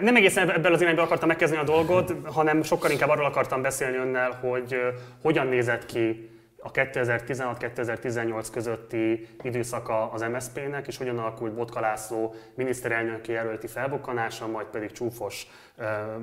Nem 0.02 0.16
egészen 0.16 0.50
ebből 0.50 0.74
az 0.74 0.82
irányból 0.82 1.04
akartam 1.04 1.28
megkezdeni 1.28 1.62
a 1.62 1.66
dolgot, 1.66 2.14
hanem 2.26 2.64
sokkal 2.64 2.92
inkább 2.92 3.10
arról 3.10 3.26
akartam 3.26 3.62
beszélni 3.62 3.98
önnel, 3.98 4.32
hogy 4.32 4.76
hogyan 5.22 5.48
nézett 5.48 5.86
ki 5.86 6.30
a 6.60 6.72
2016-2018 6.72 8.48
közötti 8.52 9.28
időszaka 9.42 10.12
az 10.12 10.22
MSZP-nek, 10.22 10.88
és 10.88 10.98
hogyan 10.98 11.18
alakult 11.18 11.54
Botka 11.54 11.80
László 11.80 12.36
miniszterelnöki 12.54 13.32
jelölti 13.32 13.68
felbukkanása, 13.68 14.48
majd 14.48 14.68
pedig 14.68 14.92
csúfos 14.92 15.48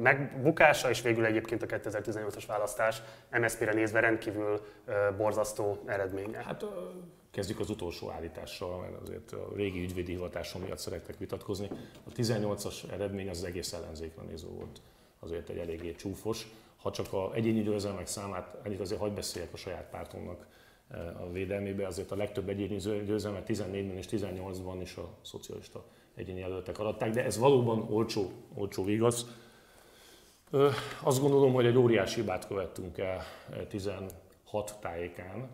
megbukása, 0.02 0.90
és 0.90 1.02
végül 1.02 1.24
egyébként 1.24 1.62
a 1.62 1.66
2018-as 1.66 2.44
választás 2.46 3.02
MSZP-re 3.40 3.72
nézve 3.72 4.00
rendkívül 4.00 4.60
borzasztó 5.16 5.82
eredménye. 5.86 6.42
Hát 6.42 6.64
kezdjük 7.30 7.60
az 7.60 7.70
utolsó 7.70 8.10
állítással, 8.10 8.80
mert 8.80 9.02
azért 9.02 9.32
a 9.32 9.52
régi 9.56 9.82
ügyvédi 9.82 10.12
hivatásom 10.12 10.62
miatt 10.62 10.78
szerettek 10.78 11.18
vitatkozni. 11.18 11.68
A 12.04 12.12
18-as 12.12 12.92
eredmény 12.92 13.28
az, 13.28 13.38
az 13.38 13.44
egész 13.44 13.72
ellenzékre 13.72 14.22
néző 14.22 14.48
volt. 14.48 14.80
Azért 15.18 15.48
egy 15.48 15.58
eléggé 15.58 15.94
csúfos 15.94 16.46
ha 16.84 16.90
csak 16.90 17.12
a 17.12 17.34
egyéni 17.34 17.62
győzelmek 17.62 18.06
számát, 18.06 18.56
ennyit 18.62 18.80
azért 18.80 19.00
hagy 19.00 19.12
beszéljek 19.12 19.52
a 19.52 19.56
saját 19.56 19.88
pártomnak 19.90 20.46
eh, 20.88 21.20
a 21.20 21.30
védelmébe, 21.32 21.86
azért 21.86 22.10
a 22.10 22.16
legtöbb 22.16 22.48
egyéni 22.48 22.76
győzelmet 23.04 23.48
14-ben 23.48 23.96
és 23.96 24.06
18-ban 24.10 24.78
is 24.80 24.96
a 24.96 25.08
szocialista 25.22 25.84
egyéni 26.14 26.38
jelöltek 26.38 26.78
aratták, 26.78 27.10
de 27.10 27.24
ez 27.24 27.38
valóban 27.38 27.86
olcsó, 27.90 28.30
olcsó 28.54 28.88
igaz. 28.88 29.26
Azt 31.02 31.20
gondolom, 31.20 31.52
hogy 31.52 31.66
egy 31.66 31.76
óriási 31.76 32.20
hibát 32.20 32.46
követtünk 32.46 32.98
el 32.98 33.22
16 33.68 34.12
eh, 34.52 34.62
tájékán, 34.80 35.48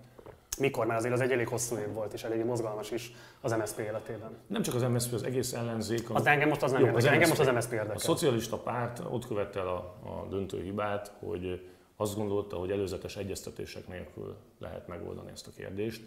mikor, 0.61 0.87
mert 0.87 0.99
azért 0.99 1.15
az 1.15 1.21
egy 1.21 1.33
elég 1.33 1.49
hosszú 1.49 1.77
év 1.77 1.93
volt, 1.93 2.13
és 2.13 2.25
elég 2.25 2.45
mozgalmas 2.45 2.91
is 2.91 3.13
az 3.41 3.53
MSZP 3.53 3.79
életében. 3.79 4.37
Nem 4.47 4.63
csak 4.63 4.75
az 4.75 4.83
MSZP, 4.83 5.13
az 5.13 5.23
egész 5.23 5.53
ellenzék. 5.53 6.15
Az 6.15 6.27
engem 6.27 6.49
most 6.49 6.63
az 6.63 6.73
nem 6.73 6.81
jó, 6.81 6.87
érdekel, 6.87 7.13
engem 7.13 7.29
most 7.29 7.41
az 7.41 7.47
MSZP 7.47 7.73
érdekel. 7.73 7.95
A 7.95 7.99
szocialista 7.99 8.57
párt 8.57 9.03
ott 9.11 9.27
követte 9.27 9.61
el 9.61 9.69
a, 9.69 9.95
a 10.05 10.27
döntő 10.29 10.63
hibát, 10.63 11.13
hogy 11.19 11.69
azt 11.97 12.17
gondolta, 12.17 12.57
hogy 12.57 12.71
előzetes 12.71 13.17
egyeztetések 13.17 13.89
nélkül 13.89 14.37
lehet 14.59 14.89
megoldani 14.89 15.31
ezt 15.31 15.47
a 15.47 15.51
kérdést. 15.57 16.03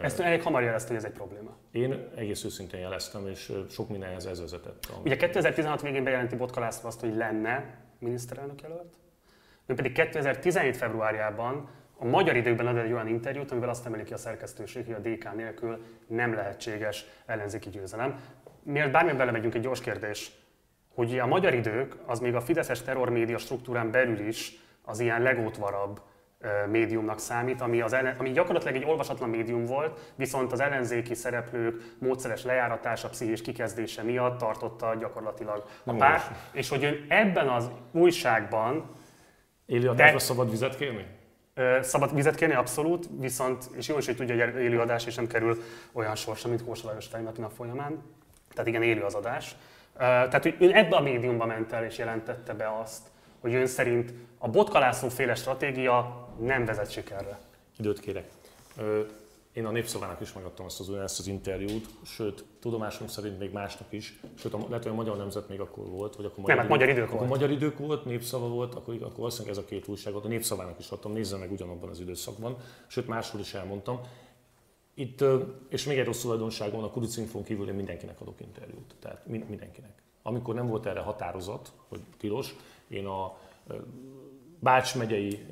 Ezt 0.00 0.20
elég 0.20 0.42
hamar 0.42 0.62
jelezte, 0.62 0.88
hogy 0.88 0.96
ez 0.96 1.04
egy 1.04 1.12
probléma. 1.12 1.56
Én 1.70 2.08
egész 2.14 2.44
őszintén 2.44 2.80
jeleztem, 2.80 3.26
és 3.26 3.52
sok 3.70 3.88
mindenhez 3.88 4.26
ez 4.26 4.40
vezetett. 4.40 4.92
Ugye 5.04 5.16
2016 5.16 5.82
végén 5.82 6.04
bejelenti 6.04 6.36
Botka 6.36 6.60
László 6.60 6.88
azt, 6.88 7.00
hogy 7.00 7.14
lenne 7.14 7.78
miniszterelnök 7.98 8.60
jelölt, 8.60 8.94
ő 9.66 9.74
pedig 9.74 9.92
2017 9.92 10.76
februárjában 10.76 11.68
a 12.02 12.04
magyar 12.04 12.36
időkben 12.36 12.66
ad 12.66 12.76
egy 12.76 12.92
olyan 12.92 13.08
interjút, 13.08 13.50
amivel 13.50 13.68
azt 13.68 13.86
emeli 13.86 14.02
ki 14.02 14.12
a 14.12 14.16
szerkesztőség, 14.16 14.84
hogy 14.84 14.94
a 14.94 15.08
DK 15.08 15.34
nélkül 15.34 15.84
nem 16.06 16.34
lehetséges 16.34 17.04
ellenzéki 17.26 17.70
győzelem. 17.70 18.20
Miért 18.62 18.90
bármilyen 18.90 19.16
belemegyünk, 19.16 19.54
egy 19.54 19.62
gyors 19.62 19.80
kérdés, 19.80 20.30
hogy 20.94 21.18
a 21.18 21.26
magyar 21.26 21.54
idők 21.54 21.96
az 22.06 22.20
még 22.20 22.34
a 22.34 22.40
fideszes 22.40 22.82
terrormédia 22.82 23.38
struktúrán 23.38 23.90
belül 23.90 24.26
is 24.26 24.52
az 24.82 25.00
ilyen 25.00 25.22
legótvarabb 25.22 26.00
médiumnak 26.70 27.18
számít, 27.18 27.60
ami, 27.60 27.80
az 27.80 27.92
ellen, 27.92 28.16
ami 28.18 28.30
gyakorlatilag 28.30 28.74
egy 28.74 28.84
olvasatlan 28.84 29.28
médium 29.28 29.64
volt, 29.64 30.12
viszont 30.14 30.52
az 30.52 30.60
ellenzéki 30.60 31.14
szereplők 31.14 31.82
módszeres 31.98 32.44
lejáratása, 32.44 33.08
pszichés 33.08 33.42
kikezdése 33.42 34.02
miatt 34.02 34.38
tartotta 34.38 34.94
gyakorlatilag 34.94 35.64
a 35.84 35.92
párt, 35.92 36.30
és 36.52 36.68
hogy 36.68 36.84
ön 36.84 37.04
ebben 37.08 37.48
az 37.48 37.70
újságban... 37.92 38.90
Éli 39.66 39.86
adásra 39.86 40.18
szabad 40.18 40.50
vizet 40.50 40.76
kérni? 40.76 41.18
Szabad 41.82 42.14
vizet 42.14 42.34
kérni, 42.34 42.54
abszolút, 42.54 43.08
viszont, 43.18 43.64
és 43.76 43.88
jó 43.88 43.98
is, 43.98 44.06
hogy 44.06 44.16
tudja, 44.16 44.44
hogy 44.44 44.62
élő 44.62 44.80
adás, 44.80 45.06
és 45.06 45.14
nem 45.14 45.26
kerül 45.26 45.62
olyan 45.92 46.14
sorsa, 46.14 46.48
mint 46.48 46.64
Kósa 46.64 46.86
Lajos 46.86 47.08
nap 47.08 47.52
folyamán. 47.56 48.02
Tehát 48.54 48.66
igen, 48.66 48.82
élő 48.82 49.02
az 49.02 49.14
adás. 49.14 49.56
Tehát, 49.96 50.42
hogy 50.42 50.56
ön 50.58 50.72
ebbe 50.74 50.96
a 50.96 51.00
médiumba 51.00 51.46
ment 51.46 51.72
el, 51.72 51.84
és 51.84 51.98
jelentette 51.98 52.54
be 52.54 52.78
azt, 52.82 53.02
hogy 53.40 53.54
ön 53.54 53.66
szerint 53.66 54.12
a 54.38 54.48
botkalászó 54.48 55.08
féle 55.08 55.34
stratégia 55.34 56.28
nem 56.38 56.64
vezet 56.64 56.90
sikerre. 56.90 57.38
Időt 57.78 58.00
kérek. 58.00 58.24
Én 59.60 59.66
a 59.66 59.70
Népszavának 59.70 60.20
is 60.20 60.32
megadtam 60.32 60.66
azt 60.66 60.80
az, 60.80 60.90
ezt 60.90 61.18
az 61.18 61.26
interjút, 61.26 61.88
sőt, 62.02 62.44
tudomásom 62.60 63.06
szerint 63.06 63.38
még 63.38 63.52
másnak 63.52 63.92
is, 63.92 64.20
sőt, 64.34 64.54
a, 64.54 64.58
lehet, 64.68 64.82
hogy 64.82 64.92
a 64.92 64.94
Magyar 64.94 65.16
Nemzet 65.16 65.48
még 65.48 65.60
akkor 65.60 65.88
volt, 65.88 66.16
vagy 66.16 66.24
akkor 66.24 66.38
Magyar, 66.38 66.56
Nem, 66.56 66.58
hát 66.58 66.68
magyar 66.68 66.88
idők 66.88 67.04
akkor 67.04 67.18
volt. 67.18 67.30
Magyar 67.30 67.50
idők 67.50 67.78
volt, 67.78 68.04
Népszava 68.04 68.48
volt, 68.48 68.74
akkor, 68.74 68.94
akkor 68.94 69.16
valószínűleg 69.16 69.56
ez 69.56 69.62
a 69.62 69.64
két 69.64 69.88
újságot, 69.88 70.24
a 70.24 70.28
Népszavának 70.28 70.78
is 70.78 70.90
adtam, 70.90 71.12
nézze 71.12 71.36
meg 71.36 71.52
ugyanabban 71.52 71.88
az 71.88 72.00
időszakban, 72.00 72.56
sőt, 72.86 73.06
máshol 73.06 73.40
is 73.40 73.54
elmondtam. 73.54 74.00
Itt, 74.94 75.24
és 75.68 75.84
még 75.84 75.98
egy 75.98 76.06
rossz 76.06 76.20
tulajdonság 76.20 76.72
van, 76.72 76.84
a 76.84 76.90
Kurucinfon 76.90 77.42
kívül 77.42 77.68
én 77.68 77.74
mindenkinek 77.74 78.20
adok 78.20 78.40
interjút, 78.40 78.94
tehát 79.00 79.26
mindenkinek. 79.26 80.02
Amikor 80.22 80.54
nem 80.54 80.66
volt 80.66 80.86
erre 80.86 81.00
határozat, 81.00 81.72
hogy 81.88 82.00
tilos, 82.18 82.54
én 82.88 83.06
a 83.06 83.38
Bács 84.58 84.96
megyei, 84.96 85.46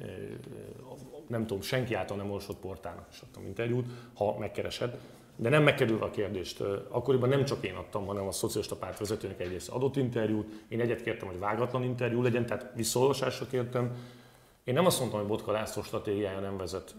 nem 1.28 1.46
tudom, 1.46 1.62
senki 1.62 1.94
által 1.94 2.16
nem 2.16 2.26
olvasott 2.26 2.56
portának 2.56 3.06
is 3.12 3.20
adtam 3.20 3.46
interjút, 3.46 3.86
ha 4.14 4.38
megkeresed. 4.38 4.98
De 5.36 5.48
nem 5.48 5.62
megkerülve 5.62 6.04
a 6.04 6.10
kérdést. 6.10 6.60
Akkoriban 6.88 7.28
nem 7.28 7.44
csak 7.44 7.64
én 7.64 7.74
adtam, 7.74 8.06
hanem 8.06 8.26
a 8.26 8.32
szocialista 8.32 8.76
párt 8.76 8.98
vezetőnek 8.98 9.40
egyrészt 9.40 9.68
adott 9.68 9.96
interjút. 9.96 10.64
Én 10.68 10.80
egyet 10.80 11.02
kértem, 11.02 11.28
hogy 11.28 11.38
vágatlan 11.38 11.82
interjú 11.82 12.22
legyen, 12.22 12.46
tehát 12.46 12.70
visszaolvasásra 12.74 13.46
kértem. 13.46 13.96
Én 14.68 14.74
nem 14.74 14.86
azt 14.86 14.98
mondtam, 14.98 15.20
hogy 15.20 15.28
Botka 15.28 15.52
László 15.52 15.82
stratégiája 15.82 16.38
nem 16.40 16.56
vezet 16.56 16.94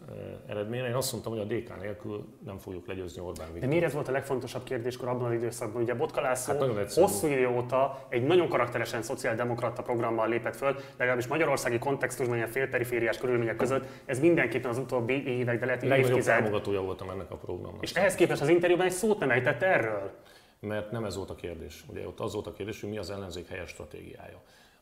eredményre, 0.47 0.87
én 0.87 0.93
azt 0.93 1.11
mondtam, 1.11 1.33
hogy 1.33 1.41
a 1.41 1.45
DK 1.45 1.81
nélkül 1.81 2.25
nem 2.45 2.57
fogjuk 2.57 2.87
legyőzni 2.87 3.21
Orbán 3.21 3.45
Viktor. 3.45 3.61
De 3.61 3.67
miért 3.67 3.83
ez 3.83 3.93
volt 3.93 4.07
a 4.07 4.11
legfontosabb 4.11 4.63
kérdéskor 4.63 5.07
abban 5.07 5.25
az 5.25 5.33
időszakban? 5.33 5.81
Ugye 5.81 5.93
Botka 5.93 6.21
László 6.21 6.73
hát 6.75 6.93
hosszú 6.93 7.27
idő 7.27 7.47
óta 7.47 8.05
egy 8.09 8.23
nagyon 8.23 8.49
karakteresen 8.49 9.01
szociáldemokrata 9.01 9.81
programmal 9.81 10.29
lépett 10.29 10.55
föl, 10.55 10.75
legalábbis 10.97 11.27
magyarországi 11.27 11.79
kontextusban, 11.79 12.35
ilyen 12.35 12.49
félperifériás 12.49 13.17
körülmények 13.17 13.55
között, 13.55 13.85
ez 14.05 14.19
mindenképpen 14.19 14.69
az 14.69 14.77
utóbbi 14.77 15.27
évek, 15.27 15.59
de 15.59 15.65
lehet 15.65 15.81
Legnagyobb 15.81 16.21
támogatója 16.21 16.81
voltam 16.81 17.09
ennek 17.09 17.31
a 17.31 17.35
programnak. 17.35 17.83
És 17.83 17.93
ehhez 17.93 18.15
képest 18.15 18.41
az 18.41 18.49
interjúban 18.49 18.85
egy 18.85 18.91
szót 18.91 19.19
nem 19.19 19.31
ejtett 19.31 19.61
erről? 19.61 20.11
Mert 20.59 20.91
nem 20.91 21.03
ez 21.03 21.15
volt 21.15 21.29
a 21.29 21.35
kérdés. 21.35 21.83
Ugye 21.87 22.07
ott 22.07 22.19
az 22.19 22.33
volt 22.33 22.47
a 22.47 22.51
kérdés, 22.51 22.81
hogy 22.81 22.89
mi 22.89 22.97
az 22.97 23.09
ellenzék 23.09 23.47
helyes 23.47 23.69
stratégiája. 23.69 24.41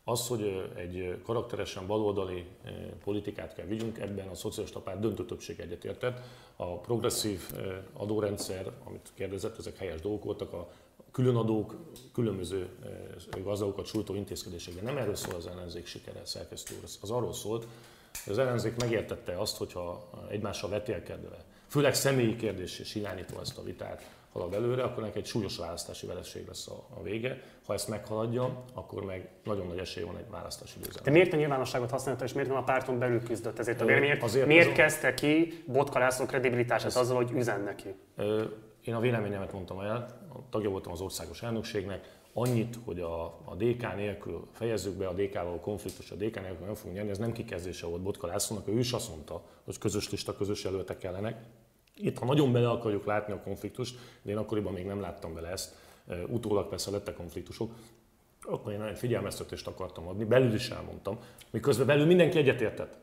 Az, 0.10 0.28
hogy 0.28 0.72
egy 0.76 1.22
karakteresen 1.24 1.88
baloldali 1.88 2.46
politikát 3.04 3.54
kell 3.54 3.66
vigyünk, 3.66 4.00
ebben 4.00 4.28
a 4.28 4.36
szocialista 4.36 4.80
párt 4.80 5.00
döntő 5.00 5.26
többség 5.26 5.60
egyetértett. 5.60 6.20
A 6.56 6.78
progresszív 6.80 7.42
adórendszer, 7.94 8.72
amit 8.84 9.12
kérdezett, 9.14 9.58
ezek 9.58 9.78
helyes 9.78 10.02
dolgok 10.02 10.24
voltak, 10.24 10.54
a 10.54 10.72
különadók, 11.12 11.76
különböző 12.14 12.70
gazdagokat 13.44 13.86
sújtó 13.86 14.16
intézkedések. 14.16 14.74
De 14.74 14.82
nem 14.82 14.98
erről 14.98 15.16
szól 15.16 15.36
az 15.36 15.48
ellenzék 15.48 15.86
sikere, 15.86 16.26
szerkesztő 16.26 16.76
úr. 16.76 16.90
Az 17.02 17.12
arról 17.12 17.34
szólt, 17.34 17.68
hogy 18.24 18.34
az 18.34 18.40
ellenzék 18.40 18.76
megértette 18.76 19.40
azt, 19.40 19.58
hogyha 19.58 20.10
egymással 20.30 20.70
vetélkedve, 20.70 21.46
főleg 21.68 21.94
személyi 21.94 22.36
kérdés 22.36 22.80
és 22.80 22.96
irányítva 22.96 23.42
ezt 23.42 23.58
a 23.58 23.64
vitát, 23.64 24.17
halad 24.38 24.54
előre, 24.54 24.84
akkor 24.84 25.04
neki 25.04 25.18
egy 25.18 25.26
súlyos 25.26 25.58
választási 25.58 26.06
vereség 26.06 26.48
lesz 26.48 26.68
a, 26.68 26.88
a 27.00 27.04
vége. 27.04 27.42
Ha 27.66 27.74
ezt 27.74 27.88
meghaladja, 27.88 28.64
akkor 28.74 29.06
meg 29.06 29.30
nagyon 29.44 29.68
nagy 29.68 29.78
esély 29.78 30.04
van 30.04 30.18
egy 30.18 30.30
választási 30.30 30.80
győzelem. 30.80 31.04
De 31.04 31.12
miért 31.12 31.34
a 31.34 31.36
nyilvánosságot 31.36 31.90
használta, 31.90 32.24
és 32.24 32.34
miért 32.34 32.50
nem 32.50 32.58
a 32.58 32.64
párton 32.64 33.00
belül 33.00 33.24
küzdött 33.24 33.60
ezért? 33.60 33.82
Ö, 33.82 34.00
miért, 34.00 34.24
azért 34.24 34.48
miért 34.48 34.74
kezdte 34.74 35.14
ki 35.14 35.64
Botka 35.66 36.00
László 36.00 36.26
kredibilitását 36.26 36.96
azzal, 36.96 37.16
hogy 37.16 37.32
üzen 37.32 37.62
neki? 37.62 37.96
Ö, 38.16 38.44
én 38.84 38.94
a 38.94 39.00
véleményemet 39.00 39.54
mondtam 39.54 39.80
el, 39.80 40.08
tagja 40.50 40.70
voltam 40.70 40.92
az 40.92 41.02
országos 41.02 41.44
elnökségnek, 41.44 42.16
annyit, 42.34 42.80
hogy 42.86 43.00
a, 43.00 43.26
a 43.26 43.56
DK 43.58 43.96
nélkül 43.96 44.48
fejezzük 44.52 44.94
be 44.94 45.08
a 45.08 45.14
DK-val 45.14 45.54
a 45.54 45.60
konfliktus, 45.60 46.12
a 46.12 46.16
DK 46.16 46.42
nélkül 46.42 46.66
nem 46.66 46.76
fogunk 46.76 46.96
nyerni, 46.96 47.10
ez 47.10 47.18
nem 47.18 47.32
kikezdése 47.32 47.88
volt 47.88 48.02
Botka 48.02 48.28
Lászlónak, 48.28 48.68
ő 48.68 48.80
is 48.80 48.92
azt 48.92 49.10
mondta, 49.10 49.42
hogy 49.64 49.78
közös 49.78 50.10
lista, 50.10 50.36
közös 50.36 50.64
jelöltek 50.64 50.98
kellenek, 50.98 51.44
itt, 51.98 52.18
ha 52.18 52.26
nagyon 52.26 52.52
bele 52.52 52.70
akarjuk 52.70 53.06
látni 53.06 53.34
a 53.34 53.42
konfliktust, 53.42 53.98
de 54.22 54.32
én 54.32 54.38
akkoriban 54.38 54.74
még 54.74 54.86
nem 54.86 55.02
láttam 55.02 55.34
bele 55.34 55.48
ezt, 55.48 55.76
utólag 56.28 56.70
persze 56.70 56.92
lettek 56.92 57.16
konfliktusok, 57.16 57.72
akkor 58.42 58.72
én 58.72 58.82
egy 58.82 58.98
figyelmeztetést 58.98 59.68
akartam 59.68 60.08
adni, 60.08 60.24
belül 60.24 60.54
is 60.54 60.70
elmondtam, 60.70 61.20
miközben 61.52 61.88
belül 61.88 62.06
mindenki 62.06 62.38
egyetértett. 62.38 62.98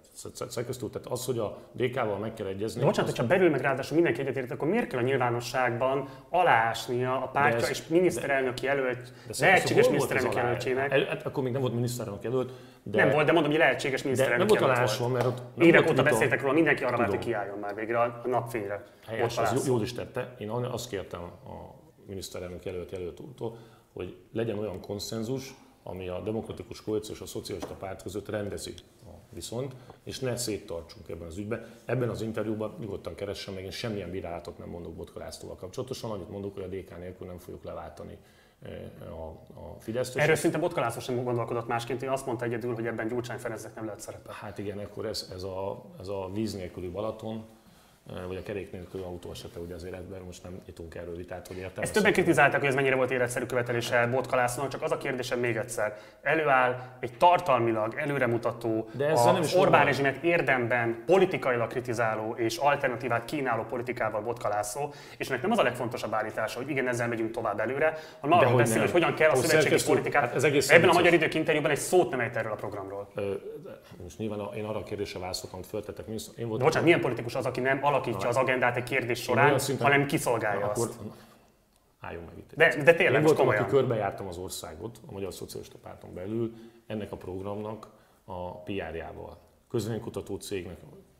Szerkesztő, 0.48 0.86
tehát 0.88 1.06
az, 1.06 1.24
hogy 1.24 1.38
a 1.38 1.58
DK-val 1.72 2.18
meg 2.18 2.34
kell 2.34 2.46
egyezni. 2.46 2.80
De 2.80 2.86
bocsánat, 2.86 3.10
az... 3.10 3.16
hogyha 3.16 3.34
belül 3.34 3.50
meg 3.50 3.60
ráadásul 3.60 3.94
mindenki 3.94 4.20
egyetért, 4.20 4.50
akkor 4.50 4.68
miért 4.68 4.86
kell 4.86 4.98
a 4.98 5.02
nyilvánosságban 5.02 6.08
aláásnia 6.28 7.22
a 7.22 7.26
pártja 7.26 7.68
és 7.68 7.86
miniszterelnök 7.86 8.60
jelölt, 8.62 9.12
lehetséges 9.38 9.88
miniszterelnök 9.88 10.34
jelöltjének? 10.34 10.92
El, 10.92 11.04
hát 11.04 11.26
akkor 11.26 11.42
még 11.42 11.52
nem 11.52 11.60
volt 11.60 11.74
miniszterelnök 11.74 12.22
jelölt. 12.22 12.52
De... 12.82 13.04
Nem 13.04 13.14
volt, 13.14 13.26
de 13.26 13.32
mondom, 13.32 13.50
hogy 13.50 13.60
lehetséges 13.60 14.02
miniszterelnök 14.02 14.48
Nem 14.48 14.58
volt 14.58 14.70
alásva, 14.70 15.08
mert 15.08 15.26
ott 15.26 15.42
nem 15.54 15.66
Évek 15.68 15.90
óta 15.90 16.02
beszéltek 16.02 16.40
róla, 16.40 16.52
mindenki 16.52 16.84
arra 16.84 16.96
várt, 16.96 17.10
hogy 17.10 17.18
kiálljon 17.18 17.58
már 17.58 17.74
végre 17.74 18.00
a 18.00 18.22
napfényre. 18.26 18.84
Helyes, 19.06 19.38
az 19.38 19.66
jól 19.66 19.82
is 19.82 19.92
tette. 19.92 20.34
Én 20.38 20.50
azt 20.50 20.88
kértem 20.88 21.20
a 21.22 21.74
miniszterelnök 22.06 22.64
jelölt 22.64 22.90
jelölt 22.90 23.20
úrtól, 23.20 23.58
hogy 23.92 24.16
legyen 24.32 24.58
olyan 24.58 24.80
konszenzus, 24.80 25.54
ami 25.82 26.08
a 26.08 26.20
demokratikus 26.20 26.82
koalíció 26.82 27.14
és 27.14 27.20
a 27.20 27.26
szocialista 27.26 27.74
párt 27.74 28.02
között 28.02 28.28
rendezi 28.28 28.74
viszont, 29.34 29.74
és 30.02 30.18
ne 30.18 30.36
széttartsunk 30.36 31.08
ebben 31.08 31.26
az 31.26 31.36
ügyben. 31.36 31.66
Ebben 31.84 32.08
az 32.08 32.22
interjúban 32.22 32.76
nyugodtan 32.80 33.14
keressen 33.14 33.54
meg, 33.54 33.64
én 33.64 33.70
semmilyen 33.70 34.10
bírálatot 34.10 34.58
nem 34.58 34.68
mondok 34.68 34.94
Botka 34.94 35.18
Lászlóval 35.18 35.56
kapcsolatosan, 35.56 36.10
annyit 36.10 36.30
mondok, 36.30 36.54
hogy 36.54 36.62
a 36.62 36.66
DK 36.66 36.98
nélkül 36.98 37.26
nem 37.26 37.38
fogjuk 37.38 37.64
leváltani 37.64 38.18
eh, 38.62 39.20
a, 39.20 39.28
a 39.54 39.76
Fideszt. 39.80 40.16
Erről 40.16 40.36
szinte 40.36 40.58
Botka 40.58 40.80
László 40.80 41.00
sem 41.00 41.24
gondolkodott 41.24 41.66
másként, 41.66 42.02
én 42.02 42.08
azt 42.08 42.26
mondta 42.26 42.44
egyedül, 42.44 42.74
hogy 42.74 42.86
ebben 42.86 43.08
Gyurcsány 43.08 43.38
Ferencnek 43.38 43.74
nem 43.74 43.84
lehet 43.84 44.00
szerepe. 44.00 44.32
Hát 44.32 44.58
igen, 44.58 44.78
akkor 44.78 45.06
ez, 45.06 45.30
ez, 45.34 45.42
a, 45.42 45.84
ez 46.00 46.08
a 46.08 46.30
víz 46.32 46.54
nélküli 46.54 46.88
Balaton, 46.88 47.44
vagy 48.26 48.36
a 48.36 48.42
kerék 48.42 48.72
nélkül 48.72 49.02
autó 49.02 49.30
esete, 49.30 49.58
ugye 49.58 49.74
az 49.74 49.84
életben, 49.84 50.20
most 50.20 50.42
nem 50.42 50.60
nyitunk 50.66 50.94
erről 50.94 51.16
vitát, 51.16 51.46
hogy 51.46 51.56
értem. 51.56 51.82
Ezt 51.82 51.92
többen 51.92 52.12
kritizálták, 52.12 52.60
hogy 52.60 52.68
ez 52.68 52.74
mennyire 52.74 52.94
volt 52.94 53.10
életszerű 53.10 53.44
követelése 53.44 54.06
Botka 54.06 54.44
csak 54.68 54.82
az 54.82 54.92
a 54.92 54.96
kérdésem 54.96 55.38
még 55.38 55.56
egyszer. 55.56 55.96
Előáll 56.22 56.74
egy 57.00 57.16
tartalmilag 57.16 57.94
előremutató, 57.96 58.88
De 58.92 59.12
az 59.12 59.24
nem 59.24 59.42
is 59.42 59.54
Orbán 59.54 59.84
rezsimet 59.84 60.22
érdemben 60.22 61.02
politikailag 61.06 61.68
kritizáló 61.68 62.34
és 62.38 62.56
alternatívát 62.56 63.24
kínáló 63.24 63.62
politikával 63.62 64.20
Botka 64.20 64.48
László, 64.48 64.94
és 65.16 65.28
ennek 65.28 65.42
nem 65.42 65.50
az 65.50 65.58
a 65.58 65.62
legfontosabb 65.62 66.12
állítása, 66.14 66.58
hogy 66.58 66.70
igen, 66.70 66.88
ezzel 66.88 67.08
megyünk 67.08 67.30
tovább 67.30 67.60
előre, 67.60 67.98
hanem 68.20 68.38
arról 68.38 68.56
beszél, 68.56 68.80
hogy 68.80 68.90
hogyan 68.90 69.14
kell 69.14 69.30
a 69.30 69.36
szövetségi 69.36 69.84
politikát. 69.84 70.22
Hát 70.22 70.34
ez 70.34 70.44
egész 70.44 70.70
Ebben 70.70 70.88
a 70.88 70.92
magyar 70.92 71.12
idők 71.12 71.34
interjúban 71.34 71.70
egy 71.70 71.78
szót 71.78 72.10
nem 72.10 72.20
ejt 72.20 72.36
erről 72.36 72.52
a 72.52 72.54
programról. 72.54 73.08
Ö, 73.14 73.32
most 74.02 74.18
nyilván 74.18 74.38
én 74.56 74.64
arra 74.64 74.78
a 74.78 74.82
kérdésre 74.82 75.18
válaszoltam, 75.18 75.58
hogy 75.58 75.68
föltettek. 75.68 76.06
Én 76.06 76.48
voltam, 76.48 76.66
Bocsánat, 76.66 76.82
milyen 76.82 77.00
politikus 77.00 77.34
az, 77.34 77.46
aki 77.46 77.60
nem 77.60 77.78
alakítja 77.94 78.28
az 78.28 78.36
agendát 78.36 78.76
egy 78.76 78.82
kérdés 78.82 79.22
során, 79.22 79.58
szinten, 79.58 79.86
hanem 79.86 80.06
kiszolgálja 80.06 80.66
akkor, 80.66 80.88
azt. 80.88 80.98
Álljunk 82.00 82.26
meg 82.26 82.38
itt. 82.38 82.50
De, 82.54 82.82
de 82.82 82.94
tényleg, 82.94 83.20
Én 83.20 83.26
voltam, 83.26 83.48
aki 83.48 83.64
körbejártam 83.64 84.26
az 84.26 84.36
országot 84.36 85.00
a 85.06 85.12
Magyar 85.12 85.34
Szocialista 85.34 85.78
Párton 85.82 86.14
belül 86.14 86.52
ennek 86.86 87.12
a 87.12 87.16
programnak 87.16 87.88
a 88.24 88.56
PR-jával. 88.56 89.38
Közvénykutató 89.70 90.36
cégnek 90.36 90.76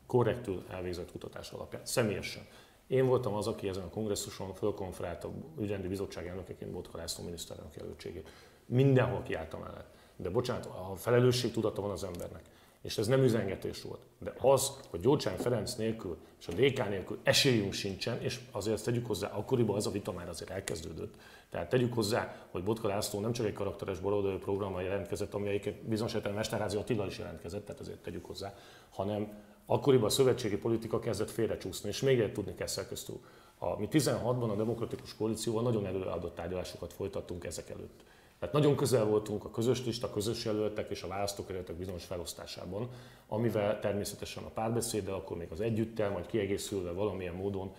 korrektül 0.07 0.65
elvégzett 0.71 1.11
kutatás 1.11 1.51
alapján, 1.51 1.81
személyesen. 1.85 2.43
Én 2.87 3.05
voltam 3.05 3.33
az, 3.33 3.47
aki 3.47 3.67
ezen 3.67 3.83
a 3.83 3.89
kongresszuson 3.89 4.53
fölkonferált 4.53 5.23
a 5.23 5.29
ügyrendi 5.59 5.87
bizottság 5.87 6.27
elnökeként 6.27 6.71
Botka 6.71 6.97
László 6.97 7.23
miniszterelnök 7.23 7.75
jelöltségét. 7.75 8.29
Mindenhol 8.65 9.21
kiálltam 9.23 9.59
mellett. 9.61 9.93
De 10.15 10.29
bocsánat, 10.29 10.65
a 10.65 10.95
felelősség 10.95 11.51
tudata 11.51 11.81
van 11.81 11.91
az 11.91 12.03
embernek 12.03 12.41
és 12.85 12.97
ez 12.97 13.07
nem 13.07 13.23
üzengetés 13.23 13.81
volt. 13.81 13.99
De 14.19 14.33
az, 14.39 14.71
hogy 14.89 14.99
Gyurcsány 14.99 15.37
Ferenc 15.37 15.75
nélkül 15.75 16.17
és 16.39 16.47
a 16.47 16.51
DK 16.51 16.89
nélkül 16.89 17.19
esélyünk 17.23 17.73
sincsen, 17.73 18.21
és 18.21 18.39
azért 18.51 18.75
ezt 18.75 18.85
tegyük 18.85 19.05
hozzá, 19.05 19.27
akkoriban 19.27 19.75
az 19.75 19.87
a 19.87 19.91
vita 19.91 20.11
már 20.11 20.29
azért 20.29 20.49
elkezdődött. 20.49 21.15
Tehát 21.49 21.69
tegyük 21.69 21.93
hozzá, 21.93 22.47
hogy 22.51 22.63
Botka 22.63 22.87
László 22.87 23.19
nem 23.19 23.31
csak 23.31 23.45
egy 23.45 23.53
karakteres 23.53 23.99
baloldali 23.99 24.37
programmal 24.37 24.81
jelentkezett, 24.81 25.33
ami 25.33 25.47
egyébként 25.47 25.87
bizonyos 25.87 26.13
értelemben 26.13 26.45
Mesterházi 26.45 26.77
Attila 26.77 27.05
is 27.05 27.17
jelentkezett, 27.17 27.65
tehát 27.65 27.81
azért 27.81 27.99
tegyük 27.99 28.25
hozzá, 28.25 28.53
hanem 28.89 29.43
akkoriban 29.65 30.05
a 30.05 30.09
szövetségi 30.09 30.57
politika 30.57 30.99
kezdett 30.99 31.31
félrecsúszni, 31.31 31.89
és 31.89 32.01
még 32.01 32.19
egy 32.19 32.33
tudni 32.33 32.55
kell 32.55 32.67
szerkesztő. 32.67 33.13
A, 33.57 33.79
mi 33.79 33.87
16-ban 33.91 34.51
a 34.51 34.55
demokratikus 34.55 35.15
koalícióval 35.15 35.63
nagyon 35.63 35.85
előadott 35.85 36.35
tárgyalásokat 36.35 36.93
folytattunk 36.93 37.43
ezek 37.43 37.69
előtt. 37.69 38.03
Tehát 38.39 38.55
nagyon 38.55 38.75
közel 38.75 39.05
voltunk 39.05 39.45
a 39.45 39.51
közös 39.51 39.85
lista, 39.85 40.11
közös 40.11 40.45
jelöltek 40.45 40.89
és 40.89 41.03
a 41.03 41.07
választókerületek 41.07 41.75
bizonyos 41.75 42.03
felosztásában, 42.03 42.89
amivel 43.27 43.79
természetesen 43.79 44.43
a 44.43 44.49
párbeszéd, 44.49 45.05
de 45.05 45.11
akkor 45.11 45.37
még 45.37 45.47
az 45.51 45.61
együttel, 45.61 46.09
majd 46.09 46.25
kiegészülve 46.25 46.91
valamilyen 46.91 47.35
módon 47.35 47.73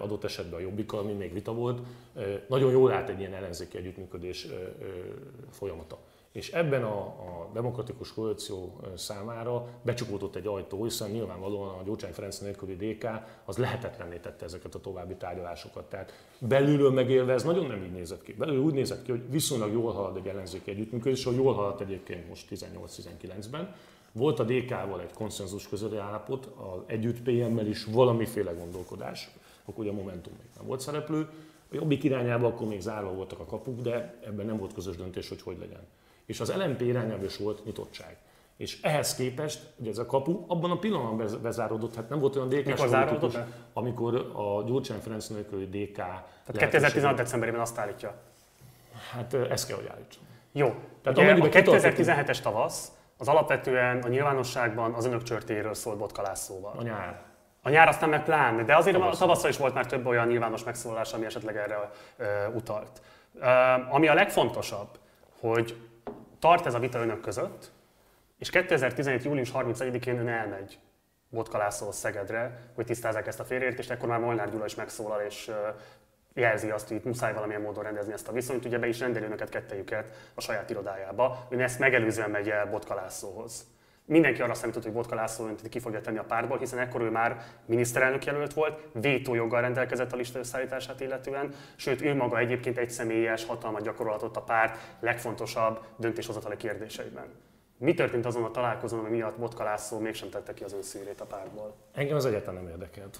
adott 0.00 0.24
esetben 0.24 0.58
a 0.58 0.62
jobbikkal, 0.62 0.98
ami 0.98 1.12
még 1.12 1.32
vita 1.32 1.54
volt, 1.54 1.80
nagyon 2.46 2.70
jól 2.70 2.92
állt 2.92 3.08
egy 3.08 3.18
ilyen 3.18 3.34
ellenzéki 3.34 3.76
együttműködés 3.76 4.46
folyamata. 5.50 5.98
És 6.38 6.52
ebben 6.52 6.82
a, 6.82 6.98
a 7.00 7.50
demokratikus 7.52 8.12
koalíció 8.12 8.80
számára 8.96 9.66
becsukódott 9.82 10.34
egy 10.34 10.46
ajtó, 10.46 10.84
hiszen 10.84 11.10
nyilvánvalóan 11.10 11.68
a 11.68 11.82
Gyurcsány 11.84 12.12
Ferenc 12.12 12.38
nélküli 12.38 12.76
DK 12.76 13.08
az 13.44 13.56
lehetetlenné 13.56 14.16
tette 14.16 14.44
ezeket 14.44 14.74
a 14.74 14.80
további 14.80 15.14
tárgyalásokat. 15.14 15.84
Tehát 15.84 16.12
belülről 16.38 16.90
megélve 16.90 17.32
ez 17.32 17.42
nagyon 17.42 17.66
nem 17.66 17.82
így 17.82 17.92
nézett 17.92 18.22
ki. 18.22 18.32
Belül 18.32 18.58
úgy 18.58 18.72
nézett 18.72 19.02
ki, 19.02 19.10
hogy 19.10 19.30
viszonylag 19.30 19.72
jól 19.72 19.92
halad 19.92 20.16
egy 20.16 20.26
ellenzéki 20.26 20.70
együttműködés, 20.70 21.24
hogy 21.24 21.36
jól 21.36 21.54
haladt 21.54 21.80
egyébként 21.80 22.28
most 22.28 22.48
18-19-ben. 22.50 23.74
Volt 24.12 24.38
a 24.38 24.44
DK-val 24.44 25.00
egy 25.00 25.12
konszenzus 25.12 25.68
közötti 25.68 25.96
állapot, 25.96 26.46
az 26.46 26.80
együtt 26.86 27.22
PM-mel 27.22 27.66
is 27.66 27.84
valamiféle 27.84 28.52
gondolkodás, 28.52 29.30
akkor 29.64 29.84
ugye 29.84 29.90
a 29.92 29.94
Momentum 29.94 30.32
még 30.38 30.48
nem 30.56 30.66
volt 30.66 30.80
szereplő, 30.80 31.28
a 31.70 31.74
jobbik 31.74 32.04
irányába 32.04 32.46
akkor 32.46 32.66
még 32.66 32.80
zárva 32.80 33.12
voltak 33.12 33.38
a 33.38 33.44
kapuk, 33.44 33.80
de 33.80 34.18
ebben 34.24 34.46
nem 34.46 34.58
volt 34.58 34.72
közös 34.72 34.96
döntés, 34.96 35.28
hogy 35.28 35.42
hogy 35.42 35.58
legyen 35.58 35.80
és 36.28 36.40
az 36.40 36.54
LMP 36.54 36.80
irányába 36.80 37.24
is 37.24 37.36
volt 37.36 37.64
nyitottság. 37.64 38.16
És 38.56 38.80
ehhez 38.82 39.14
képest, 39.14 39.60
ugye 39.76 39.90
ez 39.90 39.98
a 39.98 40.06
kapu 40.06 40.44
abban 40.46 40.70
a 40.70 40.78
pillanatban 40.78 41.42
bezáródott, 41.42 41.94
hát 41.94 42.08
nem 42.08 42.18
volt 42.18 42.36
olyan 42.36 42.48
dk 42.48 42.68
amikor 43.72 44.32
a 44.34 44.62
Gyurcsány 44.66 44.98
Ferenc 44.98 45.26
nélküli 45.26 45.64
DK... 45.64 45.96
Tehát 45.96 46.24
2016. 46.58 47.16
decemberében 47.16 47.60
azt 47.60 47.78
állítja. 47.78 48.14
Hát 49.12 49.34
ezt 49.34 49.66
kell, 49.66 49.76
hogy 49.76 49.86
állítsam. 49.86 50.22
Jó. 50.52 50.74
Tehát 51.02 51.18
Ugye 51.18 51.32
a 51.32 51.62
2017-es 51.62 52.40
tavasz 52.40 52.92
az 53.16 53.28
alapvetően 53.28 54.02
a 54.02 54.08
nyilvánosságban 54.08 54.92
az 54.92 55.06
önök 55.06 55.22
csörtéről 55.22 55.74
szólt 55.74 55.98
botkalászóval. 55.98 56.74
A 56.76 56.82
nyár. 56.82 57.20
A 57.62 57.70
nyár 57.70 57.88
aztán 57.88 58.08
meg 58.08 58.24
pláne, 58.24 58.62
de 58.62 58.76
azért 58.76 58.96
a 58.96 59.10
tavasszal 59.18 59.50
is 59.50 59.56
volt 59.56 59.74
már 59.74 59.86
több 59.86 60.06
olyan 60.06 60.26
nyilvános 60.26 60.64
megszólalás, 60.64 61.12
ami 61.12 61.24
esetleg 61.24 61.56
erre 61.56 61.90
uh, 62.18 62.26
utalt. 62.54 63.00
Uh, 63.34 63.94
ami 63.94 64.08
a 64.08 64.14
legfontosabb, 64.14 64.88
hogy 65.40 65.76
tart 66.38 66.66
ez 66.66 66.74
a 66.74 66.78
vita 66.78 66.98
önök 66.98 67.20
között, 67.20 67.70
és 68.38 68.50
2017. 68.50 69.24
július 69.24 69.50
31-én 69.54 70.18
ön 70.18 70.28
elmegy 70.28 70.78
Botkalászóhoz 71.28 71.96
Szegedre, 71.96 72.60
hogy 72.74 72.86
tisztázzák 72.86 73.26
ezt 73.26 73.40
a 73.40 73.44
félreértést, 73.44 73.90
ekkor 73.90 74.08
már 74.08 74.20
Molnár 74.20 74.50
Gyula 74.50 74.64
is 74.64 74.74
megszólal, 74.74 75.20
és 75.20 75.50
jelzi 76.34 76.70
azt, 76.70 76.88
hogy 76.88 76.96
itt 76.96 77.04
muszáj 77.04 77.32
valamilyen 77.32 77.62
módon 77.62 77.82
rendezni 77.82 78.12
ezt 78.12 78.28
a 78.28 78.32
viszonyt, 78.32 78.64
ugye 78.64 78.78
be 78.78 78.86
is 78.86 79.00
rendeli 79.00 79.24
önöket 79.24 79.48
kettejüket 79.48 80.30
a 80.34 80.40
saját 80.40 80.70
irodájába, 80.70 81.46
ön 81.50 81.60
ezt 81.60 81.78
megelőzően 81.78 82.30
megy 82.30 82.50
el 82.50 82.66
Botkalászóhoz 82.66 83.66
mindenki 84.08 84.42
arra 84.42 84.54
számított, 84.54 84.82
hogy 84.82 84.92
Botka 84.92 85.14
László 85.14 85.48
ki 85.70 85.78
fogja 85.78 86.00
tenni 86.00 86.18
a 86.18 86.24
pártból, 86.24 86.58
hiszen 86.58 86.78
ekkor 86.78 87.00
ő 87.00 87.10
már 87.10 87.44
miniszterelnök 87.66 88.24
jelölt 88.24 88.52
volt, 88.52 88.80
vétójoggal 88.92 89.60
rendelkezett 89.60 90.12
a 90.12 90.16
lista 90.16 90.38
összeállítását 90.38 91.00
illetően, 91.00 91.54
sőt 91.76 92.02
ő 92.02 92.14
maga 92.14 92.38
egyébként 92.38 92.78
egy 92.78 92.90
személyes 92.90 93.44
hatalmat 93.44 93.82
gyakorolhatott 93.82 94.36
a 94.36 94.42
párt 94.42 94.78
legfontosabb 95.00 95.80
döntéshozatali 95.96 96.56
kérdéseiben. 96.56 97.26
Mi 97.78 97.94
történt 97.94 98.26
azon 98.26 98.44
a 98.44 98.50
találkozón, 98.50 98.98
ami 98.98 99.08
miatt 99.08 99.38
Botka 99.38 99.64
László 99.64 99.98
mégsem 99.98 100.28
tette 100.30 100.54
ki 100.54 100.64
az 100.64 100.72
ön 100.72 100.82
szűrét 100.82 101.20
a 101.20 101.24
pártból? 101.24 101.74
Engem 101.94 102.16
az 102.16 102.24
egyetlen 102.24 102.54
nem 102.54 102.68
érdekelt. 102.68 103.18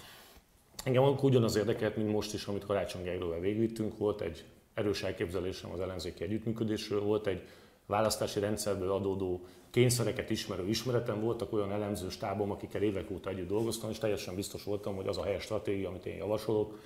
Engem 0.84 1.02
ugyanaz 1.22 1.56
érdekelt, 1.56 1.96
mint 1.96 2.12
most 2.12 2.34
is, 2.34 2.46
amit 2.46 2.66
Karácsony 2.66 3.02
Gergővel 3.02 3.40
végvittünk, 3.40 3.98
volt 3.98 4.20
egy 4.20 4.44
erős 4.74 5.02
elképzelésem 5.02 5.70
az 5.70 5.80
ellenzéki 5.80 6.22
együttműködésről, 6.22 7.00
volt 7.00 7.26
egy 7.26 7.48
választási 7.86 8.40
rendszerből 8.40 8.92
adódó 8.92 9.46
kényszereket 9.78 10.30
ismerő 10.30 10.68
ismeretem, 10.68 11.20
voltak 11.20 11.52
olyan 11.52 11.72
elemző 11.72 12.08
stábom, 12.08 12.50
akikkel 12.50 12.82
évek 12.82 13.10
óta 13.10 13.30
együtt 13.30 13.48
dolgoztam, 13.48 13.90
és 13.90 13.98
teljesen 13.98 14.34
biztos 14.34 14.64
voltam, 14.64 14.96
hogy 14.96 15.06
az 15.06 15.18
a 15.18 15.22
helyes 15.22 15.42
stratégia, 15.42 15.88
amit 15.88 16.06
én 16.06 16.16
javasolok, 16.16 16.78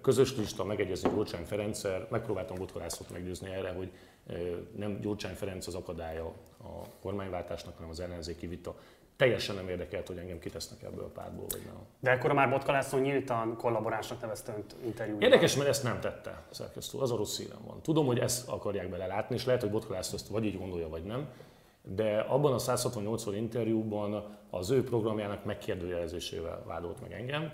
közös 0.00 0.36
lista, 0.36 0.64
megegyezik 0.64 1.10
Gyurcsány 1.10 1.44
Ferenccel, 1.44 2.06
megpróbáltam 2.10 2.56
Botkalászot 2.56 3.10
meggyőzni 3.10 3.50
erre, 3.50 3.70
hogy 3.70 3.90
nem 4.76 5.00
Gyurcsány 5.00 5.34
Ferenc 5.34 5.66
az 5.66 5.74
akadálya 5.74 6.24
a 6.58 6.88
kormányváltásnak, 7.02 7.74
hanem 7.74 7.90
az 7.90 8.00
ellenzéki 8.00 8.46
vita 8.46 8.74
teljesen 9.16 9.54
nem 9.54 9.68
érdekelt, 9.68 10.06
hogy 10.06 10.16
engem 10.16 10.38
kitesznek 10.38 10.82
ebből 10.82 11.04
a 11.04 11.08
pártból, 11.08 11.46
vagy 11.48 11.62
nem. 11.64 11.74
De 12.00 12.10
akkor 12.10 12.32
már 12.32 12.50
Botka 12.50 12.72
László 12.72 12.98
nyíltan 12.98 13.56
kollaboránsnak 13.56 14.20
nevezte 14.20 14.54
önt 14.54 14.74
interjúban. 14.84 15.22
Érdekes, 15.22 15.56
mert 15.56 15.68
ezt 15.68 15.82
nem 15.82 16.00
tette 16.00 16.42
szerkesztő, 16.50 16.98
az 16.98 17.10
a 17.10 17.16
rossz 17.16 17.34
szívem 17.34 17.60
van. 17.66 17.82
Tudom, 17.82 18.06
hogy 18.06 18.18
ezt 18.18 18.48
akarják 18.48 18.90
belelátni, 18.90 19.34
és 19.34 19.44
lehet, 19.44 19.60
hogy 19.60 19.70
Botka 19.70 19.92
László 19.92 20.16
ezt 20.16 20.28
vagy 20.28 20.44
így 20.44 20.58
gondolja, 20.58 20.88
vagy 20.88 21.02
nem, 21.02 21.28
de 21.82 22.18
abban 22.18 22.52
a 22.52 22.58
168 22.58 23.26
interjúban 23.26 24.38
az 24.50 24.70
ő 24.70 24.84
programjának 24.84 25.44
megkérdőjelezésével 25.44 26.62
vádolt 26.66 27.00
meg 27.00 27.12
engem, 27.12 27.52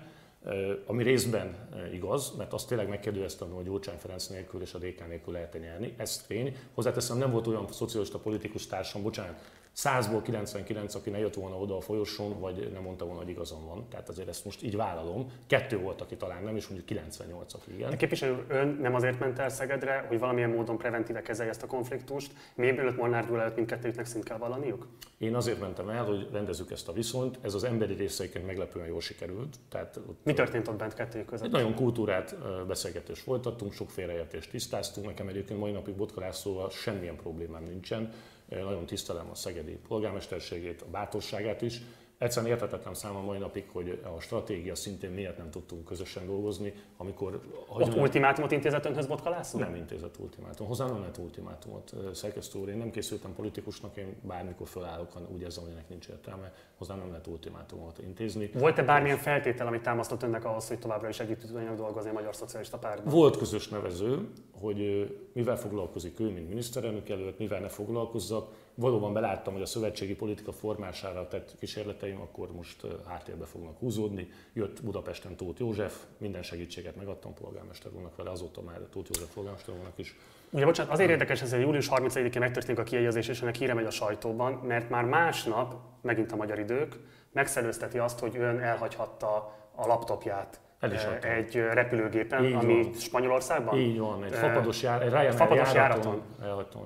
ami 0.85 1.03
részben 1.03 1.55
igaz, 1.93 2.33
mert 2.37 2.53
azt 2.53 2.67
tényleg 2.67 2.89
megkérdőjeleztem, 2.89 3.49
hogy 3.49 3.65
Gyurcsány 3.65 3.97
Ferenc 3.97 4.27
nélkül 4.27 4.61
és 4.61 4.73
a 4.73 4.77
DK 4.77 5.07
nélkül 5.07 5.33
lehet 5.33 5.59
nyerni, 5.59 5.93
ez 5.97 6.25
tény. 6.27 6.55
Hozzáteszem, 6.73 7.17
nem 7.17 7.31
volt 7.31 7.47
olyan 7.47 7.67
szocialista 7.71 8.17
politikus 8.17 8.67
társam, 8.67 9.01
bocsánat, 9.01 9.41
100-ból 9.83 10.19
99, 10.23 10.95
aki 10.95 11.09
ne 11.09 11.17
jött 11.17 11.33
volna 11.33 11.55
oda 11.55 11.75
a 11.75 11.81
folyosón, 11.81 12.39
vagy 12.39 12.69
nem 12.73 12.81
mondta 12.81 13.05
volna, 13.05 13.19
hogy 13.19 13.29
igazam 13.29 13.65
van. 13.65 13.87
Tehát 13.89 14.09
azért 14.09 14.27
ezt 14.27 14.45
most 14.45 14.63
így 14.63 14.75
vállalom. 14.75 15.31
Kettő 15.47 15.77
volt, 15.77 16.01
aki 16.01 16.15
talán 16.15 16.43
nem, 16.43 16.55
és 16.55 16.67
mondjuk 16.67 16.87
98, 16.87 17.53
aki 17.53 17.73
igen. 17.73 17.89
De 17.89 17.95
képviselő, 17.95 18.45
ön 18.47 18.77
nem 18.81 18.95
azért 18.95 19.19
ment 19.19 19.39
el 19.39 19.49
Szegedre, 19.49 20.05
hogy 20.07 20.19
valamilyen 20.19 20.49
módon 20.49 20.77
preventíve 20.77 21.21
kezelje 21.21 21.51
ezt 21.51 21.63
a 21.63 21.67
konfliktust, 21.67 22.31
még 22.55 22.73
mielőtt 22.73 22.97
Molnár 22.97 23.27
Gyula 23.27 23.41
előtt 23.41 23.55
mindkettőjüknek 23.55 24.05
szint 24.05 24.23
kell 24.23 24.37
vallaniuk? 24.37 24.87
Én 25.17 25.35
azért 25.35 25.59
mentem 25.59 25.89
el, 25.89 26.05
hogy 26.05 26.27
rendezzük 26.31 26.71
ezt 26.71 26.87
a 26.87 26.93
viszonyt. 26.93 27.37
Ez 27.41 27.53
az 27.53 27.63
emberi 27.63 27.93
részeiként 27.93 28.45
meglepően 28.45 28.87
jól 28.87 29.01
sikerült. 29.01 29.55
Tehát 29.69 29.97
ott 29.97 30.19
Mi 30.23 30.33
történt 30.33 30.67
ott 30.67 30.77
bent 30.77 30.93
kettőjük 30.93 31.27
között? 31.27 31.45
Egy 31.45 31.51
nagyon 31.51 31.75
kultúrát 31.75 32.35
beszélgetést 32.67 33.21
folytattunk, 33.21 33.73
sok 33.73 33.89
félreértést 33.89 34.49
tisztáztunk. 34.49 35.07
Nekem 35.07 35.27
egyébként 35.27 35.59
mai 35.59 35.71
napig 35.71 35.95
Botkalászóval 35.95 36.69
semmilyen 36.69 37.15
problémám 37.15 37.63
nincsen 37.63 38.13
nagyon 38.49 38.85
tisztelem 38.85 39.29
a 39.29 39.35
szegedi 39.35 39.77
polgármesterségét, 39.87 40.81
a 40.81 40.89
bátorságát 40.91 41.61
is. 41.61 41.81
Egyszerűen 42.17 42.51
értetetlen 42.51 42.93
számomra 42.93 43.25
mai 43.25 43.37
napig, 43.37 43.69
hogy 43.71 44.01
a 44.15 44.19
stratégia 44.19 44.75
szintén 44.75 45.11
miért 45.11 45.37
nem 45.37 45.49
tudtunk 45.49 45.85
közösen 45.85 46.25
dolgozni, 46.25 46.73
amikor... 46.97 47.41
Ott 47.67 47.87
nem, 47.87 47.99
ultimátumot 47.99 48.51
intézett 48.51 48.85
önhöz 48.85 49.05
Botkalászló? 49.05 49.59
Nem 49.59 49.75
intézett 49.75 50.19
ultimátum. 50.19 50.67
Hozzám 50.67 50.87
nem 50.87 50.99
lehet 50.99 51.17
ultimátumot. 51.17 51.93
Szerkesztő 52.13 52.59
úr, 52.59 52.69
én 52.69 52.77
nem 52.77 52.89
készültem 52.89 53.33
politikusnak, 53.33 53.97
én 53.97 54.15
bármikor 54.21 54.67
fölállok, 54.67 55.11
úgy 55.33 55.41
érzem, 55.41 55.63
hogy 55.63 55.71
ennek 55.71 55.89
nincs 55.89 56.07
értelme. 56.07 56.53
Hozzám 56.77 56.97
nem 56.97 57.09
lehet 57.09 57.27
ultimátumot 57.27 57.99
intézni. 57.99 58.49
Volt-e 58.53 58.83
bármilyen 58.83 59.17
feltétel, 59.17 59.67
amit 59.67 59.81
támasztott 59.81 60.23
önnek 60.23 60.45
ahhoz, 60.45 60.67
hogy 60.67 60.79
továbbra 60.79 61.09
is 61.09 61.19
együtt 61.19 61.39
tudjanak 61.39 61.77
dolgozni 61.77 62.09
a 62.09 62.13
Magyar 62.13 62.35
Szocialista 62.35 62.77
Pártban? 62.77 63.13
Volt 63.13 63.37
közös 63.37 63.67
nevező, 63.67 64.29
hogy 64.61 65.11
mivel 65.33 65.57
foglalkozik 65.57 66.19
ő, 66.19 66.29
mint 66.29 66.49
miniszterelnök 66.49 67.09
előtt, 67.09 67.37
mivel 67.37 67.59
ne 67.59 67.67
foglalkozzak, 67.67 68.53
valóban 68.73 69.13
beláttam, 69.13 69.53
hogy 69.53 69.61
a 69.61 69.65
szövetségi 69.65 70.15
politika 70.15 70.51
formására 70.51 71.27
tett 71.27 71.55
kísérleteim 71.59 72.21
akkor 72.21 72.51
most 72.51 72.85
háttérbe 73.07 73.45
fognak 73.45 73.79
húzódni. 73.79 74.29
Jött 74.53 74.83
Budapesten 74.83 75.35
Tóth 75.35 75.59
József, 75.59 76.03
minden 76.17 76.43
segítséget 76.43 76.95
megadtam 76.95 77.33
polgármester 77.33 77.91
úrnak 77.95 78.15
vele, 78.15 78.29
azóta 78.29 78.61
már 78.61 78.79
Tóth 78.91 79.09
József 79.13 79.33
polgármester 79.33 79.75
úrnak 79.75 79.97
is. 79.97 80.15
Ugye 80.49 80.65
bocsánat, 80.65 80.91
azért 80.91 81.09
érdekes 81.09 81.41
ez, 81.41 81.51
hogy 81.51 81.61
július 81.61 81.87
31-én 81.91 82.39
megtörténik 82.39 82.79
a 82.79 82.83
kiegyezés, 82.83 83.27
és 83.27 83.41
ennek 83.41 83.55
híre 83.55 83.73
megy 83.73 83.85
a 83.85 83.89
sajtóban, 83.89 84.53
mert 84.53 84.89
már 84.89 85.03
másnap, 85.05 85.75
megint 86.01 86.31
a 86.31 86.35
magyar 86.35 86.59
idők, 86.59 86.99
megszerőzteti 87.31 87.97
azt, 87.97 88.19
hogy 88.19 88.37
ön 88.37 88.59
elhagyhatta 88.59 89.55
a 89.75 89.87
laptopját 89.87 90.59
el 90.79 90.93
is 90.93 91.03
adtam. 91.03 91.31
egy 91.31 91.55
repülőgépen, 91.55 92.43
Így 92.45 92.53
ami 92.53 92.81
van. 92.83 92.93
Spanyolországban? 92.93 93.77
Így 93.77 93.99
van, 93.99 94.23
egy 94.23 94.33
fapados, 94.33 94.81
jár, 94.81 95.01
egy 95.01 95.09
Ryanair 95.09 95.33
fapados 95.33 95.73
járaton. 95.73 96.21
Elhagytam. 96.43 96.81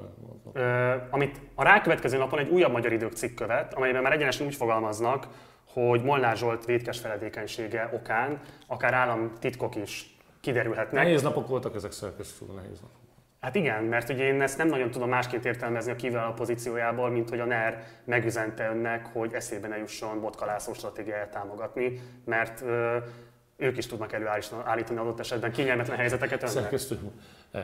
amit 1.10 1.40
a 1.56 1.64
rákövetkező 1.64 2.18
napon 2.18 2.40
egy 2.40 2.50
újabb 2.50 2.72
magyar 2.72 2.92
idők 2.92 3.14
cikk 3.14 3.36
követ, 3.36 3.74
amelyben 3.74 4.02
már 4.02 4.12
egyenesen 4.12 4.46
úgy 4.48 4.56
fogalmaznak, 4.56 5.28
hogy 5.74 6.04
Molnár 6.04 6.38
Zsolt 6.38 6.66
vétkes 6.66 7.00
feledékenysége 7.00 7.90
okán 7.94 8.40
akár 8.68 8.94
államtitkok 8.94 9.76
is 9.76 10.16
kiderülhetnek. 10.42 11.04
Nehéz 11.04 11.22
napok 11.22 11.48
voltak 11.48 11.76
ezek 11.76 11.92
szerkesztő, 11.92 12.46
nehéz 12.56 12.80
napok. 12.82 13.00
Hát 13.42 13.56
igen, 13.56 13.84
mert 13.84 14.10
ugye 14.10 14.24
én 14.24 14.42
ezt 14.42 14.58
nem 14.58 14.68
nagyon 14.68 14.92
tudom 14.92 15.10
másként 15.10 15.46
értelmezni 15.46 15.92
a 15.92 15.96
kívülálló 15.96 16.34
pozíciójából, 16.34 17.10
mint 17.10 17.30
hogy 17.30 17.40
a 17.40 17.46
NER 17.46 17.84
megüzente 18.04 18.70
önnek, 18.70 19.06
hogy 19.14 19.34
eszébe 19.34 19.68
ne 19.68 19.78
jusson 19.78 20.22
botkalászó 20.22 20.74
stratégiáját 20.74 21.32
támogatni, 21.32 22.02
mert 22.26 22.64
ők 23.62 23.78
is 23.78 23.86
tudnak 23.86 24.14
előállítani 24.14 25.00
adott 25.00 25.20
esetben 25.20 25.52
kényelmetlen 25.52 25.98
helyzeteket 25.98 26.42
önnek. 26.42 26.54
Szerkesztő, 26.54 27.00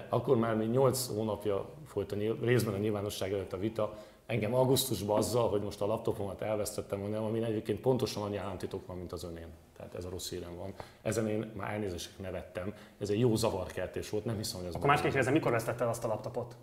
akkor 0.10 0.38
már 0.38 0.56
mi 0.56 0.66
8 0.66 1.08
hónapja 1.08 1.70
folyt 1.86 2.12
a 2.12 2.16
részben 2.42 2.74
a 2.74 2.78
nyilvánosság 2.78 3.34
előtt 3.34 3.54
a 3.54 3.58
vita, 3.58 3.98
engem 4.26 4.54
augusztusban 4.54 5.18
azzal, 5.18 5.50
hogy 5.50 5.62
most 5.62 5.82
a 5.82 5.86
laptopomat 5.86 6.42
elvesztettem, 6.42 7.00
mondom, 7.00 7.24
ami 7.24 7.44
egyébként 7.44 7.80
pontosan 7.80 8.24
annyi 8.24 8.38
államtitok 8.38 8.88
van, 8.88 8.98
mint 8.98 9.12
az 9.12 9.24
önén. 9.24 9.48
Tehát 9.78 9.96
ez 9.96 10.06
a 10.06 10.10
rossz 10.10 10.30
hírem 10.30 10.56
van. 10.56 10.74
Ezen 11.02 11.28
én 11.28 11.52
már 11.56 11.74
elnézést 11.74 12.20
nevettem. 12.20 12.74
Ez 13.00 13.10
egy 13.10 13.20
jó 13.20 13.36
zavarkeltés 13.36 14.10
volt, 14.10 14.26
nem 14.26 14.38
hiszem, 14.38 14.60
hogy 14.60 14.68
ez... 14.68 14.76
Akkor 14.76 14.88
másképp 14.88 15.10
kérdezem, 15.10 15.34
mikor 15.34 15.52
vesztette 15.52 15.84
el 15.84 15.90
azt 15.90 16.04
a 16.04 16.08
laptopot? 16.08 16.56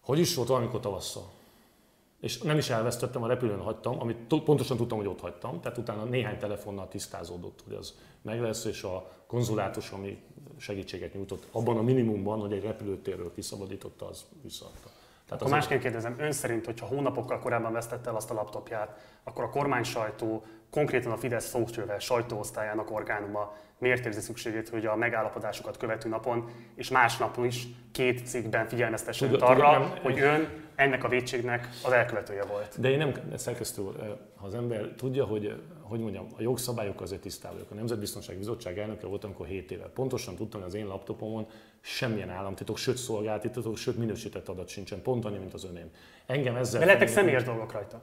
Hogy 0.00 0.18
is 0.18 0.34
volt 0.34 0.48
valamikor 0.48 0.80
tavasszal. 0.80 1.30
És 2.20 2.40
nem 2.40 2.58
is 2.58 2.70
elvesztettem, 2.70 3.22
a 3.22 3.26
repülőn 3.26 3.60
hagytam, 3.60 4.00
amit 4.00 4.16
pontosan 4.44 4.76
tudtam, 4.76 4.98
hogy 4.98 5.06
ott 5.06 5.20
hagytam. 5.20 5.60
Tehát 5.60 5.78
utána 5.78 6.04
néhány 6.04 6.38
telefonnal 6.38 6.88
tisztázódott, 6.88 7.62
hogy 7.64 7.74
az 7.74 7.94
meg 8.26 8.40
lesz, 8.40 8.64
és 8.64 8.82
a 8.82 9.10
konzulátus, 9.26 9.90
ami 9.90 10.22
segítséget 10.58 11.14
nyújtott 11.14 11.46
abban 11.50 11.76
a 11.76 11.82
minimumban, 11.82 12.40
hogy 12.40 12.52
egy 12.52 12.62
repülőtérről 12.62 13.32
kiszabadította, 13.34 14.08
az 14.08 14.24
visszaadta. 14.42 14.88
Tehát 15.26 15.42
akkor 15.42 15.52
másként 15.52 15.80
kérdezem, 15.80 16.14
ön 16.18 16.32
szerint, 16.32 16.64
hogyha 16.64 16.86
hónapokkal 16.86 17.38
korábban 17.38 17.72
vesztette 17.72 18.08
el 18.08 18.16
azt 18.16 18.30
a 18.30 18.34
laptopját, 18.34 18.98
akkor 19.24 19.44
a 19.44 19.50
kormány 19.50 19.82
sajtó, 19.82 20.44
konkrétan 20.70 21.12
a 21.12 21.16
Fidesz 21.16 21.48
szócsővel 21.48 21.98
sajtóosztályának 21.98 22.90
orgánuma 22.90 23.54
miért 23.78 24.06
érzi 24.06 24.20
szükségét, 24.20 24.68
hogy 24.68 24.86
a 24.86 24.96
megállapodásokat 24.96 25.76
követő 25.76 26.08
napon 26.08 26.50
és 26.74 26.90
másnap 26.90 27.44
is 27.44 27.66
két 27.92 28.26
cikkben 28.26 28.68
figyelmeztessen 28.68 29.34
arra, 29.34 29.98
hogy 30.02 30.20
ön 30.20 30.65
ennek 30.76 31.04
a 31.04 31.08
védségnek 31.08 31.68
az 31.84 31.92
elkövetője 31.92 32.44
volt. 32.44 32.80
De 32.80 32.90
én 32.90 32.98
nem, 32.98 33.12
szerkesztő 33.34 33.82
ha 34.36 34.46
az 34.46 34.54
ember 34.54 34.92
tudja, 34.96 35.24
hogy, 35.24 35.62
hogy 35.80 36.00
mondjam, 36.00 36.26
a 36.38 36.42
jogszabályok 36.42 37.00
azért 37.00 37.20
tisztában 37.20 37.60
A 37.70 37.74
Nemzetbiztonsági 37.74 38.38
Bizottság 38.38 38.78
elnöke 38.78 39.06
volt, 39.06 39.24
amikor 39.24 39.46
7 39.46 39.70
éve. 39.70 39.84
Pontosan 39.84 40.34
tudtam, 40.36 40.60
hogy 40.60 40.68
az 40.68 40.76
én 40.76 40.86
laptopomon 40.86 41.46
semmilyen 41.80 42.30
államtitok, 42.30 42.76
sőt 42.76 42.96
szolgáltatók, 42.96 43.76
sőt 43.76 43.96
minősített 43.96 44.48
adat 44.48 44.68
sincsen, 44.68 45.02
pont 45.02 45.24
annyi, 45.24 45.38
mint 45.38 45.54
az 45.54 45.64
önén. 45.64 45.90
Engem 46.26 46.56
ezzel... 46.56 46.80
De 46.80 46.86
lehetek 46.86 47.08
személyes 47.08 47.42
dolgok 47.42 47.72
rajta. 47.72 48.02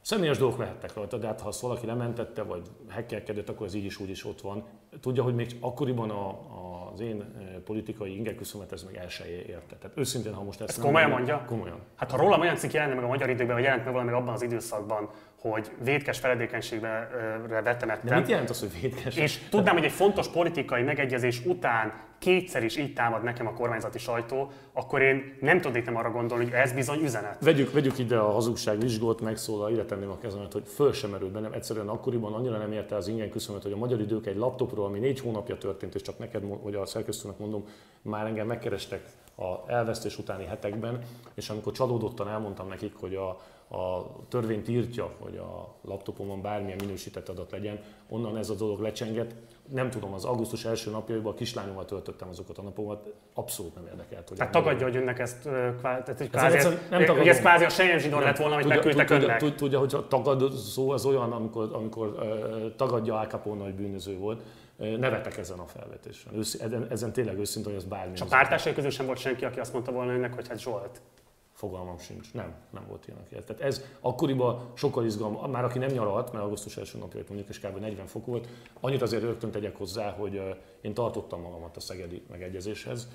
Személyes 0.00 0.38
dolgok 0.38 0.58
lehettek 0.58 0.94
rajta, 0.94 1.16
de 1.16 1.26
hát 1.26 1.40
ha 1.40 1.48
azt 1.48 1.60
valaki 1.60 1.86
lementette, 1.86 2.42
vagy 2.42 2.62
hackerkedett, 2.88 3.48
akkor 3.48 3.66
ez 3.66 3.74
így 3.74 3.84
is 3.84 4.00
úgy 4.00 4.10
is 4.10 4.24
ott 4.24 4.40
van. 4.40 4.64
Tudja, 5.00 5.22
hogy 5.22 5.34
még 5.34 5.56
akkoriban 5.60 6.10
a, 6.10 6.28
a, 6.28 6.90
az 6.92 7.00
én 7.00 7.20
eh, 7.20 7.46
politikai 7.64 8.16
ingeküszömet 8.16 8.72
ez 8.72 8.82
még 8.82 8.96
el 8.96 9.08
se 9.08 9.24
érte. 9.28 9.76
Tehát 9.76 9.98
őszintén, 9.98 10.34
ha 10.34 10.42
most 10.42 10.60
ezt, 10.60 10.70
ezt 10.70 10.80
komolyan 10.80 11.10
mondja? 11.10 11.44
Komolyan. 11.46 11.78
Hát 11.96 12.10
ha 12.10 12.16
rólam 12.16 12.40
olyan 12.40 12.56
cikk 12.56 12.72
jelenne 12.72 12.94
meg 12.94 13.04
a 13.04 13.06
magyar 13.06 13.30
időben, 13.30 13.54
vagy 13.54 13.64
jelent 13.64 13.84
meg 13.84 13.92
valami 13.92 14.12
abban 14.12 14.34
az 14.34 14.42
időszakban, 14.42 15.10
hogy 15.40 15.70
védkes 15.84 16.18
feledékenységbe 16.18 17.08
vettem 17.48 17.90
ettem. 17.90 18.08
De 18.08 18.16
mit 18.16 18.28
jelent 18.28 18.50
az, 18.50 18.60
hogy 18.60 18.80
védkes? 18.80 19.16
És 19.16 19.38
tudnám, 19.50 19.74
hogy 19.74 19.84
egy 19.84 19.92
fontos 19.92 20.28
politikai 20.28 20.82
megegyezés 20.82 21.44
után 21.44 21.92
kétszer 22.18 22.64
is 22.64 22.76
így 22.76 22.92
támad 22.92 23.22
nekem 23.22 23.46
a 23.46 23.52
kormányzati 23.52 23.98
sajtó, 23.98 24.50
akkor 24.72 25.02
én 25.02 25.36
nem 25.40 25.60
tudnék 25.60 25.84
nem 25.84 25.96
arra 25.96 26.10
gondolni, 26.10 26.44
hogy 26.44 26.52
ez 26.52 26.72
bizony 26.72 27.02
üzenet. 27.02 27.36
Vegyük, 27.40 27.72
vegyük 27.72 27.98
ide 27.98 28.18
a 28.18 28.30
hazugság 28.30 28.80
vizsgót, 28.80 29.20
megszólal, 29.20 29.70
ide 29.70 29.84
tenném 29.84 30.10
a 30.10 30.18
kezemet, 30.18 30.52
hogy 30.52 30.66
föl 30.66 30.92
sem 30.92 31.10
merült 31.10 31.32
bennem. 31.32 31.52
Egyszerűen 31.52 31.88
akkoriban 31.88 32.32
annyira 32.32 32.58
nem 32.58 32.72
érte 32.72 32.96
az 32.96 33.08
ingen 33.08 33.30
küszömet, 33.30 33.62
hogy 33.62 33.72
a 33.72 33.76
magyar 33.76 34.00
idők 34.00 34.26
egy 34.26 34.36
laptopról, 34.76 34.86
ami 34.86 34.98
négy 34.98 35.20
hónapja 35.20 35.58
történt, 35.58 35.94
és 35.94 36.02
csak 36.02 36.18
neked, 36.18 36.62
vagy 36.62 36.74
a 36.74 36.86
szerkesztőnek 36.86 37.38
mondom, 37.38 37.64
már 38.02 38.26
engem 38.26 38.46
megkerestek 38.46 39.02
a 39.36 39.70
elvesztés 39.70 40.18
utáni 40.18 40.44
hetekben, 40.44 41.02
és 41.34 41.50
amikor 41.50 41.72
csalódottan 41.72 42.28
elmondtam 42.28 42.68
nekik, 42.68 42.94
hogy 42.96 43.14
a, 43.14 43.28
a 43.76 44.06
törvény 44.28 44.62
tiltja, 44.62 45.10
hogy 45.18 45.36
a 45.36 45.74
laptopomon 45.82 46.42
bármilyen 46.42 46.78
minősített 46.80 47.28
adat 47.28 47.50
legyen, 47.50 47.80
onnan 48.08 48.36
ez 48.36 48.50
a 48.50 48.54
dolog 48.54 48.80
lecsengett. 48.80 49.34
Nem 49.72 49.90
tudom, 49.90 50.12
az 50.12 50.24
augusztus 50.24 50.64
első 50.64 50.90
napjaiban 50.90 51.32
a 51.32 51.34
kislányommal 51.34 51.84
töltöttem 51.84 52.28
azokat 52.28 52.58
a 52.58 52.62
napokat, 52.62 53.12
abszolút 53.34 53.74
nem 53.74 53.86
érdekelt. 53.86 54.28
Hogy 54.28 54.36
tehát 54.36 54.52
tagadja, 54.52 54.86
hogy 54.86 54.96
önnek 54.96 55.18
ezt, 55.18 55.42
tehát, 55.82 56.18
hogy 56.18 56.30
kvázi, 56.30 56.56
ez, 56.56 56.64
nem 56.64 56.78
tagadom. 56.88 57.16
hogy 57.16 57.28
ez 57.28 57.38
kvázi 57.38 57.64
a 57.64 57.68
Sejem 57.68 57.98
zsidon 57.98 58.22
lett 58.22 58.36
volna, 58.36 58.54
hogy 58.54 58.66
megküldtek 58.66 59.10
önnek. 59.10 59.54
Tudja, 59.54 59.78
hogy 59.78 59.94
a 59.94 60.08
tagadó 60.08 60.48
az 60.92 61.04
olyan, 61.04 61.32
amikor, 61.32 61.68
amikor 61.72 62.14
tagadja 62.76 63.18
Al 63.18 63.26
Capone, 63.26 63.64
hogy 63.64 63.74
bűnöző 63.74 64.18
volt, 64.18 64.42
nevetek 64.76 65.36
ezen 65.36 65.58
a 65.58 65.66
felvetésen. 65.66 66.32
Ezen, 66.60 66.86
ezen 66.90 67.12
tényleg 67.12 67.38
őszintén, 67.38 67.72
hogy 67.72 67.82
ez 67.82 67.88
bármi. 67.88 68.12
És 68.14 68.20
a 68.20 68.26
pártársai 68.26 68.72
közül 68.72 68.90
sem 68.90 69.06
volt 69.06 69.18
senki, 69.18 69.44
aki 69.44 69.60
azt 69.60 69.72
mondta 69.72 69.92
volna 69.92 70.12
önnek, 70.12 70.34
hogy 70.34 70.48
hát 70.48 70.60
Zsolt. 70.60 71.00
Fogalmam 71.52 71.98
sincs. 71.98 72.32
Nem, 72.32 72.54
nem 72.70 72.84
volt 72.88 73.06
ilyen, 73.06 73.18
aki 73.18 73.34
Tehát 73.34 73.62
ez 73.62 73.84
akkoriban 74.00 74.70
sokkal 74.74 75.04
izgalmas, 75.04 75.50
már 75.50 75.64
aki 75.64 75.78
nem 75.78 75.90
nyaralt, 75.90 76.32
mert 76.32 76.44
augusztus 76.44 76.76
első 76.76 76.98
napja 76.98 77.22
mondjuk 77.28 77.48
és 77.48 77.60
kb. 77.60 77.78
40 77.78 78.06
fok 78.06 78.26
volt, 78.26 78.48
annyit 78.80 79.02
azért 79.02 79.22
rögtön 79.22 79.50
tegyek 79.50 79.76
hozzá, 79.76 80.10
hogy 80.10 80.42
én 80.80 80.94
tartottam 80.94 81.40
magamat 81.40 81.76
a 81.76 81.80
szegedi 81.80 82.22
megegyezéshez, 82.30 83.08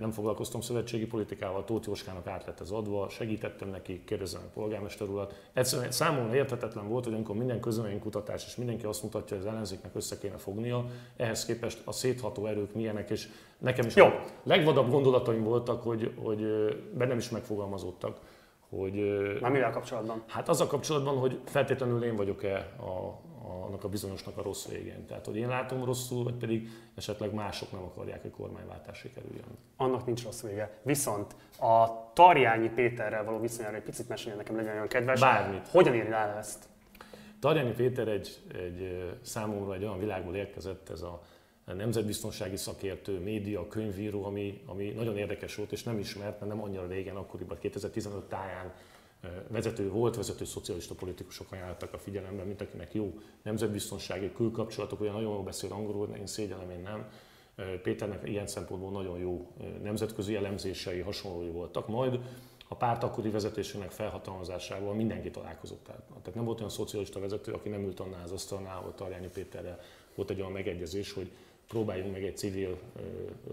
nem 0.00 0.10
foglalkoztam 0.10 0.60
szövetségi 0.60 1.06
politikával, 1.06 1.64
Tóth 1.64 1.86
Jóskának 1.86 2.26
át 2.26 2.46
lett 2.46 2.60
ez 2.60 2.70
adva, 2.70 3.08
segítettem 3.08 3.68
neki, 3.68 4.04
kérdezem 4.04 4.40
a 4.44 4.50
polgármester 4.54 5.08
urat. 5.08 5.34
Egyszerűen 5.52 5.90
számomra 5.90 6.34
érthetetlen 6.34 6.88
volt, 6.88 7.04
hogy 7.04 7.14
amikor 7.14 7.36
minden 7.36 7.60
kutatás 8.00 8.46
és 8.46 8.56
mindenki 8.56 8.84
azt 8.84 9.02
mutatja, 9.02 9.36
hogy 9.36 9.46
az 9.46 9.52
ellenzéknek 9.52 9.94
össze 9.94 10.18
kéne 10.18 10.36
fognia, 10.36 10.86
ehhez 11.16 11.44
képest 11.44 11.82
a 11.84 11.92
szétható 11.92 12.46
erők 12.46 12.74
milyenek, 12.74 13.10
és 13.10 13.28
nekem 13.58 13.86
is 13.86 13.94
Jó. 13.94 14.06
a 14.06 14.24
legvadabb 14.42 14.90
gondolataim 14.90 15.42
voltak, 15.42 15.82
hogy, 15.82 16.12
hogy 16.22 16.40
bennem 16.94 17.18
is 17.18 17.30
megfogalmazódtak, 17.30 18.18
hogy... 18.68 18.94
Már 19.40 19.50
mivel 19.50 19.70
kapcsolatban? 19.70 20.22
Hát 20.26 20.48
az 20.48 20.60
a 20.60 20.66
kapcsolatban, 20.66 21.18
hogy 21.18 21.38
feltétlenül 21.44 22.04
én 22.04 22.16
vagyok-e 22.16 22.56
a, 22.80 23.24
annak 23.46 23.84
a 23.84 23.88
bizonyosnak 23.88 24.36
a 24.36 24.42
rossz 24.42 24.66
végén. 24.66 25.06
Tehát, 25.06 25.26
hogy 25.26 25.36
én 25.36 25.48
látom 25.48 25.84
rosszul, 25.84 26.24
vagy 26.24 26.34
pedig 26.34 26.68
esetleg 26.94 27.34
mások 27.34 27.72
nem 27.72 27.82
akarják, 27.82 28.22
hogy 28.22 28.30
kormányváltás 28.30 28.98
sikerüljön. 28.98 29.44
Annak 29.76 30.06
nincs 30.06 30.24
rossz 30.24 30.42
vége. 30.42 30.78
Viszont 30.82 31.34
a 31.58 32.12
Tarjányi 32.12 32.68
Péterrel 32.68 33.24
való 33.24 33.40
viszonyára 33.40 33.76
egy 33.76 33.82
picit 33.82 34.08
meséljen 34.08 34.36
nekem, 34.36 34.56
legyen 34.56 34.74
olyan 34.74 34.88
kedves. 34.88 35.20
Bármit. 35.20 35.68
Hogyan 35.68 35.94
írja 35.94 36.16
el 36.16 36.38
ezt? 36.38 36.64
Tarjányi 37.40 37.72
Péter 37.72 38.08
egy, 38.08 38.38
egy 38.54 39.10
számomra 39.22 39.74
egy 39.74 39.82
olyan 39.82 39.98
világból 39.98 40.34
érkezett, 40.34 40.88
ez 40.88 41.00
a 41.00 41.22
nemzetbiztonsági 41.74 42.56
szakértő, 42.56 43.18
média, 43.18 43.68
könyvíró, 43.68 44.24
ami, 44.24 44.62
ami 44.66 44.90
nagyon 44.90 45.16
érdekes 45.16 45.54
volt, 45.54 45.72
és 45.72 45.82
nem 45.82 45.98
ismert, 45.98 46.40
mert 46.40 46.52
nem 46.52 46.62
annyira 46.62 46.86
régen, 46.86 47.16
akkoriban 47.16 47.58
2015 47.58 48.24
táján 48.28 48.72
vezető 49.48 49.90
volt, 49.90 50.16
vezető 50.16 50.44
szocialista 50.44 50.94
politikusok 50.94 51.52
ajánlottak 51.52 51.92
a 51.92 51.98
figyelembe, 51.98 52.42
mint 52.42 52.60
akinek 52.60 52.94
jó 52.94 53.14
nemzetbiztonsági 53.42 54.32
külkapcsolatok, 54.32 55.00
olyan 55.00 55.14
nagyon 55.14 55.32
jól 55.32 55.42
beszél 55.42 55.72
angolul, 55.72 56.08
én 56.16 56.26
szégyellem, 56.26 56.70
én 56.70 56.80
nem. 56.80 57.08
Péternek 57.82 58.28
ilyen 58.28 58.46
szempontból 58.46 58.90
nagyon 58.90 59.18
jó 59.18 59.52
nemzetközi 59.82 60.34
elemzései, 60.34 61.00
hasonlói 61.00 61.50
voltak. 61.50 61.88
Majd 61.88 62.20
a 62.68 62.74
párt 62.74 63.02
akkori 63.02 63.30
vezetésének 63.30 63.90
felhatalmazásával 63.90 64.94
mindenki 64.94 65.30
találkozott. 65.30 65.84
Tehát 65.84 66.34
nem 66.34 66.44
volt 66.44 66.58
olyan 66.58 66.70
szocialista 66.70 67.20
vezető, 67.20 67.52
aki 67.52 67.68
nem 67.68 67.84
ült 67.84 68.00
annál 68.00 68.22
az 68.22 68.32
asztalnál, 68.32 68.76
ahol 68.76 68.94
Tarjányi 68.94 69.28
Péterrel 69.28 69.80
volt 70.14 70.30
egy 70.30 70.40
olyan 70.40 70.52
megegyezés, 70.52 71.12
hogy 71.12 71.30
próbáljunk 71.68 72.12
meg 72.12 72.24
egy 72.24 72.36
civil 72.36 72.78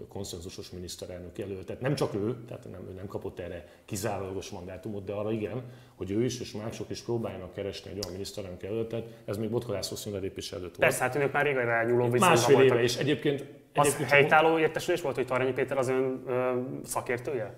konszenzusos 0.08 0.70
miniszterelnök 0.70 1.38
jelöltet. 1.38 1.80
Nem 1.80 1.94
csak 1.94 2.14
ő, 2.14 2.36
tehát 2.48 2.70
nem, 2.70 2.80
ő 2.90 2.92
nem 2.92 3.06
kapott 3.06 3.38
erre 3.38 3.68
kizárólagos 3.84 4.50
mandátumot, 4.50 5.04
de 5.04 5.12
arra 5.12 5.32
igen, 5.32 5.62
hogy 5.94 6.10
ő 6.10 6.24
is 6.24 6.40
és 6.40 6.52
mások 6.52 6.90
is 6.90 7.00
próbáljanak 7.00 7.54
keresni 7.54 7.90
egy 7.90 7.98
olyan 7.98 8.12
miniszterelnök 8.12 8.62
jelöltet. 8.62 9.06
Ez 9.24 9.36
még 9.36 9.50
Botka 9.50 9.72
László 9.72 9.96
színlelépés 9.96 10.52
előtt 10.52 10.62
volt. 10.62 10.78
Persze, 10.78 11.02
hát 11.02 11.14
önök 11.14 11.32
már 11.32 11.44
régen 11.44 11.64
rányúló 11.64 12.06
Másfél 12.06 12.60
éve, 12.60 12.82
és 12.82 12.96
egyébként, 12.96 13.40
egyébként 13.72 14.04
az 14.04 14.10
helytálló 14.10 14.58
értesülés 14.58 15.00
volt, 15.00 15.14
hogy 15.14 15.26
Taranyi 15.26 15.52
Péter 15.52 15.78
az 15.78 15.88
ön 15.88 16.22
ö, 16.26 16.60
szakértője? 16.84 17.56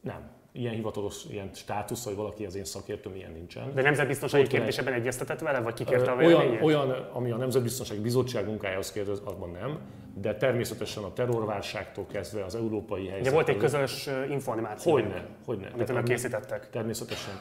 Nem 0.00 0.37
ilyen 0.52 0.74
hivatalos 0.74 1.24
ilyen 1.30 1.50
státusz, 1.54 2.04
hogy 2.04 2.14
valaki 2.14 2.44
az 2.44 2.54
én 2.54 2.64
szakértőm, 2.64 3.14
ilyen 3.14 3.32
nincsen. 3.32 3.74
De 3.74 3.82
nemzetbiztonsági 3.82 4.46
kérdésében 4.46 4.92
egyeztetett 4.92 5.40
vele, 5.40 5.60
vagy 5.60 5.74
kikérte 5.74 6.10
a 6.10 6.16
olyan, 6.16 6.62
olyan, 6.62 6.90
ami 6.90 7.30
a 7.30 7.36
Nemzetbiztonsági 7.36 8.00
Bizottság 8.00 8.46
munkájához 8.46 8.92
kérdez, 8.92 9.18
abban 9.24 9.50
nem, 9.50 9.78
de 10.14 10.36
természetesen 10.36 11.02
a 11.02 11.12
terrorválságtól 11.12 12.06
kezdve 12.06 12.44
az 12.44 12.54
európai 12.54 13.06
helyzet. 13.06 13.24
De 13.24 13.30
volt 13.30 13.48
egy 13.48 13.56
közös 13.56 14.08
információ. 14.30 14.92
Hogyne, 14.92 15.26
hogyne. 15.44 15.70
Amit 15.74 15.88
önök 15.88 16.04
készítettek. 16.04 16.70
Természetesen. 16.70 17.34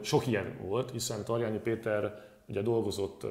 Sok 0.00 0.26
ilyen 0.26 0.58
volt, 0.62 0.90
hiszen 0.90 1.24
Tarjányi 1.24 1.58
Péter 1.58 2.22
ugye 2.48 2.62
dolgozott 2.62 3.22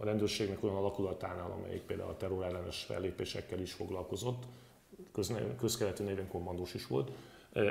a 0.00 0.04
rendőrségnek 0.04 0.64
olyan 0.64 0.76
alakulatánál, 0.76 1.50
amelyik 1.58 1.82
például 1.82 2.10
a 2.10 2.16
terrorellenes 2.16 2.84
fellépésekkel 2.84 3.60
is 3.60 3.72
foglalkozott, 3.72 4.42
közkeletű 5.58 6.04
néven 6.04 6.28
kommandós 6.28 6.74
is 6.74 6.86
volt 6.86 7.10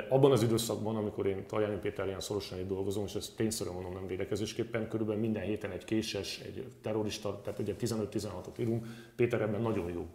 abban 0.08 0.32
az 0.32 0.42
időszakban, 0.42 0.96
amikor 0.96 1.26
én 1.26 1.46
Tajani 1.46 1.76
Péter 1.76 2.06
ilyen 2.06 2.20
szorosan 2.20 2.58
itt 2.58 2.68
dolgozom, 2.68 3.04
és 3.04 3.14
ezt 3.14 3.36
tényszerűen 3.36 3.74
mondom 3.74 3.92
nem 3.92 4.06
védekezésképpen, 4.06 4.88
körülbelül 4.88 5.20
minden 5.20 5.42
héten 5.42 5.70
egy 5.70 5.84
késes, 5.84 6.40
egy 6.40 6.66
terrorista, 6.82 7.40
tehát 7.40 7.58
ugye 7.58 7.74
15-16-ot 7.80 8.58
írunk, 8.58 8.86
Péter 9.16 9.40
ebben 9.40 9.60
nagyon 9.60 9.92
jó 9.92 10.06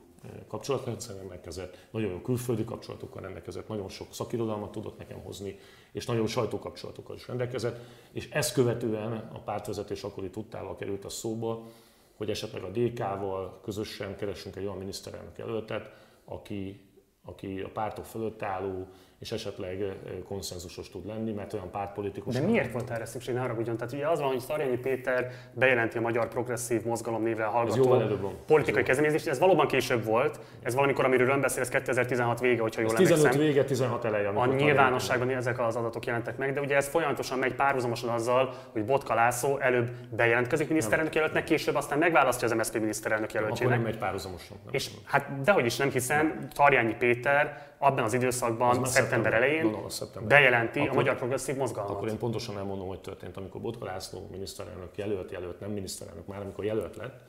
kapcsolatrendszer 0.48 1.16
rendelkezett, 1.16 1.88
nagyon 1.92 2.12
jó 2.12 2.22
külföldi 2.22 2.64
kapcsolatokkal 2.64 3.22
rendelkezett, 3.22 3.68
nagyon 3.68 3.90
sok 3.90 4.08
szakirodalmat 4.14 4.72
tudott 4.72 4.98
nekem 4.98 5.20
hozni, 5.20 5.60
és 5.92 6.06
nagyon 6.06 6.28
sajtókapcsolatokkal 6.28 7.16
is 7.16 7.28
rendelkezett, 7.28 7.80
és 8.12 8.30
ezt 8.30 8.54
követően 8.54 9.12
a 9.34 9.40
pártvezetés 9.40 10.04
akkori 10.04 10.30
tudtával 10.30 10.76
került 10.76 11.06
a 11.06 11.10
szóba, 11.10 11.68
hogy 12.16 12.30
esetleg 12.30 12.64
a 12.64 12.70
DK-val 12.70 13.60
közösen 13.64 14.16
keresünk 14.16 14.56
egy 14.56 14.66
olyan 14.66 14.78
miniszterelnök 14.78 15.38
jelöltet, 15.38 15.94
aki, 16.26 16.90
aki 17.24 17.60
a 17.60 17.70
pártok 17.70 18.06
fölött 18.06 18.42
álló, 18.42 18.88
és 19.24 19.32
esetleg 19.32 19.84
konszenzusos 20.28 20.90
tud 20.90 21.06
lenni, 21.06 21.32
mert 21.32 21.54
olyan 21.54 21.72
pártpolitikus. 21.72 22.34
De 22.34 22.42
miért 22.42 22.72
volt 22.72 22.90
erre 22.90 23.06
szükség, 23.06 23.34
ne 23.34 23.40
haragudjon? 23.40 23.78
Tehát 23.78 23.94
ugye 23.94 24.08
az 24.08 24.20
van, 24.20 24.28
hogy 24.28 24.40
Szarjányi 24.40 24.78
Péter 24.78 25.32
bejelenti 25.54 25.98
a 25.98 26.02
Magyar 26.02 26.28
Progresszív 26.28 26.84
Mozgalom 26.84 27.24
névre 27.24 27.44
hallgató 27.44 28.32
politikai 28.46 28.84
kezdeményezést, 28.84 29.28
ez 29.28 29.40
valóban 29.40 29.68
később 29.68 30.06
volt, 30.06 30.40
ez 30.64 30.76
valamikor, 30.76 31.06
amiről 31.06 31.30
ön 31.30 31.42
beszél, 31.42 31.62
ez 31.62 31.70
2016 31.70 32.40
vége, 32.40 32.62
hogyha 32.62 32.82
jól 32.82 32.92
ez 32.92 32.98
15 32.98 33.18
emlékszem. 33.18 33.46
vége, 33.46 33.64
16 33.64 34.06
eleje. 34.06 34.28
A 34.28 34.46
nyilvánosságban 34.46 35.30
ezek 35.30 35.60
az 35.60 35.76
adatok 35.76 36.06
jelentek 36.06 36.38
meg, 36.38 36.54
de 36.54 36.62
ugye 36.62 36.76
ez 36.76 36.88
folyamatosan 36.88 37.40
megy 37.40 37.54
párhuzamosan 37.54 38.10
azzal, 38.10 38.54
hogy 38.72 38.86
Botka 38.86 39.14
László 39.14 39.58
előbb 39.60 39.90
bejelentkezik 40.16 40.68
miniszterelnök 40.68 41.16
jelöltnek, 41.16 41.44
később 41.44 41.76
aztán 41.76 41.98
megválasztja 41.98 42.48
az 42.48 42.54
MSZP 42.54 42.80
miniszterelnök 42.80 43.34
jelöltsének. 43.34 43.74
Akkor 43.74 43.84
nem 43.84 43.92
megy 43.92 44.02
párhuzamosan. 44.02 44.58
Nem 44.64 44.74
és 44.74 44.90
hát 45.06 45.42
dehogy 45.42 45.66
is 45.66 45.78
nem, 45.78 45.90
hiszen 45.90 46.48
Tarjányi 46.54 46.94
Péter 46.94 47.72
abban 47.84 48.04
az 48.04 48.14
időszakban, 48.14 48.74
szeptember, 48.74 48.92
szeptember 48.92 49.34
elején 49.34 49.66
no, 49.66 49.90
szeptember. 49.90 50.40
bejelenti 50.40 50.80
akkor, 50.80 50.92
a 50.92 50.96
Magyar 50.96 51.16
Progresszív 51.16 51.56
Mozgalmat. 51.56 51.96
Akkor 51.96 52.08
én 52.08 52.18
pontosan 52.18 52.58
elmondom, 52.58 52.88
hogy 52.88 53.02
történt. 53.02 53.38
Amikor 53.38 53.62
Botka 53.62 53.86
László 53.86 54.28
miniszterelnök 54.32 54.98
jelölt, 54.98 55.32
jelölt, 55.32 55.60
nem 55.60 55.72
miniszterelnök, 55.72 56.28
már 56.28 56.42
amikor 56.42 56.66
jelölt 56.66 56.96
lett, 56.96 57.22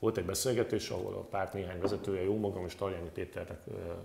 volt 0.00 0.16
egy 0.16 0.24
beszélgetés, 0.24 0.90
ahol 0.90 1.14
a 1.14 1.20
párt 1.20 1.52
néhány 1.52 1.80
vezetője, 1.80 2.22
jó 2.22 2.36
magam 2.36 2.64
és 2.64 2.74
Tarjányi 2.74 3.10
Péternek 3.14 3.60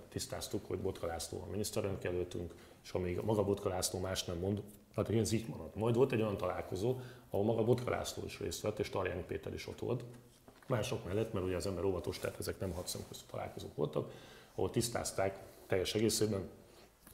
tisztáztuk, 0.09 0.67
hogy 0.67 0.79
Botka 0.79 1.07
László 1.07 1.43
a 1.47 1.51
miniszterelnök 1.51 2.03
jelöltünk, 2.03 2.53
és 2.83 2.91
amíg 2.91 3.19
maga 3.23 3.43
Botka 3.43 3.69
László 3.69 3.99
más 3.99 4.23
nem 4.23 4.37
mond, 4.37 4.61
hát 4.95 5.09
ez 5.09 5.31
így 5.31 5.47
maradt. 5.47 5.75
Majd 5.75 5.95
volt 5.95 6.11
egy 6.11 6.21
olyan 6.21 6.37
találkozó, 6.37 6.99
ahol 7.29 7.45
maga 7.45 7.63
Botka 7.63 7.89
László 7.89 8.23
is 8.25 8.39
részt 8.39 8.61
vett, 8.61 8.79
és 8.79 8.89
Tarjányi 8.89 9.23
Péter 9.27 9.53
is 9.53 9.67
ott 9.67 9.79
volt. 9.79 10.03
Mások 10.67 11.05
mellett, 11.05 11.33
mert 11.33 11.45
ugye 11.45 11.55
az 11.55 11.67
ember 11.67 11.83
óvatos, 11.83 12.19
tehát 12.19 12.39
ezek 12.39 12.59
nem 12.59 12.71
hat 12.71 12.97
találkozók 13.31 13.75
voltak, 13.75 14.11
ahol 14.55 14.69
tisztázták 14.69 15.37
teljes 15.67 15.95
egészében 15.95 16.49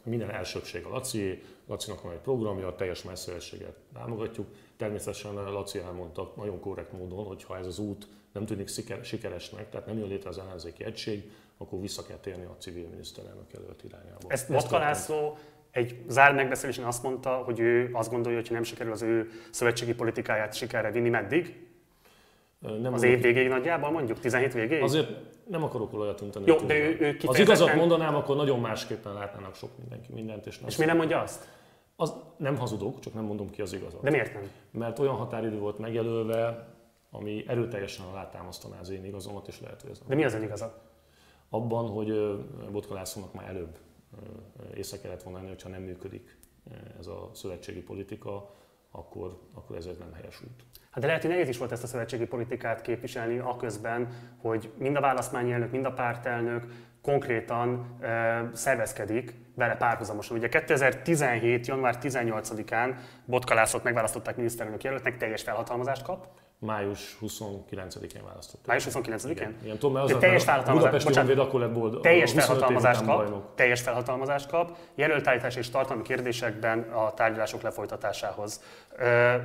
minden 0.03 0.30
elsőbség 0.30 0.86
a 0.86 0.90
Laci, 0.90 1.41
Lacinak 1.68 2.02
van 2.02 2.11
egy 2.11 2.19
programja, 2.19 2.68
a 2.68 2.76
teljes 2.76 3.03
messzőességet 3.03 3.76
támogatjuk. 3.94 4.48
Természetesen 4.78 5.34
Laci 5.34 5.80
elmondta 5.80 6.34
nagyon 6.36 6.60
korrekt 6.60 6.91
módon, 6.91 7.26
hogy 7.26 7.44
ha 7.44 7.57
ez 7.57 7.65
az 7.65 7.80
út 7.80 8.07
nem 8.34 8.45
tűnik 8.45 8.69
sikeresnek, 9.02 9.69
tehát 9.69 9.86
nem 9.86 9.98
jön 9.98 10.07
létre 10.07 10.30
az 10.30 10.38
ellenzéki 10.38 10.84
egység, 10.84 11.32
akkor 11.57 11.82
vissza 11.82 12.03
kell 12.06 12.18
térni 12.18 12.44
a 12.44 12.56
civil 12.60 12.88
miniszterelnök 12.88 13.53
előtt 13.53 13.84
irányába. 13.84 14.28
Ezt 14.28 14.49
Motka 14.49 14.78
László 14.78 15.38
egy 15.72 16.03
zárt 16.07 16.36
megbeszélésen 16.36 16.86
azt 16.86 17.03
mondta, 17.03 17.30
hogy 17.30 17.60
ő 17.60 17.90
azt 17.94 18.10
gondolja, 18.10 18.40
hogy 18.40 18.52
nem 18.52 18.64
sikerül 18.64 18.91
az 18.91 19.02
ő 19.02 19.30
szövetségi 19.52 19.94
politikáját 19.94 20.53
sikerre 20.53 20.91
vinni, 20.91 21.10
meddig? 21.10 21.70
Nem 22.62 22.94
az 22.94 23.04
év 23.04 23.22
végéig 23.22 23.48
nagyjából 23.48 23.92
mondjuk, 23.92 24.20
17 24.20 24.54
végéig? 24.54 24.82
Azért 24.82 25.10
nem 25.48 25.64
akarok 25.64 25.94
olyat 25.94 26.16
tűnteni. 26.16 26.46
Jó, 26.48 26.56
de 26.56 26.78
ő, 26.78 26.98
ő. 27.00 27.18
Az 27.26 27.40
igazat 27.40 27.76
mondanám, 27.76 28.16
akkor 28.16 28.36
nagyon 28.36 28.60
másképpen 28.60 29.14
látnának 29.14 29.56
sok 29.56 29.78
mindenki 29.78 30.14
mindent. 30.14 30.46
És, 30.46 30.60
nem 30.60 30.70
és 30.70 30.78
mi 30.78 30.86
nem 30.86 30.98
mondja 30.98 31.20
azt? 31.20 31.48
Az 31.96 32.14
nem 32.38 32.58
hazudok, 32.58 33.00
csak 33.00 33.14
nem 33.14 33.24
mondom 33.24 33.50
ki 33.50 33.62
az 33.62 33.74
igazat. 33.74 34.02
De 34.02 34.10
miért 34.10 34.34
nem? 34.34 34.50
Mert 34.72 35.00
olyan 35.00 35.16
határidő 35.16 35.58
volt 35.58 35.78
megjelölve, 35.78 36.68
ami 37.12 37.44
erőteljesen 37.48 38.06
alátámasztaná 38.06 38.80
az 38.80 38.90
én 38.90 39.06
igazomat, 39.06 39.48
és 39.48 39.62
lehet, 39.62 39.82
hogy 39.82 39.92
ez 39.92 40.02
De 40.08 40.16
mi 40.16 40.24
az 40.24 40.34
ön 40.34 40.44
igazat? 40.44 40.80
Abban, 41.50 41.88
hogy 41.90 42.38
Botka 42.72 42.94
Lászlónak 42.94 43.34
már 43.34 43.48
előbb 43.50 43.78
észre 44.76 45.00
kellett 45.00 45.24
volna 45.24 45.38
lenni, 45.38 45.52
hogyha 45.52 45.70
nem 45.70 45.82
működik 45.82 46.38
ez 47.00 47.08
a 47.08 47.30
szövetségi 47.34 47.82
politika, 47.82 48.56
akkor, 48.92 49.38
akkor 49.54 49.76
ez 49.76 49.86
egy 49.86 49.98
nem 49.98 50.14
helyes 50.14 50.42
út. 50.42 50.66
Hát 50.92 51.00
de 51.00 51.06
lehet, 51.08 51.22
hogy 51.22 51.32
nehéz 51.32 51.50
is 51.50 51.58
volt 51.58 51.72
ezt 51.72 51.84
a 51.84 51.88
szövetségi 51.88 52.26
politikát 52.26 52.82
képviselni 52.82 53.38
aközben, 53.38 54.08
hogy 54.42 54.72
mind 54.78 54.96
a 54.96 55.02
választmányi 55.02 55.52
elnök, 55.52 55.72
mind 55.72 55.86
a 55.86 55.92
pártelnök 55.92 56.66
konkrétan 57.02 57.98
e, 58.02 58.50
szervezkedik 58.54 59.34
vele 59.56 59.76
párhuzamosan. 59.76 60.38
Ugye 60.38 60.50
2017. 60.50 61.68
január 61.68 61.98
18-án 62.02 62.96
Botka 63.26 63.54
Lászlót 63.54 63.84
megválasztották 63.84 64.36
miniszterelnök 64.36 64.84
jelöltnek, 64.84 65.18
teljes 65.18 65.42
felhatalmazást 65.42 66.04
kap, 66.04 66.28
Május 66.66 67.18
29-én 67.22 68.24
választották. 68.24 68.66
Május 68.66 68.86
29-én? 68.90 69.32
Igen, 69.32 69.56
igen 69.64 69.78
tudom, 69.78 69.94
mert 69.94 70.12
az 70.12 70.20
teljes 70.20 70.44
felhatalmazást, 70.44 71.06
bocsánat, 71.06 71.38
akkor 71.38 71.60
lett 71.60 71.72
boldog. 71.72 72.02
Teljes 72.02 72.32
felhatalmazást 72.32 73.06
kap, 73.06 73.18
bajnok. 73.18 73.56
teljes 73.56 73.82
felhatalmazást 73.82 74.48
kap, 74.48 74.78
jelöltállítás 74.96 75.56
és 75.56 75.70
tartalmi 75.70 76.02
kérdésekben 76.02 76.80
a 76.80 77.14
tárgyalások 77.14 77.62
lefolytatásához. 77.62 78.62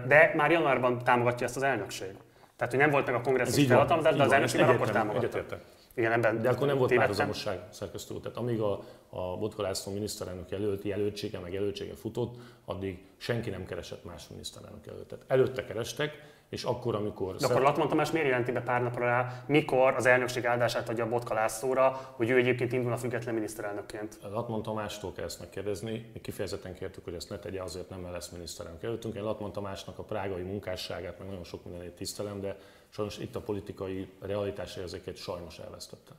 De 0.07 0.33
már 0.37 0.51
januárban 0.51 1.05
támogatja 1.05 1.47
ezt 1.47 1.57
az 1.57 1.63
elnökség. 1.63 2.15
Tehát, 2.57 2.73
hogy 2.73 2.83
nem 2.83 2.91
volt 2.91 3.07
meg 3.07 3.15
a 3.15 3.21
kongresszus 3.21 3.67
felhatalmazás, 3.67 4.17
de 4.17 4.23
az 4.23 4.33
elnökség 4.33 4.61
már 4.61 4.71
akkor 4.71 4.91
támogatta. 4.91 5.59
Igen, 5.95 6.13
ebben 6.13 6.43
De 6.43 6.49
akkor 6.49 6.67
nem 6.67 6.79
volt 6.79 6.95
párhuzamosság 6.95 7.59
szerkesztő 7.71 8.15
Tehát 8.15 8.37
amíg 8.39 8.61
a, 8.61 8.83
a 9.09 9.37
Botka 9.37 9.63
László 9.63 9.93
miniszterelnök 9.93 10.51
jelölti 10.51 10.89
jelöltsége, 10.89 11.39
meg 11.39 11.53
jelöltsége 11.53 11.95
futott, 11.95 12.35
addig 12.65 13.05
senki 13.17 13.51
nem 13.51 13.67
keresett 13.67 14.05
más 14.05 14.29
miniszterelnök 14.29 14.87
jelöltet. 14.87 15.25
Előtte 15.27 15.65
kerestek, 15.65 16.35
és 16.49 16.65
akkor, 16.65 16.95
amikor... 16.95 17.37
De 17.37 17.47
akkor 17.47 17.61
Latman 17.61 17.89
Tamás 17.89 18.11
miért 18.11 18.29
jelenti 18.29 18.53
be 18.53 18.61
pár 18.61 18.83
napra 18.83 19.05
rá, 19.05 19.45
mikor 19.47 19.95
az 19.95 20.07
elnökség 20.07 20.47
áldását 20.47 20.89
adja 20.89 21.09
Botka 21.09 21.35
Lászlóra, 21.35 22.13
hogy 22.17 22.31
ő 22.31 22.37
egyébként 22.37 22.73
indul 22.73 22.93
a 22.93 22.97
független 22.97 23.35
miniszterelnökként? 23.35 24.19
Latman 24.31 24.63
Tamástól 24.63 25.13
kell 25.13 25.25
ezt 25.25 25.41
megkérdezni. 25.41 26.11
Mi 26.13 26.21
kifejezetten 26.21 26.75
kértük, 26.75 27.05
hogy 27.05 27.15
ezt 27.15 27.31
ne 27.31 27.39
tegye, 27.39 27.63
azért 27.63 27.89
nem 27.89 28.11
lesz 28.11 28.29
miniszterelnök 28.29 28.83
előttünk. 28.83 29.15
Én 29.15 29.23
Latman 29.23 29.53
Tamásnak 29.53 29.99
a 29.99 30.03
prágai 30.03 30.43
munkásságát, 30.43 31.19
meg 31.19 31.29
nagyon 31.29 31.45
sok 31.45 31.65
mindenét 31.65 31.93
tisztelem, 31.93 32.41
de 32.41 32.57
sajnos 32.89 33.19
itt 33.19 33.37
a 33.37 33.41
politikai 33.41 34.09
realitás 34.21 34.77
érzéket 34.77 35.17
sajnos 35.17 35.59
elvesztette. 35.59 36.13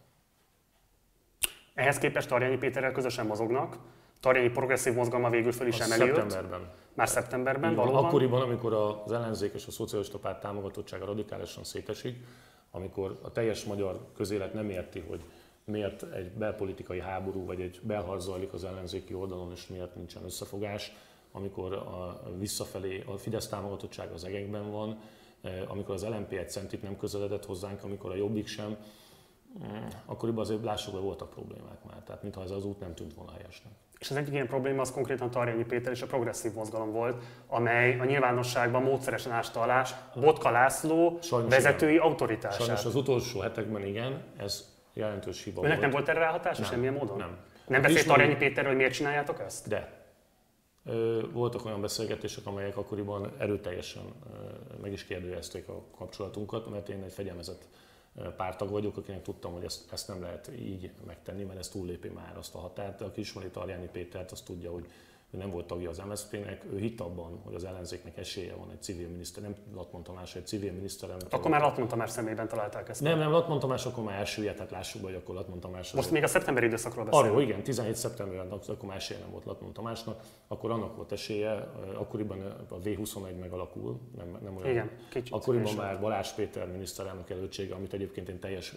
Ehhez 1.74 1.98
képest 1.98 2.28
Tarjányi 2.28 2.58
Péterrel 2.58 2.92
közösen 2.92 3.26
mozognak. 3.26 3.78
Tarjányi 4.20 4.50
progresszív 4.50 4.94
mozgalma 4.94 5.30
végül 5.30 5.52
föl 5.52 5.68
is 5.68 5.80
emeli 5.80 6.06
Szeptemberben. 6.06 6.72
Már 6.94 7.08
szeptemberben, 7.08 7.76
valóban? 7.76 8.06
Akkoriban, 8.06 8.42
amikor 8.42 8.74
az 8.74 9.12
ellenzék 9.12 9.54
és 9.54 9.68
a 9.68 9.72
szocialista 9.72 10.18
párt 10.18 10.42
támogatottsága 10.42 11.06
radikálisan 11.06 11.64
szétesik, 11.64 12.18
amikor 12.72 13.20
a 13.22 13.32
teljes 13.32 13.64
magyar 13.64 14.00
közélet 14.16 14.54
nem 14.54 14.70
érti, 14.70 15.00
hogy 15.00 15.22
miért 15.64 16.04
egy 16.04 16.32
belpolitikai 16.32 17.00
háború 17.00 17.46
vagy 17.46 17.62
egy 17.62 17.80
belharc 17.84 18.24
zajlik 18.24 18.54
az 18.54 18.64
ellenzéki 18.64 19.14
oldalon, 19.14 19.52
és 19.52 19.68
miért 19.68 19.96
nincsen 19.96 20.24
összefogás, 20.24 20.92
amikor 21.32 21.74
a 21.74 22.22
visszafelé 22.38 23.04
a 23.08 23.18
Fidesz 23.18 23.48
támogatottság 23.48 24.12
az 24.12 24.24
egekben 24.24 24.72
van, 24.72 25.00
eh, 25.42 25.72
amikor 25.72 25.94
az 25.94 26.04
LNP 26.06 26.32
egy 26.32 26.50
centit 26.50 26.82
nem 26.82 26.98
közeledett 26.98 27.46
hozzánk, 27.46 27.84
amikor 27.84 28.12
a 28.12 28.16
Jobbik 28.16 28.48
sem, 28.48 28.78
eh, 29.62 29.88
akkoriban 30.06 30.44
azért 30.44 30.64
lássuk, 30.64 30.94
hogy 30.94 31.04
voltak 31.04 31.30
problémák 31.30 31.84
már. 31.84 32.04
Tehát 32.04 32.22
mintha 32.22 32.44
ez 32.44 32.52
az 32.52 32.66
út 32.66 32.80
nem 32.80 32.94
tűnt 32.94 33.14
volna 33.14 33.32
helyesnek. 33.32 33.72
És 34.00 34.10
az 34.10 34.16
egyik 34.16 34.34
ilyen 34.34 34.48
probléma 34.48 34.82
az 34.82 34.92
konkrétan 34.92 35.32
Tarjányi 35.32 35.64
Péter 35.64 35.92
és 35.92 36.02
a 36.02 36.06
progresszív 36.06 36.54
mozgalom 36.54 36.92
volt, 36.92 37.24
amely 37.48 38.00
a 38.00 38.06
nyilvánosságban 38.06 38.84
módszeresen 38.84 39.32
ásta 39.32 39.62
alá 39.62 39.86
Botka 40.16 40.50
László 40.50 41.20
Sajnos 41.22 41.50
vezetői 41.54 41.92
igen. 41.92 42.04
autoritását. 42.04 42.62
Sajnos 42.62 42.86
az 42.86 42.96
utolsó 42.96 43.40
hetekben 43.40 43.86
igen, 43.86 44.24
ez 44.38 44.76
jelentős 44.94 45.44
hiba 45.44 45.62
Önnek 45.62 45.70
volt. 45.70 45.82
nem 45.82 45.92
volt 45.92 46.10
erre 46.10 46.20
ráhatása 46.20 46.64
semmilyen 46.64 46.94
módon? 46.94 47.18
Nem. 47.18 47.38
Nem 47.68 47.82
beszélt 47.82 48.08
Tarjányi 48.08 48.36
Péterről, 48.36 48.70
hogy 48.70 48.78
miért 48.78 48.94
csináljátok 48.94 49.40
ezt? 49.40 49.68
De. 49.68 49.96
Voltak 51.32 51.66
olyan 51.66 51.82
beszélgetések, 51.82 52.46
amelyek 52.46 52.78
akkoriban 52.78 53.32
erőteljesen 53.38 54.04
meg 54.82 54.92
is 54.92 55.06
kérdőjezték 55.06 55.68
a 55.68 55.84
kapcsolatunkat, 55.98 56.70
mert 56.70 56.90
én 56.90 57.04
egy 57.04 57.14
fegyelmezett 57.14 57.62
pártag 58.38 58.70
vagyok, 58.70 58.98
akinek 58.98 59.22
tudtam, 59.22 59.54
hogy 59.54 59.64
ezt, 59.64 59.92
ezt 59.92 60.08
nem 60.08 60.22
lehet 60.22 60.52
így 60.60 60.92
megtenni, 61.06 61.44
mert 61.44 61.60
ez 61.60 61.68
túllépi 61.68 62.08
már 62.08 62.38
azt 62.38 62.56
a 62.56 62.60
határt. 62.60 63.02
Aki 63.02 63.20
ismeri 63.20 63.50
Tarjáni 63.50 63.90
Pétert, 63.92 64.32
az 64.32 64.42
tudja, 64.42 64.72
hogy 64.72 64.86
ő 65.32 65.38
nem 65.38 65.50
volt 65.50 65.66
tagja 65.66 65.90
az 65.90 66.02
MSZP-nek, 66.08 66.66
ő 66.74 66.78
hitt 66.78 67.00
abban, 67.02 67.40
hogy 67.44 67.56
az 67.56 67.64
ellenzéknek 67.64 68.18
esélye 68.18 68.56
van 68.56 68.72
egy 68.72 68.82
civil 68.82 69.08
miniszter, 69.08 69.44
nem 69.44 69.56
Latman 69.76 70.04
Tamás, 70.04 70.36
egy 70.36 70.48
civil 70.48 70.72
miniszterelnök. 70.72 71.34
Akkor 71.34 71.52
már 71.52 71.62
Latman 71.62 71.88
Tamás 71.88 72.10
személyben 72.10 72.48
találták 72.48 72.90
ezt. 72.90 73.02
Nem, 73.02 73.18
nem, 73.18 73.32
Latman 73.32 73.60
Tamás 73.60 73.86
akkor 73.86 74.04
már 74.04 74.18
elsője, 74.20 74.54
tehát 74.54 74.72
lássuk, 74.72 75.04
hogy 75.04 75.14
akkor 75.14 75.36
Latman 75.36 75.60
Tamás. 75.60 75.92
Most 75.92 76.12
még 76.12 76.24
a 76.24 76.28
szeptemberi 76.28 76.66
időszakról 76.66 77.06
beszélünk. 77.06 77.32
Arról, 77.32 77.44
igen, 77.44 77.64
17 77.64 77.96
szeptemberben 77.96 78.60
akkor 78.68 78.88
már 78.88 78.98
esélye 78.98 79.20
nem 79.20 79.32
volt 79.32 79.46
Latman 79.46 79.74
Tamásnak, 79.74 80.22
akkor 80.48 80.72
annak 80.72 80.96
volt 80.96 81.12
esélye, 81.12 81.52
akkoriban 81.94 82.42
a 82.70 82.80
V21 82.80 83.40
megalakul, 83.40 84.00
nem, 84.18 84.38
nem 84.44 84.58
olyan. 84.58 84.70
Igen, 84.70 84.90
kicsit. 85.10 85.34
Akkoriban 85.34 85.74
már 85.74 86.00
Balázs 86.00 86.30
Péter 86.32 86.72
miniszterelnök 86.72 87.30
előttsége, 87.30 87.74
amit 87.74 87.94
egyébként 87.94 88.30
én 88.30 88.40
teljes 88.40 88.76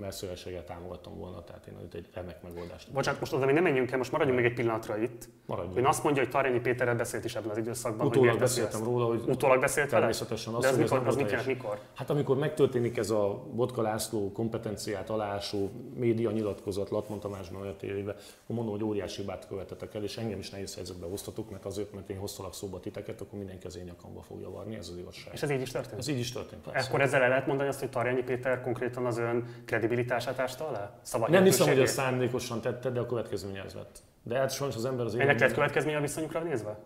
messzőességgel 0.00 0.64
támogattam 0.64 1.16
volna, 1.16 1.44
tehát 1.44 1.66
én 1.66 1.74
egy 1.92 2.08
remek 2.14 2.42
megoldást. 2.42 2.92
Bocsánat, 2.92 3.20
most 3.20 3.32
oda 3.32 3.44
még 3.44 3.54
nem 3.54 3.62
menjünk 3.62 3.90
el, 3.90 3.98
most 3.98 4.12
maradjunk 4.12 4.40
még 4.40 4.48
egy 4.48 4.54
pillanatra 4.56 4.96
itt. 4.96 5.28
Maradjunk. 5.46 5.74
Azt 5.92 6.02
mondja, 6.02 6.22
hogy 6.22 6.30
Tarjányi 6.30 6.60
Péterrel 6.60 6.94
beszélt 6.94 7.24
is 7.24 7.34
ebben 7.34 7.50
az 7.50 7.56
időszakban. 7.56 8.06
Utólag 8.06 8.30
hogy 8.30 8.38
beszéltem 8.38 8.84
róla, 8.84 9.04
hogy 9.04 9.22
Utólag 9.26 9.60
beszélt 9.60 9.88
természetesen 9.88 10.52
vele? 10.52 10.66
Azt, 10.66 10.76
De 10.76 10.82
ez 10.82 10.90
mikor, 10.90 11.06
az 11.06 11.16
mit 11.16 11.46
mikor? 11.46 11.78
Hát 11.94 12.10
amikor 12.10 12.36
megtörténik 12.36 12.96
ez 12.96 13.10
a 13.10 13.42
Botka 13.54 13.82
László 13.82 14.32
kompetenciát 14.32 15.10
alásó 15.10 15.70
média 15.94 16.30
nyilatkozat 16.30 16.90
Latman 16.90 17.20
Tamás 17.20 17.50
éve, 17.80 18.10
akkor 18.10 18.56
mondom, 18.56 18.74
hogy 18.74 18.84
óriási 18.84 19.20
hibát 19.20 19.46
követetek 19.48 19.94
el, 19.94 20.02
és 20.02 20.16
engem 20.16 20.38
is 20.38 20.50
nehéz 20.50 20.74
helyzetbe 20.74 21.06
hoztatok, 21.06 21.50
mert 21.50 21.64
azért, 21.64 21.94
mert 21.94 22.10
én 22.10 22.18
hoztalak 22.18 22.54
szóba 22.54 22.80
titeket, 22.80 23.20
akkor 23.20 23.38
mindenki 23.38 23.66
az 23.66 23.76
én 23.76 23.84
nyakamba 23.84 24.22
fogja 24.22 24.50
varni, 24.50 24.76
ez 24.76 24.88
az 24.88 24.96
igazság. 24.96 25.34
És 25.34 25.42
ez 25.42 25.50
így 25.50 25.60
is 25.60 25.70
történt? 25.70 25.98
Ez 25.98 26.08
így 26.08 26.18
is 26.18 26.32
történt. 26.32 26.62
Persze. 26.62 26.88
Akkor 26.88 27.00
ezzel 27.00 27.22
el 27.22 27.28
lehet 27.28 27.46
mondani 27.46 27.68
azt, 27.68 27.80
hogy 27.80 27.90
Tarjányi 27.90 28.22
Péter 28.22 28.60
konkrétan 28.62 29.06
az 29.06 29.18
ön 29.18 29.62
kredibilitását 29.64 30.38
ásta 30.38 30.68
alá? 30.68 31.00
Nem 31.28 31.44
hiszem, 31.44 31.68
hogy 31.68 31.80
ezt 31.80 31.94
szándékosan 31.94 32.60
tette, 32.60 32.90
de 32.90 33.00
a 33.00 33.06
következménye 33.06 33.62
ez 33.64 33.74
lett. 33.74 34.02
De 34.22 34.38
hát 34.38 34.50
sajnos 34.50 34.76
az 34.76 34.84
ember 34.84 35.06
az 35.06 35.14
Ennek 35.14 35.40
lett 35.40 35.52
következménye 35.52 35.96
a 35.96 36.00
viszonyukra 36.00 36.42
nézve? 36.42 36.78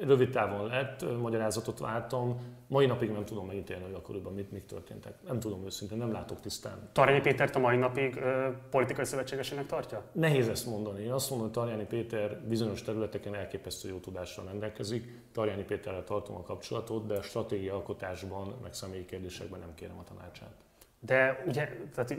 Rövid 0.00 0.30
távon 0.30 0.66
lett, 0.66 1.18
magyarázatot 1.20 1.78
váltam, 1.78 2.40
mai 2.66 2.86
napig 2.86 3.10
nem 3.10 3.24
tudom 3.24 3.46
megítélni, 3.46 3.84
hogy 3.84 3.92
akkoriban 3.92 4.32
mit, 4.32 4.52
mit 4.52 4.62
történtek. 4.62 5.14
Nem 5.26 5.40
tudom 5.40 5.64
őszintén, 5.64 5.98
nem 5.98 6.12
látok 6.12 6.40
tisztán. 6.40 6.88
Tarjányi 6.92 7.20
Pétert 7.20 7.56
a 7.56 7.58
mai 7.58 7.76
napig 7.76 8.16
ö, 8.16 8.48
politikai 8.70 9.04
szövetségesének 9.04 9.66
tartja? 9.66 10.02
Nehéz 10.12 10.48
ezt 10.48 10.66
mondani. 10.66 11.02
Én 11.02 11.12
azt 11.12 11.30
mondom, 11.30 11.46
hogy 11.46 11.56
Tarjányi 11.56 11.84
Péter 11.84 12.40
bizonyos 12.40 12.82
területeken 12.82 13.34
elképesztő 13.34 13.88
jó 13.88 13.98
tudással 13.98 14.44
rendelkezik. 14.44 15.20
Tarjányi 15.32 15.64
Péterrel 15.64 16.04
tartom 16.04 16.36
a 16.36 16.42
kapcsolatot, 16.42 17.06
de 17.06 17.14
a 17.14 17.22
stratégia 17.22 17.74
alkotásban, 17.74 18.54
meg 18.62 18.72
személyi 18.72 19.04
kérdésekben 19.04 19.60
nem 19.60 19.74
kérem 19.74 19.98
a 19.98 20.04
tanácsát. 20.04 20.54
De 21.00 21.44
ugye, 21.46 21.68
tehát 21.94 22.14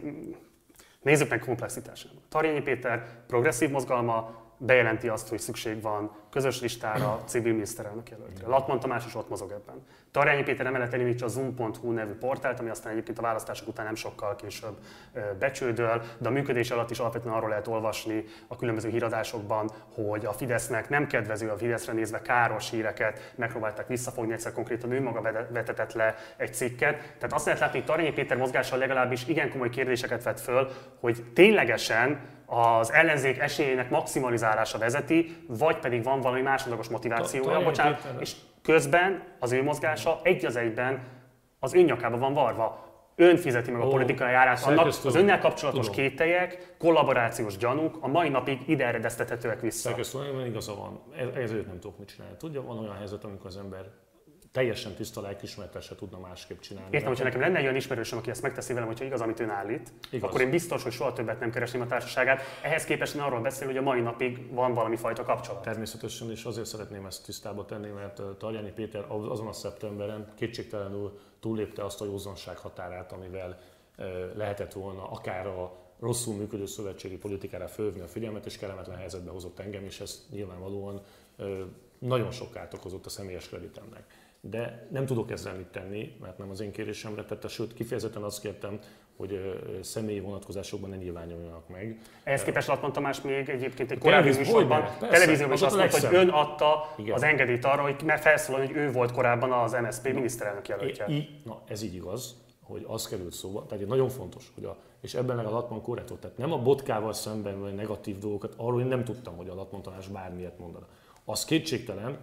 nézzük 1.01 1.29
meg 1.29 1.39
komplexitását. 1.39 2.11
Tarjányi 2.29 2.61
Péter 2.61 3.25
progresszív 3.27 3.69
mozgalma, 3.69 4.47
bejelenti 4.59 5.07
azt, 5.07 5.27
hogy 5.27 5.39
szükség 5.39 5.81
van 5.81 6.11
közös 6.29 6.61
listára, 6.61 7.21
civil 7.25 7.53
miniszterelnök 7.53 8.09
jelöltre. 8.09 8.47
Latman 8.47 8.79
Tamás 8.79 9.05
is 9.05 9.15
ott 9.15 9.29
mozog 9.29 9.51
ebben. 9.51 9.85
Tarjányi 10.11 10.43
Péter 10.43 10.65
emellett 10.65 10.93
elindítja 10.93 11.25
a 11.25 11.29
zoom.hu 11.29 11.91
nevű 11.91 12.11
portált, 12.11 12.59
ami 12.59 12.69
aztán 12.69 12.91
egyébként 12.91 13.19
a 13.19 13.21
választások 13.21 13.67
után 13.67 13.85
nem 13.85 13.95
sokkal 13.95 14.35
később 14.35 14.77
becsődöl, 15.39 16.01
de 16.17 16.27
a 16.27 16.31
működés 16.31 16.71
alatt 16.71 16.89
is 16.89 16.99
alapvetően 16.99 17.33
arról 17.33 17.49
lehet 17.49 17.67
olvasni 17.67 18.25
a 18.47 18.55
különböző 18.55 18.89
híradásokban, 18.89 19.71
hogy 19.93 20.25
a 20.25 20.33
Fidesznek 20.33 20.89
nem 20.89 21.07
kedvező 21.07 21.49
a 21.49 21.57
Fideszre 21.57 21.93
nézve 21.93 22.21
káros 22.21 22.69
híreket 22.69 23.33
megpróbálták 23.35 23.87
visszafogni, 23.87 24.33
egyszer 24.33 24.51
konkrétan 24.51 24.91
ő 24.91 25.01
maga 25.01 25.21
vetetett 25.49 25.93
le 25.93 26.15
egy 26.37 26.53
cikket. 26.53 26.95
Tehát 26.99 27.33
azt 27.33 27.45
lehet 27.45 27.59
látni, 27.59 27.77
hogy 27.77 27.87
Tarjányi 27.87 28.13
Péter 28.13 28.37
mozgással 28.37 28.77
legalábbis 28.77 29.27
igen 29.27 29.49
komoly 29.49 29.69
kérdéseket 29.69 30.23
vet 30.23 30.39
föl, 30.39 30.69
hogy 30.99 31.23
ténylegesen 31.33 32.37
az 32.49 32.93
ellenzék 32.93 33.37
esélyének 33.37 33.89
maximalizálása 33.89 34.77
vezeti, 34.77 35.37
vagy 35.47 35.79
pedig 35.79 36.03
van 36.03 36.21
valami 36.21 36.41
másodlagos 36.41 36.87
motivációja, 36.87 37.63
bocsánat, 37.63 38.07
és 38.19 38.35
közben 38.61 39.23
az 39.39 39.51
ő 39.51 39.63
mozgása 39.63 40.19
egy 40.23 40.45
az 40.45 40.55
egyben 40.55 41.07
az 41.59 41.71
nyakába 41.71 42.17
van 42.17 42.33
varva. 42.33 42.87
Ön 43.15 43.37
fizeti 43.37 43.71
meg 43.71 43.81
a 43.81 43.87
politikai 43.87 44.33
annak, 44.33 44.85
az 44.85 45.15
önnel 45.15 45.39
kapcsolatos 45.39 45.85
tudom. 45.85 46.03
kételyek, 46.03 46.75
kollaborációs 46.77 47.57
gyanúk 47.57 47.97
a 48.01 48.07
mai 48.07 48.29
napig 48.29 48.59
ide 48.65 48.85
eredeztethetőek 48.85 49.61
vissza. 49.61 49.87
Szerkesztő, 49.87 50.45
igaza 50.45 50.75
van, 50.75 51.01
ez, 51.17 51.41
ez 51.41 51.51
nem 51.51 51.79
tudok 51.79 51.97
mit 51.97 52.07
csinálni. 52.07 52.35
Tudja, 52.37 52.61
van 52.61 52.79
olyan 52.79 52.95
helyzet, 52.95 53.23
amikor 53.23 53.45
az 53.45 53.57
ember 53.57 53.85
teljesen 54.51 54.93
tiszta 54.93 55.21
lelkismerettel 55.21 55.81
se 55.81 55.95
tudna 55.95 56.19
másképp 56.19 56.59
csinálni. 56.59 56.89
Értem, 56.91 57.07
hogyha 57.07 57.23
nekem 57.23 57.39
lenne 57.39 57.57
egy 57.57 57.63
olyan 57.63 57.75
ismerősöm, 57.75 58.17
aki 58.17 58.29
ezt 58.29 58.41
megteszi 58.41 58.73
velem, 58.73 58.87
hogyha 58.87 59.05
igaz, 59.05 59.21
amit 59.21 59.39
ön 59.39 59.49
állít, 59.49 59.91
igaz. 60.11 60.29
akkor 60.29 60.41
én 60.41 60.49
biztos, 60.49 60.83
hogy 60.83 60.91
soha 60.91 61.13
többet 61.13 61.39
nem 61.39 61.51
keresném 61.51 61.81
a 61.81 61.87
társaságát. 61.87 62.41
Ehhez 62.61 62.83
képest 62.83 63.15
én 63.15 63.21
arról 63.21 63.41
beszél, 63.41 63.67
hogy 63.67 63.77
a 63.77 63.81
mai 63.81 64.01
napig 64.01 64.53
van 64.53 64.73
valami 64.73 64.95
fajta 64.95 65.23
kapcsolat. 65.23 65.61
Természetesen, 65.61 66.31
és 66.31 66.43
azért 66.43 66.67
szeretném 66.67 67.05
ezt 67.05 67.25
tisztába 67.25 67.65
tenni, 67.65 67.89
mert 67.89 68.21
Tarjányi 68.37 68.71
Péter 68.71 69.05
azon 69.09 69.47
a 69.47 69.53
szeptemberen 69.53 70.33
kétségtelenül 70.35 71.19
túllépte 71.39 71.83
azt 71.83 72.01
a 72.01 72.05
józanság 72.05 72.57
határát, 72.57 73.11
amivel 73.11 73.59
lehetett 74.35 74.73
volna 74.73 75.09
akár 75.09 75.47
a 75.47 75.77
rosszul 75.99 76.35
működő 76.35 76.65
szövetségi 76.65 77.17
politikára 77.17 77.67
fölvni 77.67 78.01
a 78.01 78.07
figyelmet, 78.07 78.45
és 78.45 78.57
kellemetlen 78.57 78.97
helyzetbe 78.97 79.31
hozott 79.31 79.59
engem, 79.59 79.83
és 79.83 79.99
ez 79.99 80.25
nyilvánvalóan 80.31 81.01
nagyon 81.99 82.31
sok 82.31 82.51
kárt 82.51 82.73
okozott 82.73 83.05
a 83.05 83.09
személyes 83.09 83.47
kreditemnek 83.47 84.03
de 84.41 84.87
nem 84.91 85.05
tudok 85.05 85.31
ezzel 85.31 85.53
mit 85.53 85.67
tenni, 85.67 86.15
mert 86.21 86.37
nem 86.37 86.49
az 86.49 86.59
én 86.59 86.71
kérésemre 86.71 87.23
tette, 87.23 87.47
sőt 87.47 87.73
kifejezetten 87.73 88.23
azt 88.23 88.41
kértem, 88.41 88.79
hogy 89.17 89.59
személyi 89.81 90.19
vonatkozásokban 90.19 90.89
ne 90.89 90.95
nyilvánuljanak 90.95 91.69
meg. 91.69 91.99
Ehhez 92.23 92.43
képest 92.43 92.67
Latman 92.67 92.91
Tamás 92.91 93.21
még 93.21 93.49
egyébként 93.49 93.91
egy 93.91 93.97
korábbi 93.97 94.29
műsorban, 94.29 94.89
televízióban 94.99 95.55
is 95.55 95.61
azt 95.61 95.75
mondta, 95.75 96.07
hogy 96.07 96.15
ön 96.15 96.29
adta 96.29 96.93
Igen. 96.97 97.13
az 97.15 97.23
engedélyt 97.23 97.65
arra, 97.65 97.81
hogy 97.81 97.95
felszólalni, 98.19 98.67
hogy 98.67 98.75
ő 98.75 98.91
volt 98.91 99.11
korábban 99.11 99.51
az 99.51 99.71
MSZP 99.71 100.13
miniszterelnök 100.13 100.67
jelöltje. 100.67 101.05
I, 101.07 101.29
na, 101.43 101.61
ez 101.67 101.81
így 101.81 101.95
igaz, 101.95 102.35
hogy 102.63 102.85
az 102.87 103.07
került 103.07 103.33
szóba, 103.33 103.65
tehát 103.65 103.87
nagyon 103.87 104.09
fontos, 104.09 104.51
hogy 104.55 104.63
a, 104.63 104.77
és 105.01 105.13
ebben 105.13 105.35
legalább 105.35 105.59
Latman 105.59 105.81
korrekt 105.81 106.13
tehát 106.13 106.37
nem 106.37 106.51
a 106.51 106.57
botkával 106.57 107.13
szemben 107.13 107.59
vagy 107.59 107.75
negatív 107.75 108.17
dolgokat, 108.17 108.53
arról 108.57 108.81
én 108.81 108.87
nem 108.87 109.03
tudtam, 109.03 109.37
hogy 109.37 109.49
a 109.49 109.55
Latman 109.55 109.81
Tamás 109.81 110.07
bármilyet 110.07 110.59
mondana. 110.59 110.87
Az 111.25 111.45
kétségtelen, 111.45 112.17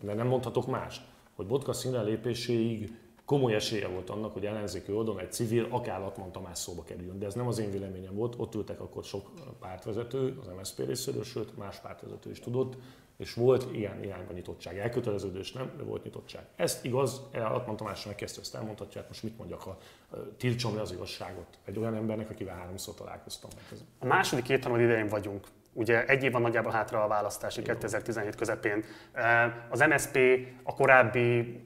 de 0.00 0.14
nem 0.14 0.26
mondhatok 0.26 0.66
mást 0.66 1.02
hogy 1.38 1.46
Botka 1.46 1.72
színre 1.72 2.02
lépéséig 2.02 2.98
komoly 3.24 3.54
esélye 3.54 3.88
volt 3.88 4.10
annak, 4.10 4.32
hogy 4.32 4.46
ellenzéki 4.46 4.92
oldalon 4.92 5.20
egy 5.20 5.32
civil, 5.32 5.66
akár 5.70 6.00
Latman 6.00 6.32
Tamás 6.32 6.58
szóba 6.58 6.82
kerüljön. 6.82 7.18
De 7.18 7.26
ez 7.26 7.34
nem 7.34 7.46
az 7.46 7.58
én 7.58 7.70
véleményem 7.70 8.14
volt, 8.14 8.34
ott 8.36 8.54
ültek 8.54 8.80
akkor 8.80 9.04
sok 9.04 9.30
pártvezető, 9.60 10.38
az 10.40 10.46
MSZP 10.58 10.86
részéről, 10.86 11.24
sőt 11.24 11.56
más 11.56 11.76
pártvezető 11.80 12.30
is 12.30 12.40
tudott, 12.40 12.76
és 13.16 13.34
volt 13.34 13.74
ilyen 13.74 14.02
irányba 14.02 14.32
nyitottság. 14.32 14.78
Elköteleződés 14.78 15.52
nem, 15.52 15.72
de 15.76 15.82
volt 15.82 16.04
nyitottság. 16.04 16.46
Ezt 16.56 16.84
igaz, 16.84 17.22
Latman 17.32 17.76
Tamás 17.76 18.06
megkezdte, 18.06 18.40
ezt 18.40 18.54
elmondhatja, 18.54 19.00
hát 19.00 19.08
most 19.08 19.22
mit 19.22 19.38
mondjak, 19.38 19.60
ha 19.60 19.78
tiltsom 20.36 20.74
le 20.74 20.80
az 20.80 20.92
igazságot 20.92 21.58
egy 21.64 21.78
olyan 21.78 21.94
embernek, 21.94 22.30
akivel 22.30 22.56
háromszor 22.56 22.94
találkoztam. 22.94 23.50
A 23.98 24.06
második 24.06 24.44
két 24.44 24.64
idején 24.64 25.08
vagyunk. 25.08 25.46
Ugye 25.78 26.04
egy 26.04 26.24
év 26.24 26.32
van 26.32 26.42
nagyjából 26.42 26.72
hátra 26.72 27.04
a 27.04 27.08
választási 27.08 27.62
2017 27.62 28.34
közepén. 28.34 28.84
Az 29.68 29.80
MSP 29.80 30.18
a 30.62 30.74
korábbi 30.74 31.60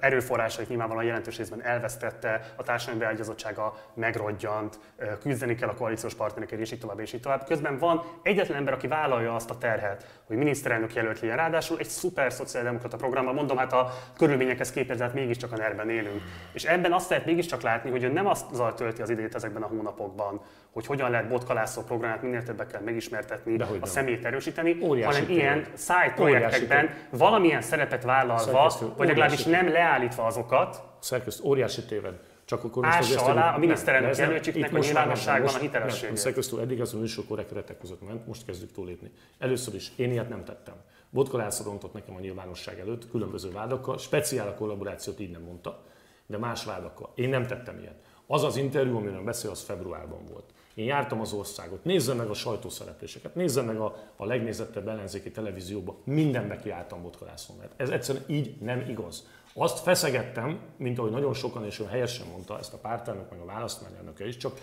erőforrásait 0.00 0.68
nyilvánvalóan 0.68 1.04
jelentős 1.04 1.36
részben 1.36 1.62
elvesztette, 1.62 2.52
a 2.56 2.62
társadalmi 2.62 3.00
beágyazottsága 3.00 3.74
megrodjant, 3.94 4.78
küzdeni 5.20 5.54
kell 5.54 5.68
a 5.68 5.74
koalíciós 5.74 6.14
partnerekért, 6.14 6.60
és 6.60 6.72
így 6.72 6.78
tovább, 6.78 6.98
és 7.00 7.12
így 7.12 7.20
tovább. 7.20 7.44
Közben 7.44 7.78
van 7.78 8.02
egyetlen 8.22 8.56
ember, 8.56 8.72
aki 8.72 8.86
vállalja 8.86 9.34
azt 9.34 9.50
a 9.50 9.58
terhet, 9.58 10.20
hogy 10.24 10.36
miniszterelnök 10.36 10.94
jelölt 10.94 11.20
legyen. 11.20 11.36
Ráadásul 11.36 11.78
egy 11.78 11.88
szuper 11.88 12.32
szociáldemokrata 12.32 12.96
programban, 12.96 13.34
mondom, 13.34 13.56
hát 13.56 13.72
a 13.72 13.92
körülményekhez 14.16 14.72
képest, 14.72 15.00
hát 15.00 15.14
mégiscsak 15.14 15.52
a 15.52 15.56
nerben 15.56 15.90
élünk. 15.90 16.22
És 16.52 16.64
ebben 16.64 16.92
azt 16.92 17.10
lehet 17.10 17.26
mégiscsak 17.26 17.62
látni, 17.62 17.90
hogy 17.90 18.02
ő 18.02 18.12
nem 18.12 18.26
azzal 18.26 18.74
tölti 18.74 19.02
az 19.02 19.10
idejét 19.10 19.34
ezekben 19.34 19.62
a 19.62 19.66
hónapokban, 19.66 20.40
hogy 20.78 20.86
hogyan 20.86 21.10
lehet 21.10 21.28
botkalászó 21.28 21.82
programját 21.82 22.22
minél 22.22 22.42
többekkel 22.42 22.80
megismertetni, 22.80 23.58
a 23.80 23.86
személyt 23.86 24.24
erősíteni, 24.24 24.78
Óriási 24.82 25.06
hanem 25.06 25.26
téved. 25.26 25.42
ilyen 25.42 25.66
side 25.76 26.12
projektekben 26.14 26.94
valamilyen 27.10 27.60
szerepet 27.60 28.02
vállalva, 28.02 28.72
vagy 28.96 29.08
legalábbis 29.08 29.44
nem 29.44 29.68
leállítva 29.68 30.24
azokat. 30.24 30.82
Szerkesztő, 31.00 31.44
óriási 31.44 31.84
téved. 31.84 32.14
Csak 32.44 32.64
akkor 32.64 32.84
most 32.84 32.98
azért, 32.98 33.20
alá 33.20 33.54
a 33.54 33.58
miniszterelnök 33.58 34.16
jelöltségnek 34.16 34.74
a 34.74 34.78
nyilvánosságban 34.78 35.54
a 35.54 35.58
hitelessége. 35.58 36.16
Szerkesztő 36.16 36.60
eddig 36.60 36.80
az 36.80 36.94
a 36.94 36.98
műsor 36.98 37.24
korrekt 37.28 37.48
keretek 37.48 37.78
között 37.78 38.06
ment, 38.06 38.26
most 38.26 38.44
kezdjük 38.44 38.72
túlépni. 38.72 39.10
Először 39.38 39.74
is 39.74 39.92
én 39.96 40.10
ilyet 40.10 40.28
nem 40.28 40.44
tettem. 40.44 40.74
Botka 41.10 41.36
László 41.36 41.70
rontott 41.70 41.92
nekem 41.92 42.14
a 42.14 42.20
nyilvánosság 42.20 42.78
előtt 42.78 43.10
különböző 43.10 43.50
vádakkal, 43.50 43.98
speciál 43.98 44.48
a 44.48 44.54
kollaborációt 44.54 45.20
így 45.20 45.30
nem 45.30 45.42
mondta, 45.42 45.82
de 46.26 46.38
más 46.38 46.64
vádakkal. 46.64 47.12
Én 47.14 47.28
nem 47.28 47.46
tettem 47.46 47.78
ilyet. 47.78 47.96
Az 48.26 48.44
az 48.44 48.56
interjú, 48.56 48.96
amiről 48.96 49.22
beszél, 49.22 49.50
az 49.50 49.62
februárban 49.62 50.24
volt. 50.32 50.44
Én 50.78 50.84
jártam 50.84 51.20
az 51.20 51.32
országot, 51.32 51.84
nézze 51.84 52.14
meg 52.14 52.28
a 52.28 52.34
sajtószerepléseket, 52.34 53.34
nézze 53.34 53.62
meg 53.62 53.76
a, 53.80 53.96
a 54.16 54.24
legnézettebb 54.24 54.88
ellenzéki 54.88 55.30
televízióba, 55.30 55.96
mindenbe 56.04 56.56
kiálltam 56.56 57.02
botkalászon, 57.02 57.56
mert 57.56 57.72
ez 57.76 57.90
egyszerűen 57.90 58.24
így 58.26 58.56
nem 58.60 58.84
igaz. 58.88 59.26
Azt 59.54 59.78
feszegettem, 59.78 60.60
mint 60.76 60.98
ahogy 60.98 61.10
nagyon 61.10 61.34
sokan, 61.34 61.64
és 61.64 61.78
ő 61.78 61.84
helyesen 61.84 62.26
mondta, 62.26 62.58
ezt 62.58 62.72
a 62.72 62.78
pártelnök, 62.78 63.30
meg 63.30 63.40
a 63.40 63.44
választmányelnöke 63.44 64.26
is, 64.26 64.36
csak 64.36 64.60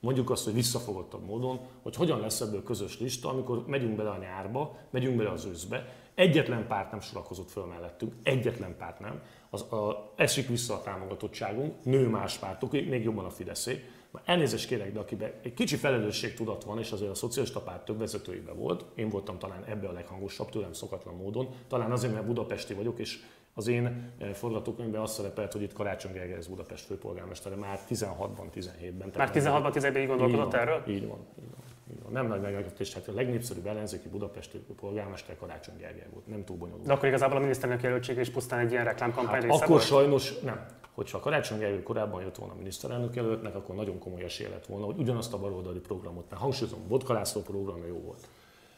mondjuk 0.00 0.30
azt, 0.30 0.44
hogy 0.44 0.54
visszafogottabb 0.54 1.24
módon, 1.24 1.60
hogy 1.82 1.96
hogyan 1.96 2.20
lesz 2.20 2.40
ebből 2.40 2.62
közös 2.62 3.00
lista, 3.00 3.28
amikor 3.28 3.66
megyünk 3.66 3.96
bele 3.96 4.10
a 4.10 4.18
nyárba, 4.18 4.76
megyünk 4.90 5.16
bele 5.16 5.30
az 5.30 5.44
őszbe. 5.44 5.94
Egyetlen 6.14 6.66
párt 6.66 6.90
nem 6.90 7.00
sorakozott 7.00 7.50
föl 7.50 7.64
mellettünk, 7.64 8.12
egyetlen 8.22 8.76
párt 8.76 9.00
nem. 9.00 9.22
Az, 9.50 9.72
a, 9.72 10.12
esik 10.16 10.48
vissza 10.48 10.74
a 10.74 10.82
támogatottságunk, 10.82 11.84
nő 11.84 12.08
más 12.08 12.38
pártok, 12.38 12.72
még 12.72 13.02
jobban 13.02 13.24
a 13.24 13.30
Fideszé. 13.30 13.84
Elnézést 14.24 14.66
kérek, 14.66 14.92
de 14.92 14.98
akiben 14.98 15.32
egy 15.42 15.54
kicsi 15.54 15.76
felelősségtudat 15.76 16.64
van, 16.64 16.78
és 16.78 16.92
azért 16.92 17.10
a 17.10 17.14
szocialista 17.14 17.60
párt 17.60 17.84
több 17.84 17.98
vezetőiben 17.98 18.56
volt, 18.56 18.84
én 18.94 19.08
voltam 19.08 19.38
talán 19.38 19.64
ebbe 19.64 19.88
a 19.88 19.92
leghangosabb, 19.92 20.48
tőlem 20.48 20.72
szokatlan 20.72 21.14
módon, 21.14 21.48
talán 21.68 21.92
azért, 21.92 22.12
mert 22.12 22.26
budapesti 22.26 22.74
vagyok, 22.74 22.98
és 22.98 23.18
az 23.54 23.66
én 23.66 24.12
eh, 24.18 24.32
forgatókönyvben 24.32 25.00
azt 25.00 25.14
szerepelt, 25.14 25.52
hogy 25.52 25.62
itt 25.62 25.72
Karácsony 25.72 26.12
Gergely 26.12 26.36
ez 26.36 26.46
Budapest 26.46 26.84
főpolgármestere 26.84 27.54
már 27.54 27.80
16-ban, 27.90 28.46
17-ben. 28.54 29.12
Már 29.16 29.30
16-ban, 29.34 29.70
17-ben 29.74 30.02
így 30.02 30.08
gondolkodott 30.08 30.54
erről? 30.54 30.82
Így 30.88 31.06
van, 31.06 31.18
így 31.42 31.50
van. 31.50 31.61
Nem 32.08 32.26
nagy 32.26 32.40
meglepetés, 32.40 32.94
hát 32.94 33.08
a 33.08 33.12
legnépszerűbb 33.12 33.66
ellenzéki 33.66 34.08
budapesti 34.08 34.58
polgármester 34.80 35.36
Karácsony 35.36 35.76
Gergely 35.76 36.06
volt, 36.12 36.26
nem 36.26 36.44
túl 36.44 36.56
bonyolult. 36.56 36.86
De 36.86 36.92
akkor 36.92 37.08
igazából 37.08 37.36
a 37.36 37.40
miniszterelnök 37.40 37.84
jelöltség 37.84 38.18
is 38.18 38.30
pusztán 38.30 38.58
egy 38.58 38.70
ilyen 38.70 38.84
reklámkampány 38.84 39.42
hát 39.42 39.50
Akkor 39.50 39.68
volt? 39.68 39.82
sajnos 39.82 40.40
nem. 40.40 40.66
Hogyha 40.92 41.18
a 41.18 41.20
Karácsony 41.20 41.58
Gergely 41.58 41.82
korábban 41.82 42.22
jött 42.22 42.36
volna 42.36 42.52
a 42.52 42.56
miniszterelnök 42.56 43.14
jelöltnek, 43.14 43.54
akkor 43.54 43.74
nagyon 43.74 43.98
komoly 43.98 44.22
esélye 44.22 44.48
lett 44.48 44.66
volna, 44.66 44.84
hogy 44.84 44.98
ugyanazt 44.98 45.32
a 45.32 45.38
baloldali 45.38 45.78
programot, 45.78 46.30
mert 46.30 46.42
hangsúlyozom, 46.42 46.88
Vodka 46.88 47.12
László 47.12 47.40
programja 47.40 47.86
jó 47.86 48.00
volt 48.00 48.28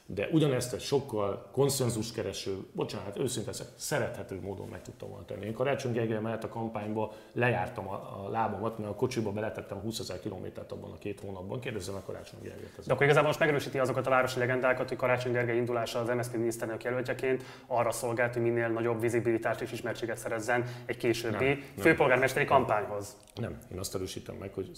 de 0.06 0.28
ugyanezt 0.32 0.72
egy 0.72 0.80
sokkal 0.80 1.50
kereső, 2.14 2.56
bocsánat, 2.72 3.18
őszintén 3.18 3.52
szerethető 3.76 4.40
módon 4.40 4.68
meg 4.68 4.82
tudtam 4.82 5.08
volna 5.08 5.24
tenni. 5.24 5.46
Én 5.46 5.52
Karácsony 5.52 5.92
Gergely 5.92 6.20
mellett 6.20 6.44
a 6.44 6.48
kampányba 6.48 7.12
lejártam 7.32 7.88
a, 7.88 8.24
a 8.24 8.28
lábamat, 8.30 8.78
mert 8.78 8.90
a 8.90 8.94
kocsiba 8.94 9.32
beletettem 9.32 9.78
20 9.78 9.98
ezer 9.98 10.20
kilométert 10.20 10.72
abban 10.72 10.90
a 10.90 10.98
két 10.98 11.20
hónapban. 11.20 11.60
Kérdezzem 11.60 11.94
a 11.94 12.02
Karácsony 12.06 12.38
Gergelyt. 12.42 12.86
De 12.86 12.92
akkor 12.92 13.04
igazából 13.04 13.28
most 13.28 13.40
megerősíti 13.40 13.78
azokat 13.78 14.06
a 14.06 14.10
városi 14.10 14.38
legendákat, 14.38 14.88
hogy 14.88 14.96
Karácsony 14.96 15.32
Gergely 15.32 15.56
indulása 15.56 15.98
az 15.98 16.08
MSZP 16.08 16.36
miniszterelnök 16.36 16.84
jelöltjeként 16.84 17.44
arra 17.66 17.90
szolgált, 17.90 18.32
hogy 18.32 18.42
minél 18.42 18.68
nagyobb 18.68 19.00
vizibilitást 19.00 19.60
és 19.60 19.72
ismertséget 19.72 20.16
szerezzen 20.16 20.64
egy 20.86 20.96
későbbi 20.96 21.46
nem, 21.46 21.62
főpolgármesteri 21.78 22.44
nem, 22.44 22.54
kampányhoz. 22.56 23.16
Nem, 23.34 23.58
én 23.72 23.78
azt 23.78 23.94
erősítem 23.94 24.34
meg, 24.34 24.52
hogy 24.52 24.70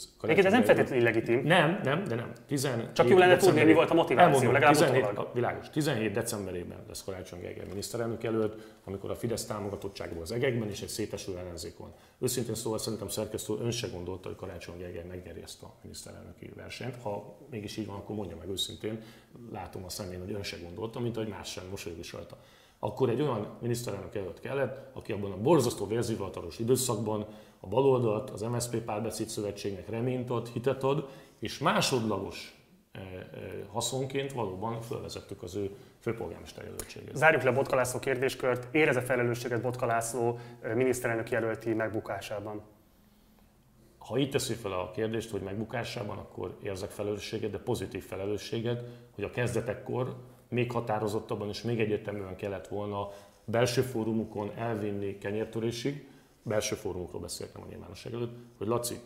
ez 0.44 0.52
nem 0.52 0.62
feltétlenül 0.62 1.00
illegitim. 1.00 1.42
Nem, 1.44 1.80
nem, 1.84 2.04
de 2.04 2.14
nem. 2.14 2.32
17 2.46 2.92
Csak 2.92 3.08
jó 3.08 3.18
lenne 3.18 3.36
tudni, 3.36 3.64
mi 3.64 3.72
volt 3.72 3.90
a 3.90 3.94
motiváció, 3.94 4.50
legalább 4.50 4.74
17, 4.74 5.15
világos. 5.32 5.70
17 5.70 6.12
decemberében 6.12 6.84
lesz 6.88 7.04
Karácsony 7.04 7.40
Gergely 7.40 7.66
miniszterelnök 7.68 8.22
jelölt, 8.22 8.76
amikor 8.84 9.10
a 9.10 9.14
Fidesz 9.14 9.46
támogatottságból 9.46 10.22
az 10.22 10.32
egekben 10.32 10.68
és 10.68 10.82
egy 10.82 10.88
széteső 10.88 11.36
ellenzék 11.38 11.76
van. 11.76 11.92
Őszintén 12.18 12.54
szóval 12.54 12.78
szerintem 12.78 13.08
szerkesztő 13.08 13.54
ön 13.60 13.70
se 13.70 13.88
gondolta, 13.88 14.28
hogy 14.28 14.36
Karácsony 14.36 14.78
Gergely 14.78 15.04
megnyeri 15.04 15.42
ezt 15.42 15.62
a 15.62 15.74
miniszterelnöki 15.82 16.52
versenyt. 16.54 16.96
Ha 17.02 17.38
mégis 17.50 17.76
így 17.76 17.86
van, 17.86 17.96
akkor 17.96 18.16
mondja 18.16 18.36
meg 18.36 18.48
őszintén, 18.48 19.02
látom 19.52 19.84
a 19.84 19.88
szemén, 19.88 20.20
hogy 20.20 20.32
ön 20.32 20.42
se 20.42 20.56
gondolta, 20.62 21.00
mint 21.00 21.16
ahogy 21.16 21.28
más 21.28 21.50
sem 21.50 21.64
mosolyog 21.70 21.98
is 21.98 22.12
rajta. 22.12 22.38
Akkor 22.78 23.10
egy 23.10 23.20
olyan 23.20 23.56
miniszterelnök 23.60 24.14
jelölt 24.14 24.40
kellett, 24.40 24.96
aki 24.96 25.12
abban 25.12 25.32
a 25.32 25.36
borzasztó 25.36 25.86
vérzivatalos 25.86 26.58
időszakban 26.58 27.26
a 27.60 27.66
baloldalt, 27.66 28.30
az 28.30 28.42
MSZP 28.42 28.76
párbeszéd 28.76 29.28
szövetségnek 29.28 29.88
reményt 29.88 30.48
hitet 30.52 30.82
ad, 30.82 31.08
és 31.38 31.58
másodlagos 31.58 32.55
haszonként 33.72 34.32
valóban 34.32 34.80
felvezettük 34.80 35.42
az 35.42 35.54
ő 35.54 35.70
főpolgármester 36.00 36.64
jelöltségét. 36.64 37.16
Zárjuk 37.16 37.42
le 37.42 37.50
Botka 37.50 37.76
László 37.76 37.98
kérdéskört. 37.98 38.74
Érez-e 38.74 39.00
felelősséget 39.00 39.60
Botka 39.60 39.86
László 39.86 40.38
miniszterelnök 40.74 41.30
jelölti 41.30 41.72
megbukásában? 41.72 42.62
Ha 43.98 44.18
így 44.18 44.30
teszi 44.30 44.54
fel 44.54 44.72
a 44.72 44.90
kérdést, 44.90 45.30
hogy 45.30 45.40
megbukásában, 45.40 46.18
akkor 46.18 46.56
érzek 46.62 46.90
felelősséget, 46.90 47.50
de 47.50 47.58
pozitív 47.58 48.04
felelősséget, 48.04 48.84
hogy 49.14 49.24
a 49.24 49.30
kezdetekkor 49.30 50.16
még 50.48 50.72
határozottabban 50.72 51.48
és 51.48 51.62
még 51.62 51.80
egyértelműen 51.80 52.36
kellett 52.36 52.68
volna 52.68 53.10
belső 53.44 53.82
fórumukon 53.82 54.50
elvinni 54.56 55.18
kenyértörésig, 55.18 56.08
belső 56.42 56.74
fórumokról 56.74 57.20
beszéltem 57.20 57.62
a 57.62 57.66
nyilvánosság 57.68 58.12
előtt, 58.12 58.36
hogy 58.58 58.66
Laci, 58.66 59.00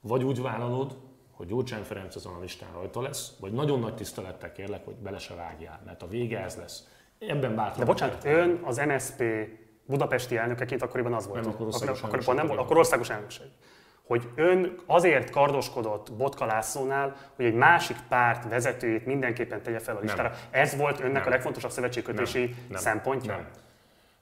vagy 0.00 0.24
úgy 0.24 0.40
vállalod, 0.40 0.96
hogy 1.36 1.46
Gyurcsány 1.46 1.82
Ferenc 1.82 2.16
azon 2.16 2.34
a 2.34 2.40
listán 2.40 2.72
rajta 2.72 3.02
lesz, 3.02 3.32
vagy 3.40 3.52
nagyon 3.52 3.80
nagy 3.80 3.94
tisztelettel 3.94 4.52
kérlek, 4.52 4.84
hogy 4.84 4.94
bele 4.94 5.18
se 5.18 5.34
vágjál, 5.34 5.80
mert 5.84 6.02
a 6.02 6.06
vége 6.06 6.40
ez 6.40 6.56
lesz. 6.56 6.88
Ebben 7.18 7.54
bátran. 7.54 7.78
De 7.78 7.84
bocsánat, 7.84 8.24
ön 8.24 8.60
az 8.64 8.76
MSP 8.76 9.22
budapesti 9.86 10.36
elnökeként 10.36 10.82
akkoriban 10.82 11.12
az 11.12 11.26
volt. 11.26 11.40
Nem, 11.40 11.50
akkor 11.50 11.66
országos, 11.66 12.02
akkor, 12.02 12.18
akkor, 12.18 12.34
nem, 12.34 12.50
akkor 12.50 12.76
országos 12.76 13.10
elnökség. 13.10 13.46
Hogy 14.06 14.28
ön 14.34 14.78
azért 14.86 15.30
kardoskodott 15.30 16.12
Botka 16.12 16.46
Lászlónál, 16.46 17.16
hogy 17.36 17.44
egy 17.44 17.54
másik 17.54 17.96
párt 18.08 18.48
vezetőjét 18.48 19.06
mindenképpen 19.06 19.62
tegye 19.62 19.78
fel 19.78 19.96
a 19.96 20.00
listára. 20.00 20.28
Nem. 20.28 20.38
Ez 20.50 20.76
volt 20.76 21.00
önnek 21.00 21.12
nem. 21.12 21.26
a 21.26 21.28
legfontosabb 21.28 21.70
szövetségkötési 21.70 22.44
nem. 22.44 22.56
Nem. 22.68 22.80
szempontja? 22.80 23.32
Nem. 23.32 23.48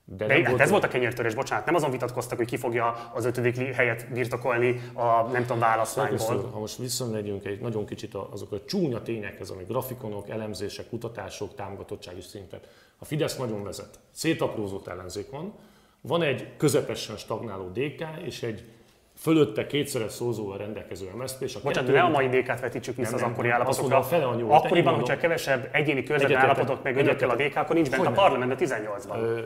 De, 0.05 0.27
De 0.27 0.35
hát 0.35 0.49
volt 0.49 0.61
ez 0.61 0.71
volt 0.71 0.85
a 0.85 0.89
kenyértörés, 0.89 1.35
bocsánat, 1.35 1.65
nem 1.65 1.75
azon 1.75 1.91
vitatkoztak, 1.91 2.39
hogy 2.39 2.47
ki 2.47 2.57
fogja 2.57 3.11
az 3.15 3.25
ötödik 3.25 3.57
helyet 3.57 4.13
birtokolni 4.13 4.81
a 4.93 5.23
nem 5.23 5.43
tudom 5.43 5.59
válaszlányból. 5.59 6.51
Ha 6.53 6.59
most 6.59 6.77
visszamegyünk 6.77 7.45
egy 7.45 7.61
nagyon 7.61 7.87
kicsit 7.87 8.15
azok 8.15 8.53
a 8.53 8.65
csúnya 8.65 9.03
tényekhez, 9.03 9.51
amik 9.51 9.67
grafikonok, 9.67 10.29
elemzések, 10.29 10.89
kutatások, 10.89 11.55
támogatottsági 11.55 12.21
szintet. 12.21 12.69
A 12.99 13.05
Fidesz 13.05 13.37
nagyon 13.37 13.63
vezet. 13.63 13.99
Szétaprózott 14.11 14.87
ellenzék 14.87 15.31
van, 15.31 15.55
van 16.01 16.23
egy 16.23 16.57
közepesen 16.57 17.17
stagnáló 17.17 17.69
DK 17.69 18.05
és 18.25 18.43
egy 18.43 18.65
fölötte 19.17 19.67
kétszeres 19.67 20.13
szózóval 20.13 20.59
rendelkező 20.59 21.11
MSZP, 21.17 21.43
és 21.43 21.55
a 21.55 21.61
Bocsánat, 21.63 21.91
kettő... 21.91 21.99
ne 21.99 22.05
a 22.05 22.09
mai 22.09 22.29
DK-t 22.29 22.61
vetítsük 22.61 22.97
vissza 22.97 23.17
nem, 23.17 23.25
az 23.25 23.31
akkori 23.31 23.49
állapotokra. 23.49 23.97
A 23.97 24.03
fele 24.03 24.27
a 24.27 24.35
nyolc, 24.35 24.65
Akkoriban, 24.65 24.95
hogyha 24.95 25.17
kevesebb 25.17 25.69
egyéni 25.73 26.03
körzeti 26.03 26.35
állapotok 26.35 26.83
meg 26.83 26.97
önökkel 26.97 27.31
a 27.31 27.35
DK, 27.35 27.57
akkor 27.57 27.75
nincs 27.75 27.91
bent 27.91 28.07
a 28.07 28.11
parlamentben 28.11 28.59
18-ban 28.61 29.45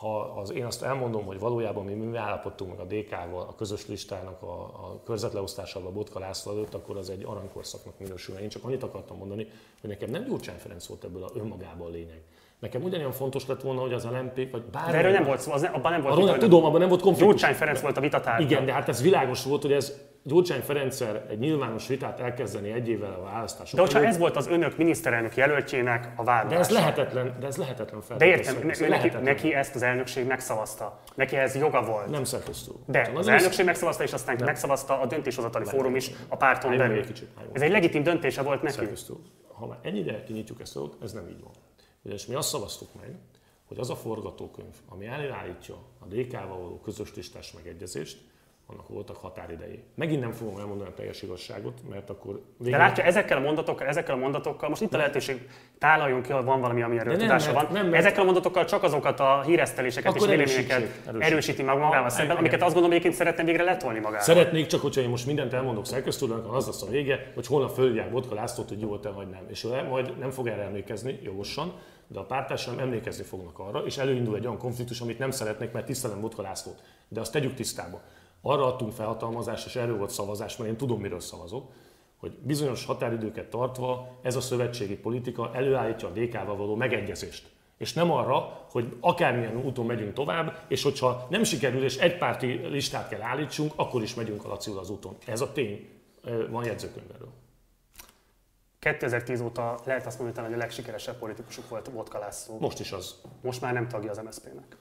ha 0.00 0.18
az, 0.20 0.52
én 0.52 0.64
azt 0.64 0.82
elmondom, 0.82 1.24
hogy 1.24 1.38
valójában 1.38 1.84
mi, 1.84 1.92
mi 1.92 2.16
állapodtunk 2.16 2.70
meg 2.70 2.80
a 2.80 2.94
DK-val, 2.94 3.40
a 3.40 3.54
közös 3.54 3.86
listának 3.86 4.42
a, 4.42 4.62
a 4.62 5.00
körzetleosztásával 5.04 5.88
a 5.88 5.92
Botka 5.92 6.18
László 6.18 6.52
előtt, 6.52 6.74
akkor 6.74 6.96
az 6.96 7.10
egy 7.10 7.24
aranykorszaknak 7.24 7.98
minősül. 7.98 8.36
Én 8.36 8.48
csak 8.48 8.64
annyit 8.64 8.82
akartam 8.82 9.16
mondani, 9.16 9.48
hogy 9.80 9.90
nekem 9.90 10.10
nem 10.10 10.24
Gyurcsány 10.24 10.58
Ferenc 10.58 10.86
volt 10.86 11.04
ebből 11.04 11.22
a 11.22 11.30
önmagában 11.34 11.86
a 11.86 11.90
lényeg. 11.90 12.22
Nekem 12.58 12.82
ugyanilyen 12.82 13.12
fontos 13.12 13.46
lett 13.46 13.62
volna, 13.62 13.80
hogy 13.80 13.92
az 13.92 14.04
LMP, 14.04 14.50
vagy 14.50 14.62
bármi... 14.62 14.92
De 14.92 14.98
erről 14.98 15.12
nem 15.12 15.24
volt 15.24 15.40
szó, 15.40 15.52
az 15.52 15.60
ne, 15.60 15.68
abban 15.68 15.92
nem 15.92 16.00
volt 16.00 16.14
Arról 16.14 16.26
nem, 16.26 16.38
tudom, 16.38 16.64
abban 16.64 16.80
nem 16.80 16.88
volt 16.88 17.00
konfliktus. 17.00 17.30
Gyurcsány 17.32 17.54
Ferenc 17.54 17.80
volt 17.80 17.96
a 17.96 18.00
vitatárgya. 18.00 18.44
Igen, 18.44 18.64
de 18.64 18.72
hát 18.72 18.88
ez 18.88 19.02
világos 19.02 19.44
volt, 19.44 19.62
hogy 19.62 19.72
ez 19.72 20.00
Gyurcsány 20.26 20.60
Ferenccel 20.60 21.26
egy 21.28 21.38
nyilvános 21.38 21.86
vitát 21.86 22.20
elkezdeni 22.20 22.70
egy 22.70 22.88
évvel 22.88 23.12
a 23.12 23.22
választások. 23.22 23.74
De 23.74 23.80
hogyha 23.80 24.04
ez 24.04 24.18
volt 24.18 24.36
az 24.36 24.46
önök 24.46 24.76
miniszterelnök 24.76 25.36
jelöltjének 25.36 26.12
a 26.16 26.24
vállalása. 26.24 26.54
De 26.54 26.58
ez 26.58 26.70
lehetetlen, 26.70 27.36
de 27.40 27.46
ez 27.46 27.56
lehetetlen. 27.56 28.02
De 28.18 28.26
értem, 28.26 28.54
ne, 28.54 28.64
neki, 28.64 28.88
lehetetlen. 28.88 29.22
neki, 29.22 29.54
ezt 29.54 29.74
az 29.74 29.82
elnökség 29.82 30.26
megszavazta. 30.26 31.00
Neki 31.14 31.36
ez 31.36 31.54
joga 31.54 31.82
volt. 31.82 32.10
Nem 32.10 32.24
szerkesztő. 32.24 32.72
De 32.86 33.10
az, 33.14 33.18
az 33.18 33.28
elnökség 33.28 33.64
megszavazta, 33.64 34.02
és 34.02 34.12
aztán 34.12 34.36
nem. 34.36 34.44
megszavazta 34.44 35.00
a 35.00 35.06
döntéshozatali 35.06 35.64
fórum 35.64 35.96
is 35.96 36.10
a 36.28 36.36
párton 36.36 36.76
belül. 36.76 36.98
Egy 36.98 37.06
kicsit, 37.06 37.28
ez 37.52 37.62
egy 37.62 37.70
legitim 37.70 38.02
döntése 38.02 38.42
volt 38.42 38.62
neki. 38.62 38.74
Szerkesztő. 38.74 39.14
Ha 39.52 39.66
már 39.66 39.78
ennyire 39.82 40.22
kinyitjuk 40.22 40.60
ezt 40.60 40.78
ez 41.02 41.12
nem 41.12 41.28
így 41.28 41.40
van. 41.42 41.52
És 42.14 42.26
mi 42.26 42.34
azt 42.34 42.48
szavaztuk 42.48 42.88
meg, 43.00 43.14
hogy 43.64 43.78
az 43.78 43.90
a 43.90 43.96
forgatókönyv, 43.96 44.74
ami 44.88 45.06
előállítja 45.06 45.74
a 45.98 46.04
DK-val 46.04 46.46
való 46.46 46.80
közös 46.80 47.14
listás 47.14 47.52
megegyezést, 47.52 48.18
annak 48.68 48.88
voltak 48.88 49.16
határidei. 49.16 49.82
Megint 49.94 50.20
nem 50.20 50.32
fogom 50.32 50.58
elmondani 50.58 50.90
a 50.90 50.94
teljes 50.94 51.22
igazságot, 51.22 51.80
mert 51.90 52.10
akkor... 52.10 52.40
Végül... 52.58 52.72
De 52.72 52.78
látja, 52.78 53.04
ezekkel 53.04 53.36
a 53.36 53.40
mondatokkal, 53.40 53.86
ezekkel 53.86 54.14
a 54.14 54.18
mondatokkal, 54.18 54.68
most 54.68 54.82
itt 54.82 54.94
a 54.94 54.96
lehetőség, 54.96 55.48
tálaljon 55.78 56.22
ki, 56.22 56.32
hogy 56.32 56.44
van 56.44 56.60
valami, 56.60 56.82
ami 56.82 56.98
erről 56.98 57.16
tudása 57.16 57.52
van. 57.52 57.66
Nem, 57.72 57.86
mert... 57.86 57.96
Ezekkel 57.96 58.20
a 58.20 58.24
mondatokkal 58.24 58.64
csak 58.64 58.82
azokat 58.82 59.20
a 59.20 59.42
híreszteléseket 59.42 60.14
akkor 60.14 60.28
és 60.28 60.34
véleményeket 60.36 61.10
erősíti 61.18 61.62
meg 61.62 61.78
magával 61.78 62.10
szemben, 62.10 62.36
amiket 62.36 62.62
azt 62.62 62.72
gondolom, 62.72 62.90
egyébként 62.90 63.14
szeretne 63.14 63.44
végre 63.44 63.62
letolni 63.62 63.98
magával. 63.98 64.20
Szeretnék, 64.20 64.66
csak 64.66 64.80
hogyha 64.80 65.00
én 65.00 65.08
most 65.08 65.26
mindent 65.26 65.52
elmondok 65.52 65.86
szerkesztőnek, 65.86 66.52
az 66.52 66.66
lesz 66.66 66.82
a 66.82 66.86
vége, 66.86 67.32
hogy 67.34 67.46
holnap 67.46 67.70
fölhívják 67.70 68.10
Botka 68.10 68.34
Lászlót, 68.34 68.68
hogy 68.68 68.80
jó 68.80 68.98
te 68.98 69.10
vagy 69.10 69.28
nem. 69.28 69.44
És 69.48 69.64
ő 69.64 69.82
majd 69.88 70.18
nem 70.18 70.30
fog 70.30 70.46
erre 70.46 70.62
emlékezni, 70.62 71.18
jogosan, 71.22 71.72
de 72.08 72.18
a 72.18 72.24
pártársaim 72.24 72.78
emlékezni 72.78 73.24
fognak 73.24 73.58
arra, 73.58 73.78
és 73.78 73.98
előindul 73.98 74.36
egy 74.36 74.46
olyan 74.46 74.58
konfliktus, 74.58 75.00
amit 75.00 75.18
nem 75.18 75.30
szeretnék, 75.30 75.72
mert 75.72 75.86
tisztelem 75.86 76.20
Botka 76.20 76.42
Lászlót. 76.42 76.82
De 77.08 77.20
azt 77.20 77.32
tegyük 77.32 77.54
tisztába 77.54 78.00
arra 78.50 78.66
adtunk 78.66 78.92
felhatalmazást, 78.92 79.66
és 79.66 79.76
erről 79.76 79.96
volt 79.96 80.10
szavazás, 80.10 80.56
mert 80.56 80.70
én 80.70 80.76
tudom, 80.76 81.00
miről 81.00 81.20
szavazok, 81.20 81.70
hogy 82.16 82.32
bizonyos 82.42 82.84
határidőket 82.84 83.50
tartva 83.50 84.08
ez 84.22 84.36
a 84.36 84.40
szövetségi 84.40 84.96
politika 84.96 85.50
előállítja 85.54 86.08
a 86.08 86.10
DK-val 86.10 86.56
való 86.56 86.74
megegyezést. 86.74 87.54
És 87.76 87.92
nem 87.92 88.10
arra, 88.10 88.66
hogy 88.70 88.96
akármilyen 89.00 89.56
úton 89.64 89.86
megyünk 89.86 90.12
tovább, 90.12 90.58
és 90.68 90.82
hogyha 90.82 91.26
nem 91.30 91.44
sikerül, 91.44 91.84
és 91.84 91.96
egy 91.96 92.18
párti 92.18 92.46
listát 92.46 93.08
kell 93.08 93.22
állítsunk, 93.22 93.72
akkor 93.76 94.02
is 94.02 94.14
megyünk 94.14 94.44
a 94.44 94.48
Laciul 94.48 94.78
az 94.78 94.90
úton. 94.90 95.16
Ez 95.26 95.40
a 95.40 95.52
tény 95.52 95.88
van 96.50 96.64
jegyzőkönyvelő. 96.64 97.26
2010 98.78 99.40
óta 99.40 99.78
lehet 99.84 100.06
azt 100.06 100.18
mondani, 100.18 100.46
hogy 100.46 100.56
a 100.56 100.58
legsikeresebb 100.58 101.18
politikusuk 101.18 101.68
volt 101.68 101.88
Vodka 101.88 102.18
László. 102.18 102.58
Most 102.58 102.80
is 102.80 102.92
az. 102.92 103.20
Most 103.42 103.60
már 103.60 103.72
nem 103.72 103.88
tagja 103.88 104.10
az 104.10 104.18
MSZP-nek. 104.24 104.76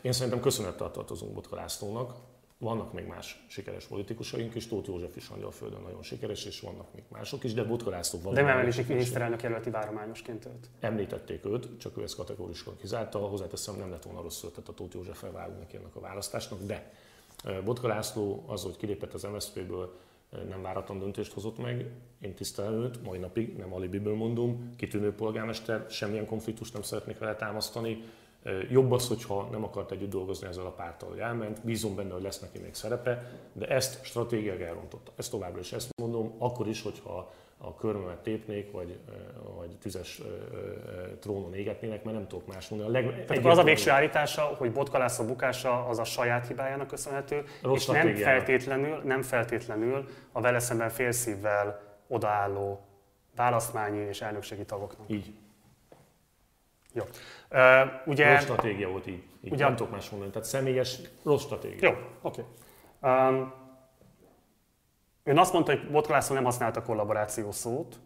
Én 0.00 0.12
szerintem 0.12 0.40
köszönettel 0.40 0.90
tartozunk 0.90 1.32
Botka 1.32 1.56
Lászlónak. 1.56 2.14
Vannak 2.58 2.92
még 2.92 3.06
más 3.06 3.44
sikeres 3.48 3.84
politikusaink 3.84 4.54
is, 4.54 4.66
Tóth 4.68 4.88
József 4.88 5.16
is 5.16 5.28
Angyalföldön 5.28 5.80
nagyon 5.80 6.02
sikeres, 6.02 6.44
és 6.44 6.60
vannak 6.60 6.94
még 6.94 7.04
mások 7.08 7.44
is, 7.44 7.54
de 7.54 7.64
Botka 7.64 7.90
László 7.90 8.20
van. 8.22 8.34
De 8.34 8.42
nem 8.42 8.58
említik 8.58 8.88
miniszterelnök 8.88 9.42
jelölti 9.42 9.70
várományosként 9.70 10.46
őt. 10.46 10.68
Említették 10.80 11.44
őt, 11.44 11.68
csak 11.78 11.98
ő 11.98 12.02
ezt 12.02 12.16
kategórisan 12.16 12.76
kizárta. 12.76 13.18
Hozzáteszem, 13.18 13.76
nem 13.76 13.90
lett 13.90 14.02
volna 14.02 14.22
rossz 14.22 14.42
ötlet 14.42 14.68
a 14.68 14.72
Tóth 14.72 14.94
József 14.94 15.22
neki 15.58 15.76
ennek 15.76 15.96
a 15.96 16.00
választásnak, 16.00 16.62
de 16.62 16.92
Botka 17.64 17.88
László 17.88 18.44
az, 18.46 18.62
hogy 18.62 18.76
kilépett 18.76 19.14
az 19.14 19.22
MSZP-ből, 19.22 19.98
nem 20.48 20.62
váratlan 20.62 20.98
döntést 20.98 21.32
hozott 21.32 21.58
meg. 21.58 21.90
Én 22.20 22.34
tisztelem 22.34 22.72
őt, 22.72 23.02
mai 23.02 23.18
napig, 23.18 23.56
nem 23.56 23.74
alibiből 23.74 24.14
mondom, 24.14 24.74
kitűnő 24.76 25.12
polgármester, 25.14 25.86
semmilyen 25.90 26.26
konfliktust 26.26 26.72
nem 26.72 26.82
szeretnék 26.82 27.18
vele 27.18 27.34
támasztani 27.34 28.02
Jobb 28.70 28.92
az, 28.92 29.08
hogyha 29.08 29.48
nem 29.50 29.64
akart 29.64 29.90
együtt 29.90 30.10
dolgozni 30.10 30.46
ezzel 30.46 30.66
a 30.66 30.70
párttal, 30.70 31.08
hogy 31.08 31.18
elment, 31.18 31.64
bízom 31.64 31.94
benne, 31.94 32.12
hogy 32.12 32.22
lesz 32.22 32.40
neki 32.40 32.58
még 32.58 32.74
szerepe, 32.74 33.30
de 33.52 33.66
ezt 33.66 34.04
stratégiák 34.04 34.60
elrontotta. 34.60 35.12
Ezt 35.16 35.30
továbbra 35.30 35.60
is 35.60 35.72
ezt 35.72 35.90
mondom, 35.96 36.34
akkor 36.38 36.68
is, 36.68 36.82
hogyha 36.82 37.32
a 37.58 37.74
körmömet 37.74 38.18
tépnék, 38.18 38.72
vagy, 38.72 38.98
vagy 39.56 39.76
tüzes 39.80 40.22
trónon 41.20 41.54
égetnének, 41.54 42.04
mert 42.04 42.16
nem 42.16 42.26
tudok 42.26 42.46
más 42.46 42.68
mondani. 42.68 42.90
A 42.90 42.92
leg, 42.92 43.24
Tehát 43.24 43.44
az 43.46 43.58
a 43.58 43.62
végső 43.62 43.90
állítása, 43.90 44.42
hogy 44.42 44.72
Botka 44.72 44.98
László 44.98 45.24
bukása 45.24 45.86
az 45.86 45.98
a 45.98 46.04
saját 46.04 46.46
hibájának 46.46 46.86
köszönhető, 46.86 47.44
Rossz 47.62 47.80
és 47.80 47.86
nem 47.86 48.14
feltétlenül, 48.14 49.00
nem 49.04 49.22
feltétlenül 49.22 50.08
a 50.32 50.40
vele 50.40 50.58
szemben 50.58 50.88
félszívvel 50.88 51.80
odaálló 52.08 52.80
választmányi 53.36 53.98
és 53.98 54.20
elnökségi 54.20 54.64
tagoknak. 54.64 55.10
Így. 55.10 55.34
Jó. 56.96 57.02
Uh, 57.50 57.90
ugye... 58.06 58.32
Rossz 58.32 58.42
stratégia 58.42 58.88
volt 58.88 59.06
így. 59.06 59.22
így. 59.40 59.52
Ugye- 59.52 59.64
Nem 59.64 59.76
tudok 59.76 59.92
más 59.92 60.10
mondani. 60.10 60.30
Tehát 60.32 60.48
személyes 60.48 60.98
rossz 61.24 61.42
stratégia. 61.42 61.88
Jó, 61.88 61.96
oké. 62.22 62.44
Um, 63.02 63.52
ön 65.24 65.38
azt 65.38 65.52
mondta, 65.52 65.72
hogy 65.72 65.90
Botka 65.90 66.12
László 66.12 66.34
nem 66.34 66.44
használta 66.44 66.82
kollaboráció 66.82 67.52
szót, 67.52 67.96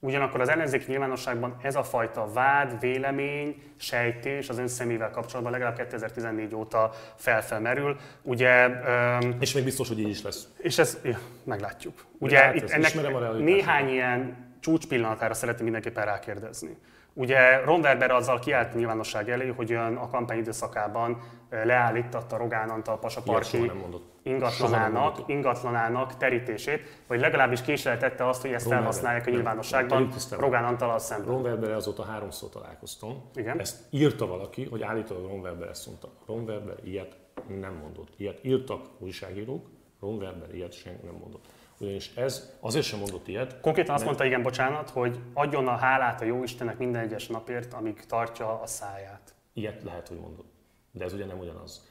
ugyanakkor 0.00 0.40
az 0.40 0.48
ellenzéki 0.48 0.84
nyilvánosságban 0.88 1.56
ez 1.62 1.76
a 1.76 1.82
fajta 1.82 2.32
vád, 2.32 2.80
vélemény, 2.80 3.62
sejtés 3.76 4.48
az 4.48 4.58
ön 4.58 4.68
személyével 4.68 5.10
kapcsolatban 5.10 5.52
legalább 5.52 5.76
2014 5.76 6.54
óta 6.54 6.90
felfelmerül. 7.16 7.96
Ugye, 8.22 8.66
um, 8.66 9.36
És 9.40 9.52
még 9.52 9.64
biztos, 9.64 9.88
hogy 9.88 9.98
így 9.98 10.08
is 10.08 10.22
lesz. 10.22 10.48
és 10.58 10.78
ez, 10.78 10.98
ja, 11.04 11.18
meglátjuk. 11.44 12.04
Ugye 12.18 12.38
hát 12.38 12.54
itt 12.54 12.70
ennek 12.70 13.14
a 13.14 13.32
néhány 13.32 13.88
ilyen 13.88 14.46
csúcspillanatára 14.60 15.34
szeretném 15.34 15.64
mindenképpen 15.64 16.04
rákérdezni. 16.04 16.76
Ugye 17.18 17.60
Ron 17.64 17.80
Werber 17.80 18.10
azzal 18.10 18.38
kiállt 18.38 18.74
a 18.74 18.76
nyilvánosság 18.76 19.30
elé, 19.30 19.46
hogy 19.46 19.72
ön 19.72 19.96
a 19.96 20.08
kampány 20.08 20.38
időszakában 20.38 21.20
leállítatta 21.50 22.36
Rogán 22.36 22.68
Antal 22.68 22.98
Pasa 22.98 23.20
Ilyet 23.24 23.34
Parki 23.38 23.56
soha 23.56 23.66
nem 23.66 23.76
mondott. 23.76 24.02
Soha 24.22 24.30
nem 24.30 24.34
ingatlanának, 24.34 25.18
ingatlanának 25.26 26.16
terítését, 26.16 27.02
vagy 27.06 27.20
legalábbis 27.20 27.60
késleltette 27.60 28.28
azt, 28.28 28.40
hogy 28.42 28.52
ezt 28.52 28.64
Ron 28.64 28.72
Werber. 28.74 28.92
felhasználják 28.92 29.22
a 29.22 29.24
Nem. 29.26 29.34
nyilvánosságban. 29.34 30.10
Rogán 30.30 30.64
Antallal 30.64 30.98
szemben. 30.98 31.28
Ron 31.28 31.42
Werber 31.42 31.70
azóta 31.70 32.04
háromszor 32.04 32.48
találkoztam. 32.48 33.30
Igen. 33.34 33.60
Ezt 33.60 33.76
írta 33.90 34.26
valaki, 34.26 34.64
hogy 34.64 34.82
állítólag 34.82 35.30
Ron 35.30 35.40
Werber 35.40 35.68
ezt 35.68 35.86
mondta. 35.86 36.08
Ron 36.26 36.44
Werber 36.44 36.76
ilyet 36.84 37.16
nem 37.60 37.74
mondott. 37.82 38.08
Ilyet 38.16 38.38
írtak 38.42 38.80
újságírók, 38.98 39.66
Ron 40.00 40.16
Werber 40.16 40.54
ilyet 40.54 40.72
senki 40.72 41.06
nem 41.06 41.14
mondott. 41.14 41.44
Ugyanis 41.80 42.12
ez 42.14 42.56
azért 42.60 42.84
sem 42.84 42.98
mondott 42.98 43.28
ilyet, 43.28 43.60
Konkrétan 43.60 43.94
azt 43.94 44.04
mondta, 44.04 44.24
igen, 44.24 44.42
bocsánat, 44.42 44.90
hogy 44.90 45.18
adjon 45.32 45.68
a 45.68 45.76
hálát 45.76 46.20
a 46.20 46.24
Jóistennek 46.24 46.78
minden 46.78 47.02
egyes 47.02 47.26
napért, 47.26 47.72
amíg 47.72 48.06
tartja 48.06 48.60
a 48.60 48.66
száját. 48.66 49.34
Ilyet 49.52 49.82
lehet, 49.82 50.08
hogy 50.08 50.18
mondott. 50.18 50.52
De 50.90 51.04
ez 51.04 51.12
ugye 51.12 51.26
nem 51.26 51.38
ugyanaz. 51.38 51.88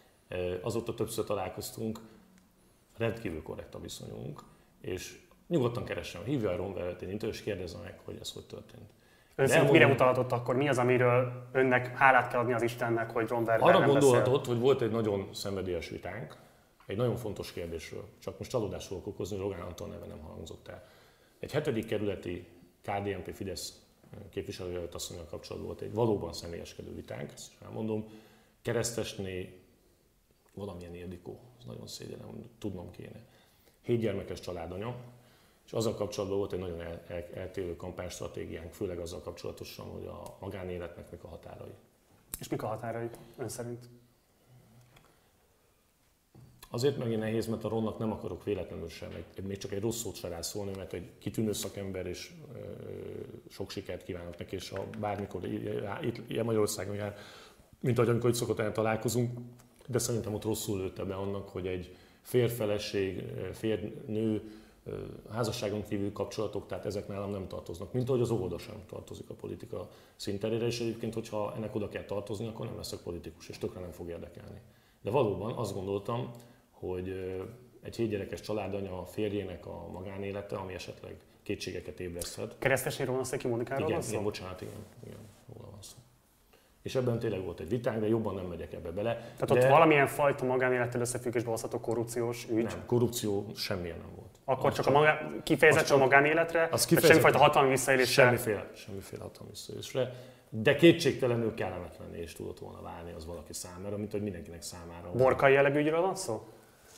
Azóta 0.61 0.93
többször 0.93 1.25
találkoztunk, 1.25 1.99
rendkívül 2.97 3.43
korrekt 3.43 3.75
a 3.75 3.79
viszonyunk, 3.79 4.41
és 4.81 5.19
nyugodtan 5.47 5.83
keresem, 5.83 6.23
hívja 6.23 6.49
a 6.49 6.55
Ron 6.55 6.97
én 7.01 7.17
és 7.21 7.41
kérdezze 7.41 7.77
meg, 7.83 7.99
hogy 8.05 8.17
ez 8.21 8.31
hogy 8.31 8.45
történt. 8.45 8.89
Ön 9.35 9.47
szerint 9.47 9.71
mire 9.71 9.87
utalhatott 9.87 10.31
akkor? 10.31 10.55
Mi 10.55 10.69
az, 10.69 10.77
amiről 10.77 11.47
önnek 11.51 11.97
hálát 11.97 12.27
kell 12.27 12.39
adni 12.39 12.53
az 12.53 12.61
Istennek, 12.61 13.11
hogy 13.11 13.27
Ron 13.27 13.43
Werber 13.43 13.67
Arra 13.67 13.79
nem 13.79 13.89
gondolhatott, 13.89 14.37
beszél? 14.37 14.53
hogy 14.53 14.63
volt 14.63 14.81
egy 14.81 14.91
nagyon 14.91 15.29
szenvedélyes 15.33 15.89
vitánk, 15.89 16.37
egy 16.87 16.97
nagyon 16.97 17.15
fontos 17.15 17.51
kérdésről. 17.51 18.07
Csak 18.19 18.37
most 18.37 18.49
csalódást 18.49 18.87
fogok 18.87 19.07
okozni, 19.07 19.37
Rogán 19.37 19.61
Antal 19.61 19.87
neve 19.87 20.05
nem 20.05 20.19
hangzott 20.19 20.67
el. 20.67 20.87
Egy 21.39 21.51
hetedik 21.51 21.85
kerületi 21.85 22.47
KDNP 22.81 23.33
Fidesz 23.33 23.81
képviselőjelölt 24.29 24.95
asszonyal 24.95 25.25
kapcsolatban 25.25 25.69
volt 25.71 25.81
egy 25.81 25.93
valóban 25.93 26.33
személyeskedő 26.33 26.93
vitánk, 26.93 27.31
ezt 27.31 27.51
elmondom. 27.63 28.05
Keresztesné 28.61 29.61
valamilyen 30.53 30.95
Ildikó, 30.95 31.39
ez 31.59 31.65
nagyon 31.65 31.87
szégyenem, 31.87 32.49
tudnom 32.59 32.91
kéne. 32.91 33.25
Hét 33.81 33.99
gyermekes 33.99 34.39
családanya, 34.39 34.95
és 35.65 35.73
azzal 35.73 35.95
kapcsolatban 35.95 36.37
volt 36.37 36.53
egy 36.53 36.59
nagyon 36.59 36.81
el, 36.81 37.03
el, 37.07 37.25
eltérő 37.33 37.75
kampánystratégiánk, 37.75 38.73
főleg 38.73 38.99
azzal 38.99 39.21
kapcsolatosan, 39.21 39.85
hogy 39.85 40.05
a 40.05 40.37
magánéletnek 40.39 41.11
mik 41.11 41.23
a 41.23 41.27
határai. 41.27 41.73
És 42.39 42.47
mik 42.47 42.63
a 42.63 42.67
határai 42.67 43.09
ön 43.37 43.49
szerint? 43.49 43.89
Azért 46.69 46.97
megint 46.97 47.19
nehéz, 47.19 47.47
mert 47.47 47.63
a 47.63 47.69
Ronnak 47.69 47.97
nem 47.97 48.11
akarok 48.11 48.43
véletlenül 48.43 48.89
sem, 48.89 49.09
egy, 49.35 49.43
még 49.43 49.57
csak 49.57 49.71
egy 49.71 49.81
rossz 49.81 50.01
szót 50.01 50.15
se 50.15 50.27
rá 50.27 50.41
szólni, 50.41 50.71
mert 50.75 50.93
egy 50.93 51.09
kitűnő 51.19 51.53
szakember, 51.53 52.05
és 52.05 52.31
ö, 52.53 52.59
sok 53.49 53.71
sikert 53.71 54.03
kívánok 54.03 54.37
neki, 54.37 54.55
és 54.55 54.69
ha 54.69 54.85
bármikor 54.99 55.45
itt 56.01 56.29
ilyen 56.29 56.45
Magyarországon 56.45 56.95
jár, 56.95 57.15
mint 57.79 57.97
ahogy 57.97 58.09
amikor 58.09 58.29
itt 58.29 58.35
szokott 58.35 58.59
el 58.59 58.71
találkozunk, 58.71 59.39
de 59.87 59.97
szerintem 59.97 60.33
ott 60.33 60.43
rosszul 60.43 60.79
lőtte 60.79 61.03
be 61.03 61.15
annak, 61.15 61.49
hogy 61.49 61.67
egy 61.67 61.95
férfeleség, 62.21 63.23
férnő, 63.53 64.41
házasságon 65.29 65.83
kívül 65.83 66.11
kapcsolatok, 66.11 66.67
tehát 66.67 66.85
ezek 66.85 67.07
nálam 67.07 67.31
nem 67.31 67.47
tartoznak, 67.47 67.93
mint 67.93 68.09
ahogy 68.09 68.21
az 68.21 68.31
óvoda 68.31 68.57
sem 68.57 68.75
tartozik 68.89 69.29
a 69.29 69.33
politika 69.33 69.89
szinterére, 70.15 70.65
és 70.65 70.79
egyébként, 70.79 71.13
hogyha 71.13 71.53
ennek 71.55 71.75
oda 71.75 71.89
kell 71.89 72.03
tartozni, 72.03 72.47
akkor 72.47 72.65
nem 72.65 72.75
leszek 72.77 72.99
politikus, 72.99 73.49
és 73.49 73.57
tökre 73.57 73.79
nem 73.79 73.91
fog 73.91 74.09
érdekelni. 74.09 74.61
De 75.01 75.09
valóban 75.09 75.53
azt 75.53 75.73
gondoltam, 75.73 76.31
hogy 76.79 77.35
egy 77.83 77.95
hétgyerekes 77.95 78.41
családanya 78.41 79.01
a 79.01 79.05
férjének 79.05 79.65
a 79.65 79.87
magánélete, 79.91 80.55
ami 80.55 80.73
esetleg 80.73 81.15
kétségeket 81.43 81.99
ébreszthet. 81.99 82.55
Keresztesi 82.59 83.03
Rónaszeki 83.03 83.47
Monikáról 83.47 83.81
Igen, 83.83 83.93
van 83.93 84.01
szó? 84.03 84.11
igen, 84.11 84.23
bocsánat, 84.23 84.61
igen, 84.61 84.73
igen, 85.05 85.17
róla 85.55 85.69
van 85.71 85.81
szó. 85.81 85.95
És 86.81 86.95
ebben 86.95 87.19
tényleg 87.19 87.43
volt 87.43 87.59
egy 87.59 87.69
vitánk, 87.69 87.99
de 87.99 88.07
jobban 88.07 88.35
nem 88.35 88.45
megyek 88.45 88.73
ebbe 88.73 88.91
bele. 88.91 89.13
Tehát 89.15 89.47
de 89.47 89.53
ott 89.53 89.69
valamilyen 89.71 90.07
fajta 90.07 90.45
magánélettel 90.45 91.01
összefüggésbe 91.01 91.49
hozható 91.49 91.79
korrupciós 91.79 92.47
ügy? 92.49 92.63
nem, 92.63 92.85
korrupció 92.85 93.45
semmilyen 93.55 93.97
nem 93.97 94.09
volt. 94.15 94.39
Akkor 94.45 94.69
Az 94.69 94.75
csak 94.75 94.85
a 94.85 94.91
magá... 94.91 95.31
kifejezetten 95.43 95.85
a 95.85 95.89
csak- 95.89 95.99
magánéletre? 95.99 96.67
az 96.71 96.85
kifejezetten- 96.85 97.07
semmifajta 97.07 97.37
hatalmi 97.37 97.69
visszaélésre? 97.69 98.23
Semmiféle, 98.23 98.69
semmiféle 98.75 99.21
hatalmi 99.23 99.49
visszaélésre, 99.51 100.13
de 100.49 100.75
kétségtelenül 100.75 101.53
kellemetlenné 101.53 102.21
is 102.21 102.33
tudott 102.33 102.59
volna 102.59 102.81
válni 102.81 103.11
az 103.11 103.25
valaki 103.25 103.53
számára, 103.53 103.97
mint 103.97 104.11
hogy 104.11 104.21
mindenkinek 104.21 104.61
számára. 104.61 105.11
Borkai 105.11 105.53
jellegű 105.53 105.79
ügyről 105.79 106.01
van 106.01 106.15
szó? 106.15 106.47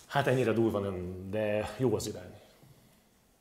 Hát 0.10 0.27
ennyire 0.27 0.52
durva 0.52 0.80
nem, 0.80 1.27
de 1.30 1.76
jó 1.77 1.95
az 1.95 2.07
irány. 2.07 2.40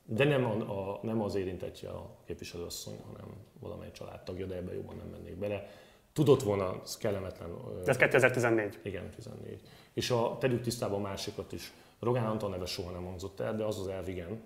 De 0.05 0.23
nem, 0.23 0.45
a, 0.45 0.89
a, 0.91 0.99
nem 1.01 1.21
az 1.21 1.35
érintettje 1.35 1.89
a 1.89 2.15
képviselőasszony, 2.25 2.99
hanem 3.05 3.27
valamely 3.59 3.91
családtagja, 3.91 4.45
de 4.45 4.55
ebbe 4.55 4.73
jobban 4.73 4.95
nem 4.95 5.07
mennék 5.07 5.35
bele. 5.35 5.69
Tudott 6.13 6.43
volna, 6.43 6.79
ez 6.83 6.97
kellemetlen. 6.97 7.49
Ez 7.85 7.97
2014. 7.97 8.79
Igen, 8.83 9.09
14. 9.09 9.61
És 9.93 10.09
a, 10.09 10.37
tegyük 10.39 10.61
tisztába 10.61 10.95
a 10.95 10.99
másikat 10.99 11.51
is. 11.51 11.73
Rogán 11.99 12.25
Antal 12.25 12.49
neve 12.49 12.65
soha 12.65 12.91
nem 12.91 13.05
hangzott 13.05 13.39
el, 13.39 13.55
de 13.55 13.63
az 13.63 13.79
az 13.79 13.87
elv 13.87 14.07
igen, 14.07 14.41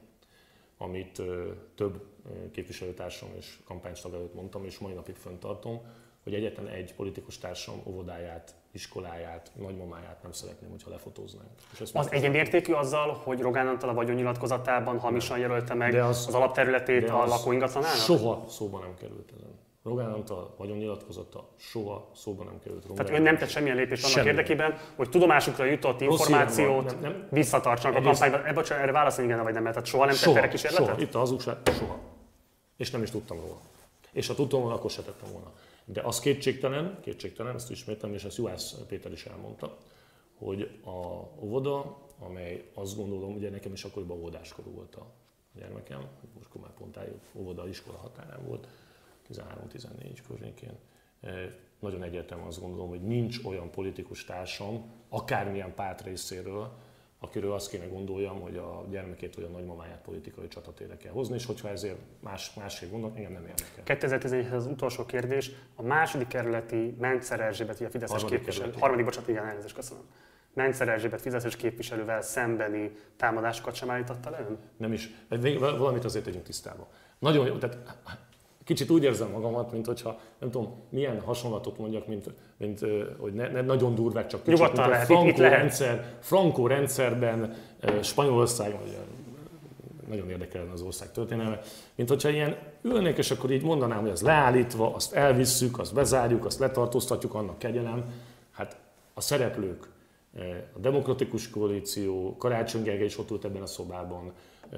amit 0.78 1.22
több 1.76 2.06
képviselőtársam 2.52 3.30
és 3.38 3.60
kampánytag 3.66 4.14
előtt 4.14 4.34
mondtam, 4.34 4.66
és 4.66 4.78
mai 4.78 4.94
napig 4.94 5.16
fenntartom, 5.16 5.82
hogy 6.24 6.34
egyetlen 6.34 6.68
egy 6.68 6.96
politikus 6.96 7.38
társam 7.38 7.82
óvodáját, 7.86 8.56
iskoláját, 8.74 9.52
nagymamáját 9.56 10.18
nem 10.24 10.32
szeretném, 10.32 10.70
hogyha 10.70 10.90
lefotóznánk. 10.90 11.50
És 11.74 11.80
ezt 11.80 11.96
Az 11.96 12.12
egyenértékű 12.12 12.74
azzal, 12.74 13.22
hogy 13.24 13.40
Rogán 13.42 13.68
Antal 13.68 13.90
a 13.90 13.94
vagyonnyilatkozatában 13.94 15.00
hamisan 15.00 15.38
jelölte 15.38 15.74
meg 15.74 15.92
De 15.92 16.04
az, 16.04 16.26
az- 16.28 16.34
alapterületét 16.34 17.06
de 17.06 17.12
a 17.12 17.26
lakóingatlanának? 17.26 17.96
Soha 17.96 18.44
szóba 18.48 18.80
nem 18.80 18.94
került 19.00 19.32
ezen. 19.38 19.52
Rogán 19.84 20.12
Antal 20.12 20.54
vagyonnyilatkozata 20.58 21.50
soha 21.58 22.10
szóba 22.16 22.44
nem 22.44 22.60
került. 22.64 22.88
Tehát 22.96 23.12
ön 23.12 23.22
nem 23.22 23.38
tett 23.38 23.50
semmilyen 23.50 23.76
lépést 23.78 24.04
annak 24.04 24.16
Semmi. 24.16 24.30
érdekében, 24.30 24.78
hogy 24.96 25.10
tudomásukra 25.10 25.66
jutott 25.66 26.02
információt. 26.02 26.86
Nem- 27.02 27.12
nem. 27.12 27.28
visszatartsanak 27.32 27.96
a 27.96 28.00
Egyrészt- 28.00 28.20
kampányban. 28.22 28.50
Ebben 28.50 28.64
csak 28.64 28.78
erre 28.78 28.92
válaszolni 28.92 29.32
igen 29.32 29.44
vagy 29.44 29.54
nem, 29.54 29.64
tehát 29.64 29.86
soha 29.86 30.06
nem 30.06 30.14
tett 30.14 30.24
Soha, 30.24 30.38
erre 30.38 30.48
kísérletet? 30.48 30.86
soha. 30.88 31.00
Itt 31.02 31.16
a 31.16 31.18
hazugság, 31.20 31.56
soha. 31.78 31.98
És 32.78 32.92
nem 32.92 33.02
is 33.04 33.10
tudtam 33.12 33.40
róla. 33.40 33.58
És 34.12 34.28
ha 34.28 34.34
tudtam 34.36 34.60
volna, 34.62 34.76
akkor 34.76 34.90
se 34.92 35.02
tettem 35.02 35.32
volna. 35.32 35.52
De 35.86 36.02
az 36.02 36.20
kétségtelen, 36.20 37.00
kétségtelen, 37.02 37.56
ezt 37.56 37.72
ismétlem, 37.72 38.14
és 38.14 38.24
ezt 38.24 38.38
Juhász 38.38 38.76
Péter 38.88 39.12
is 39.12 39.26
elmondta, 39.26 39.78
hogy 40.36 40.80
a 40.86 40.90
óvoda, 41.40 41.98
amely 42.20 42.70
azt 42.74 42.96
gondolom, 42.96 43.36
ugye 43.36 43.50
nekem 43.50 43.74
is 43.74 43.84
akkoriban 43.84 44.18
óvodáskorú 44.18 44.72
volt 44.72 44.96
a 44.96 45.06
gyermekem, 45.54 46.08
most 46.36 46.50
már 46.62 46.74
pont 46.74 46.98
eljött, 46.98 47.24
óvoda, 47.34 47.68
iskola 47.68 47.98
határán 47.98 48.46
volt, 48.46 48.68
13-14 49.34 50.18
környékén. 50.28 50.78
Eh, 51.22 51.54
Nagyon 51.80 52.04
egyértelműen 52.04 52.48
azt 52.48 52.62
gondolom, 52.62 52.90
hogy 52.90 53.02
nincs 53.02 53.40
olyan 53.44 53.72
politikus 53.72 54.26
társam, 54.26 54.92
akármilyen 55.10 55.74
párt 55.74 56.02
részéről, 56.02 56.78
akiről 57.24 57.54
azt 57.54 57.70
kéne 57.70 57.86
gondoljam, 57.86 58.42
hogy 58.42 58.58
a 58.58 58.86
gyermekét 58.90 59.36
vagy 59.36 59.44
a 59.44 59.48
nagymamáját 59.48 60.02
politikai 60.02 60.48
csatatére 60.48 60.98
kell 60.98 61.12
hozni, 61.12 61.36
és 61.36 61.46
hogyha 61.46 61.70
ezért 61.70 61.98
más, 62.20 62.54
másképp 62.54 62.92
gondolok, 62.92 63.18
engem 63.18 63.32
nem 63.32 63.42
érdekel. 63.42 63.84
2011 63.84 64.54
az 64.54 64.66
utolsó 64.66 65.06
kérdés. 65.06 65.52
A 65.76 65.82
második 65.82 66.28
kerületi 66.28 66.96
Mentszer 67.00 67.40
Erzsébet, 67.40 67.76
ugye 67.76 67.86
a 67.86 67.90
Fideszes 67.90 68.16
Harmadik 68.16 68.38
képviselő, 68.38 68.60
kerületi. 68.60 68.82
harmadik, 68.82 69.06
bocsánat, 69.06 69.30
igen, 69.30 69.46
elnézést, 69.46 69.76
köszönöm. 69.76 70.04
Mentszer 70.54 70.88
Erzsébet 70.88 71.22
Fideszes 71.22 71.56
képviselővel 71.56 72.22
szembeni 72.22 72.92
támadásokat 73.18 73.76
sem 73.76 73.90
állította 73.90 74.30
le 74.30 74.46
ön? 74.50 74.58
Nem 74.78 74.94
is. 74.94 75.10
Valamit 75.60 76.04
azért 76.04 76.26
tegyünk 76.26 76.44
tisztába. 76.44 76.88
Nagyon 77.20 77.46
jó, 77.48 77.58
tehát 77.58 77.78
kicsit 78.66 78.90
úgy 78.90 79.04
érzem 79.04 79.30
magamat, 79.32 79.72
mint 79.72 79.86
hogyha, 79.86 80.20
nem 80.40 80.52
tudom, 80.52 80.74
milyen 80.90 81.20
hasonlatot 81.22 81.78
mondjak, 81.78 82.08
mint, 82.08 82.30
mint 82.58 82.80
hogy 83.18 83.34
ne, 83.34 83.48
ne 83.50 83.62
nagyon 83.62 83.96
durvák, 83.96 84.28
csak 84.28 84.44
kicsit, 84.44 84.60
Nyugodtan 84.60 84.90
lehet, 84.90 85.10
a 85.10 85.14
itt- 85.14 85.28
itt 85.30 85.38
lehet. 85.38 85.58
rendszer, 85.58 86.16
Franco 86.20 86.68
rendszerben 86.68 87.56
Spanyolország, 88.02 88.72
vagy 88.80 88.98
nagyon 90.10 90.30
érdekel 90.30 90.68
az 90.74 90.82
ország 90.82 91.12
történelme, 91.12 91.60
mint 91.96 92.10
hogyha 92.10 92.30
ilyen 92.30 92.56
ülnék, 92.82 93.18
és 93.18 93.32
akkor 93.32 93.52
így 93.52 93.64
mondanám, 93.64 94.02
hogy 94.02 94.10
az 94.10 94.22
leállítva, 94.22 94.96
azt 94.96 95.14
elvisszük, 95.14 95.80
azt 95.80 95.94
bezárjuk, 95.94 96.46
azt 96.46 96.60
letartóztatjuk, 96.60 97.34
annak 97.34 97.58
kegyelem. 97.60 98.04
Hát 98.52 98.78
a 99.14 99.22
szereplők, 99.22 99.90
a 100.76 100.80
Demokratikus 100.80 101.50
Koalíció, 101.50 102.36
Karácsony 102.38 102.84
Gergely 102.84 103.06
is 103.06 103.18
ott 103.18 103.32
ült 103.32 103.46
ebben 103.46 103.62
a 103.62 103.66
szobában, 103.66 104.32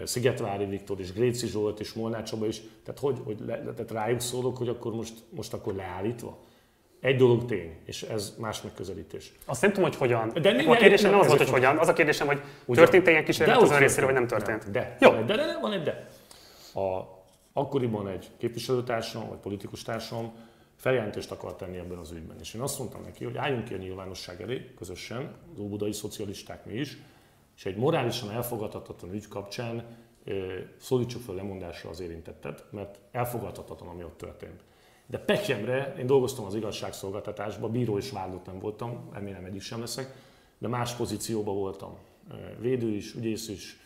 Szigetvári 0.04 0.66
Viktor 0.66 1.00
is, 1.00 1.14
Gréci 1.14 1.48
Zsolt 1.48 1.80
is, 1.80 1.94
Molnár 1.94 2.24
Csaba 2.24 2.48
is, 2.48 2.62
tehát, 2.84 3.00
hogy, 3.00 3.20
hogy 3.24 3.38
le, 3.46 3.60
tehát 3.60 3.92
rájuk 3.92 4.20
szólok, 4.20 4.58
hogy 4.58 4.68
akkor 4.68 4.94
most, 4.94 5.14
most 5.30 5.54
akkor 5.54 5.76
leállítva? 5.76 6.38
Egy 7.02 7.16
dolog 7.16 7.46
tény, 7.46 7.78
és 7.86 8.02
ez 8.02 8.36
más 8.40 8.62
megközelítés. 8.62 9.32
Azt 9.46 9.62
nem 9.62 9.74
tudom, 9.74 9.90
hogy 9.90 9.98
hogyan. 9.98 10.30
De 10.34 10.40
De 10.40 10.52
ne- 10.52 10.72
a 10.72 10.76
kérdésem 10.76 11.06
ne- 11.06 11.12
nem 11.12 11.20
az 11.20 11.28
volt, 11.28 11.40
hogy 11.40 11.50
hogyan. 11.50 11.78
Az 11.78 11.88
a 11.88 11.94
kérdésem, 11.94 12.28
hogy 12.28 12.42
történt-e 12.68 13.12
ilyen 13.12 13.24
kísérlet 13.24 13.62
az 13.62 13.72
ön 13.72 13.78
részéről, 13.78 14.06
vagy 14.06 14.16
nem 14.20 14.28
történt. 14.28 14.64
történt? 14.64 14.98
De, 15.00 15.06
Jó. 15.06 15.12
de, 15.12 15.36
de, 15.36 15.46
de, 15.46 15.58
van 15.62 15.72
egy 15.74 15.84
de. 15.84 16.10
A, 16.80 17.02
akkoriban 17.54 18.08
egy 18.08 18.28
képviselőtársam, 18.38 19.28
vagy 19.30 19.38
politikus 19.38 19.84
társam 19.84 20.34
feljelentést 20.76 21.32
akart 21.32 21.58
tenni 21.58 21.78
ebben 21.78 21.98
az 21.98 22.12
ügyben. 22.12 22.38
És 22.40 22.54
én 22.54 22.62
azt 22.62 22.80
mondtam 22.80 23.02
neki, 23.02 23.24
hogy 23.24 23.38
álljunk 23.38 23.64
ki 23.64 23.74
a 23.74 23.78
nyilvánosság 23.78 24.42
elé, 24.42 24.72
közösen, 24.78 25.32
az 25.54 25.60
óbudai 25.60 25.92
szocialisták 25.94 26.66
mi 26.66 26.74
is, 26.74 26.98
és 27.56 27.66
egy 27.66 27.76
morálisan 27.76 28.32
elfogadhatatlan 28.32 29.14
ügy 29.14 29.28
kapcsán 29.28 29.86
szólítsuk 30.78 31.22
fel 31.22 31.36
lemondásra 31.36 31.90
az 31.90 32.00
érintettet, 32.00 32.66
mert 32.72 33.00
elfogadhatatlan, 33.12 33.90
ami 33.90 34.04
ott 34.04 34.18
történt. 34.18 34.64
De 35.08 35.20
pekjemre, 35.20 35.96
én 36.00 36.06
dolgoztam 36.06 36.46
az 36.46 36.56
igazságszolgáltatásban, 36.56 37.72
bíró 37.72 37.98
és 37.98 38.12
vádlott 38.12 38.46
nem 38.46 38.60
voltam, 38.60 39.10
remélem 39.14 39.46
egyik 39.46 39.62
sem 39.62 39.80
leszek, 39.80 40.16
de 40.58 40.68
más 40.68 40.94
pozícióban 40.94 41.56
voltam. 41.56 41.98
Védő 42.60 42.90
is, 42.90 43.14
ügyész 43.14 43.48
is, 43.48 43.80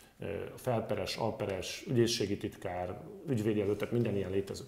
felperes, 0.54 1.16
alperes, 1.16 1.84
ügyészségi 1.88 2.36
titkár, 2.36 3.00
ügyvédjelölt, 3.28 3.78
tehát 3.78 3.94
minden 3.94 4.16
ilyen 4.16 4.30
létező. 4.30 4.64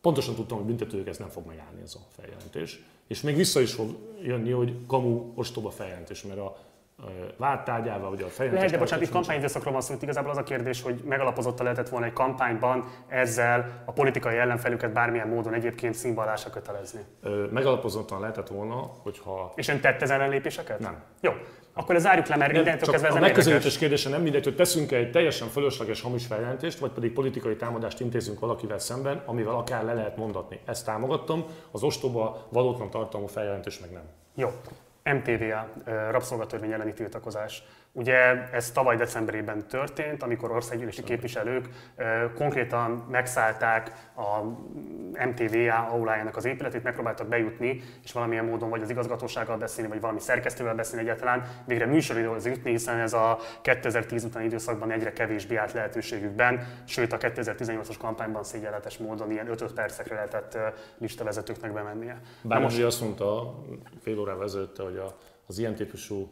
Pontosan 0.00 0.34
tudtam, 0.34 0.56
hogy 0.56 0.66
büntetőjog 0.66 1.08
ez 1.08 1.18
nem 1.18 1.28
fog 1.28 1.46
megállni 1.46 1.80
ez 1.82 1.94
a 1.94 2.06
feljelentés. 2.08 2.82
És 3.06 3.20
még 3.20 3.36
vissza 3.36 3.60
is 3.60 3.72
fog 3.72 3.96
jönni, 4.22 4.50
hogy 4.50 4.86
kamu 4.86 5.32
ostoba 5.34 5.70
feljelentés, 5.70 6.22
mert 6.22 6.38
a 6.38 6.58
ö, 7.02 7.06
vád 7.36 7.62
tárgyával, 7.62 8.10
vagy 8.10 8.22
a 8.22 8.26
feljelentés... 8.26 8.52
Lehet, 8.52 8.70
de 8.70 8.78
bocsánat, 8.78 9.04
itt 9.04 9.10
kampányidőszakról 9.10 9.72
van 9.72 9.82
szó, 9.82 9.94
itt 9.94 10.02
igazából 10.02 10.30
az 10.30 10.36
a 10.36 10.42
kérdés, 10.42 10.82
hogy 10.82 11.02
megalapozotta 11.04 11.62
lehetett 11.62 11.88
volna 11.88 12.06
egy 12.06 12.12
kampányban 12.12 12.84
ezzel 13.08 13.82
a 13.84 13.92
politikai 13.92 14.36
ellenfelüket 14.36 14.92
bármilyen 14.92 15.28
módon 15.28 15.54
egyébként 15.54 15.94
színvallásra 15.94 16.50
kötelezni. 16.50 17.00
Megalapozottan 17.50 18.20
lehetett 18.20 18.48
volna, 18.48 18.90
hogyha 19.02 19.52
És 19.54 19.68
ön 19.68 19.80
tett 19.80 20.02
ezen 20.02 20.28
lépéseket? 20.28 20.78
Nem. 20.78 21.02
Jó, 21.20 21.32
akkor 21.74 21.94
ez 21.94 22.02
zárjuk 22.02 22.26
le, 22.26 22.36
mert 22.36 22.52
Nem, 22.52 22.60
innentől 22.60 22.82
csak 22.82 22.90
kezdve 22.90 23.08
ez 23.08 23.14
a 23.14 23.20
megközelítés 23.20 23.78
kérdése 23.78 24.08
nem 24.08 24.22
mindegy, 24.22 24.44
hogy 24.44 24.56
teszünk 24.56 24.92
egy 24.92 25.10
teljesen 25.10 25.48
fölösleges 25.48 26.00
hamis 26.00 26.26
feljelentést, 26.26 26.78
vagy 26.78 26.90
pedig 26.90 27.12
politikai 27.12 27.56
támadást 27.56 28.00
intézünk 28.00 28.40
valakivel 28.40 28.78
szemben, 28.78 29.22
amivel 29.26 29.54
akár 29.54 29.84
le 29.84 29.94
lehet 29.94 30.16
mondatni. 30.16 30.60
Ezt 30.66 30.84
támogattam, 30.84 31.44
az 31.70 31.82
ostoba 31.82 32.46
valótlan 32.48 32.90
tartalmú 32.90 33.26
feljelentés 33.26 33.78
meg 33.78 33.90
nem. 33.90 34.02
Jó. 34.34 34.48
MTVA, 35.04 35.68
rabszolgatörvény 36.10 36.72
elleni 36.72 36.92
tiltakozás. 36.92 37.62
Ugye 37.94 38.48
ez 38.52 38.70
tavaly 38.70 38.96
decemberében 38.96 39.68
történt, 39.68 40.22
amikor 40.22 40.50
országgyűlési 40.50 41.02
képviselők 41.02 41.68
konkrétan 42.34 42.90
megszállták 43.10 43.92
a 44.16 44.42
MTVA 45.26 45.88
aulájának 45.90 46.36
az 46.36 46.44
épületét, 46.44 46.82
megpróbáltak 46.82 47.28
bejutni, 47.28 47.82
és 48.04 48.12
valamilyen 48.12 48.44
módon 48.44 48.70
vagy 48.70 48.82
az 48.82 48.90
igazgatósággal 48.90 49.56
beszélni, 49.56 49.90
vagy 49.90 50.00
valami 50.00 50.20
szerkesztővel 50.20 50.74
beszélni 50.74 51.04
egyáltalán, 51.04 51.44
végre 51.66 51.86
műsoridőhoz 51.86 52.46
jutni, 52.46 52.70
hiszen 52.70 52.98
ez 52.98 53.12
a 53.12 53.38
2010 53.62 54.24
utáni 54.24 54.44
időszakban 54.44 54.90
egyre 54.90 55.12
kevésbé 55.12 55.56
állt 55.56 55.72
lehetőségükben, 55.72 56.66
sőt 56.84 57.12
a 57.12 57.18
2018-as 57.18 57.96
kampányban 57.98 58.44
szégyenletes 58.44 58.98
módon 58.98 59.30
ilyen 59.30 59.48
5 59.48 59.72
percekre 59.72 60.14
lehetett 60.14 60.58
listavezetőknek 60.98 61.72
bemennie. 61.72 62.20
Bár 62.42 62.60
most 62.60 62.82
azt 62.82 63.00
mondta 63.00 63.54
fél 64.02 64.18
órával 64.18 64.44
ezelőtt, 64.44 64.76
hogy 64.76 64.96
a, 64.96 65.16
az 65.46 65.58
ilyen 65.58 65.74
típusú 65.74 66.30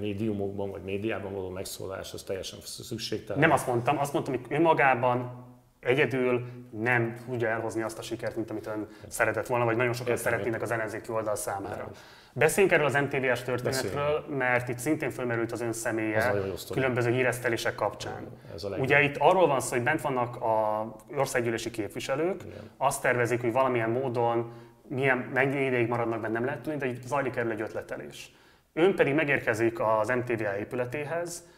médiumokban 0.00 0.70
vagy 0.70 0.82
médiában 0.82 1.34
való 1.34 1.48
megszólás 1.48 2.12
az 2.12 2.22
teljesen 2.22 2.58
szükségtelen. 2.62 3.40
Nem 3.40 3.50
azt 3.50 3.66
mondtam, 3.66 3.98
azt 3.98 4.12
mondtam, 4.12 4.34
hogy 4.34 4.56
önmagában 4.56 5.44
egyedül 5.80 6.46
nem 6.70 7.16
tudja 7.28 7.48
elhozni 7.48 7.82
azt 7.82 7.98
a 7.98 8.02
sikert, 8.02 8.36
mint 8.36 8.50
amit 8.50 8.66
ön 8.66 8.88
szeretett 9.08 9.46
volna, 9.46 9.64
vagy 9.64 9.76
nagyon 9.76 9.92
sokan 9.92 10.12
Értem, 10.12 10.24
szeretnének 10.24 10.62
az 10.62 10.70
ellenzéki 10.70 11.10
oldal 11.10 11.36
számára. 11.36 11.90
Beszéljünk 12.32 12.74
erről 12.74 12.86
az 12.86 12.94
MTV-es 12.94 13.42
történetről, 13.42 14.24
mert 14.28 14.68
itt 14.68 14.78
szintén 14.78 15.10
fölmerült 15.10 15.52
az 15.52 15.60
ön 15.60 15.72
személye 15.72 16.32
különböző 16.70 17.10
híresztelések 17.10 17.74
kapcsán. 17.74 18.26
Ez 18.54 18.64
a 18.64 18.68
legjobb. 18.68 18.86
Ugye 18.86 19.02
itt 19.02 19.16
arról 19.16 19.46
van 19.46 19.60
szó, 19.60 19.70
hogy 19.74 19.82
bent 19.82 20.00
vannak 20.00 20.36
a 20.36 20.86
országgyűlési 21.16 21.70
képviselők, 21.70 22.42
Igen. 22.42 22.70
azt 22.76 23.02
tervezik, 23.02 23.40
hogy 23.40 23.52
valamilyen 23.52 23.90
módon 23.90 24.52
milyen, 24.88 25.18
mennyi 25.18 25.64
ideig 25.64 25.88
maradnak 25.88 26.20
benne, 26.20 26.32
nem 26.32 26.44
lehet 26.44 26.60
tudni, 26.60 26.78
de 26.78 26.86
itt 26.86 27.02
zajlik 27.02 27.36
erről 27.36 27.50
egy 27.50 27.60
ötletelés. 27.60 28.32
Ön 28.74 28.94
pedig 28.94 29.14
megérkezik 29.14 29.80
az 29.80 30.08
MTVA 30.08 30.58
épületéhez, 30.58 31.50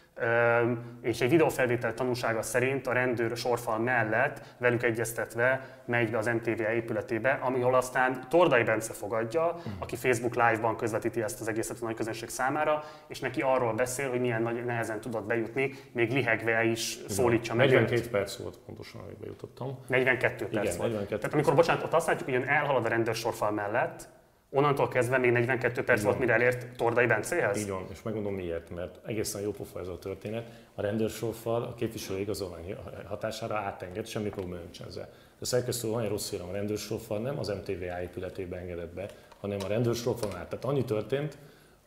és 1.02 1.20
egy 1.20 1.30
videófelvétel 1.30 1.94
tanúsága 1.94 2.42
szerint 2.42 2.86
a 2.86 2.92
rendőr 2.92 3.36
sorfal 3.36 3.78
mellett 3.78 4.42
velük 4.58 4.82
egyeztetve 4.82 5.60
megy 5.84 6.10
be 6.10 6.18
az 6.18 6.26
MTVA 6.26 6.72
épületébe, 6.72 7.38
ahol 7.42 7.74
aztán 7.74 8.26
Tordai 8.28 8.62
Bence 8.62 8.92
fogadja, 8.92 9.56
aki 9.78 9.96
Facebook 9.96 10.34
Live-ban 10.34 10.76
közvetíti 10.76 11.22
ezt 11.22 11.40
az 11.40 11.48
egészet 11.48 11.76
a 11.80 11.84
nagy 11.84 11.94
közönség 11.94 12.28
számára, 12.28 12.84
és 13.08 13.20
neki 13.20 13.40
arról 13.40 13.72
beszél, 13.72 14.10
hogy 14.10 14.20
milyen 14.20 14.42
nagy, 14.42 14.64
nehezen 14.64 15.00
tudott 15.00 15.24
bejutni, 15.26 15.74
még 15.92 16.12
lihegve 16.12 16.64
is 16.64 16.98
szólítsa 17.08 17.54
meg 17.54 17.66
őt. 17.66 17.72
42 17.72 18.10
perc 18.10 18.36
volt 18.36 18.58
pontosan, 18.66 19.00
amíg 19.00 19.16
bejutottam. 19.16 19.78
42 19.86 20.46
perc 20.48 20.64
Igen, 20.64 20.76
volt. 20.76 20.90
42 20.90 21.16
Tehát 21.16 21.34
amikor, 21.34 21.54
bocsánat, 21.54 21.82
ott 21.82 21.92
azt 21.92 22.06
látjuk, 22.06 22.28
hogy 22.28 22.38
ön 22.38 22.48
elhalad 22.48 22.84
a 22.84 22.88
rendőrsorfal 22.88 23.50
mellett, 23.50 24.08
onnantól 24.54 24.88
kezdve 24.88 25.18
még 25.18 25.30
42 25.32 25.84
perc 25.84 25.98
Így 25.98 26.04
volt, 26.04 26.18
mire 26.18 26.32
elért 26.32 26.76
Tordai 26.76 27.06
Bencéhez? 27.06 27.58
Így 27.58 27.70
van, 27.70 27.86
és 27.92 28.02
megmondom 28.02 28.34
miért, 28.34 28.74
mert 28.74 28.98
egészen 29.06 29.42
jó 29.42 29.50
pofa 29.50 29.80
ez 29.80 29.88
a 29.88 29.98
történet. 29.98 30.46
A 30.74 30.80
rendőrsorfal 30.80 31.62
a 31.62 31.74
képviselő 31.74 32.18
igazolvány 32.18 32.76
hatására 33.06 33.56
átenged, 33.56 34.06
semmi 34.06 34.28
probléma 34.28 34.60
nincs 34.62 34.80
ezzel. 34.80 35.08
A 35.40 35.44
szerkesztő 35.44 35.88
van 35.88 36.02
egy 36.02 36.08
rossz 36.08 36.30
hírem, 36.30 36.48
a 36.48 36.52
rendőrsorfal 36.52 37.18
nem 37.18 37.38
az 37.38 37.48
MTVA 37.48 38.02
épületébe 38.02 38.56
engedett 38.56 38.94
be, 38.94 39.06
hanem 39.40 39.58
a 39.64 39.68
rendőrsorfalon 39.68 40.36
át. 40.36 40.48
Tehát 40.48 40.64
annyi 40.64 40.84
történt, 40.84 41.38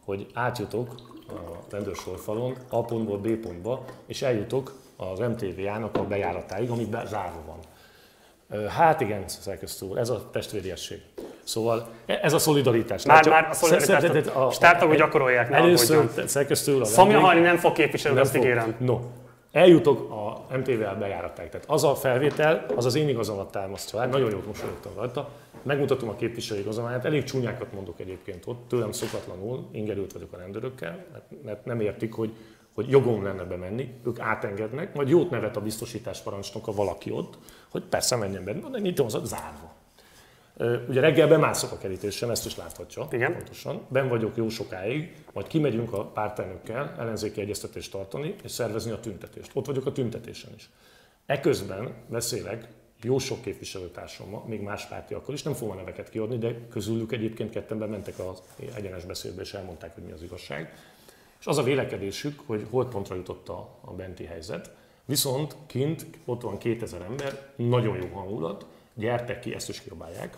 hogy 0.05 0.27
átjutok 0.33 0.95
a 1.27 1.65
rendőrsorfalon 1.69 2.55
A 2.69 2.85
pontból 2.85 3.17
B 3.17 3.27
pontba, 3.27 3.85
és 4.05 4.21
eljutok 4.21 4.73
az 4.95 5.19
MTVA-nak 5.19 5.97
a 5.97 6.07
bejáratáig, 6.07 6.69
ami 6.69 6.87
zárva 6.91 7.43
van. 7.45 7.59
Hát 8.69 9.01
igen, 9.01 9.23
szerkesztő 9.27 9.85
úr, 9.85 9.97
ez 9.97 10.09
a 10.09 10.29
testvériesség. 10.31 11.01
Szóval 11.43 11.87
e- 12.05 12.19
ez 12.21 12.33
a 12.33 12.39
szolidaritás. 12.39 13.05
Már, 13.05 13.15
Látja, 13.15 13.31
már 13.31 13.47
a 13.49 13.53
szolidaritást 13.53 14.01
szervezetet- 14.01 14.35
a 14.35 14.51
stártagok 14.51 14.95
gyakorolják, 14.95 15.49
ne 15.49 15.57
Először 15.57 16.09
szerkesztő 16.25 16.75
úr, 16.75 16.81
a 16.81 16.85
Szomja 16.85 17.11
vendég- 17.11 17.25
halni 17.25 17.41
nem 17.41 17.57
fog 17.57 17.71
képviselni, 17.73 18.19
azt 18.19 18.35
ígérem. 18.35 18.75
No, 18.79 18.99
eljutok 19.51 20.11
a 20.11 20.45
MTV-el 20.57 20.95
bejáratáig. 20.95 21.49
Tehát 21.49 21.69
az 21.69 21.83
a 21.83 21.95
felvétel, 21.95 22.65
az 22.75 22.85
az 22.85 22.95
én 22.95 23.09
igazamat 23.09 23.51
támasztja 23.51 24.01
el, 24.01 24.07
nagyon 24.07 24.31
jót 24.31 24.45
mosolyogtam 24.47 24.91
rajta. 24.95 25.29
Megmutatom 25.63 26.09
a 26.09 26.15
képviselő 26.15 26.59
igazolványát, 26.59 27.05
elég 27.05 27.23
csúnyákat 27.23 27.73
mondok 27.73 27.99
egyébként 27.99 28.43
ott, 28.47 28.67
tőlem 28.67 28.91
szokatlanul, 28.91 29.67
ingerült 29.71 30.13
vagyok 30.13 30.33
a 30.33 30.37
rendőrökkel, 30.37 31.05
mert 31.45 31.65
nem 31.65 31.79
értik, 31.81 32.13
hogy, 32.13 32.31
hogy 32.77 32.89
jogom 32.89 33.23
lenne 33.23 33.43
bemenni, 33.43 33.93
ők 34.05 34.19
átengednek, 34.19 34.93
majd 34.93 35.09
jót 35.09 35.29
nevet 35.29 35.57
a 35.57 35.61
biztosítás 35.61 36.21
parancsnoka 36.21 36.71
valaki 36.71 37.11
ott, 37.11 37.37
hogy 37.69 37.83
persze 37.83 38.15
menjen 38.15 38.43
be, 38.43 38.53
de 38.53 38.79
nyitom 38.79 39.05
az 39.05 39.19
zárva. 39.23 39.73
Ugye 40.89 40.99
reggel 40.99 41.27
bemászok 41.27 41.71
a 41.71 41.77
kerítésre, 41.77 42.29
ezt 42.29 42.45
is 42.45 42.55
láthatja. 42.55 43.07
Igen. 43.11 43.33
Pontosan. 43.33 43.81
Ben 43.89 44.07
vagyok 44.07 44.35
jó 44.35 44.49
sokáig, 44.49 45.15
majd 45.33 45.47
kimegyünk 45.47 45.93
a 45.93 46.05
pártelnökkel 46.05 46.95
ellenzéki 46.97 47.41
egyeztetést 47.41 47.91
tartani, 47.91 48.35
és 48.43 48.51
szervezni 48.51 48.91
a 48.91 48.99
tüntetést. 48.99 49.51
Ott 49.53 49.65
vagyok 49.65 49.85
a 49.85 49.91
tüntetésen 49.91 50.51
is. 50.55 50.69
Eközben 51.25 51.93
beszélek 52.09 52.67
jó 53.01 53.17
sok 53.17 53.41
képviselőtársammal, 53.41 54.43
még 54.47 54.61
más 54.61 54.85
pártiakkal 54.85 55.33
is, 55.33 55.43
nem 55.43 55.53
fogom 55.53 55.73
a 55.73 55.77
neveket 55.77 56.09
kiadni, 56.09 56.37
de 56.37 56.67
közülük 56.69 57.11
egyébként 57.11 57.49
ketten 57.49 57.79
bementek 57.79 58.19
az 58.19 58.41
egyenes 58.75 59.05
beszédbe, 59.05 59.41
és 59.41 59.53
elmondták, 59.53 59.93
hogy 59.93 60.03
mi 60.03 60.11
az 60.11 60.23
igazság. 60.23 60.73
És 61.39 61.45
az 61.45 61.57
a 61.57 61.63
vélekedésük, 61.63 62.39
hogy 62.45 62.65
holdpontra 62.69 63.15
jutott 63.15 63.49
a, 63.49 63.69
a 63.81 63.91
benti 63.91 64.23
helyzet, 64.23 64.71
viszont 65.05 65.55
kint 65.65 66.07
ott 66.25 66.41
van 66.41 66.57
2000 66.57 67.01
ember, 67.01 67.51
nagyon 67.55 67.97
jó 67.97 68.07
hangulat, 68.13 68.65
gyertek 68.93 69.39
ki, 69.39 69.53
ezt 69.53 69.69
is 69.69 69.81
kiabálják, 69.81 70.37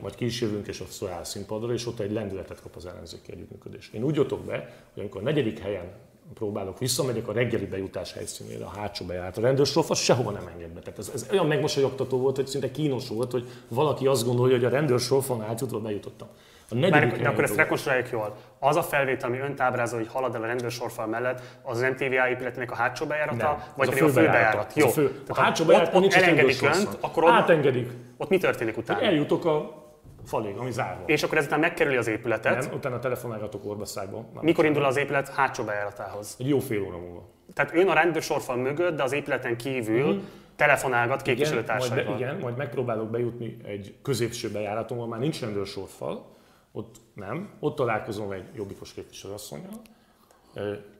majd 0.00 0.14
ki 0.14 0.24
is 0.24 0.40
jövünk, 0.40 0.66
és 0.66 0.80
ott 0.80 1.08
áll 1.10 1.24
színpadra, 1.24 1.72
és 1.72 1.86
ott 1.86 2.00
egy 2.00 2.12
lendületet 2.12 2.60
kap 2.60 2.76
az 2.76 2.86
ellenzéki 2.86 3.32
együttműködés. 3.32 3.90
Én 3.92 4.02
úgy 4.02 4.14
jutok 4.14 4.40
be, 4.40 4.54
hogy 4.92 5.02
amikor 5.02 5.20
a 5.20 5.24
negyedik 5.24 5.58
helyen 5.58 5.92
próbálok, 6.34 6.78
visszamegyek 6.78 7.28
a 7.28 7.32
reggeli 7.32 7.66
bejutás 7.66 8.12
helyszínére, 8.12 8.64
a 8.64 8.68
hátsó 8.68 9.04
bejárat. 9.04 9.36
A 9.36 9.40
rendőrsorfa 9.40 9.94
sehova 9.94 10.30
nem 10.30 10.46
enged 10.46 10.70
be. 10.70 10.80
Tehát 10.80 10.98
ez, 10.98 11.10
ez 11.14 11.26
olyan 11.30 11.46
megmosolyogtató 11.46 12.18
volt, 12.18 12.36
hogy 12.36 12.46
szinte 12.46 12.70
kínos 12.70 13.08
volt, 13.08 13.30
hogy 13.30 13.48
valaki 13.68 14.06
azt 14.06 14.24
gondolja, 14.24 14.56
hogy 14.56 14.64
a 14.64 14.68
rendőrsorfon 14.68 15.42
átjutva 15.42 15.80
bejutottam. 15.80 16.28
A 16.70 16.74
negyedik 16.74 17.22
Már, 17.22 17.32
akkor 17.32 17.44
ezt 17.44 17.56
rekonstruáljuk 17.56 18.10
jól. 18.10 18.36
Az 18.58 18.76
a 18.76 18.82
felvétel, 18.82 19.28
ami 19.28 19.38
önt 19.38 19.60
ábrázol, 19.60 19.98
hogy 19.98 20.08
halad 20.12 20.34
el 20.34 20.42
a 20.42 20.46
rendőrsorfal 20.46 21.06
mellett, 21.06 21.40
az 21.62 21.82
az 21.82 21.90
MTVA 21.90 22.28
épületének 22.28 22.70
a 22.70 22.74
hátsó 22.74 23.06
bejárata, 23.06 23.46
Nem, 23.46 23.62
vagy 23.76 23.88
pedig 23.88 24.02
a 24.02 24.08
fő 24.08 24.24
bejárat? 24.24 24.66
Az 24.66 24.76
Jó. 24.76 24.86
a, 24.86 24.90
fő, 24.90 25.22
a 25.28 25.40
hátsó 25.40 25.62
ott- 25.62 25.68
bejárat 25.68 25.94
ott 25.94 26.04
is 26.04 26.14
elengedik 26.14 26.62
önt, 26.62 26.98
akkor 27.00 27.24
ott, 27.24 27.30
Átengedik. 27.30 27.90
ott 28.16 28.28
mi 28.28 28.38
történik 28.38 28.76
utána? 28.76 29.00
Eljutok 29.00 29.44
a 29.44 29.84
falig, 30.24 30.56
ami 30.56 30.70
zárva. 30.70 31.02
És 31.06 31.22
akkor 31.22 31.38
ezután 31.38 31.60
megkerüli 31.60 31.96
az 31.96 32.06
épületet. 32.06 32.60
Nem, 32.60 32.74
utána 32.74 32.98
telefonálgatok 32.98 33.66
orbaszágba. 33.66 34.28
Mikor 34.40 34.64
indul 34.64 34.84
az 34.84 34.96
épület 34.96 35.28
hátsó 35.28 35.64
bejáratához? 35.64 36.36
Egy 36.38 36.48
jó 36.48 36.58
fél 36.58 36.82
óra 36.82 36.98
múlva. 36.98 37.28
Tehát 37.54 37.74
ön 37.74 37.88
a 37.88 37.94
rendőrsorfal 37.94 38.56
mögött, 38.56 38.96
de 38.96 39.02
az 39.02 39.12
épületen 39.12 39.56
kívül 39.56 40.08
uh-huh. 40.08 40.22
telefonálgat 40.56 41.20
Igen, 41.20 41.34
majd, 41.34 41.36
képviselőtársaival. 41.36 42.14
be, 42.14 42.24
igen, 42.24 42.36
majd 42.36 42.56
megpróbálok 42.56 43.10
bejutni 43.10 43.56
egy 43.64 43.94
középső 44.02 44.50
bejáraton, 44.50 44.98
ahol 44.98 45.08
már 45.10 45.20
nincs 45.20 45.40
rendőrsorfal, 45.40 46.35
ott 46.76 46.96
nem, 47.14 47.50
ott 47.60 47.76
találkozom 47.76 48.32
egy 48.32 48.44
jobbikos 48.54 48.92
képviselőasszonynal, 48.92 49.80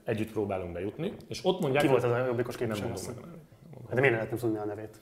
együtt 0.04 0.32
próbálunk 0.32 0.72
bejutni, 0.72 1.12
és 1.28 1.40
ott 1.44 1.60
mondják, 1.60 1.82
Ki 1.82 1.88
volt 1.88 2.04
az 2.04 2.10
a 2.10 2.24
jobbikos 2.26 2.56
nem 2.56 2.68
mondom 2.68 2.86
képviselő? 2.86 3.14
meg. 3.14 3.24
a 3.24 3.26
nevét. 3.26 3.88
De 3.88 4.00
miért 4.00 4.10
ne 4.10 4.16
lehetne 4.18 4.36
tudni 4.38 4.58
a 4.58 4.64
nevét? 4.64 5.00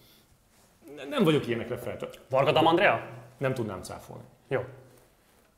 Nem- 0.96 1.08
Nem 1.08 1.24
vagyok 1.24 1.46
ilyenekre 1.46 1.76
feltett. 1.76 2.20
Varga 2.30 2.52
Dam 2.52 2.66
Andrea? 2.66 3.08
Nem 3.38 3.54
tudnám 3.54 3.82
cáfolni. 3.82 4.22
Jó. 4.48 4.60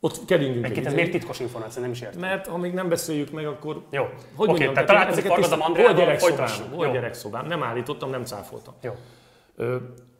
Ott 0.01 0.25
keringünk 0.25 0.65
Egyébként 0.65 0.87
ez 0.87 0.93
ideig, 0.93 1.07
miért 1.09 1.11
titkos 1.21 1.41
információ? 1.41 1.83
Nem 1.83 1.91
is 1.91 2.01
értem. 2.01 2.21
Mert 2.21 2.47
amíg 2.47 2.73
nem 2.73 2.89
beszéljük 2.89 3.31
meg, 3.31 3.47
akkor 3.47 3.83
Jó. 3.91 4.03
hogy 4.03 4.15
Oké, 4.37 4.47
mondjam, 4.47 4.73
tehát 4.73 4.89
találkozik 4.89 5.25
ezeket 5.25 5.39
Varga 5.39 5.57
Dam 5.57 5.59
tisztán- 5.59 5.87
Andreával, 5.87 6.19
Volt 6.21 6.37
gyerekszobám, 6.37 6.81
Jó. 6.87 6.93
gyerekszobám, 6.93 7.47
nem 7.47 7.63
állítottam, 7.63 8.11
nem 8.11 8.25
cáfoltam. 8.25 8.75
Jó. 8.83 8.93
Ö, 9.57 9.77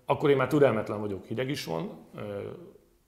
akkor 0.07 0.31
én 0.31 0.37
már 0.37 0.49
türelmetlen 0.49 1.01
vagyok, 1.01 1.25
hideg 1.25 1.49
is 1.51 1.65
van. 1.65 2.07
Ö, 2.17 2.21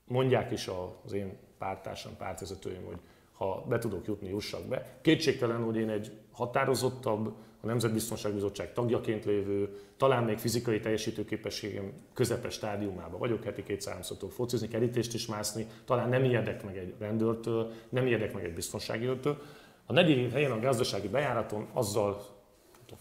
mondják 0.05 0.51
is 0.51 0.69
az 1.05 1.13
én 1.13 1.39
pártársam, 1.59 2.17
pártvezetőim, 2.17 2.85
hogy 2.85 2.99
ha 3.33 3.65
be 3.69 3.79
tudok 3.79 4.07
jutni, 4.07 4.29
jussak 4.29 4.65
be. 4.65 4.99
Kétségtelen, 5.01 5.63
hogy 5.63 5.77
én 5.77 5.89
egy 5.89 6.13
határozottabb, 6.33 7.35
a 7.61 7.67
Nemzetbiztonsági 7.67 8.35
Bizottság 8.35 8.73
tagjaként 8.73 9.25
lévő, 9.25 9.79
talán 9.97 10.25
még 10.25 10.39
fizikai 10.39 10.81
teljesítőképességem 10.81 11.93
közepes 12.15 12.55
stádiumában 12.55 13.19
vagyok, 13.19 13.45
heti 13.45 13.63
kétszer-háromszor 13.63 14.31
focizni, 14.31 14.69
kerítést 14.69 15.15
is 15.15 15.27
mászni, 15.27 15.67
talán 15.85 16.09
nem 16.09 16.25
ijedek 16.25 16.65
meg 16.65 16.77
egy 16.77 16.95
rendőrtől, 16.99 17.73
nem 17.89 18.07
ijedek 18.07 18.35
meg 18.35 18.45
egy 18.45 18.55
biztonsági 18.55 19.07
őrtől. 19.07 19.39
A 19.87 19.93
negyedik 19.93 20.33
helyen 20.33 20.51
a 20.51 20.61
gazdasági 20.61 21.09
bejáraton 21.09 21.69
azzal 21.73 22.27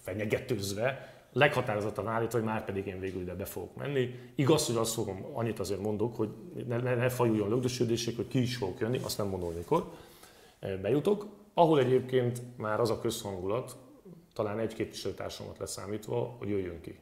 fenyegetőzve, 0.01 1.16
leghatározottan 1.31 2.07
állítva, 2.07 2.37
hogy 2.37 2.47
már 2.47 2.65
pedig 2.65 2.87
én 2.87 2.99
végül 2.99 3.21
ide 3.21 3.35
be 3.35 3.45
fogok 3.45 3.75
menni. 3.75 4.19
Igaz, 4.35 4.65
hogy 4.65 4.75
azt 4.75 4.93
fogom, 4.93 5.25
annyit 5.33 5.59
azért 5.59 5.81
mondok, 5.81 6.15
hogy 6.15 6.29
ne, 6.67 6.77
ne, 6.77 6.95
ne 6.95 7.09
fajuljon 7.09 7.49
lögdösödések, 7.49 8.15
hogy 8.15 8.27
ki 8.27 8.41
is 8.41 8.55
fogok 8.55 8.79
jönni, 8.79 8.99
azt 9.03 9.17
nem 9.17 9.27
mondom, 9.27 9.53
mikor. 9.53 9.91
Eh, 10.59 10.77
Bejutok, 10.77 11.27
ahol 11.53 11.79
egyébként 11.79 12.41
már 12.57 12.79
az 12.79 12.89
a 12.89 12.99
közhangulat, 12.99 13.75
talán 14.33 14.59
egy 14.59 14.73
képviselőtársamat 14.73 15.57
leszámítva, 15.57 16.35
hogy 16.39 16.49
jöjjön 16.49 16.81
ki. 16.81 16.99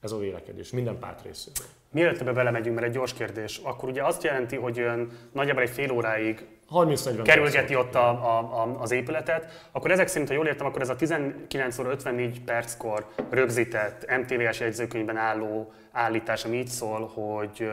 Ez 0.00 0.12
a 0.12 0.18
vélekedés, 0.18 0.70
minden 0.70 0.98
párt 0.98 1.22
részéről. 1.22 1.66
Mielőtt 1.90 2.20
ebbe 2.20 2.32
belemegyünk, 2.32 2.74
mert 2.74 2.86
egy 2.86 2.94
gyors 2.94 3.14
kérdés, 3.14 3.60
akkor 3.62 3.88
ugye 3.88 4.04
azt 4.04 4.22
jelenti, 4.22 4.56
hogy 4.56 4.78
ön 4.78 5.10
nagyjából 5.32 5.62
egy 5.62 5.70
fél 5.70 5.90
óráig 5.90 6.46
30-40 6.70 7.20
kerülgeti 7.24 7.76
ott 7.76 7.94
a, 7.94 8.08
a, 8.08 8.38
a, 8.38 8.80
az 8.80 8.90
épületet, 8.90 9.68
akkor 9.72 9.90
ezek 9.90 10.08
szerint, 10.08 10.28
ha 10.28 10.34
jól 10.34 10.46
értem, 10.46 10.66
akkor 10.66 10.80
ez 10.80 10.88
a 10.88 10.96
19 10.96 11.78
óra 11.78 11.90
54 11.90 12.40
perckor 12.40 13.06
rögzített 13.30 14.16
MTV-s 14.20 14.60
jegyzőkönyvben 14.60 15.16
álló 15.16 15.72
állítás, 15.92 16.44
ami 16.44 16.56
így 16.56 16.68
szól, 16.68 17.10
hogy 17.14 17.70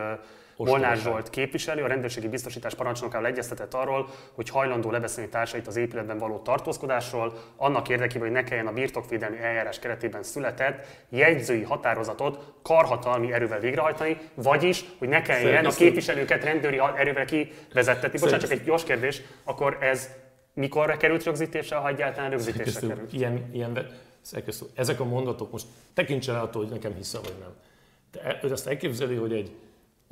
Molnár. 0.58 0.98
Zsolt 0.98 1.30
képviselő, 1.30 1.84
a 1.84 1.88
rendőrségi 1.88 2.28
biztosítás 2.28 2.76
parancsnokával 2.76 3.28
egyeztetett 3.28 3.74
arról, 3.74 4.10
hogy 4.34 4.50
hajlandó 4.50 4.92
lebeszélni 4.92 5.30
társait 5.30 5.68
az 5.68 5.76
épületben 5.76 6.18
való 6.18 6.38
tartózkodásról, 6.38 7.34
annak 7.56 7.90
érdekében, 7.90 8.22
hogy 8.28 8.36
ne 8.36 8.44
kelljen 8.44 8.68
a 8.68 8.74
birtokvédelmi 8.74 9.38
eljárás 9.38 9.80
keretében 9.80 10.24
született 10.24 10.86
jegyzői 11.10 11.64
határozatot 11.64 12.54
karhatalmi 12.62 13.34
erővel 13.34 13.60
végrehajtani, 13.60 14.18
vagyis, 14.34 14.86
hogy 14.98 15.08
ne 15.08 15.22
kelljen 15.22 15.66
a 15.66 15.72
képviselőket 15.72 16.44
rendőri 16.44 16.82
erővel 16.96 17.26
kivezettetni. 17.26 18.20
Bocsánat, 18.20 18.42
csak 18.42 18.52
egy 18.52 18.64
gyors 18.64 18.84
kérdés, 18.84 19.22
akkor 19.44 19.78
ez 19.82 20.10
mikorra 20.54 20.98
került 20.98 21.24
rögzítésre, 21.24 21.76
ha 21.76 21.88
egyáltalán 21.88 22.30
rögzítésre 22.30 22.64
Szerkesztő, 22.64 22.88
került? 22.88 23.14
ilyen, 23.14 23.50
ilyen, 23.52 23.88
szerkesztő, 24.22 24.66
ezek 24.76 25.00
a 25.00 25.06
mondatok 25.06 25.52
most 25.52 25.66
tekintsen 25.94 26.36
attól, 26.36 26.62
hogy 26.62 26.72
nekem 26.72 26.96
hisze 26.96 27.20
vagy 27.20 27.36
nem. 27.40 27.54
De 28.12 28.22
e- 28.22 28.40
ő 28.44 28.52
ezt 28.52 28.68
elképzeli, 28.68 29.16
hogy 29.16 29.34
egy 29.34 29.52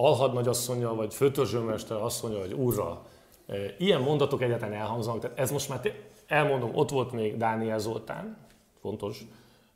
alhadnagyasszonya, 0.06 0.96
vagy 0.96 1.14
főtörzsőmester 1.14 1.98
asszonya, 1.98 2.38
vagy 2.38 2.54
úrral 2.54 3.06
e, 3.48 3.56
ilyen 3.78 4.02
mondatok 4.02 4.42
egyáltalán 4.42 4.74
elhangzanak. 4.74 5.20
Tehát 5.22 5.40
ez 5.40 5.52
most 5.52 5.70
már 5.70 5.80
té- 5.80 6.02
elmondom, 6.28 6.76
ott 6.76 6.90
volt 6.90 7.12
még 7.12 7.38
Dániel 7.38 7.80
Zoltán, 7.80 8.38
fontos, 8.82 9.26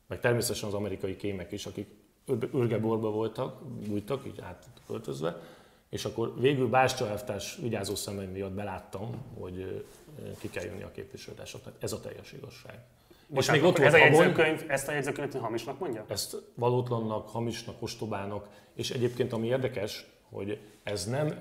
meg 0.07 0.19
természetesen 0.19 0.69
az 0.69 0.75
amerikai 0.75 1.15
kémek 1.15 1.51
is, 1.51 1.65
akik 1.65 1.87
ör- 2.27 2.53
örgeborba 2.53 3.09
voltak, 3.09 3.61
bújtak, 3.63 4.25
így 4.25 4.39
át 4.41 4.65
költözve, 4.87 5.41
és 5.89 6.05
akkor 6.05 6.33
végül 6.39 6.67
Bástya 6.67 7.07
elvtárs 7.07 7.57
vigyázó 7.61 7.95
szemeim 7.95 8.29
miatt 8.29 8.51
beláttam, 8.51 9.15
hogy 9.39 9.59
ö, 9.59 10.31
ki 10.39 10.49
kell 10.49 10.63
jönni 10.63 10.83
a 10.83 10.91
képviselőtársaknak. 10.91 11.73
Ez 11.79 11.91
a 11.91 11.99
teljes 11.99 12.31
igazság. 12.31 12.79
Bocsánat, 13.27 13.61
még 13.61 13.69
ott 13.69 13.77
ez 13.79 13.93
a 13.93 13.97
jegyzőkönyv, 13.97 14.63
ezt 14.67 14.87
a 14.87 14.91
jegyzőkönyvet 14.91 15.41
hamisnak 15.41 15.79
mondja? 15.79 16.05
Ezt 16.07 16.37
valótlannak, 16.55 17.29
hamisnak, 17.29 17.75
ostobának, 17.79 18.47
és 18.73 18.89
egyébként 18.91 19.33
ami 19.33 19.47
érdekes, 19.47 20.05
hogy 20.31 20.59
ez 20.83 21.05
nem 21.05 21.33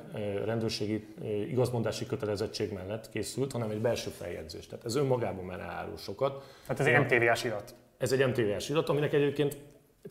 rendőrségi 0.45 1.07
igazmondási 1.49 2.07
kötelezettség 2.07 2.73
mellett 2.73 3.11
készült, 3.11 3.53
hanem 3.53 3.71
egy 3.71 3.81
belső 3.81 4.11
feljegyzés. 4.11 4.67
Tehát 4.67 4.85
ez 4.85 4.95
önmagában 4.95 5.45
már 5.45 5.61
elárul 5.61 5.97
sokat. 5.97 6.45
Tehát 6.67 6.81
ez 6.81 6.87
egy 6.87 7.01
MTV-s 7.01 7.45
irat. 7.45 7.75
Ez 7.99 8.13
egy 8.13 8.27
MTV-s 8.27 8.69
irat, 8.69 8.89
aminek 8.89 9.13
egyébként 9.13 9.57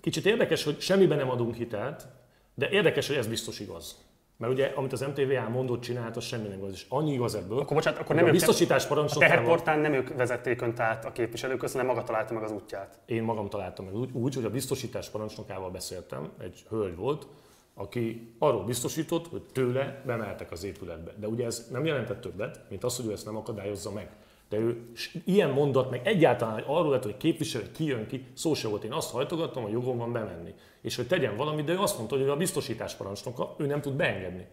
kicsit 0.01 0.25
érdekes, 0.25 0.63
hogy 0.63 0.79
semmiben 0.79 1.17
nem 1.17 1.29
adunk 1.29 1.55
hitelt, 1.55 2.07
de 2.55 2.69
érdekes, 2.69 3.07
hogy 3.07 3.17
ez 3.17 3.27
biztos 3.27 3.59
igaz. 3.59 3.97
Mert 4.37 4.53
ugye, 4.53 4.71
amit 4.75 4.93
az 4.93 5.01
MTVA 5.01 5.49
mondott, 5.49 5.81
csinált, 5.81 6.17
az 6.17 6.23
semmi 6.23 6.47
nem 6.47 6.57
igaz. 6.57 6.71
És 6.71 6.85
annyi 6.89 7.13
igaz 7.13 7.35
ebből, 7.35 7.59
Akkor 7.59 7.75
bocsánat, 7.75 7.99
akkor 7.99 8.15
nem 8.15 8.23
a 8.23 8.27
ők, 8.27 8.33
biztosítás 8.33 8.85
a 8.85 8.87
parancsnokával 8.87 9.35
teherportán 9.35 9.79
nem 9.79 9.93
ők 9.93 10.15
vezették 10.15 10.61
önt 10.61 10.79
át 10.79 11.05
a 11.05 11.11
képviselők 11.11 11.57
között, 11.57 11.75
hanem 11.75 11.95
maga 11.95 12.05
találta 12.05 12.33
meg 12.33 12.43
az 12.43 12.51
útját. 12.51 12.99
én 13.05 13.23
magam 13.23 13.49
találtam 13.49 13.85
meg 13.85 13.95
úgy, 13.95 14.11
úgy, 14.11 14.35
hogy 14.35 14.45
a 14.45 14.49
biztosítás 14.49 15.09
parancsnokával 15.09 15.69
beszéltem, 15.69 16.31
egy 16.39 16.63
hölgy 16.69 16.95
volt, 16.95 17.27
aki 17.75 18.33
arról 18.37 18.63
biztosított, 18.63 19.27
hogy 19.27 19.41
tőle 19.51 20.01
bemeltek 20.05 20.51
az 20.51 20.63
épületbe. 20.63 21.13
De 21.19 21.27
ugye 21.27 21.45
ez 21.45 21.67
nem 21.71 21.85
jelentett 21.85 22.21
többet, 22.21 22.59
mint 22.69 22.83
az, 22.83 22.95
hogy 22.95 23.05
ő 23.05 23.11
ezt 23.11 23.25
nem 23.25 23.35
akadályozza 23.35 23.91
meg. 23.91 24.09
De 24.49 24.57
ő 24.57 24.89
ilyen 25.25 25.49
mondat, 25.49 25.89
meg 25.89 26.07
egyáltalán 26.07 26.53
hogy 26.53 26.63
arról 26.67 26.91
lett, 26.91 27.03
hogy 27.03 27.17
képviselő 27.17 27.71
kijön 27.71 28.07
ki, 28.07 28.25
szó 28.33 28.53
se 28.53 28.67
volt. 28.67 28.83
Én 28.83 28.91
azt 28.91 29.11
hajtogattam, 29.11 29.63
hogy 29.63 29.71
jogom 29.71 29.97
van 29.97 30.11
bemenni. 30.11 30.53
És 30.81 30.95
hogy 30.95 31.07
tegyen 31.07 31.35
valamit, 31.35 31.65
de 31.65 31.73
ő 31.73 31.79
azt 31.79 31.97
mondta, 31.97 32.15
hogy 32.15 32.25
ő 32.25 32.31
a 32.31 32.35
biztosítás 32.35 32.95
parancsnoka, 32.95 33.55
ő 33.57 33.65
nem 33.65 33.81
tud 33.81 33.93
beengedni. 33.93 34.47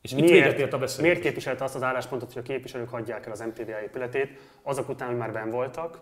És 0.00 0.12
itt 0.12 0.28
véget 0.28 0.58
ért 0.58 0.72
a 0.72 0.78
beszélgetés. 0.78 0.98
miért 0.98 1.20
képviselte 1.20 1.64
azt 1.64 1.74
az 1.74 1.82
álláspontot, 1.82 2.32
hogy 2.32 2.42
a 2.42 2.46
képviselők 2.46 2.88
hagyják 2.88 3.26
el 3.26 3.32
az 3.32 3.40
MTVA 3.40 3.82
épületét, 3.82 4.38
azok 4.62 4.88
után, 4.88 5.08
hogy 5.08 5.16
már 5.16 5.32
ben 5.32 5.50
voltak? 5.50 6.00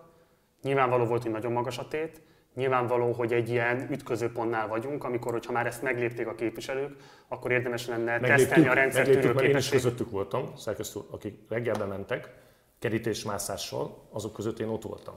Nyilvánvaló 0.61 1.05
volt, 1.05 1.21
hogy 1.21 1.31
nagyon 1.31 1.51
magas 1.51 1.77
a 1.77 1.87
tét, 1.87 2.21
nyilvánvaló, 2.55 3.11
hogy 3.11 3.33
egy 3.33 3.49
ilyen 3.49 3.87
ütközőpontnál 3.91 4.67
vagyunk, 4.67 5.03
amikor, 5.03 5.31
hogyha 5.31 5.51
már 5.51 5.65
ezt 5.65 5.81
meglépték 5.81 6.27
a 6.27 6.35
képviselők, 6.35 6.95
akkor 7.27 7.51
érdemes 7.51 7.87
lenne 7.87 8.19
tesztelni 8.19 8.67
a 8.67 8.73
rendszer 8.73 9.05
megléptük, 9.05 9.33
mert 9.33 9.47
én 9.47 9.57
is 9.57 9.69
közöttük 9.69 10.11
voltam, 10.11 10.55
szerkesztő, 10.55 10.99
akik 11.11 11.39
reggelbe 11.49 11.85
mentek, 11.85 12.33
kerítésmászással, 12.79 14.07
azok 14.11 14.33
között 14.33 14.59
én 14.59 14.67
ott 14.67 14.83
voltam. 14.83 15.15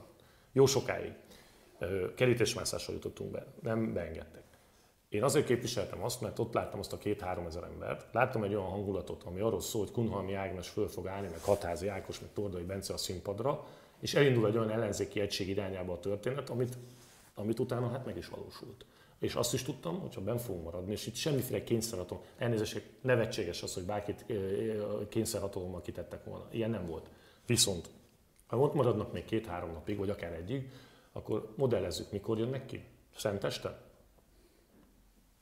Jó 0.52 0.66
sokáig. 0.66 1.12
Kerítésmászással 2.15 2.94
jutottunk 2.94 3.31
be, 3.31 3.47
nem 3.62 3.93
beengedtek. 3.93 4.43
Én 5.09 5.23
azért 5.23 5.47
képviseltem 5.47 6.02
azt, 6.02 6.20
mert 6.20 6.39
ott 6.39 6.55
láttam 6.55 6.78
azt 6.78 6.93
a 6.93 6.98
két-három 6.98 7.47
ezer 7.47 7.62
embert, 7.62 8.06
láttam 8.12 8.43
egy 8.43 8.55
olyan 8.55 8.69
hangulatot, 8.69 9.23
ami 9.23 9.40
arról 9.40 9.60
szól, 9.60 9.82
hogy 9.82 9.93
Kunhalmi 9.93 10.35
Ágnes 10.35 10.69
föl 10.69 10.89
fog 10.89 11.06
állni, 11.06 11.28
meg 11.31 11.40
Hatházi 11.40 11.89
Ákos, 11.89 12.20
meg 12.20 12.31
Tordai 12.32 12.62
Bence 12.62 12.93
a 12.93 12.97
színpadra, 12.97 13.65
és 14.01 14.15
elindul 14.15 14.47
egy 14.47 14.56
olyan 14.56 14.70
ellenzéki 14.70 15.20
egység 15.20 15.48
irányába 15.48 15.93
a 15.93 16.01
történet, 16.01 16.51
amit, 16.51 16.77
amit 17.39 17.59
utána 17.59 17.89
hát 17.89 18.05
meg 18.05 18.16
is 18.16 18.28
valósult. 18.28 18.85
És 19.19 19.35
azt 19.35 19.55
is 19.55 19.62
tudtam, 19.62 20.01
hogy 20.01 20.15
ha 20.15 20.20
benn 20.20 20.36
fogunk 20.36 20.65
maradni, 20.65 20.93
és 20.93 21.06
itt 21.06 21.15
semmiféle 21.15 21.65
kényszerhatalom, 21.65 22.23
elnézést, 22.36 22.82
nevetséges 23.01 23.62
az, 23.62 23.74
hogy 23.74 23.82
bárkit 23.82 24.24
kényszerhatalommal 25.09 25.81
kitettek 25.81 26.24
volna. 26.24 26.47
Ilyen 26.51 26.70
nem 26.70 26.86
volt. 26.86 27.10
Viszont, 27.47 27.90
ha 28.47 28.59
ott 28.59 28.74
maradnak 28.74 29.12
még 29.12 29.24
két-három 29.24 29.73
napig, 29.73 29.97
vagy 29.97 30.10
akár 30.10 30.32
egyig, 30.32 30.70
akkor 31.12 31.52
modellezzük, 31.56 32.10
mikor 32.10 32.39
jönnek 32.39 32.66
ki. 32.66 32.85
Szenteste? 33.16 33.88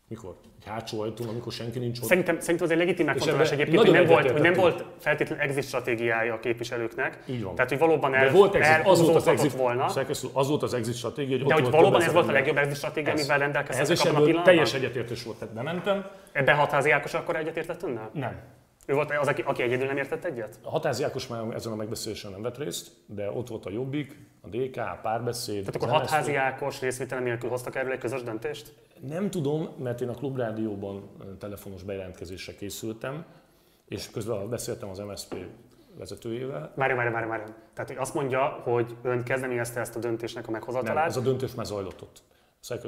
Mikor? 0.09 0.35
Egy 0.61 0.67
hátsó 0.67 1.01
ajtón, 1.01 1.29
amikor 1.29 1.53
senki 1.53 1.79
nincs 1.79 1.99
ott? 1.99 2.05
Szerintem, 2.05 2.41
szerintem 2.41 2.67
az 2.67 2.73
egy 2.73 2.79
legitim 2.79 3.07
megfontolás 3.07 3.51
egyébként, 3.51 3.79
hogy 3.79 3.91
nem, 3.91 4.07
volt, 4.07 4.31
hogy 4.31 4.41
nem 4.41 4.53
volt 4.53 4.85
feltétlenül 4.99 5.45
exit 5.45 5.65
stratégiája 5.65 6.35
a 6.35 6.41
képviselőknek. 6.41 7.19
Így 7.27 7.43
van. 7.43 7.55
Tehát, 7.55 7.71
hogy 7.71 7.79
valóban 7.79 8.11
De 8.11 8.17
el, 8.17 8.31
volt 8.31 8.55
exit, 8.55 8.87
az 8.87 9.03
volt 9.03 9.17
az 9.17 9.27
exit, 9.27 9.53
volna. 9.53 9.89
szerkesztő, 9.89 10.29
az 10.33 10.49
volt 10.49 10.63
az 10.63 10.75
exit 10.75 10.95
stratégia, 10.95 11.37
hogy 11.37 11.47
De 11.47 11.55
hogy 11.55 11.71
valóban 11.71 12.03
ez 12.03 12.13
volt 12.13 12.29
a 12.29 12.33
legjobb 12.33 12.57
exit 12.57 12.77
stratégia, 12.77 13.13
Ez. 13.13 13.19
amivel 13.19 13.37
Ez 13.37 13.43
rendelkeztek 13.43 13.99
abban 13.99 14.15
a 14.15 14.25
pillanatban? 14.25 14.45
teljes 14.45 14.75
egyetértés 14.75 15.23
volt, 15.23 15.39
tehát 15.39 15.55
bementem. 15.55 16.07
Ebben 16.33 16.57
hatházi 16.57 16.91
Ákos 16.91 17.15
akkor 17.15 17.37
egyetértett 17.37 17.83
önnel? 17.83 18.11
Nem. 18.13 18.37
Ő 18.87 18.95
volt 18.95 19.11
az, 19.21 19.29
aki, 19.29 19.43
aki 19.43 19.63
egyedül 19.63 19.87
nem 19.87 19.97
értett 19.97 20.25
egyet? 20.25 20.59
A 20.63 20.71
Hatázi 20.71 21.03
Ákos 21.03 21.27
már 21.27 21.55
ezen 21.55 21.73
a 21.73 21.77
megbeszélésen 21.77 22.31
nem 22.31 22.43
vett 22.43 22.59
részt, 22.59 22.91
de 23.07 23.31
ott 23.31 23.49
volt 23.49 23.67
a 23.67 23.71
Jobbik, 23.71 24.19
a 24.41 24.49
DK, 24.49 24.77
a 24.77 24.99
párbeszéd. 25.03 25.59
Tehát 25.59 25.75
akkor 25.75 25.89
Hatházi 25.89 26.35
Ákos 26.35 26.81
részvételen 26.81 27.25
nélkül 27.25 27.51
hoztak 27.51 27.75
erről 27.75 27.93
egy 27.93 27.99
közös 27.99 28.23
döntést? 28.23 28.75
Nem 29.01 29.31
tudom, 29.31 29.69
mert 29.79 30.01
én 30.01 30.09
a 30.09 30.15
Klubrádióban 30.15 31.11
telefonos 31.39 31.83
bejelentkezésre 31.83 32.55
készültem, 32.55 33.25
és 33.89 34.11
közben 34.11 34.49
beszéltem 34.49 34.89
az 34.89 34.99
MSZP 34.99 35.35
vezetőjével. 35.99 36.73
Várj, 36.75 36.95
várj, 36.95 37.11
várj, 37.11 37.27
várj. 37.27 37.43
Tehát 37.75 37.91
hogy 37.91 37.99
azt 37.99 38.15
mondja, 38.15 38.45
hogy 38.45 38.97
ön 39.03 39.23
kezdeményezte 39.23 39.81
ezt 39.81 39.97
a 39.97 39.99
döntésnek 39.99 40.49
a 40.49 40.51
meghozatalát. 40.51 40.95
Nem, 40.95 41.05
ez 41.05 41.17
a 41.17 41.21
döntés 41.21 41.55
már 41.55 41.67
zajlott 41.67 42.03
ott. 42.03 42.23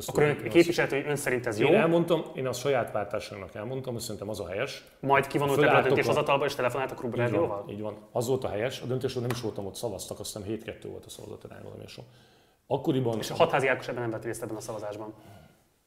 Akkor 0.06 0.22
ön 0.22 0.48
képviselt, 0.48 0.90
hogy 0.90 1.04
ön 1.06 1.16
szerint 1.16 1.46
ez 1.46 1.58
jó? 1.58 1.68
Én 1.68 1.74
elmondtam, 1.74 2.24
én 2.34 2.46
a 2.46 2.52
saját 2.52 2.90
pártársának 2.90 3.54
elmondtam, 3.54 3.92
hogy 3.92 4.02
szerintem 4.02 4.28
az 4.28 4.40
a 4.40 4.48
helyes. 4.48 4.84
Majd 5.00 5.26
kivonult 5.26 5.62
ebből 5.62 5.76
a 5.76 5.82
döntéshozatalba 5.82 6.44
és 6.44 6.54
telefonált 6.54 6.90
a 6.90 6.94
Klub 6.94 7.18
így 7.18 7.30
van, 7.30 7.68
így 7.68 7.80
van. 7.80 7.96
Az 8.12 8.26
volt 8.26 8.44
a 8.44 8.48
helyes. 8.48 8.80
A 8.80 8.86
döntésről 8.86 9.22
nem 9.22 9.30
is 9.34 9.40
voltam 9.40 9.66
ott, 9.66 9.74
szavaztak, 9.74 10.20
azt 10.20 10.36
hiszem 10.36 10.74
7-2 10.80 10.86
volt 10.90 11.04
a 11.04 11.10
szavazat 11.10 11.44
arány 11.44 11.62
valami 11.62 11.84
Akkoriban... 12.66 13.18
És 13.18 13.30
a 13.30 13.34
hatházi 13.34 13.66
Ákos 13.66 13.88
ebben 13.88 14.00
nem 14.00 14.10
vett 14.10 14.24
részt 14.24 14.42
ebben 14.42 14.56
a 14.56 14.60
szavazásban? 14.60 15.14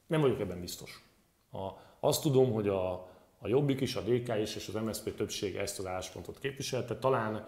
Nem 0.06 0.20
vagyok 0.20 0.40
ebben 0.40 0.60
biztos. 0.60 1.04
A, 1.52 1.68
azt 2.00 2.22
tudom, 2.22 2.52
hogy 2.52 2.68
a, 2.68 2.92
a 3.38 3.48
Jobbik 3.48 3.80
is, 3.80 3.96
a 3.96 4.00
DK 4.00 4.36
is 4.40 4.56
és 4.56 4.68
az 4.68 4.74
MSZP 4.74 5.16
többsége 5.16 5.60
ezt 5.60 5.78
az 5.78 5.86
álláspontot 5.86 6.38
képviselte. 6.38 6.96
Talán 6.96 7.46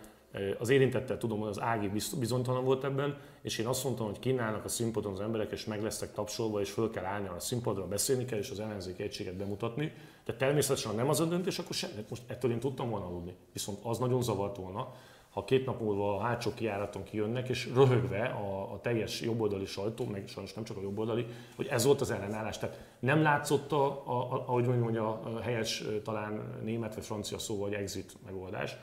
az 0.58 0.68
érintettel 0.68 1.18
tudom, 1.18 1.38
hogy 1.38 1.48
az 1.48 1.60
Ági 1.60 1.90
bizonytalan 2.18 2.64
volt 2.64 2.84
ebben, 2.84 3.18
és 3.42 3.58
én 3.58 3.66
azt 3.66 3.84
mondtam, 3.84 4.06
hogy 4.06 4.18
kínálnak 4.18 4.64
a 4.64 4.68
színpadon 4.68 5.12
az 5.12 5.20
emberek, 5.20 5.52
és 5.52 5.64
meg 5.64 5.82
lesznek 5.82 6.12
tapsolva, 6.12 6.60
és 6.60 6.70
föl 6.70 6.90
kell 6.90 7.04
állni 7.04 7.28
a 7.28 7.40
színpadra, 7.40 7.86
beszélni 7.86 8.24
kell, 8.24 8.38
és 8.38 8.50
az 8.50 8.60
ellenzék 8.60 8.98
egységet 8.98 9.34
bemutatni. 9.34 9.92
De 10.24 10.34
természetesen, 10.34 10.94
nem 10.94 11.08
az 11.08 11.20
a 11.20 11.24
döntés, 11.24 11.58
akkor 11.58 11.74
sem. 11.74 11.90
Most 12.08 12.22
ettől 12.26 12.50
én 12.50 12.60
tudtam 12.60 12.90
volna 12.90 13.06
aludni. 13.06 13.34
Viszont 13.52 13.78
az 13.82 13.98
nagyon 13.98 14.22
zavart 14.22 14.56
volna, 14.56 14.94
ha 15.30 15.44
két 15.44 15.66
nap 15.66 15.80
múlva 15.80 16.16
a 16.16 16.20
hátsó 16.20 16.54
kiáraton 16.54 17.02
kijönnek, 17.02 17.48
és 17.48 17.70
röhögve 17.74 18.24
a, 18.24 18.72
a 18.72 18.80
teljes 18.80 19.20
jobboldali 19.20 19.66
sajtó, 19.66 20.04
meg 20.04 20.28
sajnos 20.28 20.52
nem 20.52 20.64
csak 20.64 20.76
a 20.76 20.80
jobboldali, 20.80 21.26
hogy 21.56 21.66
ez 21.66 21.84
volt 21.84 22.00
az 22.00 22.10
ellenállás. 22.10 22.58
Tehát 22.58 22.78
nem 22.98 23.22
látszott, 23.22 23.72
a, 23.72 23.86
a, 23.86 24.44
ahogy 24.46 24.66
mondja, 24.66 25.20
a 25.20 25.40
helyes 25.40 25.84
talán 26.04 26.60
német 26.62 26.94
vagy 26.94 27.04
francia 27.04 27.38
szó, 27.38 27.58
vagy 27.58 27.72
exit 27.72 28.16
megoldás 28.24 28.76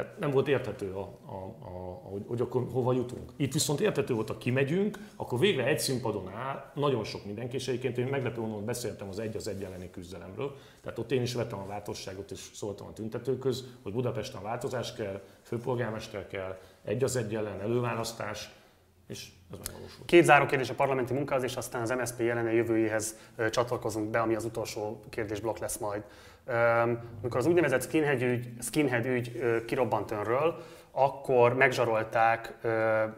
tehát 0.00 0.18
nem 0.18 0.30
volt 0.30 0.48
érthető, 0.48 0.92
a, 0.92 1.18
a, 1.26 1.34
a, 1.60 1.68
hogy, 2.02 2.22
hogy 2.26 2.40
akkor 2.40 2.66
hova 2.72 2.92
jutunk. 2.92 3.32
Itt 3.36 3.52
viszont 3.52 3.80
érthető 3.80 4.14
volt, 4.14 4.28
ha 4.28 4.38
kimegyünk, 4.38 4.98
akkor 5.16 5.38
végre 5.38 5.66
egy 5.66 5.78
színpadon 5.78 6.28
áll 6.28 6.70
nagyon 6.74 7.04
sok 7.04 7.24
mindenki, 7.24 7.56
és 7.56 7.68
egyébként 7.68 7.98
én 7.98 8.06
meglepő 8.06 8.40
módon 8.40 8.64
beszéltem 8.64 9.08
az 9.08 9.18
egy 9.18 9.36
az 9.36 9.48
egy 9.48 9.62
elleni 9.62 9.90
küzdelemről. 9.90 10.56
Tehát 10.82 10.98
ott 10.98 11.12
én 11.12 11.22
is 11.22 11.34
vettem 11.34 11.58
a 11.58 11.66
változságot, 11.66 12.30
és 12.30 12.50
szóltam 12.54 12.86
a 12.86 12.92
tüntetőköz, 12.92 13.64
hogy 13.82 13.92
Budapesten 13.92 14.42
változás 14.42 14.92
kell, 14.92 15.22
főpolgármester 15.42 16.26
kell, 16.26 16.58
egy 16.84 17.04
az 17.04 17.16
egy 17.16 17.34
ellen 17.34 17.60
előválasztás, 17.60 18.50
és 19.06 19.28
ez 19.52 19.58
megvalósult. 19.58 20.04
Két 20.04 20.24
záró 20.24 20.46
kérdés 20.46 20.70
a 20.70 20.74
parlamenti 20.74 21.12
munkához, 21.12 21.42
és 21.42 21.56
aztán 21.56 21.82
az 21.82 21.90
MSZP 21.90 22.20
jelen 22.20 22.52
jövőjéhez 22.52 23.16
csatlakozunk 23.50 24.10
be, 24.10 24.20
ami 24.20 24.34
az 24.34 24.44
utolsó 24.44 25.00
kérdésblokk 25.08 25.58
lesz 25.58 25.78
majd. 25.78 26.02
Amikor 27.20 27.38
az 27.38 27.46
úgynevezett 27.46 27.82
skinhead 27.82 28.22
ügy, 28.22 28.48
skinhead 28.60 29.06
ügy 29.06 29.40
kirobbant 29.64 30.10
önről, 30.10 30.62
akkor 30.90 31.54
megzsarolták 31.54 32.58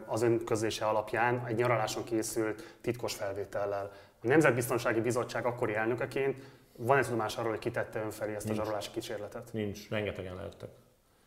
az 0.05 0.21
ön 0.21 0.45
közlése 0.45 0.85
alapján 0.85 1.45
egy 1.47 1.55
nyaraláson 1.55 2.03
készült 2.03 2.77
titkos 2.81 3.13
felvétellel. 3.13 3.91
A 4.23 4.27
Nemzetbiztonsági 4.27 5.01
Bizottság 5.01 5.45
akkori 5.45 5.75
elnökeként 5.75 6.37
van-e 6.77 7.01
tudomás 7.01 7.37
arról, 7.37 7.49
hogy 7.49 7.59
kitette 7.59 8.01
ön 8.01 8.11
felé 8.11 8.35
ezt 8.35 8.45
Nincs. 8.45 8.59
a 8.59 8.61
zsarolási 8.61 8.91
kísérletet? 8.91 9.49
Nincs, 9.53 9.89
rengetegen 9.89 10.35
lehettek. 10.35 10.69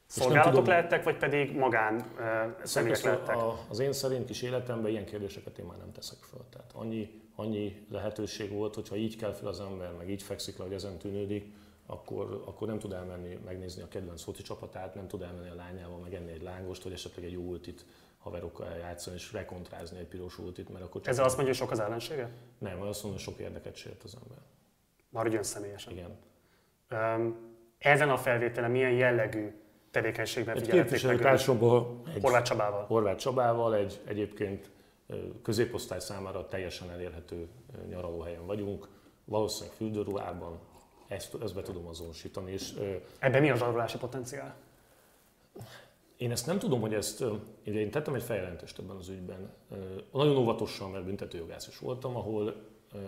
Szolgálatok 0.07 0.53
tudom, 0.53 0.69
lehettek, 0.69 1.05
vagy 1.05 1.17
pedig 1.17 1.57
magán 1.57 1.95
uh, 1.95 2.25
személyek 2.63 3.03
lehettek? 3.03 3.37
A, 3.37 3.59
az 3.69 3.79
én 3.79 3.93
szerint 3.93 4.31
is 4.31 4.43
életemben 4.43 4.91
ilyen 4.91 5.05
kérdéseket 5.05 5.59
én 5.59 5.65
már 5.65 5.79
nem 5.79 5.93
teszek 5.93 6.19
fel. 6.21 6.41
Tehát 6.51 6.71
annyi, 6.75 7.23
annyi 7.35 7.87
lehetőség 7.91 8.53
volt, 8.53 8.75
hogyha 8.75 8.97
így 8.97 9.17
kell 9.17 9.33
fel 9.33 9.49
az 9.49 9.61
ember, 9.61 9.93
meg 9.99 10.11
így 10.11 10.23
fekszik 10.23 10.59
le, 10.59 10.65
hogy 10.65 10.73
ezen 10.73 10.97
tűnődik, 10.99 11.53
akkor, 11.87 12.43
akkor 12.47 12.69
nem 12.69 12.79
tud 12.79 12.93
elmenni 12.93 13.39
megnézni 13.45 13.83
a 13.83 13.89
kedvenc 13.89 14.23
foci 14.23 14.43
csapatát, 14.43 14.95
nem 14.95 15.09
tud 15.09 15.23
elmenni 15.23 15.49
a 15.49 15.55
lányával 15.55 15.99
megenni 15.99 16.33
egy 16.33 16.43
lángost, 16.43 16.83
vagy 16.83 16.93
esetleg 16.93 17.25
egy 17.25 17.33
jó 17.33 17.43
ultit 17.43 17.85
haverokkal 18.19 18.77
játszani 18.77 19.17
és 19.17 19.33
rekontrázni 19.33 19.99
egy 19.99 20.07
piros 20.07 20.39
ultit, 20.39 20.69
mert 20.69 20.85
akkor 20.85 21.01
csak... 21.01 21.11
Ezzel 21.11 21.25
azt 21.25 21.37
mondja, 21.37 21.55
hogy 21.55 21.63
sok 21.63 21.73
az 21.73 21.81
ellensége? 21.81 22.31
Nem, 22.59 22.81
azt 22.81 23.03
mondja, 23.03 23.11
hogy 23.11 23.35
sok 23.35 23.39
érdeket 23.39 23.75
sért 23.75 24.03
az 24.03 24.17
ember. 24.23 24.39
Ugyan 25.27 25.43
személyesen. 25.43 25.93
Igen. 25.93 26.19
Um, 26.91 27.37
ezen 27.79 28.11
a 28.11 28.17
felvételen 28.17 28.71
milyen 28.71 28.93
jellegű 28.93 29.55
tevékenységben 29.91 30.57
figyelhették 30.57 31.03
meg 31.03 31.27
egy 31.27 31.45
Horváth 32.23 32.45
Csabával? 32.45 32.85
Horváth 32.85 33.19
Csabával, 33.19 33.75
egy 33.75 34.01
egyébként 34.05 34.71
középosztály 35.43 36.01
számára 36.01 36.49
teljesen 36.49 36.91
elérhető 36.91 37.49
nyaralóhelyen 37.89 38.47
vagyunk, 38.47 38.89
valószínűleg 39.25 39.77
fürdőruhában, 39.77 40.59
ezt, 41.09 41.37
ezt 41.43 41.55
be 41.55 41.63
tudom 41.63 41.87
azonosítani. 41.87 42.53
És, 42.53 42.75
Ebben 43.19 43.41
mi 43.43 43.51
a 43.51 43.57
zsarolási 43.57 43.99
potenciál? 43.99 44.55
Én 46.17 46.31
ezt 46.31 46.47
nem 46.47 46.59
tudom, 46.59 46.81
hogy 46.81 46.95
ezt, 46.95 47.25
én 47.65 47.91
tettem 47.91 48.15
egy 48.15 48.23
feljelentést 48.23 48.79
ebben 48.79 48.97
az 48.97 49.09
ügyben. 49.09 49.51
Nagyon 50.13 50.37
óvatosan, 50.37 50.91
mert 50.91 51.05
büntetőjogász 51.05 51.67
is 51.67 51.79
voltam, 51.79 52.17
ahol 52.17 52.55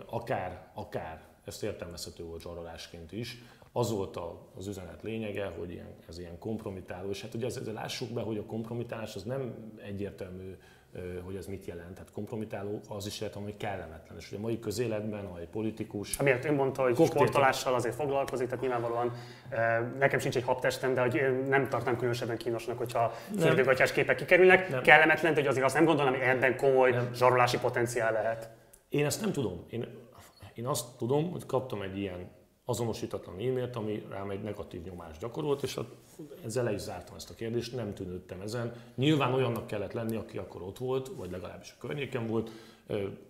akár, 0.05 0.71
akár, 0.73 1.27
ezt 1.43 1.63
értelmezhető 1.63 2.23
volt 2.23 2.41
zsarolásként 2.41 3.11
is, 3.11 3.37
az 3.71 3.91
volt 3.91 4.19
az 4.55 4.67
üzenet 4.67 5.01
lényege, 5.01 5.45
hogy 5.45 5.71
ilyen, 5.71 5.95
ez 6.07 6.19
ilyen 6.19 6.39
kompromitáló, 6.39 7.09
és 7.09 7.21
hát 7.21 7.33
ugye 7.33 7.45
ezzel 7.45 7.73
lássuk 7.73 8.09
be, 8.09 8.21
hogy 8.21 8.37
a 8.37 8.45
kompromitálás 8.45 9.15
az 9.15 9.23
nem 9.23 9.73
egyértelmű 9.83 10.57
hogy 11.25 11.35
ez 11.35 11.45
mit 11.45 11.65
jelent. 11.65 11.93
Tehát 11.93 12.11
kompromitáló 12.11 12.79
az 12.87 13.05
is 13.05 13.19
lehet, 13.19 13.35
hogy 13.35 13.57
kellemetlen. 13.57 14.17
És 14.17 14.27
ugye 14.27 14.37
a 14.37 14.41
mai 14.41 14.59
közéletben, 14.59 15.27
ha 15.27 15.39
egy 15.39 15.47
politikus... 15.47 16.17
Amiért 16.17 16.45
ön 16.45 16.53
mondta, 16.53 16.81
hogy 16.81 16.95
koktélt... 16.95 17.11
sportolással 17.11 17.73
azért 17.73 17.95
foglalkozik, 17.95 18.47
tehát 18.47 18.61
nyilvánvalóan 18.61 19.11
nekem 19.99 20.19
sincs 20.19 20.35
egy 20.35 20.43
habtestem, 20.43 20.93
de 20.93 21.01
hogy 21.01 21.15
én 21.15 21.45
nem 21.47 21.69
tartom 21.69 21.95
különösebben 21.95 22.37
kínosnak, 22.37 22.77
hogyha 22.77 23.13
fürdőgatyás 23.39 23.91
képek 23.91 24.15
kikerülnek. 24.15 24.69
Nem. 24.69 24.81
Kellemetlen, 24.81 25.33
hogy 25.33 25.47
azért 25.47 25.65
azt 25.65 25.75
nem 25.75 25.85
gondolom, 25.85 26.13
hogy 26.13 26.21
ebben 26.21 26.57
komoly 26.57 26.91
nem. 26.91 27.13
zsarolási 27.13 27.57
potenciál 27.57 28.11
lehet. 28.11 28.49
Én 28.89 29.05
ezt 29.05 29.21
nem 29.21 29.31
tudom. 29.31 29.65
Én, 29.69 29.87
én 30.53 30.65
azt 30.65 30.97
tudom, 30.97 31.31
hogy 31.31 31.45
kaptam 31.45 31.81
egy 31.81 31.97
ilyen 31.97 32.29
azonosítatlan 32.69 33.35
e-mailt, 33.35 33.75
ami 33.75 34.05
rám 34.09 34.29
egy 34.29 34.41
negatív 34.41 34.83
nyomást 34.83 35.19
gyakorolt, 35.19 35.63
és 35.63 35.79
ezzel 36.45 36.63
le 36.63 36.71
is 36.71 36.79
zártam 36.79 37.15
ezt 37.15 37.29
a 37.29 37.33
kérdést, 37.33 37.75
nem 37.75 37.93
tűnődtem 37.93 38.41
ezen. 38.41 38.73
Nyilván 38.95 39.33
olyannak 39.33 39.67
kellett 39.67 39.93
lenni, 39.93 40.15
aki 40.15 40.37
akkor 40.37 40.61
ott 40.61 40.77
volt, 40.77 41.07
vagy 41.07 41.31
legalábbis 41.31 41.71
a 41.77 41.79
környéken 41.79 42.27
volt. 42.27 42.51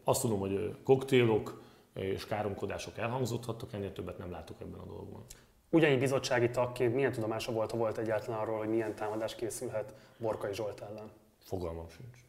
Azt 0.03 0.21
tudom, 0.21 0.39
hogy 0.39 0.75
koktélok 0.83 1.61
és 1.93 2.25
káromkodások 2.25 2.97
elhangzódhattak, 2.97 3.73
ennél 3.73 3.91
többet 3.91 4.17
nem 4.17 4.31
látok 4.31 4.61
ebben 4.61 4.79
a 4.79 4.85
dolgban. 4.85 5.23
Ugyanígy 5.69 5.99
bizottsági 5.99 6.49
tagként 6.49 6.93
milyen 6.93 7.11
tudomása 7.11 7.51
volt, 7.51 7.71
ha 7.71 7.77
volt 7.77 7.97
egyáltalán 7.97 8.39
arról, 8.39 8.57
hogy 8.57 8.69
milyen 8.69 8.95
támadás 8.95 9.35
készülhet 9.35 9.93
Borkai 10.17 10.53
Zsolt 10.53 10.81
ellen? 10.81 11.11
Fogalmam 11.39 11.89
sincs 11.89 12.28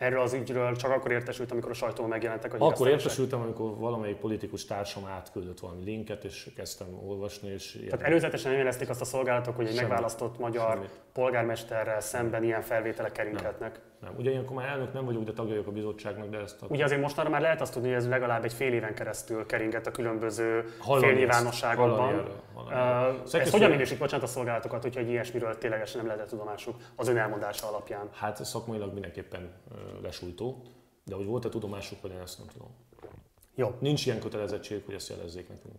erről 0.00 0.20
az 0.20 0.32
ügyről 0.32 0.76
csak 0.76 0.90
akkor 0.90 1.10
értesült, 1.10 1.50
amikor 1.50 1.70
a 1.70 1.74
sajtó 1.74 2.06
megjelentek 2.06 2.54
a 2.54 2.66
Akkor 2.66 2.88
értesültem, 2.88 3.40
amikor 3.40 3.76
valamelyik 3.76 4.16
politikus 4.16 4.64
társam 4.64 5.06
átküldött 5.06 5.60
valami 5.60 5.84
linket, 5.84 6.24
és 6.24 6.48
kezdtem 6.56 6.86
olvasni. 7.06 7.48
És 7.48 7.74
ilyen... 7.74 7.88
Tehát 7.88 8.04
előzetesen 8.04 8.50
nem 8.50 8.60
érezték 8.60 8.88
azt 8.88 9.00
a 9.00 9.04
szolgálatok, 9.04 9.56
hogy 9.56 9.66
egy 9.66 9.74
Semmi. 9.74 9.88
megválasztott 9.88 10.38
magyar 10.38 10.72
Semmi. 10.72 10.86
polgármesterrel 11.12 12.00
szemben 12.00 12.44
ilyen 12.44 12.62
felvételek 12.62 13.12
keringhetnek. 13.12 13.80
Nem. 14.00 14.14
Ugye 14.16 14.30
ilyenkor 14.30 14.56
már 14.56 14.68
elnök 14.68 14.92
nem 14.92 15.04
vagyok, 15.04 15.24
de 15.24 15.32
tagja 15.32 15.50
vagyok 15.50 15.66
a 15.66 15.70
bizottságnak, 15.72 16.28
de 16.28 16.38
ezt 16.38 16.62
a... 16.62 16.66
Ugye 16.68 16.84
azért 16.84 17.00
mostanra 17.00 17.30
már 17.30 17.40
lehet 17.40 17.60
azt 17.60 17.72
tudni, 17.72 17.88
hogy 17.88 17.96
ez 17.96 18.08
legalább 18.08 18.44
egy 18.44 18.52
fél 18.52 18.72
éven 18.72 18.94
keresztül 18.94 19.46
keringett 19.46 19.86
a 19.86 19.90
különböző 19.90 20.74
félnyilvánosságokban. 21.00 22.14
Uh, 22.54 23.40
ez 23.40 23.50
hogyan 23.50 23.70
minősít, 23.70 23.98
bocsánat, 23.98 24.24
a 24.24 24.28
szolgálatokat, 24.28 24.82
hogyha 24.82 25.00
egy 25.00 25.08
ilyesmiről 25.08 25.58
ténylegesen 25.58 25.96
nem 25.96 26.06
lehetett 26.06 26.28
tudomásuk 26.28 26.76
az 26.96 27.08
ön 27.08 27.16
elmondása 27.16 27.68
alapján? 27.68 28.08
Hát 28.12 28.44
szakmailag 28.44 28.92
mindenképpen 28.92 29.52
lesújtó, 30.02 30.62
de 31.04 31.14
hogy 31.14 31.26
volt-e 31.26 31.48
tudomásuk, 31.48 32.02
vagy 32.02 32.10
én 32.10 32.20
ezt 32.20 32.38
nem 32.38 32.46
tudom. 32.46 32.68
Jó. 33.54 33.74
Nincs 33.78 34.06
ilyen 34.06 34.20
kötelezettség, 34.20 34.82
hogy 34.84 34.94
ezt 34.94 35.08
jelezzék 35.08 35.48
nekünk. 35.48 35.74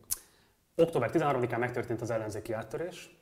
Október 0.76 1.10
13-án 1.14 1.60
megtörtént 1.60 2.02
az 2.02 2.10
ellenzéki 2.10 2.54
áttörés. 2.54 3.21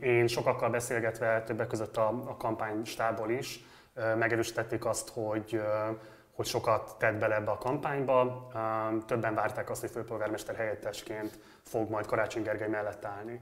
Én 0.00 0.26
sokakkal 0.26 0.70
beszélgetve, 0.70 1.42
többek 1.42 1.66
között 1.66 1.96
a, 1.96 2.08
a 2.08 2.36
kampánystából 2.36 3.30
is, 3.30 3.60
megerősítették 4.16 4.84
azt, 4.84 5.08
hogy, 5.08 5.62
hogy 6.32 6.46
sokat 6.46 6.96
tett 6.98 7.14
bele 7.14 7.34
ebbe 7.34 7.50
a 7.50 7.58
kampányba. 7.58 8.48
Többen 9.06 9.34
várták 9.34 9.70
azt, 9.70 9.80
hogy 9.80 9.90
főpolgármester 9.90 10.56
helyettesként 10.56 11.38
fog 11.62 11.90
majd 11.90 12.06
Karácsony 12.06 12.42
Gergely 12.42 12.68
mellett 12.68 13.04
állni. 13.04 13.40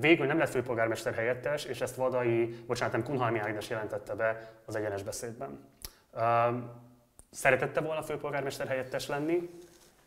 Végül 0.00 0.26
nem 0.26 0.38
lett 0.38 0.50
főpolgármester 0.50 1.14
helyettes, 1.14 1.64
és 1.64 1.80
ezt 1.80 1.96
Vadai, 1.96 2.64
bocsánat, 2.66 2.92
nem 2.92 3.02
Kunhalmi 3.02 3.38
Ágnes 3.38 3.70
jelentette 3.70 4.14
be 4.14 4.50
az 4.66 4.76
egyenes 4.76 5.02
beszédben. 5.02 5.68
Szeretette 7.30 7.80
volna 7.80 8.02
főpolgármester 8.02 8.66
helyettes 8.66 9.08
lenni, 9.08 9.50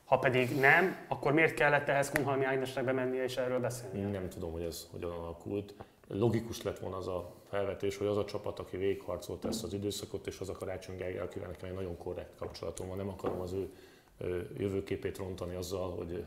Ha 0.08 0.18
pedig 0.18 0.60
nem, 0.60 1.06
akkor 1.08 1.34
miért 1.34 1.54
kellett 1.54 1.88
ehhez 1.88 2.12
Kunhalmi 2.12 2.46
Ágnesnek 2.46 2.86
bemennie 2.86 3.24
és 3.24 3.38
erről 3.38 3.60
beszélni? 3.60 4.02
Nem 4.02 4.30
tudom, 4.30 4.52
hogy 4.52 4.62
ez 4.62 4.88
hogyan 4.92 5.12
alakult. 5.12 5.74
Logikus 6.08 6.62
lett 6.62 6.80
volna 6.80 6.98
az 6.98 7.08
a 7.08 7.34
felvetés, 7.50 7.98
hogy 7.98 8.08
az 8.08 8.18
a 8.18 8.26
csapat, 8.26 8.60
aki 8.60 8.78
végigharcolt 8.78 9.46
ezt 9.46 9.64
az 9.64 9.74
időszakot, 9.74 10.28
és 10.28 10.40
az 10.40 10.50
a 10.50 10.54
Karácsony 10.54 10.98
Gergely, 10.98 11.20
akivel 11.22 11.50
nekem 11.50 11.70
egy 11.70 11.76
nagyon 11.76 11.98
korrekt 11.98 12.36
kapcsolatom 12.38 12.88
van, 12.88 12.98
nem 12.98 13.10
akarom 13.10 13.40
az 13.40 13.54
ő 13.54 13.70
jövőképét 14.58 15.18
rontani 15.18 15.56
azzal, 15.56 15.90
hogy 15.90 16.26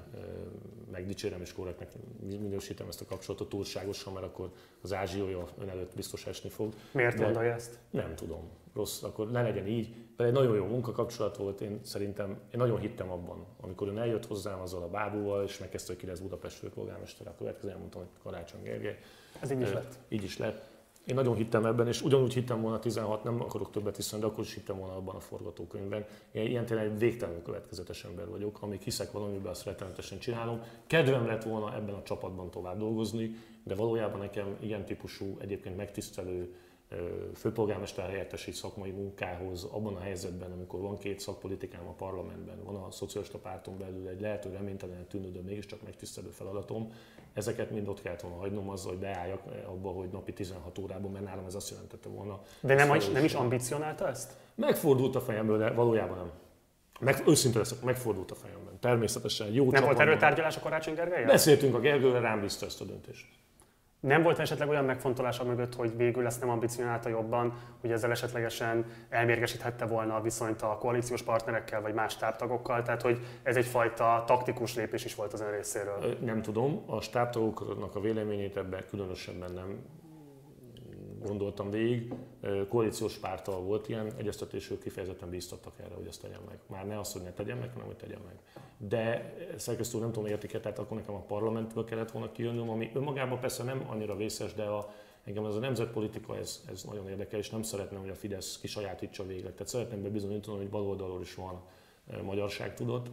megdicsérem 0.91 1.41
és 1.41 1.53
korrektnek 1.53 1.93
minősítem 2.21 2.89
ezt 2.89 3.01
a 3.01 3.05
kapcsolatot 3.05 3.49
túlságosan, 3.49 4.13
mert 4.13 4.27
akkor 4.27 4.51
az 4.83 4.93
ázsiója 4.93 5.45
ön 5.61 5.69
előtt 5.69 5.95
biztos 5.95 6.27
esni 6.27 6.49
fog. 6.49 6.73
Miért 6.93 7.17
De 7.17 7.25
gondolja 7.25 7.53
ezt? 7.53 7.79
Nem 7.91 8.15
tudom. 8.15 8.51
Rossz, 8.75 9.03
akkor 9.03 9.31
ne 9.31 9.43
legyen 9.43 9.67
így. 9.67 9.95
De 10.21 10.27
egy 10.27 10.33
nagyon 10.33 10.57
jó 10.57 10.65
munkakapcsolat 10.65 11.37
volt, 11.37 11.61
én 11.61 11.81
szerintem, 11.83 12.29
én 12.31 12.59
nagyon 12.59 12.79
hittem 12.79 13.11
abban, 13.11 13.45
amikor 13.61 13.89
ön 13.89 13.99
eljött 13.99 14.27
hozzám 14.27 14.61
azzal 14.61 14.83
a 14.83 14.89
bábúval, 14.89 15.45
és 15.45 15.59
megkezdte, 15.59 15.93
hogy 15.93 16.01
ki 16.01 16.07
lesz 16.07 16.19
Budapest 16.19 16.57
főpolgármester, 16.57 17.27
a 17.27 17.35
következő 17.39 17.77
mondtam, 17.79 18.01
hogy 18.01 18.11
Karácsony 18.23 18.63
Gergely. 18.63 18.99
Ez 19.41 19.51
így 19.51 19.61
is 19.61 19.73
lett. 19.73 19.99
Így 20.09 20.23
is 20.23 20.39
lett. 20.39 20.63
Én 21.07 21.15
nagyon 21.15 21.35
hittem 21.35 21.67
ebben, 21.67 21.87
és 21.87 22.03
ugyanúgy 22.03 22.33
hittem 22.33 22.61
volna 22.61 22.79
16, 22.79 23.25
nem 23.25 23.41
akarok 23.41 23.71
többet 23.71 23.97
hiszem, 23.97 24.21
de 24.21 24.27
akkor 24.27 24.45
is 24.45 24.55
hittem 24.55 24.79
volna 24.79 24.97
abban 24.97 25.15
a 25.15 25.21
forgatókönyvben. 25.21 26.05
Én 26.33 26.47
ilyen 26.47 26.67
tényleg 26.67 26.87
egy 26.87 26.99
végtelenül 26.99 27.43
következetes 27.43 28.05
ember 28.05 28.29
vagyok, 28.29 28.63
amíg 28.63 28.81
hiszek 28.81 29.13
valamiben, 29.13 29.51
azt 29.51 29.65
rettenetesen 29.65 30.19
csinálom. 30.19 30.63
Kedvem 30.87 31.27
lett 31.27 31.43
volna 31.43 31.75
ebben 31.75 31.95
a 31.95 32.03
csapatban 32.03 32.51
tovább 32.51 32.79
dolgozni, 32.79 33.35
de 33.65 33.75
valójában 33.75 34.21
nekem 34.21 34.57
ilyen 34.61 34.85
típusú, 34.85 35.37
egyébként 35.41 35.77
megtisztelő 35.77 36.55
főpolgármester 37.35 38.09
helyettesi 38.09 38.53
szakmai 38.53 38.91
munkához 38.91 39.65
abban 39.65 39.97
a 39.97 40.01
helyzetben, 40.01 40.53
amikor 40.53 40.81
van 40.81 40.99
két 40.99 41.21
szakpolitikám 41.21 41.87
a 41.87 41.93
parlamentben, 41.93 42.65
van 42.65 42.75
a 42.75 42.91
szocialista 42.91 43.39
párton 43.39 43.79
belül 43.79 44.09
egy 44.09 44.21
lehető 44.21 44.51
reménytelen 44.51 45.07
tűnő, 45.07 45.31
de 45.31 45.41
mégiscsak 45.41 45.83
megtisztelő 45.83 46.29
feladatom, 46.29 46.93
ezeket 47.33 47.71
mind 47.71 47.89
ott 47.89 48.03
kellett 48.03 48.21
volna 48.21 48.37
hagynom 48.37 48.69
azzal, 48.69 48.91
hogy 48.91 49.01
beálljak 49.01 49.43
abba, 49.67 49.91
hogy 49.91 50.09
napi 50.09 50.33
16 50.33 50.79
órában, 50.79 51.11
mert 51.11 51.25
nálam 51.25 51.47
ez 51.47 51.55
azt 51.55 51.71
jelentette 51.71 52.09
volna. 52.09 52.41
De 52.61 52.75
nem, 52.75 52.95
is, 52.95 53.09
nem 53.09 53.25
is 53.25 53.35
ambicionálta 53.35 54.09
ezt? 54.09 54.33
Megfordult 54.55 55.15
a 55.15 55.21
fejemből, 55.21 55.59
de 55.59 55.71
valójában 55.71 56.17
nem. 56.17 56.31
Meg, 57.01 57.23
őszintén 57.27 57.61
leszek, 57.61 57.83
megfordult 57.83 58.31
a 58.31 58.35
fejemben. 58.35 58.79
Természetesen 58.81 59.53
jó 59.53 59.71
Nem 59.71 59.85
volt 59.85 59.99
erőtárgyalás 59.99 60.57
a 60.57 60.61
Karácsony 60.61 60.95
Gergely? 60.95 61.25
Beszéltünk 61.25 61.75
a 61.75 61.81
Gergőre, 61.81 62.21
rám 62.21 62.41
bízta 62.41 62.67
ezt 62.67 62.81
a 62.81 62.85
döntést. 62.85 63.27
Nem 64.01 64.23
volt 64.23 64.39
esetleg 64.39 64.69
olyan 64.69 64.85
megfontolása 64.85 65.45
mögött, 65.45 65.75
hogy 65.75 65.97
végül 65.97 66.27
ezt 66.27 66.41
nem 66.41 66.51
ambicionálta 66.51 67.09
jobban, 67.09 67.55
hogy 67.81 67.91
ezzel 67.93 68.11
esetlegesen 68.11 68.85
elmérgesíthette 69.09 69.87
volna 69.87 70.15
a 70.15 70.21
viszonyt 70.21 70.63
a 70.63 70.79
koalíciós 70.79 71.23
partnerekkel 71.23 71.81
vagy 71.81 71.95
más 71.95 72.17
táptagokkal, 72.17 72.83
tehát 72.83 73.03
hogy 73.03 73.19
ez 73.43 73.57
egyfajta 73.57 74.25
taktikus 74.27 74.75
lépés 74.75 75.05
is 75.05 75.15
volt 75.15 75.33
az 75.33 75.41
ön 75.41 75.51
részéről? 75.51 76.17
Nem 76.21 76.43
tudom, 76.43 76.83
a 76.87 77.01
stábtagoknak 77.01 77.97
a 77.97 78.01
véleményét 78.01 78.57
ebben 78.57 78.85
különösebben 78.91 79.53
nem 79.53 79.79
gondoltam 81.23 81.71
végig. 81.71 82.15
Koalíciós 82.69 83.17
pártal 83.17 83.61
volt 83.61 83.89
ilyen 83.89 84.13
egyeztetésük, 84.17 84.83
kifejezetten 84.83 85.31
bíztattak 85.31 85.73
erre, 85.79 85.95
hogy 85.95 86.07
ezt 86.07 86.21
tegyem 86.21 86.41
meg. 86.49 86.59
Már 86.67 86.87
ne 86.87 86.99
azt, 86.99 87.13
hogy 87.13 87.23
ne 87.23 87.33
tegyem 87.33 87.59
meg, 87.59 87.71
hanem 87.73 87.87
hogy 87.87 87.97
tegyem 87.97 88.21
meg. 88.25 88.39
De 88.77 89.35
szerkesztő 89.57 89.99
nem 89.99 90.13
tudom 90.13 90.29
értik 90.29 90.51
tehát 90.51 90.79
akkor 90.79 90.97
nekem 90.97 91.15
a 91.15 91.21
parlamentből 91.21 91.85
kellett 91.85 92.11
volna 92.11 92.33
kijönnöm, 92.33 92.71
ami 92.71 92.91
önmagában 92.95 93.41
persze 93.41 93.63
nem 93.63 93.85
annyira 93.89 94.17
vészes, 94.17 94.55
de 94.55 94.63
a, 94.63 94.93
engem 95.25 95.45
ez 95.45 95.55
a 95.55 95.59
nemzetpolitika, 95.59 96.37
ez, 96.37 96.65
ez 96.71 96.83
nagyon 96.85 97.09
érdekel, 97.09 97.39
és 97.39 97.51
nem 97.51 97.63
szeretném, 97.63 98.01
hogy 98.01 98.09
a 98.09 98.15
Fidesz 98.15 98.59
kisajátítsa 98.61 99.27
végleg. 99.27 99.53
Tehát 99.53 99.69
szeretném 99.69 100.03
bebizonyítani, 100.03 100.57
hogy 100.57 100.69
baloldalról 100.69 101.21
is 101.21 101.35
van 101.35 101.61
magyarság 102.23 102.75
tudott. 102.75 103.07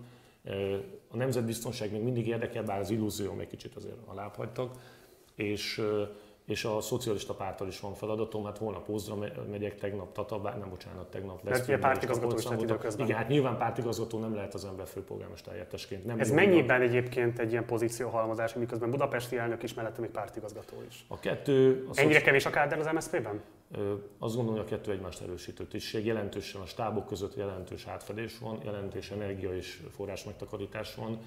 A 1.08 1.18
nemzetbiztonság 1.18 1.92
még 1.92 2.02
mindig 2.02 2.28
érdekel, 2.28 2.64
bár 2.64 2.80
az 2.80 2.90
illúzió 2.90 3.34
még 3.34 3.48
kicsit 3.48 3.76
azért 3.76 3.98
alábbhagytak, 4.06 4.76
és 5.36 5.82
és 6.48 6.66
a 6.66 6.82
szocialista 6.82 7.34
pártal 7.34 7.68
is 7.68 7.80
van 7.80 7.94
feladatom, 7.94 8.46
hát 8.46 8.58
holnap 8.58 8.86
Pózdra 8.86 9.16
megyek, 9.50 9.78
tegnap 9.78 10.12
Tatabá, 10.12 10.56
nem 10.56 10.70
bocsánat, 10.70 11.10
tegnap 11.10 11.44
Mert 11.44 11.64
ugye 11.68 11.78
pártigazgató 11.78 12.38
is 12.38 12.48
lett 12.48 12.62
időközben. 12.62 13.06
Igen, 13.06 13.18
hát 13.18 13.28
nyilván 13.28 13.58
pártigazgató 13.58 14.20
nem 14.20 14.36
lehet 14.36 14.54
az 14.54 14.66
ember 14.66 14.88
főpolgármester 14.88 15.54
helyettesként. 15.54 16.06
Nem 16.06 16.20
Ez 16.20 16.32
mennyiben 16.32 16.82
egyébként 16.82 17.40
egy 17.40 17.52
ilyen 17.52 17.66
pozícióhalmozás, 17.66 18.54
miközben 18.54 18.90
budapesti 18.90 19.38
elnök 19.38 19.64
is, 19.64 19.74
mellette 19.74 20.02
még 20.02 20.10
pártigazgató 20.10 20.76
is? 20.90 21.06
A 21.08 21.20
kettő... 21.20 21.88
A 21.90 22.00
Ennyire 22.00 22.22
kevés 22.22 22.46
a 22.46 22.50
káder 22.50 22.80
az 22.80 22.90
MSZP-ben? 22.94 23.42
Azt 24.20 24.36
gondolom, 24.36 24.60
hogy 24.62 24.72
a 24.72 24.76
kettő 24.76 24.92
egymást 24.92 25.22
erősítő 25.22 25.66
tisztség. 25.66 26.06
Jelentősen 26.06 26.62
a 26.62 26.66
stábok 26.66 27.08
között 27.08 27.36
jelentős 27.36 27.86
átfedés 27.88 28.38
van, 28.38 28.60
jelentős 28.64 29.12
energia 29.12 29.56
és 29.56 29.82
forrás 29.96 30.24
megtakarítás 30.24 30.96
van 30.96 31.20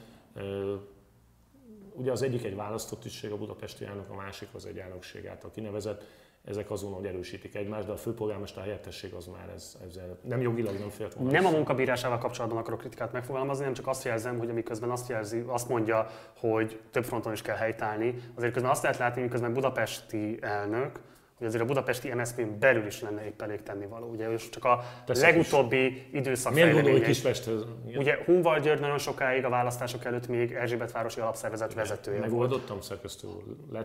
ugye 1.92 2.10
az 2.12 2.22
egyik 2.22 2.44
egy 2.44 2.56
választott 2.56 3.00
tisztség 3.00 3.32
a 3.32 3.36
budapesti 3.36 3.84
elnök, 3.84 4.10
a 4.10 4.14
másik 4.14 4.48
az 4.52 4.66
egy 4.66 4.78
elnökség 4.78 5.26
által 5.26 5.50
kinevezett. 5.50 6.04
Ezek 6.44 6.70
azon, 6.70 6.92
hogy 6.92 7.04
erősítik 7.04 7.54
egymást, 7.54 7.86
de 7.86 7.92
a 7.92 7.96
főpolgármester 7.96 8.62
helyettesség 8.62 9.12
az 9.12 9.26
már 9.26 9.48
ez, 9.54 9.76
ezzel 9.88 10.18
nem 10.22 10.40
jogilag 10.40 10.78
nem 10.78 10.88
félt 10.88 11.14
volna. 11.14 11.30
Nem 11.30 11.46
a 11.46 11.50
munkabírásával 11.50 12.18
kapcsolatban 12.18 12.58
akarok 12.58 12.78
kritikát 12.78 13.12
megfogalmazni, 13.12 13.64
nem 13.64 13.72
csak 13.72 13.86
azt 13.86 14.04
jelzem, 14.04 14.38
hogy 14.38 14.50
amiközben 14.50 14.90
azt, 14.90 15.08
jelzi, 15.08 15.44
azt 15.46 15.68
mondja, 15.68 16.06
hogy 16.36 16.80
több 16.90 17.04
fronton 17.04 17.32
is 17.32 17.42
kell 17.42 17.56
helytállni, 17.56 18.14
azért 18.34 18.52
közben 18.52 18.70
azt 18.70 18.82
lehet 18.82 18.98
látni, 18.98 19.22
miközben 19.22 19.52
budapesti 19.52 20.38
elnök, 20.40 21.00
hogy 21.40 21.48
azért 21.48 21.62
a 21.62 21.66
budapesti 21.66 22.14
MSZP-n 22.14 22.58
belül 22.58 22.86
is 22.86 23.00
lenne 23.00 23.24
épp 23.24 23.42
elég 23.42 23.62
tennivaló. 23.62 24.06
Ugye, 24.06 24.32
és 24.32 24.48
csak 24.48 24.64
a 24.64 24.84
Teszek 25.06 25.30
legutóbbi 25.30 25.86
is. 25.86 26.02
időszak 26.12 26.54
Miért 26.54 26.72
gondolj 26.72 27.00
Kispesthez? 27.00 27.60
Ugye 27.96 28.18
Hunval 28.24 28.60
György 28.60 28.80
nagyon 28.80 28.98
sokáig 28.98 29.44
a 29.44 29.48
választások 29.48 30.04
előtt 30.04 30.28
még 30.28 30.52
Erzsébet 30.52 30.92
városi 30.92 31.20
alapszervezet 31.20 31.74
vezetője 31.74 32.20
Megoldottam 32.20 32.80
szerkesztő 32.80 33.26
úr. 33.26 33.42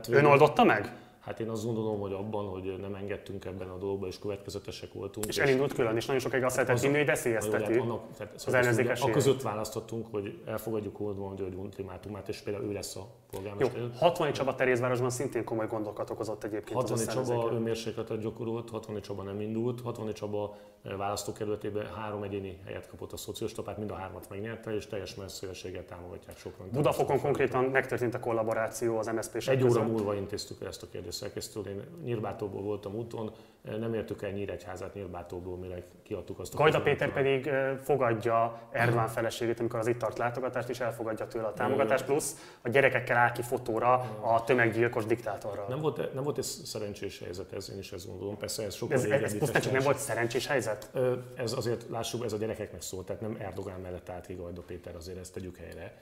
Ön 0.10 0.26
oldotta 0.26 0.64
meg? 0.64 0.92
Hát 1.26 1.40
én 1.40 1.50
azt 1.50 1.66
gondolom, 1.66 2.00
hogy 2.00 2.14
abban, 2.14 2.46
hogy 2.46 2.76
nem 2.82 2.96
engedtünk 2.96 3.46
ebben 3.46 3.70
a 3.70 3.78
dolgba, 3.78 4.08
és 4.08 4.20
következetesek 4.20 4.94
voltunk. 4.94 5.26
És, 5.26 5.38
és 5.38 5.44
elindult 5.44 5.74
külön, 5.74 5.96
és 5.96 6.06
nagyon 6.06 6.22
sokáig 6.22 6.44
azt 6.44 6.56
lehetett 6.56 6.82
hinni, 6.82 6.98
hogy 6.98 7.06
veszélyezteti 7.06 7.74
hát 7.74 7.82
annak, 7.82 8.02
tehát 8.18 8.34
az 8.34 8.54
ellenzékes 8.54 9.02
A 9.02 9.10
között 9.10 9.42
választottunk, 9.42 10.08
hogy 10.12 10.40
elfogadjuk 10.46 11.00
Oldvan 11.00 11.36
György 11.36 11.56
ultimátumát, 11.56 12.30
és 12.30 12.38
például 12.38 12.66
ő 12.66 12.72
lesz 12.72 12.96
a 12.96 13.08
polgármester. 13.32 13.82
Jó, 13.82 13.88
60 13.98 14.32
Csaba 14.32 14.56
Terézvárosban 14.56 15.10
szintén 15.10 15.44
komoly 15.44 15.68
gondokat 15.68 16.10
okozott 16.10 16.44
egyébként 16.44 16.80
60 16.80 17.08
Csaba 17.08 17.52
önmérsékletet 17.52 18.22
gyakorolt, 18.22 18.70
60 18.70 19.02
Csaba 19.02 19.24
nem 19.24 19.42
indult, 19.42 19.82
60 19.82 20.14
Csaba 20.14 20.58
eh, 20.84 20.98
választókerületében 20.98 21.86
három 21.96 22.24
egyéni 22.24 22.60
helyet 22.66 22.88
kapott 22.88 23.12
a 23.12 23.18
szocialista 23.18 23.62
párt, 23.62 23.78
mind 23.78 23.92
a 23.92 23.96
hármat 23.96 24.30
megnyerte, 24.30 24.76
és 24.76 24.88
teljes 24.88 25.16
messzélességgel 25.16 25.86
támogatják 25.86 26.38
sokan. 26.38 26.70
Budafokon 26.72 27.20
konkrétan 27.20 27.64
megtörtént 27.64 28.14
a 28.14 28.20
kollaboráció 28.20 28.98
az 28.98 29.08
MSZP 29.08 29.48
Egy 29.48 29.64
óra 29.64 29.84
múlva 29.84 30.16
intéztük 30.16 30.64
ezt 30.64 30.84
a 30.84 30.88
kérdést 30.92 31.15
szerkesztőről. 31.16 31.74
Én 31.74 31.82
Nyírbátóból 32.04 32.62
voltam 32.62 32.96
úton, 32.96 33.32
nem 33.80 33.94
értük 33.94 34.22
el 34.22 34.32
Nyíregyházát 34.32 34.94
Nyírbátóból, 34.94 35.58
mire 35.58 35.84
kiadtuk 36.04 36.40
azt 36.40 36.54
a 36.54 36.58
Gajda 36.58 36.82
Péter 36.82 37.14
pedig 37.14 37.50
fogadja 37.84 38.62
Erdogan 38.72 39.08
feleségét, 39.08 39.60
amikor 39.60 39.80
az 39.80 39.88
itt 39.88 39.98
tart 39.98 40.18
látogatást, 40.18 40.70
és 40.70 40.80
elfogadja 40.80 41.28
tőle 41.28 41.48
a 41.48 41.54
támogatást, 41.54 42.06
plusz 42.06 42.58
a 42.62 42.70
gyerekekkel 42.70 43.18
áll 43.18 43.32
ki 43.32 43.42
fotóra 43.42 43.94
a 44.22 44.44
tömeggyilkos 44.44 45.06
diktátorral. 45.06 45.66
Nem 45.68 45.82
volt, 45.82 46.14
nem 46.14 46.24
volt 46.24 46.38
ez 46.38 46.62
szerencsés 46.66 47.20
helyzet, 47.20 47.54
ez 47.54 47.72
én 47.72 47.78
is 47.78 47.92
ezt 47.92 48.08
gondolom. 48.08 48.38
Persze 48.38 48.64
ez 48.64 48.76
sokkal 48.76 48.98
ez, 48.98 49.04
ez, 49.04 49.34
ez 49.34 49.52
csak 49.62 49.72
nem 49.72 49.84
volt 49.84 49.98
szerencsés 49.98 50.48
helyzet? 50.48 50.92
Ez 51.36 51.54
azért, 51.54 51.86
lássuk, 51.90 52.24
ez 52.24 52.34
a 52.34 52.38
gyerekeknek 52.38 52.82
szólt, 52.82 53.06
tehát 53.06 53.22
nem 53.22 53.38
Erdogan 53.40 53.80
mellett 53.80 54.10
állt 54.10 54.26
ki 54.26 54.34
Gajda 54.34 54.62
Péter, 54.62 54.96
azért 54.96 55.18
ezt 55.18 55.34
tegyük 55.34 55.58
helyre 55.58 55.94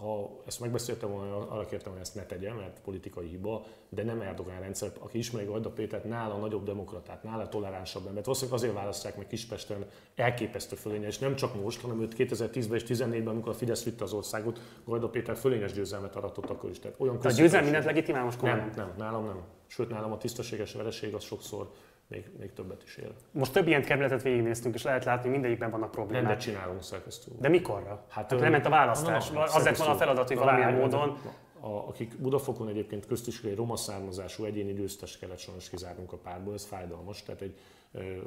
ha 0.00 0.40
ezt 0.46 0.60
megbeszéltem 0.60 1.10
volna, 1.10 1.48
arra 1.48 1.66
kértem, 1.66 1.92
hogy 1.92 2.00
ezt 2.00 2.14
ne 2.14 2.26
tegye, 2.26 2.52
mert 2.52 2.80
politikai 2.80 3.26
hiba, 3.26 3.64
de 3.88 4.02
nem 4.02 4.20
Erdogán 4.20 4.60
rendszer, 4.60 4.92
aki 4.98 5.18
ismeri 5.18 5.46
Gajda 5.46 5.70
Pétert, 5.70 6.04
nála 6.04 6.36
nagyobb 6.36 6.64
demokratát, 6.64 7.22
nála 7.22 7.48
toleránsabb 7.48 8.06
ember. 8.06 8.22
Valószínűleg 8.22 8.58
azért 8.58 8.74
választják 8.74 9.16
meg 9.16 9.26
Kispesten 9.26 9.86
elképesztő 10.14 10.76
fölénye, 10.76 11.06
és 11.06 11.18
nem 11.18 11.36
csak 11.36 11.62
most, 11.62 11.80
hanem 11.80 12.00
őt 12.00 12.14
2010-ben 12.18 12.74
és 12.76 12.84
2014-ben, 12.86 13.26
amikor 13.26 13.52
a 13.52 13.54
Fidesz 13.54 13.84
vitte 13.84 14.04
az 14.04 14.12
országot, 14.12 14.60
Gajda 14.84 15.08
Péter 15.08 15.36
fölényes 15.36 15.72
győzelmet 15.72 16.16
aratott 16.16 16.50
akkor 16.50 16.70
is. 16.70 16.78
Tehát 16.78 17.00
olyan 17.00 17.16
a 17.16 17.30
győzelem 17.30 17.64
mindent 17.64 17.84
legitimál 17.84 18.24
most 18.24 18.40
Nem, 18.40 18.70
nem, 18.76 18.92
nálam 18.98 19.24
nem. 19.24 19.42
Sőt, 19.66 19.88
nálam 19.88 20.12
a 20.12 20.18
tisztességes 20.18 20.72
vereség 20.72 21.14
az 21.14 21.24
sokszor 21.24 21.70
még, 22.10 22.30
még 22.38 22.52
többet 22.52 22.82
is 22.82 22.96
ér. 22.96 23.12
Most 23.30 23.52
több 23.52 23.66
ilyen 23.66 23.82
kerületet 23.82 24.22
végignéztünk, 24.22 24.74
és 24.74 24.82
lehet 24.82 25.04
látni, 25.04 25.22
hogy 25.22 25.30
mindegyikben 25.30 25.70
vannak 25.70 25.90
problémák. 25.90 26.22
Rendet 26.22 26.42
csinálunk 26.42 26.82
szerkesztő. 26.82 27.30
De 27.38 27.48
mikorra? 27.48 28.04
Hát, 28.08 28.30
hát 28.30 28.40
lement 28.40 28.66
a 28.66 28.68
választás. 28.68 29.30
Na, 29.30 29.42
az 29.42 29.64
lett 29.64 29.76
volna 29.76 29.92
a 29.92 29.96
feladat, 29.96 30.28
hogy 30.28 30.36
valamilyen 30.36 30.74
módon. 30.74 31.18
A, 31.60 31.68
akik 31.68 32.16
Budafokon 32.18 32.68
egyébként 32.68 33.06
egy 33.44 33.56
roma 33.56 33.76
származású 33.76 34.44
egyéni 34.44 34.72
győztes 34.72 35.18
kellett 35.18 35.38
sajnos 35.38 35.68
kizárnunk 35.68 36.12
a 36.12 36.16
párból, 36.16 36.54
ez 36.54 36.64
fájdalmas. 36.64 37.22
Tehát 37.22 37.40
egy 37.40 37.54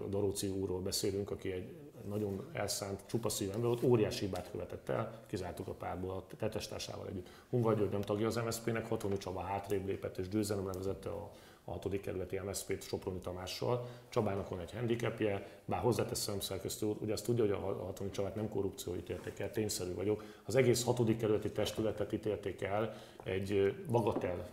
Daróci 0.10 0.47
úrról 0.47 0.80
beszélünk, 0.80 1.31
aki 1.31 1.51
egy 1.51 1.76
nagyon 2.10 2.49
elszánt, 2.53 2.99
csupa 3.05 3.30
ember 3.39 3.61
volt, 3.61 3.84
óriási 3.84 4.26
hibát 4.26 4.51
követett 4.51 4.89
el, 4.89 5.23
kizártuk 5.27 5.68
a 5.68 5.73
párból 5.73 6.10
a 6.10 6.26
tetestársával 6.38 7.07
együtt. 7.07 7.30
Hunvar 7.49 7.77
György 7.77 7.91
nem 7.91 8.01
tagja 8.01 8.27
az 8.27 8.35
MSZP-nek, 8.35 8.88
Hatoni 8.88 9.18
Csaba 9.18 9.41
hátrébb 9.41 9.85
lépett 9.85 10.18
és 10.18 10.27
győzelemre 10.30 10.73
vezette 10.73 11.10
a 11.10 11.31
a 11.65 11.72
6. 11.72 12.02
kerületi 12.02 12.40
MSZP-t 12.40 12.84
Soproni 12.84 13.19
Tamással. 13.19 13.85
Csabának 14.10 14.49
van 14.49 14.60
egy 14.60 14.72
handicapje, 14.72 15.48
bár 15.65 15.80
hozzáteszem 15.80 16.40
szerkesztő 16.40 16.85
úr, 16.85 16.95
ugye 16.99 17.14
azt 17.14 17.26
tudja, 17.26 17.44
hogy 17.44 17.52
a 17.52 17.84
Hatoni 17.85 18.10
Csabát 18.10 18.35
nem 18.35 18.49
korrupció 18.49 18.95
ítélték 18.95 19.40
el, 19.40 19.52
tényszerű 19.52 19.94
vagyok. 19.94 20.23
Az 20.45 20.56
egész 20.56 20.84
6. 20.84 21.18
kerületi 21.18 21.52
testületet 21.52 22.14
ítélték 22.14 22.61
el 22.61 22.95
egy 23.23 23.76
bagatel 23.90 24.49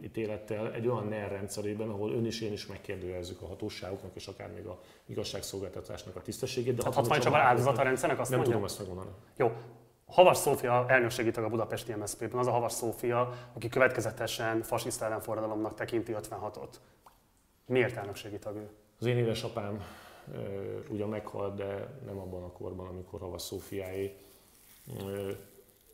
ítélettel, 0.00 0.72
egy 0.72 0.86
olyan 0.86 1.06
NER 1.06 1.30
rendszerében, 1.30 1.88
ahol 1.88 2.12
ön 2.12 2.26
is 2.26 2.40
én 2.40 2.52
is 2.52 2.66
megkérdőjelezzük 2.66 3.42
a 3.42 3.46
hatóságoknak 3.46 4.10
és 4.14 4.26
akár 4.26 4.52
még 4.52 4.66
a 4.66 4.80
igazságszolgáltatásnak 5.06 6.16
a 6.16 6.22
tisztességét. 6.22 6.74
De 6.74 6.82
Tehát 6.82 6.94
Hatoni 6.94 7.20
Csaba 7.20 7.36
áldozat 7.36 7.78
a 7.78 7.82
rendszernek, 7.82 8.20
azt 8.20 8.30
Nem 8.30 8.38
mondja? 8.38 8.56
tudom 8.56 8.70
ezt 8.70 8.78
megmondani. 8.78 9.10
Jó, 9.36 9.52
Havas 10.14 10.38
Szófia 10.38 10.84
elnökségi 10.88 11.30
tag 11.30 11.44
a 11.44 11.48
budapesti 11.48 11.94
MSZP-ben, 11.94 12.38
az 12.38 12.46
a 12.46 12.50
Havas 12.50 12.72
Szófia, 12.72 13.32
aki 13.52 13.68
következetesen 13.68 14.62
fasiszta 14.62 15.04
ellenforradalomnak 15.04 15.74
tekinti 15.74 16.14
56-ot. 16.16 16.68
Miért 17.66 17.96
elnökségi 17.96 18.38
tag 18.38 18.56
ő? 18.56 18.70
Az 18.98 19.06
én 19.06 19.16
édesapám 19.16 19.84
ugyan 20.88 21.08
meghalt, 21.08 21.54
de 21.54 21.98
nem 22.06 22.18
abban 22.18 22.42
a 22.42 22.52
korban, 22.52 22.86
amikor 22.86 23.20
Havas 23.20 23.42
Szófiáé. 23.42 24.16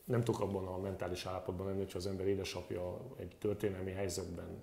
Nem 0.05 0.23
tudok 0.23 0.41
abban 0.41 0.67
a 0.67 0.79
mentális 0.79 1.27
állapotban 1.27 1.67
lenni, 1.67 1.79
hogy 1.79 1.93
az 1.95 2.07
ember 2.07 2.27
édesapja 2.27 2.97
egy 3.17 3.37
történelmi 3.39 3.91
helyzetben 3.91 4.63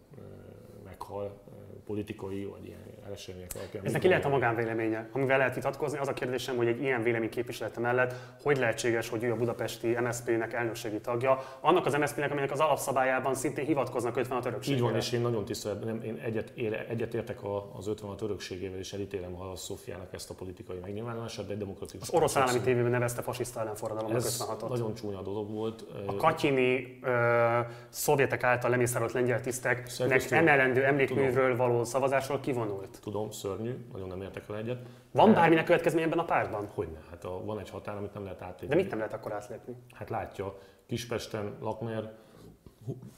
meghal, 0.84 1.42
politikai 1.86 2.46
vagy 2.46 2.66
ilyen 2.66 2.84
események 3.12 3.52
alapján. 3.56 3.86
Ez 3.86 3.92
neki 3.92 4.08
lehet 4.08 4.26
a 4.26 4.30
magánvéleménye. 4.30 5.10
Amivel 5.12 5.38
lehet 5.38 5.56
vitatkozni, 5.56 5.98
az 5.98 6.08
a 6.08 6.14
kérdésem, 6.14 6.56
hogy 6.56 6.68
egy 6.68 6.82
ilyen 6.82 7.04
vélemény 7.04 7.30
képviselete 7.30 7.80
mellett 7.80 8.14
hogy 8.44 8.58
lehetséges, 8.58 9.10
hogy 9.10 9.24
ő 9.24 9.32
a 9.32 9.36
budapesti 9.36 9.88
MSZP-nek 9.88 10.54
elnökségi 10.54 11.00
tagja, 11.00 11.44
annak 11.60 11.86
az 11.86 11.94
MSZP-nek, 11.94 12.32
aminek 12.32 12.52
az 12.52 12.60
alapszabályában 12.60 13.36
szintén 13.36 13.66
hivatkoznak 13.66 14.18
56 14.18 14.46
örökségére. 14.46 14.78
Így 14.78 14.92
van, 14.92 14.96
és 14.96 15.12
én 15.12 15.22
nagyon 15.22 15.46
tisztelet, 15.46 15.84
nem, 15.84 16.02
én 16.04 16.22
egyet, 16.26 16.54
egyet 16.90 17.14
értek 17.14 17.40
az 17.78 17.88
56 17.88 18.22
örökségével, 18.22 18.80
és 18.80 18.94
elítélem 18.94 19.42
a 19.42 19.56
Szófiának 19.56 20.14
ezt 20.14 20.30
a 20.30 20.34
politikai 20.34 20.78
megnyilvánulását, 20.82 21.46
de 21.46 21.52
egy 21.52 21.58
demokratikus. 21.58 22.08
Az 22.08 22.14
orosz 22.14 22.36
állami 22.36 22.60
tévében 22.60 22.92
nevezte 22.92 23.22
fasiszta 23.22 23.60
ellenforradalomnak 23.60 24.22
56-ot. 24.22 24.70
nagyon 24.70 24.94
csúnya 24.94 25.22
dolog 25.22 25.52
volt. 25.52 25.86
A 26.06 26.16
katyini 26.16 27.00
ö, 27.02 27.60
szovjetek 27.90 28.44
által 28.44 28.70
lemészárolt 28.70 29.12
lengyel 29.12 29.42
tiszteknek 29.42 30.32
emelendő 30.32 30.84
emlékművről 30.84 31.56
való 31.56 31.84
szavazásról 31.84 32.40
kivonult. 32.40 32.97
Tudom, 33.00 33.32
szörnyű, 33.32 33.86
nagyon 33.92 34.08
nem 34.08 34.22
értek 34.22 34.46
vele 34.46 34.60
egyet. 34.60 34.80
Van 35.12 35.34
bárminek 35.34 35.66
következmény 35.66 36.04
ebben 36.04 36.20
a 36.20 36.26
pártban? 36.26 36.68
Hogyne, 36.74 37.00
hát 37.10 37.24
a, 37.24 37.44
van 37.46 37.60
egy 37.60 37.70
határ, 37.70 37.98
amit 37.98 38.14
nem 38.14 38.24
lehet 38.24 38.42
átlépni. 38.42 38.68
De 38.68 38.76
mit 38.76 38.90
nem 38.90 38.98
lehet 38.98 39.14
akkor 39.14 39.32
átlépni? 39.32 39.76
Hát 39.94 40.10
látja, 40.10 40.58
Kispesten, 40.86 41.58
Lakmer, 41.62 42.12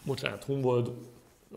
bocsánat, 0.05 0.43
Humboldt, 0.43 0.89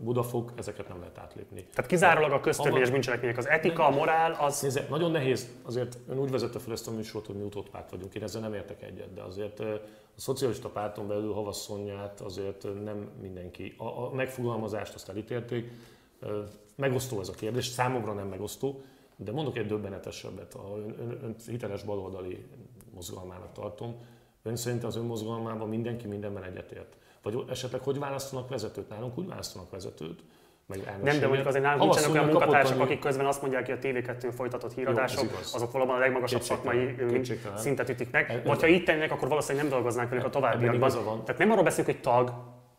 Budafok, 0.01 0.53
ezeket 0.57 0.89
nem 0.89 0.99
lehet 0.99 1.19
átlépni. 1.19 1.67
Tehát 1.75 1.91
kizárólag 1.91 2.33
a 2.33 2.41
köztörvényes 2.41 2.91
bűncselekmények, 2.91 3.39
az 3.39 3.49
etika, 3.49 3.87
a 3.87 3.91
morál, 3.91 4.37
az... 4.41 4.61
Nézze, 4.61 4.87
nagyon 4.89 5.11
nehéz, 5.11 5.49
azért 5.63 5.99
ön 6.09 6.19
úgy 6.19 6.31
vezette 6.31 6.59
fel 6.59 6.73
ezt 6.73 6.89
a 6.89 6.91
műsort, 6.91 7.27
hogy 7.27 7.37
mi 7.37 7.43
utót 7.43 7.69
párt 7.69 7.91
vagyunk, 7.91 8.15
én 8.15 8.23
ezzel 8.23 8.41
nem 8.41 8.55
értek 8.55 8.83
egyet, 8.83 9.13
de 9.15 9.23
azért 9.23 9.61
a 9.61 9.81
szocialista 10.15 10.69
párton 10.69 11.09
belül 11.09 11.33
Havasszonyát 11.33 12.21
azért 12.21 12.67
nem 12.85 13.11
mindenki, 13.21 13.75
a, 13.77 13.85
a 13.85 14.11
megfogalmazást 14.15 14.95
azt 14.95 15.09
elítélték, 15.09 15.71
Megosztó 16.75 17.21
ez 17.21 17.29
a 17.29 17.33
kérdés, 17.33 17.67
számomra 17.67 18.13
nem 18.13 18.29
megosztó, 18.29 18.83
de 19.17 19.33
mondok 19.33 19.57
egy 19.57 19.67
döbbenetesebbet, 19.67 20.55
a 20.55 20.77
ön, 20.77 20.95
ön, 20.99 21.19
ön 21.23 21.35
hiteles 21.47 21.83
baloldali 21.83 22.47
mozgalmának 22.95 23.53
tartom. 23.53 23.95
Ön 24.43 24.57
szerint 24.57 24.85
az 24.85 24.97
önmozgalmában 24.97 25.69
mindenki 25.69 26.07
mindenben 26.07 26.45
egyetért? 26.45 26.97
Vagy 27.23 27.45
esetleg 27.49 27.81
hogy 27.81 27.99
választanak 27.99 28.49
vezetőt? 28.49 28.89
Nálunk 28.89 29.19
úgy 29.19 29.29
választanak 29.29 29.71
vezetőt, 29.71 30.23
meg 30.67 30.99
Nem, 31.03 31.19
de 31.19 31.27
mondjuk 31.27 31.47
azért 31.47 31.65
nálunk 31.65 31.83
nincsenek 31.83 32.11
olyan 32.11 32.25
munkatársak, 32.25 32.81
akik 32.81 32.99
közben 32.99 33.27
azt 33.27 33.43
mondják, 33.43 33.67
hogy 33.67 33.75
a 33.75 33.87
TV2 33.87 34.33
folytatott 34.37 34.75
híradások, 34.75 35.31
Jó, 35.31 35.37
azok 35.55 35.73
valóban 35.73 35.97
a 35.97 35.99
legmagasabb 35.99 36.43
szakmai 36.43 36.95
szintet 37.57 37.89
ütik 37.89 38.11
meg. 38.11 38.43
Vagy 38.45 38.61
ha 38.61 38.67
így 38.67 38.85
tennének, 38.85 39.13
akkor 39.13 39.29
valószínűleg 39.29 39.65
nem 39.65 39.75
dolgoznánk 39.75 40.11
velük 40.11 40.25
a 40.25 40.31
továbbiakban. 40.31 41.25
Tehát 41.25 41.39
nem 41.39 41.51
arról 41.51 41.65
beszélünk, 41.65 41.93
hogy 41.93 42.01
tag, 42.01 42.33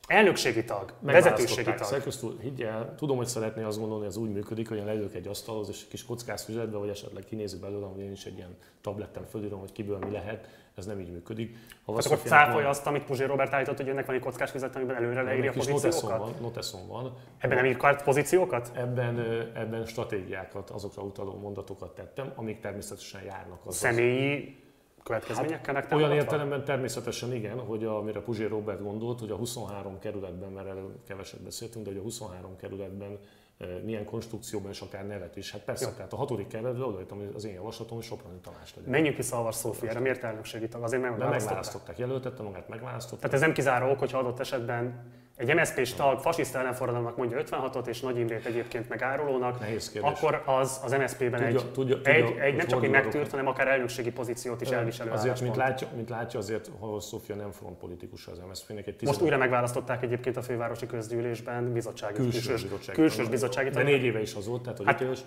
Elnökségi 0.08 0.64
tag, 0.64 0.94
vezetőségi 1.00 1.74
tag. 1.74 1.84
Szerkesztő, 1.84 2.28
higgyel, 2.42 2.96
tudom, 2.98 3.18
hogy 3.18 3.28
szeretné 3.28 3.64
azt 3.64 3.78
gondolni, 3.80 4.04
hogy 4.04 4.14
ez 4.14 4.18
úgy 4.20 4.32
működik, 4.32 4.68
hogy 4.68 4.78
én 4.78 4.86
leülök 4.86 5.16
egy 5.16 5.28
asztalhoz, 5.28 5.70
és 5.70 5.82
egy 5.82 5.88
kis 5.88 6.06
kockás 6.06 6.44
füzetbe, 6.44 6.78
vagy 6.78 6.90
esetleg 6.90 7.24
kinézik 7.24 7.60
belőle, 7.60 7.86
hogy 7.86 8.02
én 8.02 8.12
is 8.12 8.26
egy 8.26 8.36
ilyen 8.36 8.58
tabletten 8.82 9.26
fölírom, 9.26 9.60
hogy 9.60 9.72
kiből 9.72 9.98
mi 9.98 10.12
lehet. 10.12 10.48
Ez 10.76 10.86
nem 10.86 11.00
így 11.00 11.12
működik. 11.12 11.58
Ha 11.86 11.94
hát 11.94 12.06
akkor 12.06 12.18
cáfolja 12.18 12.70
azt, 12.70 12.88
amit 12.88 13.04
Puzsér 13.04 13.28
Robert 13.28 13.54
állított, 13.54 13.78
hogy 13.78 13.90
ennek 13.90 14.06
van 14.06 14.16
egy 14.16 14.22
kockás 14.22 14.52
füzet, 14.52 14.76
amiben 14.76 14.96
előre 14.96 15.22
leírja 15.22 15.52
a 15.52 15.54
pozíciókat? 15.54 16.18
Van, 16.18 16.34
noteszon 16.42 16.88
van. 16.88 17.18
Ebben 17.38 17.58
nem 17.58 17.66
ír 17.66 17.78
kart 17.78 18.04
pozíciókat? 18.04 18.72
Ebben, 18.76 19.20
ebben 19.56 19.86
stratégiákat, 19.86 20.70
azokra 20.70 21.02
utaló 21.02 21.38
mondatokat 21.38 21.96
tettem, 21.96 22.32
amik 22.36 22.60
természetesen 22.60 23.24
járnak. 23.24 23.60
Az 23.66 23.76
Személyi 23.76 24.63
következményekkel 25.04 25.74
hát, 25.74 25.92
Olyan 25.92 26.12
értelemben 26.12 26.64
természetesen 26.64 27.34
igen, 27.34 27.60
hogy 27.60 27.84
amire 27.84 28.20
Puzsér 28.20 28.50
Robert 28.50 28.82
gondolt, 28.82 29.20
hogy 29.20 29.32
a 29.32 29.36
23 29.36 30.00
kerületben, 30.00 30.52
mert 30.52 30.68
erről 30.68 30.92
keveset 31.08 31.42
beszéltünk, 31.42 31.86
de 31.86 31.92
hogy 31.92 32.00
a 32.00 32.04
23 32.04 32.56
kerületben 32.56 33.18
eh, 33.58 33.68
milyen 33.84 34.06
konstrukcióban 34.06 34.72
és 34.72 34.82
akár 34.82 35.08
nevet 35.08 35.36
is. 35.36 35.52
Hát 35.52 35.62
persze, 35.62 35.86
Jó. 35.86 35.92
tehát 35.92 36.14
a 36.14 36.16
hatodik 36.16 36.48
kerületben 36.48 36.88
odaítom, 36.88 37.22
az 37.36 37.46
én 37.46 37.54
javaslatom, 37.54 37.98
hogy 37.98 38.06
Soproni 38.06 38.38
Tamás 38.42 38.76
legyen. 38.76 38.92
Menjünk 38.92 39.18
vissza 39.18 39.38
Alvar 39.38 39.54
Szófiára, 39.54 40.00
miért 40.00 40.24
elnökségi 40.24 40.68
tag? 40.68 40.84
Azért 40.84 41.02
mert 41.02 41.18
megválasztották, 41.18 41.98
jelöltette 41.98 42.44
magát, 42.44 42.68
megválasztották. 42.70 43.20
Tehát 43.20 43.36
ez 43.36 43.42
nem 43.42 43.54
kizáró 43.54 43.90
ok, 43.90 44.00
hogyha 44.00 44.18
adott 44.18 44.40
esetben 44.40 45.12
egy 45.36 45.56
MSZP-s 45.56 45.94
tag 45.94 46.20
fasiszta 46.20 46.60
ellenforradalomnak 46.60 47.18
mondja 47.18 47.42
56-ot, 47.44 47.88
és 47.88 48.00
Nagy 48.00 48.20
Imrét 48.20 48.46
egyébként 48.46 48.90
meg 48.90 49.02
árulónak, 49.02 49.66
akkor 50.02 50.44
az 50.46 50.80
az 50.84 50.92
MSZP-ben 50.92 51.32
tudja, 51.32 51.46
egy, 51.46 51.72
tudja, 51.72 51.96
tudja, 51.96 52.12
egy, 52.12 52.38
egy 52.38 52.56
nem 52.56 52.68
csak 52.68 52.84
egy 52.84 52.90
megtűrt, 52.90 53.32
hanem 53.32 53.48
akár 53.48 53.68
elnökségi 53.68 54.12
pozíciót 54.12 54.62
is 54.62 54.70
elviselő 54.70 55.12
Azért, 55.12 55.42
mint 55.42 55.56
látja, 55.56 55.88
mint 55.96 56.10
látja, 56.10 56.40
azért 56.40 56.70
Halos 56.80 57.04
Szófia 57.04 57.36
nem 57.36 57.52
frontpolitikus 57.52 58.28
az 58.28 58.42
MSZP-nek. 58.50 58.88
Egy 58.88 59.02
Most 59.02 59.22
újra 59.22 59.38
megválasztották 59.38 60.04
egyébként 60.04 60.38
a 60.38 60.42
fővárosi 60.42 60.86
közgyűlésben 60.86 61.74
bizottsági, 61.74 62.14
külsős, 62.14 62.46
külsős, 62.46 62.64
bizottsági, 62.64 62.98
külsős 62.98 63.28
bizottsági. 63.28 63.70
De 63.70 63.84
négy 63.84 64.04
éve 64.04 64.22
is 64.22 64.36
az 64.36 64.48
volt, 64.48 64.62
tehát 64.62 64.78
hogy 64.78 64.86
hát, 64.86 65.26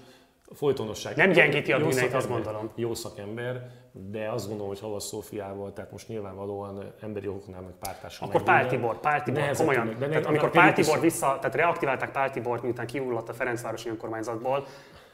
folytonosság. 0.54 1.16
Nem 1.16 1.32
gyengíti 1.32 1.72
a 1.72 1.78
bűneit, 1.78 2.14
azt 2.14 2.28
gondolom. 2.28 2.70
Jó 2.74 2.94
szakember, 2.94 3.70
de 4.10 4.28
azt 4.28 4.46
gondolom, 4.46 4.68
hogy 4.68 4.80
Havas 4.80 5.02
Szófiával, 5.02 5.72
tehát 5.72 5.90
most 5.90 6.08
nyilvánvalóan 6.08 6.92
emberi 7.00 7.28
okoknál 7.28 7.60
meg 7.60 7.72
pártársa. 7.80 8.24
Akkor 8.24 8.42
Pál 8.42 8.66
Tibor, 8.66 9.00
Pál 9.00 9.22
Tibor, 9.22 9.50
komolyan. 9.56 9.96
De 9.98 10.08
tehát 10.08 10.26
amikor 10.26 10.50
Pál 10.50 10.72
Tibor 10.72 11.00
vissza, 11.00 11.38
tehát 11.40 11.54
reaktiválták 11.54 12.12
Pál 12.12 12.30
Tibort, 12.30 12.62
miután 12.62 12.86
kiullatt 12.86 13.28
a 13.28 13.34
Ferencvárosi 13.34 13.88
önkormányzatból, 13.88 14.66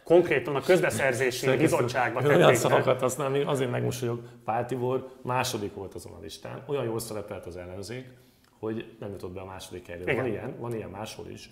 konkrétan 0.04 0.56
a 0.56 0.60
közbeszerzési 0.60 1.56
bizottságba 1.56 2.20
tették 2.20 2.36
Olyan 2.36 2.54
szavakat 2.54 3.00
használni, 3.00 3.42
azért 3.42 3.70
megmosolyog. 3.70 4.20
Pál 4.44 4.66
Tibor 4.66 5.09
második 5.22 5.74
volt 5.74 5.94
azon 5.94 6.12
a 6.12 6.20
listán, 6.20 6.62
olyan 6.66 6.84
jól 6.84 6.98
szerepelt 6.98 7.46
az 7.46 7.56
ellenzék, 7.56 8.06
hogy 8.59 8.96
nem 9.00 9.10
jutott 9.10 9.32
be 9.32 9.40
a 9.40 9.44
második 9.44 9.86
helyre. 9.86 10.14
Van 10.14 10.26
ilyen, 10.26 10.56
van 10.59 10.74
ilyen 10.74 10.90
máshol 10.90 11.26
is. 11.28 11.50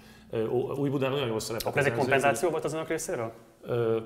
Új-Budán 0.76 1.12
olyan 1.12 1.28
jól 1.28 1.40
szerepelt. 1.40 1.68
Akkor 1.68 1.86
ez 1.86 1.92
egy 1.92 1.98
kompenzáció 1.98 2.50
volt 2.50 2.64
az 2.64 2.74
önök 2.74 2.88
részéről? 2.88 3.32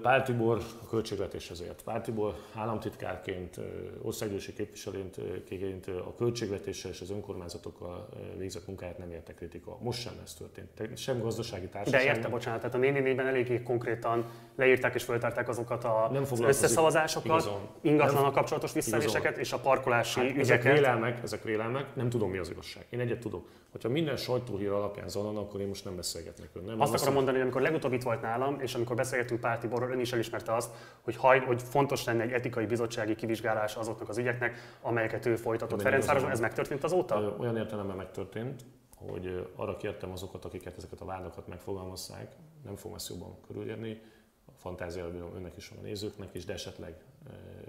Pál 0.02 0.22
Tibor 0.22 0.60
a 0.82 0.86
költségvetéshez 0.88 1.60
ért. 1.60 1.82
Pál 1.82 2.00
Tibor 2.00 2.34
államtitkárként, 2.54 3.60
országgyűlési 4.02 4.52
képviselőként 4.52 5.86
a 5.86 6.14
költségvetéssel 6.14 6.90
és 6.90 7.00
az 7.00 7.10
önkormányzatokkal 7.10 8.08
végzett 8.38 8.66
munkáját 8.66 8.98
nem 8.98 9.10
érte 9.10 9.34
kritika. 9.34 9.78
Most 9.80 10.00
sem 10.00 10.12
ez 10.24 10.34
történt. 10.34 10.98
Sem 10.98 11.20
gazdasági 11.20 11.66
társaság. 11.66 12.00
De 12.00 12.06
érte, 12.06 12.28
bocsánat, 12.28 12.60
tehát 12.60 12.74
a 12.74 12.78
nénénében 12.78 13.26
eléggé 13.26 13.62
konkrétan 13.62 14.24
leírták 14.56 14.94
és 14.94 15.04
föltárták 15.04 15.48
azokat 15.48 15.84
a 15.84 16.08
nem 16.12 16.24
összeszavazásokat, 16.42 17.50
ingatlan 17.80 18.32
kapcsolatos 18.32 18.72
visszaéléseket 18.72 19.38
és 19.38 19.52
a 19.52 19.58
parkolási 19.58 20.20
hát 20.20 20.30
ügyeket. 20.30 20.50
Ezek 20.50 20.62
vélelmek, 20.62 21.22
ezek 21.22 21.42
vélelmek, 21.42 21.94
nem 21.94 22.08
tudom 22.08 22.30
mi 22.30 22.38
az 22.38 22.50
igazság. 22.50 22.86
Én 22.90 23.00
egyet 23.00 23.18
tudok. 23.18 23.48
Hogyha 23.70 23.88
minden 23.88 24.16
sajtóhír 24.16 24.70
alapján 24.70 25.08
zajlana, 25.08 25.40
akkor 25.40 25.60
én 25.60 25.66
most 25.66 25.84
nem 25.84 25.96
beszélgetnek 25.96 26.48
Nem 26.66 26.80
Azt 26.80 26.94
akarom 26.94 27.14
mondani, 27.14 27.36
hogy 27.36 27.46
amikor 27.46 27.62
legutóbb 27.62 27.92
itt 27.92 28.02
volt 28.02 28.22
nálam, 28.22 28.60
és 28.60 28.74
amikor 28.74 28.96
beszélgettünk 28.96 29.40
Pál 29.44 29.58
Tiborról, 29.58 29.90
ön 29.90 30.00
is 30.00 30.12
elismerte 30.12 30.54
azt, 30.54 30.74
hogy, 31.00 31.16
haj, 31.16 31.40
hogy 31.40 31.62
fontos 31.62 32.04
lenne 32.04 32.22
egy 32.22 32.32
etikai 32.32 32.66
bizottsági 32.66 33.14
kivizsgálás 33.14 33.74
azoknak 33.74 34.08
az 34.08 34.18
ügyeknek, 34.18 34.78
amelyeket 34.80 35.26
ő 35.26 35.36
folytatott 35.36 35.82
Ferencvároson. 35.82 36.30
Ez 36.30 36.40
megtörtént 36.40 36.84
azóta? 36.84 37.36
Olyan 37.38 37.56
értelemben 37.56 37.96
megtörtént, 37.96 38.64
hogy 38.96 39.50
arra 39.56 39.76
kértem 39.76 40.10
azokat, 40.10 40.44
akiket 40.44 40.76
ezeket 40.76 41.00
a 41.00 41.04
vádakat 41.04 41.48
megfogalmazzák, 41.48 42.32
nem 42.64 42.76
fogom 42.76 42.96
ezt 42.96 43.08
jobban 43.08 43.40
körülírni, 43.46 44.00
a 44.46 44.52
fantáziában 44.56 45.36
önnek 45.36 45.56
is 45.56 45.70
a 45.70 45.80
nézőknek 45.82 46.34
is, 46.34 46.44
de 46.44 46.52
esetleg 46.52 46.94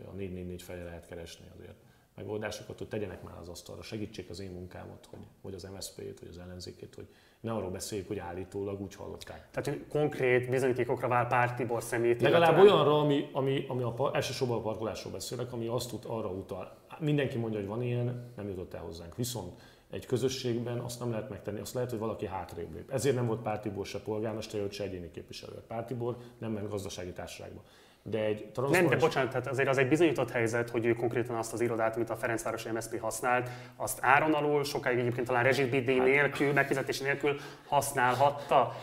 a 0.06 0.12
444 0.12 0.62
felé 0.62 0.84
lehet 0.84 1.08
keresni 1.08 1.46
azért 1.56 1.78
megoldásokat, 2.16 2.78
hogy 2.78 2.88
tegyenek 2.88 3.24
már 3.24 3.38
az 3.38 3.48
asztalra, 3.48 3.82
segítsék 3.82 4.30
az 4.30 4.40
én 4.40 4.52
munkámat, 4.52 5.08
hogy, 5.10 5.28
hogy 5.42 5.54
az 5.54 5.64
MSZP-t, 5.64 6.20
vagy 6.20 6.30
az 6.30 6.38
ellenzékét, 6.38 6.96
hogy 6.96 7.08
ne 7.46 7.52
arról 7.52 7.70
beszéljük, 7.70 8.08
hogy 8.08 8.20
állítólag 8.20 8.82
úgy 8.82 8.96
hallották. 8.96 9.48
Tehát 9.52 9.70
hogy 9.70 9.88
konkrét 9.90 10.50
bizonyítékokra 10.50 11.08
vál 11.08 11.28
Pár 11.28 11.56
Tibor 11.56 11.84
szemét. 11.84 12.22
Legalább 12.22 12.60
olyanra, 12.60 13.00
ami, 13.00 13.30
ami, 13.32 13.66
ami 13.68 13.84
a, 13.84 14.12
elsősorban 14.14 14.58
a 14.58 14.62
parkolásról 14.62 15.14
beszélek, 15.14 15.54
ami 15.54 15.68
azt 15.68 15.90
tud 15.90 16.04
arra 16.08 16.30
utal. 16.30 16.78
Mindenki 17.00 17.38
mondja, 17.38 17.60
hogy 17.60 17.68
van 17.68 17.82
ilyen, 17.82 18.32
nem 18.36 18.48
jutott 18.48 18.74
el 18.74 18.82
hozzánk. 18.82 19.16
Viszont 19.16 19.62
egy 19.92 20.06
közösségben 20.06 20.80
azt 20.80 21.00
nem 21.00 21.10
lehet 21.10 21.30
megtenni, 21.30 21.60
azt 21.60 21.74
lehet, 21.74 21.90
hogy 21.90 22.00
valaki 22.00 22.26
hátrébb 22.26 22.74
lép. 22.74 22.92
Ezért 22.92 23.16
nem 23.16 23.26
volt 23.26 23.42
Pártibor 23.42 23.86
se 23.86 24.00
polgármester, 24.00 24.72
se 24.72 24.84
egyéni 24.84 25.12
képviselő. 25.12 25.56
Pártibor 25.68 26.18
nem 26.38 26.52
ment 26.52 26.70
gazdasági 26.70 27.12
társaságba. 27.12 27.62
De 28.10 28.20
egy 28.20 28.52
Nem, 28.70 28.88
de 28.88 28.96
bocsánat, 28.96 29.30
tehát 29.30 29.48
azért 29.48 29.68
az 29.68 29.78
egy 29.78 29.88
bizonyított 29.88 30.32
helyzet, 30.32 30.70
hogy 30.70 30.86
ő 30.86 30.94
konkrétan 30.94 31.36
azt 31.36 31.54
az 31.54 31.62
irodát, 31.62 31.96
amit 31.96 32.10
a 32.10 32.16
Ferencvárosi 32.16 32.70
MSZP 32.70 33.00
használt, 33.00 33.50
azt 33.76 34.00
áron 34.02 34.34
alul, 34.34 34.64
sokáig 34.64 35.00
egyébként 35.00 35.28
talán 35.28 35.44
rezsitbíj 35.44 35.98
hát. 35.98 36.06
nélkül, 36.06 36.54
megfizetési 36.54 37.04
nélkül 37.04 37.36
használhatta. 37.68 38.76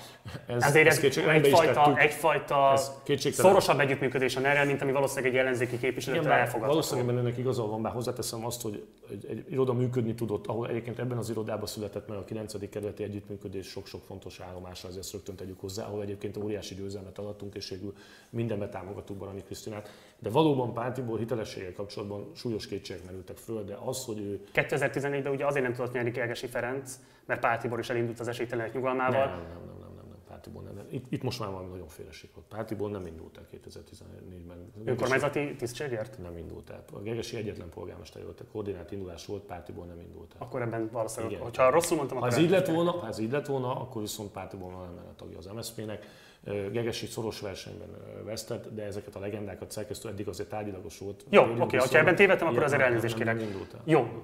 Ez, 0.46 0.62
Ezért 0.62 0.86
ez, 0.86 1.04
ez 1.04 1.16
egyfajta, 1.16 1.96
egyfajta 1.98 2.72
ez 2.72 2.90
szorosabb 3.32 3.80
együttműködés 3.80 4.36
a 4.36 4.40
ner 4.40 4.66
mint 4.66 4.82
ami 4.82 4.92
valószínűleg 4.92 5.32
egy 5.32 5.38
ellenzéki 5.38 5.78
képviselőtől 5.78 6.30
elfogadható. 6.30 6.66
Valószínűleg 6.66 7.16
ennek 7.16 7.38
igazol 7.38 7.68
van, 7.68 7.82
bár 7.82 7.92
hozzáteszem 7.92 8.46
azt, 8.46 8.62
hogy 8.62 8.86
egy, 9.10 9.26
egy 9.30 9.44
iroda 9.50 9.72
működni 9.72 10.14
tudott, 10.14 10.46
ahol 10.46 10.68
egyébként 10.68 10.98
ebben 10.98 11.18
az 11.18 11.30
irodában 11.30 11.66
született 11.66 12.08
meg 12.08 12.18
a 12.18 12.24
9. 12.24 12.68
kerületi 12.70 13.02
együttműködés 13.02 13.66
sok-sok 13.66 14.04
fontos 14.04 14.40
állomásra, 14.40 14.88
azért 14.88 15.04
ezt 15.04 15.12
rögtön 15.12 15.34
tegyük 15.34 15.60
hozzá, 15.60 15.84
ahol 15.84 16.02
egyébként 16.02 16.36
óriási 16.36 16.74
győzelmet 16.74 17.18
alattunk, 17.18 17.54
és 17.54 17.68
végül 17.68 17.94
mindenbe 18.30 18.68
támogatunk 18.68 19.11
Barani 19.14 19.42
Krisztinát. 19.42 19.88
De 20.18 20.30
valóban 20.30 20.72
Pál 20.72 20.92
Tibor 20.92 21.18
hitelességgel 21.18 21.72
kapcsolatban 21.72 22.30
súlyos 22.34 22.66
kétségek 22.66 23.04
merültek 23.04 23.36
föl, 23.36 23.64
de 23.64 23.74
az, 23.84 24.04
hogy 24.04 24.18
ő... 24.18 24.44
2014-ben 24.54 25.32
ugye 25.32 25.46
azért 25.46 25.64
nem 25.64 25.74
tudott 25.74 25.92
nyerni 25.92 26.10
Kergesi 26.10 26.46
Ferenc, 26.46 26.98
mert 27.26 27.40
Pál 27.40 27.58
Tibor 27.58 27.78
is 27.78 27.90
elindult 27.90 28.20
az 28.20 28.28
esélytelenek 28.28 28.74
nyugalmával. 28.74 29.26
Nem, 29.26 29.38
nem, 29.38 29.48
nem, 29.48 29.78
nem. 29.78 30.02
Pártiból 30.42 30.62
nem. 30.62 30.86
Itt, 30.90 31.12
itt 31.12 31.22
most 31.22 31.40
már 31.40 31.50
valami 31.50 31.68
nagyon 31.68 31.88
féleség 31.88 32.30
volt. 32.34 32.46
Pártiból 32.46 32.90
nem 32.90 33.06
indult 33.06 33.36
el 33.36 33.44
2014-ben. 33.52 34.72
Önkormányzati 34.84 35.54
tisztségért? 35.56 36.18
Nem 36.22 36.36
indult 36.36 36.70
el. 36.70 36.84
A 36.92 36.98
Gegesi 36.98 37.36
egyetlen 37.36 37.68
polgármester 37.68 38.24
volt, 38.24 38.40
a 38.40 38.44
koordinált 38.52 38.92
indulás 38.92 39.26
volt, 39.26 39.42
Pártiból 39.42 39.86
nem 39.86 40.00
indult 40.00 40.32
el. 40.34 40.46
Akkor 40.46 40.62
ebben 40.62 40.88
valószínűleg, 40.92 41.32
Igen. 41.32 41.44
hogyha 41.44 41.70
rosszul 41.70 41.96
mondtam, 41.96 42.18
ha 42.18 42.26
ez 42.26 42.38
így 42.38 42.50
lett 42.50 42.66
volna, 42.66 42.90
ha 42.90 43.06
ez 43.06 43.18
így 43.18 43.30
lett 43.30 43.46
volna, 43.46 43.80
akkor 43.80 44.00
viszont 44.00 44.30
Pártiból 44.30 44.70
nem 44.70 44.80
lenne 44.80 45.14
tagja 45.16 45.38
az 45.38 45.46
MSZP-nek. 45.46 46.06
Gegesi 46.44 47.06
szoros 47.06 47.40
versenyben 47.40 47.88
vesztett, 48.24 48.74
de 48.74 48.82
ezeket 48.82 49.14
a 49.14 49.20
legendákat 49.20 49.70
szerkesztő 49.70 50.08
eddig 50.08 50.28
azért 50.28 50.48
tárgyilagos 50.48 50.98
volt. 50.98 51.24
Jó, 51.28 51.42
oké, 51.42 51.60
okay, 51.60 51.78
ha 51.78 51.98
ebben 51.98 52.16
tévedtem, 52.16 52.46
akkor 52.46 52.62
azért 52.62 52.82
elnézést 52.82 53.16
kérek. 53.16 53.40
Jó, 53.84 54.22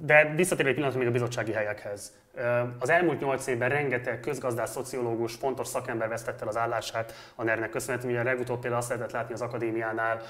de 0.00 0.32
visszatérve 0.36 0.68
egy 0.68 0.74
pillanatra 0.74 1.00
még 1.00 1.08
a 1.08 1.12
bizottsági 1.12 1.52
helyekhez. 1.52 2.12
Az 2.78 2.90
elmúlt 2.90 3.20
nyolc 3.20 3.46
évben 3.46 3.68
rengeteg 3.68 4.20
közgazdás, 4.20 4.68
szociológus, 4.68 5.34
fontos 5.34 5.66
szakember 5.66 6.08
vesztette 6.08 6.42
el 6.42 6.48
az 6.48 6.56
állását 6.56 7.14
a 7.34 7.42
ner 7.42 7.68
köszönhetően. 7.68 8.12
Ugye 8.12 8.22
legutóbb 8.22 8.60
például 8.60 8.80
azt 8.80 8.90
lehetett 8.90 9.12
látni 9.12 9.34
az 9.34 9.40
akadémiánál, 9.40 10.20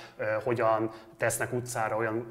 hogyan 0.44 0.90
tesznek 1.16 1.52
utcára 1.52 1.96
olyan 1.96 2.28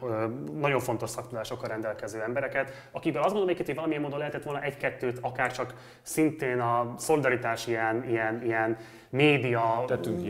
nagyon 0.60 0.80
fontos 0.80 1.10
szaktudásokkal 1.10 1.70
rendelkező 1.70 2.22
embereket, 2.22 2.88
akiből 2.92 3.22
azt 3.22 3.34
gondolom, 3.34 3.56
hogy 3.58 3.76
valamilyen 3.76 4.02
módon 4.02 4.20
lehetett 4.20 4.44
volna 4.44 4.62
egy-kettőt, 4.62 5.18
akár 5.22 5.52
csak 5.52 5.74
szintén 6.02 6.60
a 6.60 6.94
szolidaritás 6.98 7.68
ilyen, 7.68 8.10
ilyen, 8.10 8.42
ilyen 8.44 8.78
média, 9.10 9.86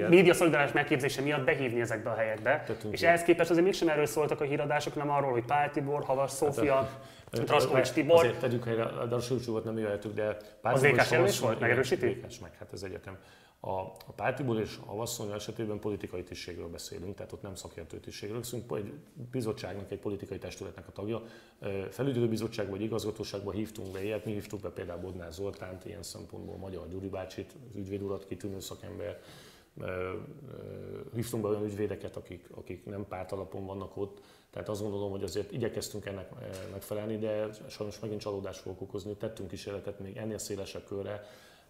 média 0.10 0.34
szolidaritás 0.34 0.74
megképzése 0.74 1.22
miatt 1.22 1.44
behívni 1.44 1.82
ezekbe 1.82 2.10
a 2.10 2.16
helyekbe. 2.16 2.64
Tettünk 2.66 2.94
és 2.94 3.02
ehhez 3.02 3.24
képest 3.24 3.50
azért 3.50 3.66
mégsem 3.66 3.88
erről 3.88 4.06
szóltak 4.06 4.42
a 4.42 4.44
híradások, 4.44 4.96
nem 4.96 5.10
arról, 5.10 5.32
hogy 5.32 5.46
Pál 5.46 5.72
Tibor, 5.72 6.04
Havas 6.04 6.32
Szófia, 6.32 6.76
hát 6.76 6.90
Draskovics 7.42 7.92
Tibor. 7.92 8.18
Azért 8.18 8.40
tegyük 8.40 8.64
helyre, 8.64 8.84
a 8.84 9.06
Draskovics 9.06 9.46
volt 9.46 9.64
nem 9.64 9.78
jöhetünk, 9.78 10.14
de 10.14 10.38
Pál 10.62 10.74
Az 10.74 10.82
Tibor 11.10 11.28
is 11.28 11.40
volt, 11.40 11.60
megerősíti? 11.60 12.06
Vékás 12.06 12.40
meg, 12.40 12.56
hát 12.60 12.74
ez 12.74 12.84
egyetem. 12.84 13.18
A, 13.66 13.80
a 14.06 14.12
Pártibor 14.16 14.60
és 14.60 14.78
a 14.86 14.96
Vasszony 14.96 15.32
esetében 15.32 15.80
politikai 15.80 16.24
tisztségről 16.24 16.68
beszélünk, 16.68 17.16
tehát 17.16 17.32
ott 17.32 17.42
nem 17.42 17.56
szakértő 17.56 17.98
tisztségről, 17.98 18.38
beszélünk, 18.38 18.72
egy 18.78 18.94
bizottságnak, 19.32 19.92
egy 19.92 20.00
politikai 20.00 20.38
testületnek 20.38 20.88
a 20.88 20.92
tagja. 20.92 21.22
Felügyelő 21.90 22.28
bizottság 22.28 22.70
vagy 22.70 22.82
igazgatóságban 22.82 23.54
hívtunk 23.54 23.92
be 23.92 24.04
ilyet, 24.04 24.26
mi 24.26 24.32
hívtuk 24.32 24.60
be 24.62 24.70
például 24.70 25.02
Bodnár 25.02 25.32
Zoltánt, 25.32 25.86
ilyen 25.86 26.04
szempontból 26.04 26.56
Magyar 26.56 26.88
Gyuri 26.88 27.08
bácsit, 27.08 27.56
az 27.70 27.76
ügyvéd 27.76 28.02
urat, 28.02 28.26
kitűnő 28.26 28.60
szakember, 28.60 29.20
hívtunk 31.16 31.44
be 31.44 31.50
olyan 31.50 31.64
ügyvédeket, 31.64 32.16
akik, 32.16 32.50
akik 32.56 32.86
nem 32.86 33.08
párt 33.08 33.32
alapon 33.32 33.66
vannak 33.66 33.98
ott, 33.98 34.22
tehát 34.54 34.70
azt 34.70 34.82
gondolom, 34.82 35.12
hogy 35.12 35.24
azért 35.24 35.52
igyekeztünk 35.52 36.06
ennek 36.06 36.30
megfelelni, 36.72 37.18
de 37.18 37.48
sajnos 37.68 38.00
megint 38.00 38.22
csalódást 38.22 38.60
fogok 38.60 38.82
okozni, 38.82 39.16
tettünk 39.16 39.50
kísérletet 39.50 40.00
még 40.00 40.18
ennél 40.18 40.38
szélesebb 40.38 40.86
körre, 40.88 41.24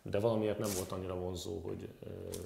de 0.06 0.20
valamiért 0.20 0.58
nem 0.60 0.70
volt 0.78 0.92
annyira 0.92 1.16
vonzó, 1.16 1.60
hogy, 1.60 1.88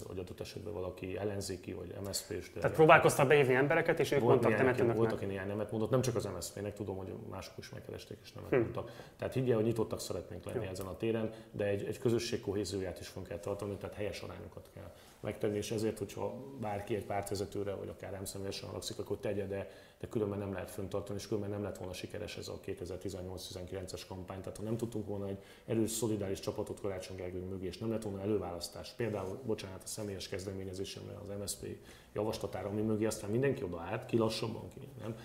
hogy 0.08 0.20
adott 0.20 0.40
esetben 0.40 0.74
valaki 0.74 1.18
ellenzéki 1.18 1.74
vagy 1.74 1.94
MSZP-s. 2.04 2.52
Tehát 2.54 2.76
próbálkoztak 2.76 3.28
beívni 3.28 3.54
embereket, 3.54 4.00
és 4.00 4.12
ők 4.12 4.22
mondtak 4.22 4.56
temet 4.56 4.76
önöknek? 4.76 4.98
Voltak 4.98 5.22
én 5.22 5.30
ilyen 5.30 5.48
nemet 5.48 5.72
mondott, 5.72 5.90
nem 5.90 6.02
csak 6.02 6.16
az 6.16 6.26
MSZP-nek, 6.36 6.74
tudom, 6.74 6.98
hogy 6.98 7.14
mások 7.30 7.58
is 7.58 7.70
megkeresték 7.70 8.18
és 8.24 8.34
nemet 8.34 8.50
hm. 8.50 8.58
mondtak. 8.58 8.92
Tehát 9.18 9.34
higgye, 9.34 9.56
hogy 9.56 9.64
nyitottak 9.64 10.00
szeretnénk 10.00 10.46
lenni 10.46 10.64
Jó. 10.66 10.72
ezen 10.72 10.86
a 10.86 10.98
téren, 10.98 11.34
de 11.52 11.66
egy, 11.66 11.84
egy 11.84 12.00
közösség 12.00 12.42
kohézióját 12.42 13.00
is 13.00 13.08
fogunk 13.08 13.28
kell 13.28 13.40
tartani, 13.40 13.76
tehát 13.76 13.96
helyes 13.96 14.22
arányokat 14.22 14.70
kell 14.74 14.92
megtenni, 15.20 15.58
és 15.58 15.72
ezért, 15.72 15.98
hogyha 15.98 16.34
bárki 16.60 16.96
egy 16.96 17.06
pártvezetőre, 17.06 17.74
vagy 17.74 17.90
akár 17.90 18.12
rám 18.12 18.26
személyesen 18.26 18.68
halakszik, 18.68 19.00
akkor 19.00 19.18
tegye, 19.18 19.48
de, 19.48 19.68
de 20.00 20.08
különben 20.08 20.40
nem 20.40 20.54
lehet 20.54 20.72
föntartani, 20.72 21.20
és 21.20 21.28
különben 21.28 21.50
nem 21.50 21.64
lett 21.64 21.78
volna 21.78 21.94
sikeres 21.94 22.38
ez 22.38 22.48
a 22.48 22.60
2018-19-es 22.66 24.02
kampány. 24.08 24.40
Tehát 24.40 24.58
ha 24.58 24.64
nem 24.64 24.78
tudtunk 24.78 25.08
volna 25.08 25.28
egy 25.28 25.38
erős, 25.66 25.92
szolidáris 25.92 26.40
csapatot 26.40 26.82
Karácsony 26.82 27.16
Gergely 27.16 27.42
mögé, 27.42 27.66
és 27.66 27.78
nem 27.78 27.90
lett 27.90 28.04
volna 28.04 28.22
előválasztás, 28.22 28.94
például, 28.96 29.40
bocsánat, 29.46 29.84
a 29.84 29.88
személyes 29.88 30.28
kezdeményezésemre 30.28 31.14
az 31.14 31.38
MSZP 31.40 31.78
javaslatára, 32.14 32.70
ami 32.70 32.82
mögé 32.82 33.06
aztán 33.06 33.30
mindenki 33.30 33.64
odaállt, 33.64 34.06
ki 34.06 34.18
lassabban, 34.18 34.68
ki 34.70 34.80
nem. 35.00 35.16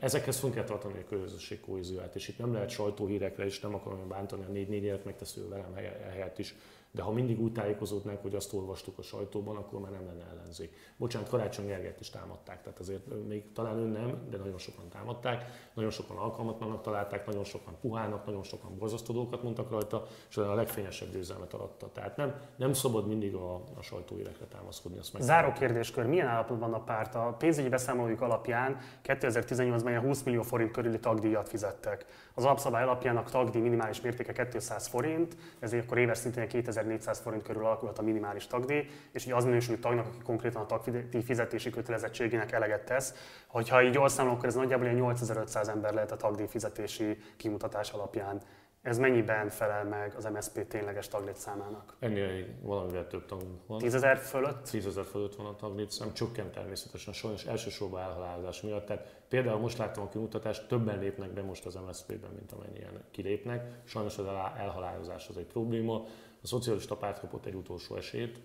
Ezekhez 0.00 0.38
fog 0.38 0.54
kell 0.54 0.64
tartani 0.64 0.98
a 0.98 1.08
közösség 1.08 1.60
kohézióját, 1.60 2.14
és 2.14 2.28
itt 2.28 2.38
nem 2.38 2.52
lehet 2.52 2.70
sajtóhírekre, 2.70 3.44
és 3.44 3.60
nem 3.60 3.74
akarom 3.74 4.08
bántani 4.08 4.44
a 4.44 4.48
négy 4.48 4.68
négy 4.68 4.82
élet 4.82 5.04
megtesző 5.04 5.48
velem 5.48 5.74
helyett 6.10 6.38
is 6.38 6.54
de 6.94 7.02
ha 7.02 7.12
mindig 7.12 7.40
úgy 7.40 7.52
tájékozódnánk, 7.52 8.22
hogy 8.22 8.34
azt 8.34 8.52
olvastuk 8.52 8.98
a 8.98 9.02
sajtóban, 9.02 9.56
akkor 9.56 9.80
már 9.80 9.90
nem 9.90 10.06
lenne 10.06 10.24
ellenzék. 10.30 10.76
Bocsánat, 10.96 11.28
Karácsony 11.28 11.66
Gergelyt 11.66 12.00
is 12.00 12.10
támadták, 12.10 12.62
tehát 12.62 12.78
azért 12.78 13.26
még 13.28 13.52
talán 13.52 13.78
ön 13.78 13.88
nem, 13.88 14.28
de 14.30 14.36
nagyon 14.36 14.58
sokan 14.58 14.88
támadták, 14.88 15.44
nagyon 15.74 15.90
sokan 15.90 16.16
alkalmatlanak 16.16 16.82
találták, 16.82 17.26
nagyon 17.26 17.44
sokan 17.44 17.76
puhának, 17.80 18.26
nagyon 18.26 18.42
sokan 18.42 18.78
borzasztó 18.78 19.12
dolgokat 19.12 19.42
mondtak 19.42 19.70
rajta, 19.70 20.06
és 20.30 20.36
a 20.36 20.54
legfényesebb 20.54 21.12
győzelmet 21.12 21.52
alatta. 21.52 21.90
Tehát 21.92 22.16
nem, 22.16 22.34
nem 22.56 22.72
szabad 22.72 23.06
mindig 23.06 23.34
a, 23.34 23.54
a 23.54 23.82
sajtóérekre 23.82 24.44
támaszkodni. 24.44 24.98
Azt 24.98 25.16
Záró 25.18 25.52
kérdéskör, 25.52 26.06
milyen 26.06 26.26
állapotban 26.26 26.70
van 26.70 26.80
a 26.80 26.84
párt? 26.84 27.14
A 27.14 27.34
pénzügyi 27.38 27.68
beszámolójuk 27.68 28.20
alapján 28.20 28.78
2018-ban 29.04 29.98
20 30.02 30.22
millió 30.22 30.42
forint 30.42 30.70
körüli 30.70 30.98
tagdíjat 30.98 31.48
fizettek. 31.48 32.06
Az 32.34 32.44
alapszabály 32.44 32.82
alapján 32.82 33.16
a 33.16 33.22
tagdíj 33.22 33.60
minimális 33.60 34.00
mértéke 34.00 34.48
200 34.48 34.86
forint, 34.86 35.36
ezért 35.58 35.84
akkor 35.84 35.98
éves 35.98 36.18
szintén 36.18 36.46
2400 36.84 37.18
forint 37.20 37.42
körül 37.42 37.64
alakulhat 37.64 37.98
a 37.98 38.02
minimális 38.02 38.46
tagdíj, 38.46 38.86
és 39.12 39.24
ugye 39.24 39.34
az 39.34 39.44
minősülő 39.44 39.78
tagnak, 39.78 40.06
aki 40.06 40.18
konkrétan 40.24 40.62
a 40.62 40.66
tagdíj 40.66 41.22
fizetési 41.22 41.70
kötelezettségének 41.70 42.52
eleget 42.52 42.84
tesz. 42.84 43.14
Hogyha 43.46 43.82
így 43.82 43.94
jól 43.94 44.08
számolom, 44.08 44.36
akkor 44.36 44.48
ez 44.48 44.54
nagyjából 44.54 44.88
8500 44.88 45.68
ember 45.68 45.94
lehet 45.94 46.12
a 46.12 46.16
tagdíj 46.16 46.46
fizetési 46.46 47.18
kimutatás 47.36 47.90
alapján. 47.90 48.42
Ez 48.84 48.98
mennyiben 48.98 49.48
felel 49.48 49.84
meg 49.84 50.14
az 50.16 50.24
MSZP 50.24 50.68
tényleges 50.68 51.08
taglétszámának? 51.08 51.96
Ennél 51.98 52.46
valamivel 52.62 53.06
több 53.06 53.26
tagunk 53.26 53.66
van. 53.66 53.78
10 53.78 53.94
ezer 53.94 54.16
fölött? 54.16 54.70
10 54.70 54.86
ezer 54.86 55.04
fölött 55.04 55.34
van 55.34 55.46
a 55.46 55.56
taglétszám, 55.56 56.12
csökkent 56.12 56.50
természetesen, 56.50 57.12
sajnos 57.12 57.44
elsősorban 57.44 58.00
elhalálozás 58.00 58.60
miatt. 58.60 58.86
Tehát 58.86 59.22
például 59.28 59.58
most 59.58 59.78
láttam 59.78 60.04
a 60.04 60.08
kimutatást, 60.08 60.68
többen 60.68 60.98
lépnek 60.98 61.30
be 61.30 61.42
most 61.42 61.66
az 61.66 61.78
MSZP-ben, 61.86 62.30
mint 62.36 62.52
amennyien 62.52 63.04
kilépnek. 63.10 63.80
Sajnos 63.84 64.18
az 64.18 64.26
elhalálozás 64.58 65.28
az 65.28 65.36
egy 65.36 65.46
probléma. 65.46 66.04
A 66.44 66.46
szocialista 66.46 66.96
párt 66.96 67.20
kapott 67.20 67.46
egy 67.46 67.54
utolsó 67.54 67.96
esélyt, 67.96 68.40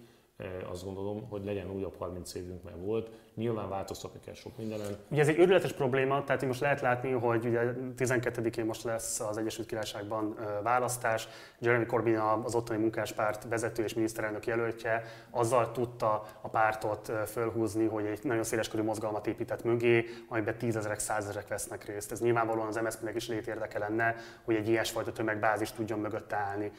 azt 0.69 0.83
gondolom, 0.83 1.27
hogy 1.29 1.43
legyen 1.43 1.71
újabb 1.71 1.95
30 1.97 2.33
évünk, 2.33 2.63
mert 2.63 2.77
volt. 2.79 3.11
Nyilván 3.39 3.69
változtatni 3.69 4.19
kell 4.25 4.33
sok 4.33 4.57
mindenen. 4.57 4.87
Ugye 5.09 5.21
ez 5.21 5.27
egy 5.27 5.39
őrületes 5.39 5.73
probléma, 5.73 6.23
tehát 6.23 6.45
most 6.45 6.59
lehet 6.59 6.81
látni, 6.81 7.11
hogy 7.11 7.45
ugye 7.45 7.61
12-én 7.97 8.65
most 8.65 8.83
lesz 8.83 9.19
az 9.19 9.37
Egyesült 9.37 9.67
Királyságban 9.67 10.37
választás. 10.63 11.27
Jeremy 11.59 11.85
Corbyn 11.85 12.17
az 12.17 12.55
ottani 12.55 12.79
munkáspárt 12.79 13.45
vezető 13.49 13.83
és 13.83 13.93
miniszterelnök 13.93 14.45
jelöltje, 14.45 15.03
azzal 15.29 15.71
tudta 15.71 16.23
a 16.41 16.47
pártot 16.47 17.11
fölhúzni, 17.27 17.85
hogy 17.85 18.05
egy 18.05 18.19
nagyon 18.23 18.43
széleskörű 18.43 18.83
mozgalmat 18.83 19.27
épített 19.27 19.63
mögé, 19.63 20.05
amiben 20.27 20.57
tízezerek, 20.57 20.99
százezerek 20.99 21.47
vesznek 21.47 21.85
részt. 21.85 22.11
Ez 22.11 22.21
nyilvánvalóan 22.21 22.67
az 22.67 22.79
MSZP-nek 22.83 23.15
is 23.15 23.27
létérdeke 23.27 23.79
lenne, 23.79 24.15
hogy 24.43 24.55
egy 24.55 24.67
ilyesfajta 24.67 25.11
tömegbázis 25.11 25.71
tudjon 25.71 25.99
mögött 25.99 26.33
állni. 26.33 26.71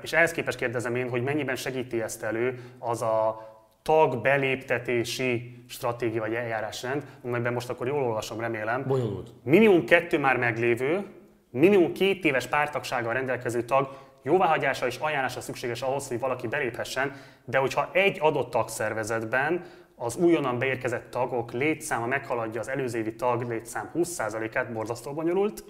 És 0.00 0.12
ehhez 0.12 0.32
képest 0.32 0.58
kérdezem 0.58 0.96
én, 0.96 1.08
hogy 1.08 1.22
mennyiben 1.22 1.56
segíti 1.56 2.02
ezt 2.02 2.22
elő 2.22 2.60
az 2.78 3.02
a 3.02 3.50
tag 3.82 4.20
beléptetési 4.20 5.64
stratégia 5.68 6.20
vagy 6.20 6.34
eljárásrend, 6.34 7.02
amelyben 7.24 7.52
most 7.52 7.70
akkor 7.70 7.86
jól 7.86 8.02
olvasom, 8.02 8.40
remélem. 8.40 8.84
Bonyolult. 8.86 9.30
Minimum 9.44 9.84
kettő 9.84 10.18
már 10.18 10.36
meglévő, 10.36 11.06
minimum 11.50 11.92
két 11.92 12.24
éves 12.24 12.46
pártagsággal 12.46 13.12
rendelkező 13.12 13.62
tag 13.62 13.88
jóváhagyása 14.22 14.86
és 14.86 14.96
ajánlása 14.96 15.40
szükséges 15.40 15.82
ahhoz, 15.82 16.08
hogy 16.08 16.18
valaki 16.18 16.46
beléphessen, 16.46 17.12
de 17.44 17.58
hogyha 17.58 17.90
egy 17.92 18.18
adott 18.20 18.50
tagszervezetben 18.50 19.64
az 19.96 20.16
újonnan 20.16 20.58
beérkezett 20.58 21.10
tagok 21.10 21.52
létszáma 21.52 22.06
meghaladja 22.06 22.60
az 22.60 22.68
előző 22.68 22.98
évi 22.98 23.14
tag 23.14 23.48
létszám 23.48 23.90
20%-át, 23.94 24.72
borzasztó 24.72 25.12
bonyolult, 25.12 25.64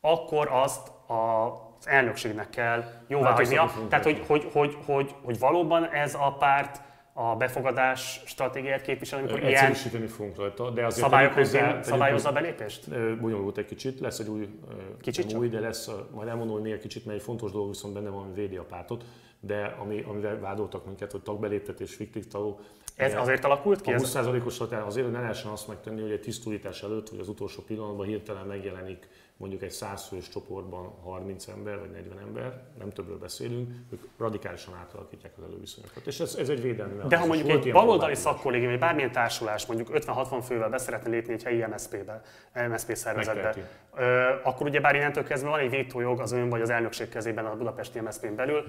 akkor 0.00 0.48
azt 0.52 0.90
az 1.06 1.86
elnökségnek 1.88 2.50
kell 2.50 2.84
jóváhagynia. 3.08 3.60
Hát 3.60 3.88
Tehát, 3.88 4.04
hogy, 4.04 4.22
hogy, 4.26 4.48
hogy, 4.52 4.76
hogy, 4.84 5.14
hogy 5.22 5.38
valóban 5.38 5.84
ez 5.90 6.14
a 6.14 6.36
párt 6.38 6.80
a 7.18 7.36
befogadás 7.36 8.22
stratégiáját 8.24 8.82
képvisel, 8.82 9.18
amikor 9.18 9.38
ilyen 9.38 9.50
Egyszerűsíteni 9.52 10.06
fogunk 10.06 10.36
rajta, 10.36 10.70
de 10.70 10.86
azért 10.86 11.04
szabályok 11.04 11.32
hozzá- 11.32 11.84
szabályozza 11.84 12.28
a 12.28 12.32
belépést? 12.32 12.90
Bonyolult 13.20 13.58
egy 13.58 13.64
kicsit, 13.64 14.00
lesz 14.00 14.18
egy 14.18 14.28
új, 14.28 14.48
Kicsit 15.00 15.32
új, 15.32 15.48
de 15.48 15.60
lesz, 15.60 15.90
majd 16.14 16.28
elmondom, 16.28 16.54
hogy 16.54 16.62
miért 16.62 16.80
kicsit, 16.80 17.04
mert 17.04 17.18
egy 17.18 17.24
fontos 17.24 17.50
dolog 17.52 17.68
viszont 17.68 17.94
benne 17.94 18.08
van, 18.08 18.24
hogy 18.24 18.34
védi 18.34 18.56
a 18.56 18.62
pártot, 18.62 19.04
de 19.40 19.76
ami, 19.80 20.04
amivel 20.08 20.38
vádoltak 20.40 20.86
minket, 20.86 21.12
hogy 21.12 21.20
tagbeléptetés, 21.20 21.94
fiktív 21.94 22.26
tagok. 22.26 22.60
Ez 22.96 23.14
azért 23.14 23.44
alakult 23.44 23.80
ki? 23.80 23.90
A 23.90 23.94
Ez, 23.94 24.14
20%-os 24.16 24.58
határ 24.58 24.82
azért, 24.82 25.04
hogy 25.06 25.14
ne 25.14 25.20
lehessen 25.20 25.50
azt 25.50 25.68
megtenni, 25.68 26.00
hogy 26.00 26.10
egy 26.10 26.20
tisztújítás 26.20 26.82
előtt, 26.82 27.08
vagy 27.08 27.20
az 27.20 27.28
utolsó 27.28 27.62
pillanatban 27.62 28.06
hirtelen 28.06 28.46
megjelenik 28.46 29.08
mondjuk 29.36 29.62
egy 29.62 29.70
100 29.70 30.06
fős 30.06 30.28
csoportban 30.28 30.94
30 31.02 31.48
ember, 31.48 31.78
vagy 31.78 31.90
40 31.90 32.18
ember, 32.18 32.62
nem 32.78 32.90
többről 32.90 33.18
beszélünk, 33.18 33.70
ők 33.92 34.02
radikálisan 34.18 34.74
átalakítják 34.74 35.32
az 35.36 35.42
előviszonyokat. 35.44 36.06
És 36.06 36.20
ez, 36.20 36.34
ez 36.34 36.48
egy 36.48 36.62
védelmi 36.62 36.94
de 37.08 37.16
ha 37.16 37.26
mondjuk 37.26 37.48
Volt 37.48 37.64
egy 37.64 37.72
baloldali 37.72 38.14
szakkollégium, 38.14 38.70
vagy 38.70 38.80
bármilyen 38.80 39.12
társulás, 39.12 39.66
mondjuk 39.66 39.88
50-60 39.92 40.42
fővel 40.46 40.68
be 40.68 40.78
szeretne 40.78 41.10
lépni 41.10 41.32
egy 41.32 41.42
helyi 41.42 41.64
MSZP-be, 41.64 42.22
MSZP 42.68 42.94
szervezetbe, 42.96 43.54
ö, 43.94 44.34
akkor 44.42 44.66
ugye 44.66 44.80
bár 44.80 44.94
innentől 44.94 45.24
kezdve 45.24 45.48
van 45.48 45.58
egy 45.58 45.70
vétójog 45.70 46.20
az 46.20 46.32
ön 46.32 46.48
vagy 46.48 46.60
az 46.60 46.70
elnökség 46.70 47.08
kezében 47.08 47.46
a 47.46 47.56
budapesti 47.56 48.00
MSZP-n 48.00 48.34
belül. 48.34 48.64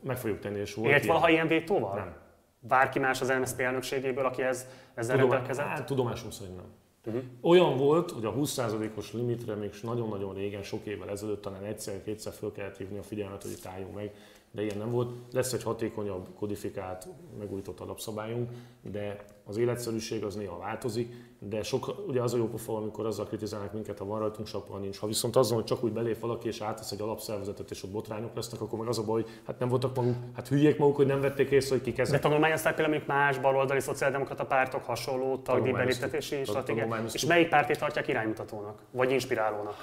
Meg 0.00 0.16
fogjuk 0.16 0.38
tenni, 0.38 0.58
és 0.58 0.74
volt 0.74 0.88
Élt 0.90 1.02
ilyen. 1.02 1.14
valaha 1.14 1.30
ilyen 1.30 1.46
vétóval? 1.46 1.94
Nem. 1.94 2.14
Bárki 2.60 2.98
más 2.98 3.20
az 3.20 3.28
MSZP 3.40 3.60
elnökségéből, 3.60 4.24
aki 4.26 4.42
ez, 4.42 4.66
ezzel 4.94 5.14
Tudom, 5.16 5.30
rendelkezett? 5.30 5.66
hát, 5.66 5.86
tudomásom 5.86 6.30
szerint 6.30 6.56
nem. 6.56 6.66
Uh-huh. 7.06 7.22
Olyan 7.40 7.76
volt, 7.76 8.10
hogy 8.10 8.24
a 8.24 8.34
20%-os 8.34 9.12
limitre 9.12 9.54
még 9.54 9.70
nagyon-nagyon 9.82 10.34
régen, 10.34 10.62
sok 10.62 10.86
évvel 10.86 11.10
ezelőtt 11.10 11.42
talán 11.42 11.64
egyszer-kétszer 11.64 12.32
föl 12.32 12.52
kellett 12.52 12.76
hívni 12.76 12.98
a 12.98 13.02
figyelmet, 13.02 13.42
hogy 13.42 13.50
itt 13.50 13.66
álljunk 13.66 13.94
meg, 13.94 14.14
de 14.54 14.62
ilyen 14.62 14.78
nem 14.78 14.90
volt. 14.90 15.10
Lesz 15.32 15.52
egy 15.52 15.62
hatékonyabb, 15.62 16.28
kodifikált, 16.38 17.08
megújított 17.38 17.80
alapszabályunk, 17.80 18.50
de 18.82 19.24
az 19.44 19.56
életszerűség 19.56 20.24
az 20.24 20.34
néha 20.34 20.58
változik, 20.58 21.14
de 21.38 21.62
sok, 21.62 22.04
ugye 22.08 22.22
az 22.22 22.34
a 22.34 22.36
jó 22.36 22.48
pofa, 22.48 22.76
amikor 22.76 23.06
azzal 23.06 23.26
kritizálnak 23.26 23.72
minket, 23.72 23.98
ha 23.98 24.04
van 24.04 24.18
rajtunk 24.18 24.46
sapka, 24.46 24.78
nincs. 24.78 24.98
Ha 24.98 25.06
viszont 25.06 25.36
azon, 25.36 25.56
hogy 25.56 25.64
csak 25.64 25.84
úgy 25.84 25.92
belép 25.92 26.20
valaki 26.20 26.48
és 26.48 26.60
átvesz 26.60 26.90
egy 26.90 27.00
alapszervezetet, 27.00 27.70
és 27.70 27.82
ott 27.82 27.90
botrányok 27.90 28.34
lesznek, 28.34 28.60
akkor 28.60 28.78
meg 28.78 28.88
az 28.88 28.98
a 28.98 29.04
baj, 29.04 29.22
hogy 29.22 29.30
hát 29.46 29.58
nem 29.58 29.68
voltak 29.68 29.96
maguk, 29.96 30.14
hát 30.34 30.48
hülyék 30.48 30.78
maguk, 30.78 30.96
hogy 30.96 31.06
nem 31.06 31.20
vették 31.20 31.50
észre, 31.50 31.74
hogy 31.74 31.84
kik 31.84 31.96
De 31.96 32.02
ezek. 32.02 32.20
tanulmányozták 32.20 32.74
például 32.74 32.96
mondjuk 32.96 33.16
más 33.16 33.38
baloldali 33.38 33.80
szociáldemokrata 33.80 34.46
pártok 34.46 34.84
hasonló 34.84 35.36
tagdíj 35.36 35.72
beléptetési 35.72 36.44
stratégiát? 36.44 37.14
És 37.14 37.24
melyik 37.26 37.48
pártét 37.48 37.78
tartják 37.78 38.08
iránymutatónak? 38.08 38.82
Vagy 38.90 39.10
inspirálónak? 39.10 39.74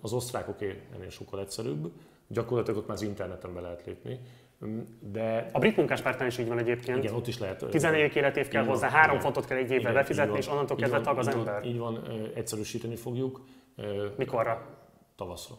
Az 0.00 0.12
osztrákoké 0.12 0.82
ennél 0.94 1.10
sokkal 1.10 1.40
egyszerűbb, 1.40 1.90
gyakorlatilag 2.30 2.78
ott 2.80 2.86
már 2.86 2.96
az 2.96 3.02
interneten 3.02 3.54
be 3.54 3.60
lehet 3.60 3.86
lépni, 3.86 4.20
Mm, 4.66 4.80
de 5.00 5.48
A 5.52 5.58
brit 5.58 5.76
munkáspártnál 5.76 6.28
is 6.28 6.38
így 6.38 6.48
van 6.48 6.58
egyébként. 6.58 6.98
igen, 7.04 7.14
ott 7.14 7.26
is 7.26 7.38
lehet. 7.38 7.62
ö, 7.62 7.68
14 7.68 8.16
életév 8.16 8.48
kell 8.48 8.60
Így 8.60 8.66
van, 8.66 8.76
hozzá, 8.76 8.88
három 8.88 9.10
igen. 9.10 9.20
fontot 9.20 9.44
kell 9.46 9.56
egy 9.58 9.70
évvel 9.70 9.92
befizetni, 9.92 10.30
van, 10.30 10.40
és 10.40 10.48
onnantól 10.48 10.76
kezdve 10.76 10.96
van, 10.96 11.04
tag 11.06 11.18
az 11.18 11.26
így 11.28 11.34
van, 11.34 11.46
ember. 11.48 11.64
Így 11.64 11.78
van, 11.78 12.02
egyszerűsíteni 12.34 12.96
fogjuk 12.96 13.40
Mikorra? 14.16 14.66
tavaszra. 15.16 15.54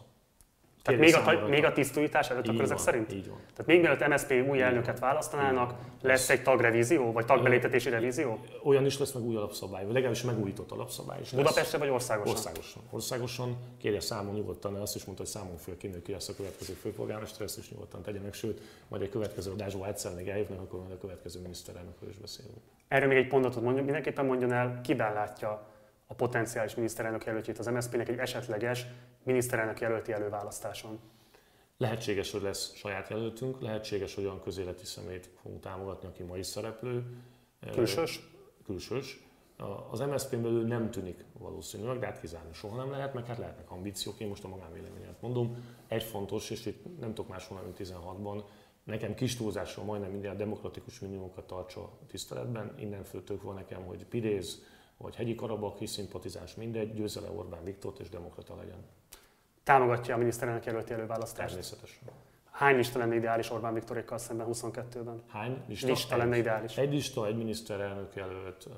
Tehát 0.82 1.00
még 1.00 1.14
a, 1.14 1.48
még 1.48 1.64
a 1.64 1.72
tisztújítás 1.72 2.30
előtt, 2.30 2.42
akkor 2.42 2.54
Így 2.54 2.60
ezek 2.60 2.76
van, 2.76 2.84
szerint? 2.84 3.12
Így 3.12 3.28
van. 3.28 3.38
Tehát 3.38 3.66
még 3.66 3.80
mielőtt 3.80 4.08
MSZP 4.08 4.48
új 4.48 4.62
elnöket 4.62 4.98
választanának, 4.98 5.74
lesz 6.02 6.30
egy 6.30 6.42
tagrevízió, 6.42 7.12
vagy 7.12 7.24
tagbeléptetési 7.24 7.90
revízió? 7.90 8.40
Olyan 8.62 8.86
is 8.86 8.98
lesz 8.98 9.12
meg 9.12 9.22
új 9.22 9.36
alapszabály, 9.36 9.84
vagy 9.84 9.92
legalábbis 9.92 10.22
megújított 10.22 10.70
alapszabály 10.70 11.20
is 11.20 11.32
lesz. 11.32 11.42
Budapestre 11.42 11.78
vagy 11.78 11.88
országosan? 11.88 12.34
Országosan. 12.34 12.82
Országosan. 12.90 13.56
Kérje 13.80 14.00
számon 14.00 14.34
nyugodtan, 14.34 14.74
azt 14.74 14.94
is 14.94 15.04
mondta, 15.04 15.24
hogy 15.24 15.32
számon 15.32 15.56
föl 15.56 15.76
kéne, 15.76 16.02
ki 16.02 16.12
lesz 16.12 16.28
a 16.28 16.34
következő 16.36 16.72
főpolgármester, 16.72 17.46
ezt 17.46 17.58
is 17.58 17.70
nyugodtan 17.70 18.02
tegye 18.02 18.20
meg, 18.20 18.32
sőt, 18.32 18.60
majd 18.88 19.02
egy 19.02 19.10
következő 19.10 19.50
adásban 19.50 19.88
egyszer 19.88 20.14
még 20.14 20.28
eljövnek, 20.28 20.60
akkor 20.60 20.80
majd 20.80 20.92
a 20.92 20.98
következő 20.98 21.40
miniszterelnökről 21.40 22.10
is 22.10 22.16
beszélünk. 22.16 22.56
Erről 22.88 23.08
még 23.08 23.16
egy 23.16 23.28
pontot 23.28 23.60
mondjon, 23.60 23.84
mindenképpen 23.84 24.24
mondjon 24.24 24.52
el, 24.52 24.80
kiben 24.82 25.12
látja 25.12 25.66
a 26.12 26.14
potenciális 26.14 26.74
miniszterelnök 26.74 27.24
jelöltjét 27.24 27.58
az 27.58 27.66
MSZP-nek 27.66 28.08
egy 28.08 28.18
esetleges 28.18 28.86
miniszterelnök 29.22 29.80
jelölti 29.80 30.12
előválasztáson. 30.12 31.00
Lehetséges, 31.76 32.30
hogy 32.30 32.42
lesz 32.42 32.74
saját 32.74 33.08
jelöltünk, 33.08 33.60
lehetséges, 33.60 34.14
hogy 34.14 34.24
olyan 34.24 34.42
közéleti 34.42 34.84
szemét 34.84 35.30
fogunk 35.42 35.60
támogatni, 35.60 36.08
aki 36.08 36.22
ma 36.22 36.36
is 36.36 36.46
szereplő. 36.46 37.04
Külsős? 37.70 38.20
Külsős. 38.64 39.20
Az 39.90 40.00
MSZP-n 40.00 40.42
belül 40.42 40.66
nem 40.66 40.90
tűnik 40.90 41.24
valószínűleg, 41.38 41.98
de 41.98 42.06
hát 42.06 42.20
kizárni 42.20 42.52
soha 42.52 42.76
nem 42.76 42.90
lehet, 42.90 43.14
meg 43.14 43.26
hát 43.26 43.38
lehetnek 43.38 43.70
ambíciók, 43.70 44.20
én 44.20 44.28
most 44.28 44.44
a 44.44 44.48
magánvéleményet 44.48 45.20
mondom. 45.20 45.56
Egy 45.88 46.02
fontos, 46.02 46.50
és 46.50 46.66
itt 46.66 46.98
nem 47.00 47.14
tudok 47.14 47.30
máshol, 47.30 47.60
mint 47.62 47.76
16-ban, 47.78 48.42
nekem 48.84 49.14
kis 49.14 49.36
túlzással 49.36 49.84
majdnem 49.84 50.10
minden 50.10 50.30
a 50.30 50.36
demokratikus 50.36 51.00
minimumokat 51.00 51.46
tartsa 51.46 51.90
tiszteletben. 52.06 52.74
Innen 52.78 53.04
főtök 53.04 53.42
van 53.42 53.54
nekem, 53.54 53.82
hogy 53.82 54.04
Pidéz 54.04 54.62
vagy 55.02 55.14
Hegyi 55.14 55.34
Karabakhi 55.34 55.86
szimpatizás 55.86 56.54
mindegy, 56.54 56.94
győzze 56.94 57.20
le 57.20 57.30
Orbán 57.30 57.64
Viktort 57.64 57.98
és 57.98 58.08
demokrata 58.08 58.56
legyen. 58.56 58.84
Támogatja 59.62 60.14
a 60.14 60.18
miniszterelnök 60.18 60.64
jelölti 60.64 60.92
előválasztást. 60.92 61.48
Természetesen. 61.48 62.08
Hány 62.50 62.76
lista 62.76 62.98
lenne 62.98 63.14
ideális 63.14 63.50
Orbán 63.50 63.74
Viktorékkal 63.74 64.18
szemben 64.18 64.46
22-ben? 64.50 65.22
Hány 65.26 65.62
lista? 65.68 65.86
Lista 65.86 66.16
lenne 66.16 66.36
ideális. 66.36 66.76
Egy 66.76 66.92
lista, 66.92 67.26
egy 67.26 67.36
miniszterelnök 67.36 68.14
jelölt, 68.14 68.68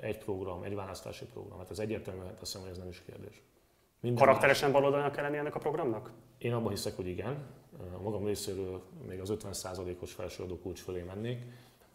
egy 0.00 0.18
program, 0.18 0.62
egy 0.62 0.74
választási 0.74 1.24
program. 1.24 1.58
Hát 1.58 1.70
ez 1.70 1.78
egyértelműen 1.78 2.26
hát 2.26 2.40
azt 2.40 2.52
hiszem, 2.52 2.60
hogy 2.60 2.70
ez 2.70 2.78
nem 2.78 2.88
is 2.88 3.02
kérdés. 3.06 3.42
Minden 4.00 4.24
Karakteresen 4.24 4.72
baloldalnak 4.72 5.12
kell 5.12 5.24
lenni 5.24 5.36
ennek 5.36 5.54
a 5.54 5.58
programnak? 5.58 6.10
Én 6.38 6.52
abban 6.52 6.70
hiszek, 6.70 6.96
hogy 6.96 7.06
igen. 7.06 7.46
A 7.96 8.00
magam 8.02 8.24
részéről 8.24 8.82
még 9.08 9.20
az 9.20 9.32
50%-os 9.32 10.12
felsőadó 10.12 10.58
kulcs 10.58 10.80
fölé 10.80 11.02
mennék, 11.02 11.42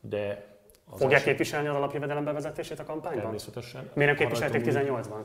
de 0.02 0.53
az 0.90 1.00
Fogják 1.00 1.12
első- 1.20 1.26
képviselni 1.30 1.68
az 1.68 1.76
alapjövedelem 1.76 2.24
bevezetését 2.24 2.80
a 2.80 2.84
kampányban? 2.84 3.22
Természetesen. 3.22 3.90
Miért 3.94 4.18
nem 4.18 4.28
képviselték 4.28 4.74
Rajtam 4.74 5.00
18-ban? 5.02 5.24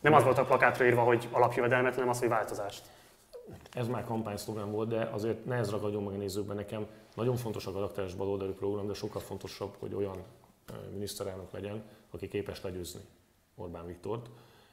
Nem 0.00 0.12
az 0.12 0.24
volt 0.24 0.38
a 0.38 0.44
plakátra 0.44 0.84
írva, 0.84 1.02
hogy 1.02 1.28
alapjövedelmet, 1.30 1.94
hanem 1.94 2.08
az, 2.08 2.18
hogy 2.18 2.28
változást. 2.28 2.82
Ez 3.72 3.86
már 3.88 4.04
kampányszlogán 4.04 4.70
volt, 4.70 4.88
de 4.88 5.08
azért 5.12 5.44
ne 5.44 5.56
ez 5.56 5.70
ragadjon 5.70 6.02
meg 6.02 6.14
a 6.14 6.16
nézőkben 6.16 6.56
nekem. 6.56 6.86
Nagyon 7.14 7.36
fontos 7.36 7.66
a 7.66 7.72
karakteres 7.72 8.14
baloldali 8.14 8.52
program, 8.52 8.86
de 8.86 8.94
sokkal 8.94 9.20
fontosabb, 9.20 9.74
hogy 9.78 9.94
olyan 9.94 10.16
miniszterelnök 10.92 11.52
legyen, 11.52 11.82
aki 12.10 12.28
képes 12.28 12.62
legyőzni 12.62 13.00
Orbán 13.56 13.86
Viktort. 13.86 14.26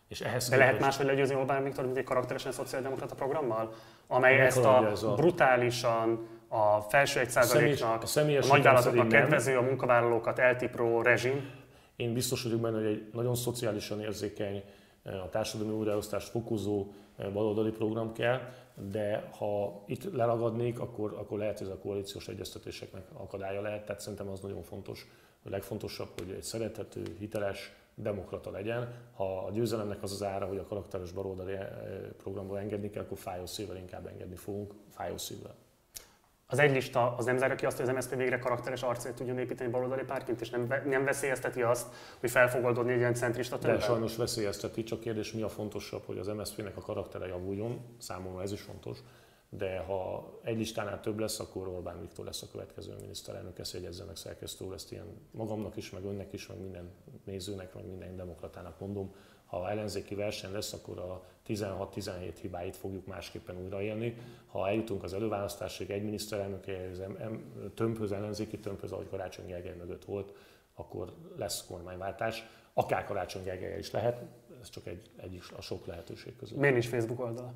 És 0.07 0.21
ehhez 0.21 0.49
De 0.49 0.57
lehet 0.57 0.79
máshogy 0.79 1.05
legyőzni 1.05 1.35
Orbán 1.35 1.63
Viktor, 1.63 1.85
mint 1.85 1.97
egy 1.97 2.03
karakteresen 2.03 2.51
szociáldemokrata 2.51 3.15
programmal? 3.15 3.73
Amely 4.07 4.39
ezt 4.39 4.65
a, 4.65 4.89
ez 4.89 5.03
a- 5.03 5.13
brutálisan 5.13 6.27
a 6.53 6.81
felső 6.81 7.19
egy 7.19 7.29
százaléknak, 7.29 8.01
a 8.01 8.03
a 8.03 8.05
személyességem 8.05 8.57
nagyvállalatoknak 8.57 9.07
kedvező, 9.07 9.57
a 9.57 9.61
munkavállalókat 9.61 10.39
eltipró 10.39 11.01
rezsim. 11.01 11.49
Én 11.95 12.13
biztos 12.13 12.43
vagyok 12.43 12.59
benne, 12.59 12.77
hogy 12.77 12.85
egy 12.85 13.09
nagyon 13.13 13.35
szociálisan 13.35 14.01
érzékeny, 14.01 14.63
a 15.03 15.29
társadalmi 15.29 15.73
újraosztást 15.73 16.29
fokozó 16.29 16.87
eh, 17.15 17.31
baloldali 17.31 17.71
program 17.71 18.13
kell, 18.13 18.39
de 18.91 19.29
ha 19.37 19.83
itt 19.87 20.13
leragadnék, 20.13 20.79
akkor, 20.79 21.13
akkor 21.19 21.37
lehet, 21.37 21.57
hogy 21.57 21.67
ez 21.67 21.73
a 21.73 21.77
koalíciós 21.77 22.27
egyeztetéseknek 22.27 23.03
akadálya 23.13 23.61
lehet. 23.61 23.85
Tehát 23.85 24.01
szerintem 24.01 24.27
az 24.27 24.39
nagyon 24.39 24.63
fontos, 24.63 25.07
a 25.45 25.49
legfontosabb, 25.49 26.09
hogy 26.17 26.31
egy 26.31 26.43
szerethető, 26.43 27.03
hiteles, 27.19 27.71
demokrata 27.95 28.51
legyen. 28.51 28.93
Ha 29.15 29.45
a 29.45 29.51
győzelemnek 29.51 30.03
az 30.03 30.11
az 30.11 30.23
ára, 30.23 30.45
hogy 30.45 30.57
a 30.57 30.65
karakteres 30.65 31.11
baloldali 31.11 31.53
eh, 31.53 31.67
programból 32.17 32.59
engedni 32.59 32.89
kell, 32.89 33.03
akkor 33.03 33.17
fájó 33.17 33.45
szívvel 33.45 33.77
inkább 33.77 34.07
engedni 34.07 34.35
fogunk, 34.35 34.73
fájó 34.89 35.17
szívvel. 35.17 35.55
Az 36.51 36.59
egy 36.59 36.71
lista 36.71 37.15
az 37.17 37.25
nem 37.25 37.37
zárja 37.37 37.55
ki 37.55 37.65
azt, 37.65 37.77
hogy 37.77 37.89
az 37.89 37.95
MSZP 37.95 38.15
végre 38.15 38.39
karakteres 38.39 38.83
arcét 38.83 39.13
tudjon 39.13 39.37
építeni 39.37 39.71
baloldali 39.71 40.03
pártként, 40.03 40.41
és 40.41 40.49
nem, 40.49 40.73
nem 40.85 41.03
veszélyezteti 41.03 41.61
azt, 41.61 41.87
hogy 42.19 42.29
fel 42.31 42.49
fog 42.49 42.63
oldódni 42.63 42.91
egy 42.91 42.99
ilyen 42.99 43.13
centrista 43.13 43.55
De 43.55 43.61
tömbben? 43.61 43.81
sajnos 43.81 44.15
veszélyezteti, 44.15 44.83
csak 44.83 44.99
kérdés, 44.99 45.31
mi 45.31 45.41
a 45.41 45.49
fontosabb, 45.49 46.03
hogy 46.05 46.17
az 46.17 46.27
MSZP-nek 46.27 46.77
a 46.77 46.81
karaktere 46.81 47.27
javuljon, 47.27 47.95
számomra 47.97 48.41
ez 48.41 48.51
is 48.51 48.61
fontos, 48.61 48.97
de 49.49 49.79
ha 49.79 50.29
egy 50.43 50.57
listánál 50.57 50.99
több 50.99 51.19
lesz, 51.19 51.39
akkor 51.39 51.67
Orbán 51.67 51.99
Viktor 51.99 52.25
lesz 52.25 52.41
a 52.41 52.47
következő 52.51 52.95
miniszterelnök, 52.99 53.59
ezt 53.59 53.73
jegyezze 53.73 54.03
meg 54.03 54.15
szerkesztő 54.15 54.65
úr, 54.65 54.73
ezt 54.73 54.91
ilyen 54.91 55.27
magamnak 55.31 55.75
is, 55.75 55.89
meg 55.89 56.03
önnek 56.03 56.33
is, 56.33 56.47
meg 56.47 56.59
minden 56.61 56.91
nézőnek, 57.25 57.73
meg 57.73 57.85
minden 57.85 58.15
demokratának 58.15 58.79
mondom, 58.79 59.13
ha 59.45 59.69
ellenzéki 59.69 60.15
verseny 60.15 60.51
lesz, 60.51 60.73
akkor 60.73 60.99
a 60.99 61.23
16-17 61.55 62.33
hibáit 62.41 62.75
fogjuk 62.75 63.05
másképpen 63.05 63.63
újraélni. 63.63 64.17
Ha 64.47 64.67
eljutunk 64.67 65.03
az 65.03 65.13
előválasztásig 65.13 65.89
egy 65.89 66.03
miniszterelnök, 66.03 66.63
az 66.91 66.99
em- 66.99 67.19
em- 67.19 67.73
tömbhöz, 67.73 68.11
ellenzéki 68.11 68.59
tömbhöz, 68.59 68.91
ahogy 68.91 69.09
Karácsony 69.09 69.45
Gergely 69.45 69.75
mögött 69.75 70.05
volt, 70.05 70.33
akkor 70.75 71.13
lesz 71.37 71.65
kormányváltás. 71.67 72.43
Akár 72.73 73.05
Karácsony 73.05 73.43
Gergely 73.43 73.79
is 73.79 73.91
lehet, 73.91 74.21
ez 74.61 74.69
csak 74.69 74.87
egy, 74.87 75.09
egy 75.17 75.33
is 75.33 75.51
a 75.51 75.61
sok 75.61 75.85
lehetőség 75.85 76.35
közül. 76.35 76.57
Miért 76.57 76.73
nincs 76.73 76.87
Facebook 76.87 77.19
oldala? 77.19 77.53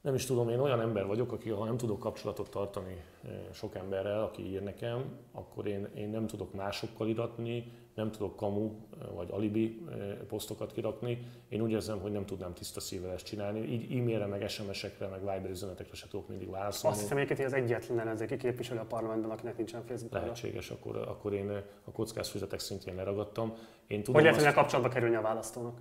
Nem 0.00 0.14
is 0.14 0.24
tudom, 0.24 0.48
én 0.48 0.58
olyan 0.58 0.80
ember 0.80 1.06
vagyok, 1.06 1.32
aki 1.32 1.50
ha 1.50 1.64
nem 1.64 1.76
tudok 1.76 1.98
kapcsolatot 1.98 2.50
tartani 2.50 3.04
eh, 3.24 3.30
sok 3.52 3.74
emberrel, 3.74 4.22
aki 4.22 4.42
ír 4.42 4.62
nekem, 4.62 5.18
akkor 5.32 5.66
én, 5.66 5.88
én 5.94 6.08
nem 6.08 6.26
tudok 6.26 6.54
másokkal 6.54 7.08
iratni, 7.08 7.72
nem 7.96 8.10
tudok 8.10 8.36
kamu 8.36 8.70
vagy 9.14 9.28
alibi 9.30 9.86
posztokat 10.28 10.72
kirakni. 10.72 11.26
Én 11.48 11.60
úgy 11.60 11.70
érzem, 11.70 12.00
hogy 12.00 12.12
nem 12.12 12.26
tudnám 12.26 12.54
tiszta 12.54 12.80
szívvel 12.80 13.12
ezt 13.12 13.24
csinálni. 13.24 13.60
Így 13.60 13.98
e-mailre, 13.98 14.26
meg 14.26 14.48
SMS-ekre, 14.48 15.06
meg 15.06 15.20
Viber 15.20 15.50
üzenetekre 15.50 15.94
se 15.94 16.08
tudok 16.08 16.28
mindig 16.28 16.50
válaszolni. 16.50 16.96
Azt 16.96 17.08
hiszem 17.08 17.26
hogy 17.26 17.44
az 17.44 17.52
egyetlen 17.52 18.00
ellenzéki 18.00 18.36
képviselő 18.36 18.80
a 18.80 18.84
parlamentben, 18.84 19.30
akinek 19.30 19.56
nincsen 19.56 19.82
Facebook. 19.86 20.12
Lehetséges, 20.12 20.70
akkor, 20.70 20.96
akkor 20.96 21.32
én 21.32 21.50
a 21.84 21.90
kockázfüzetek 21.92 22.58
szintjén 22.58 22.94
leragadtam. 22.94 23.54
Én 23.86 23.98
tudom 23.98 24.14
hogy 24.14 24.24
lehet, 24.24 24.44
hogy 24.44 24.54
kapcsolatba 24.54 24.92
kerülni 24.92 25.16
a 25.16 25.20
választónak? 25.20 25.80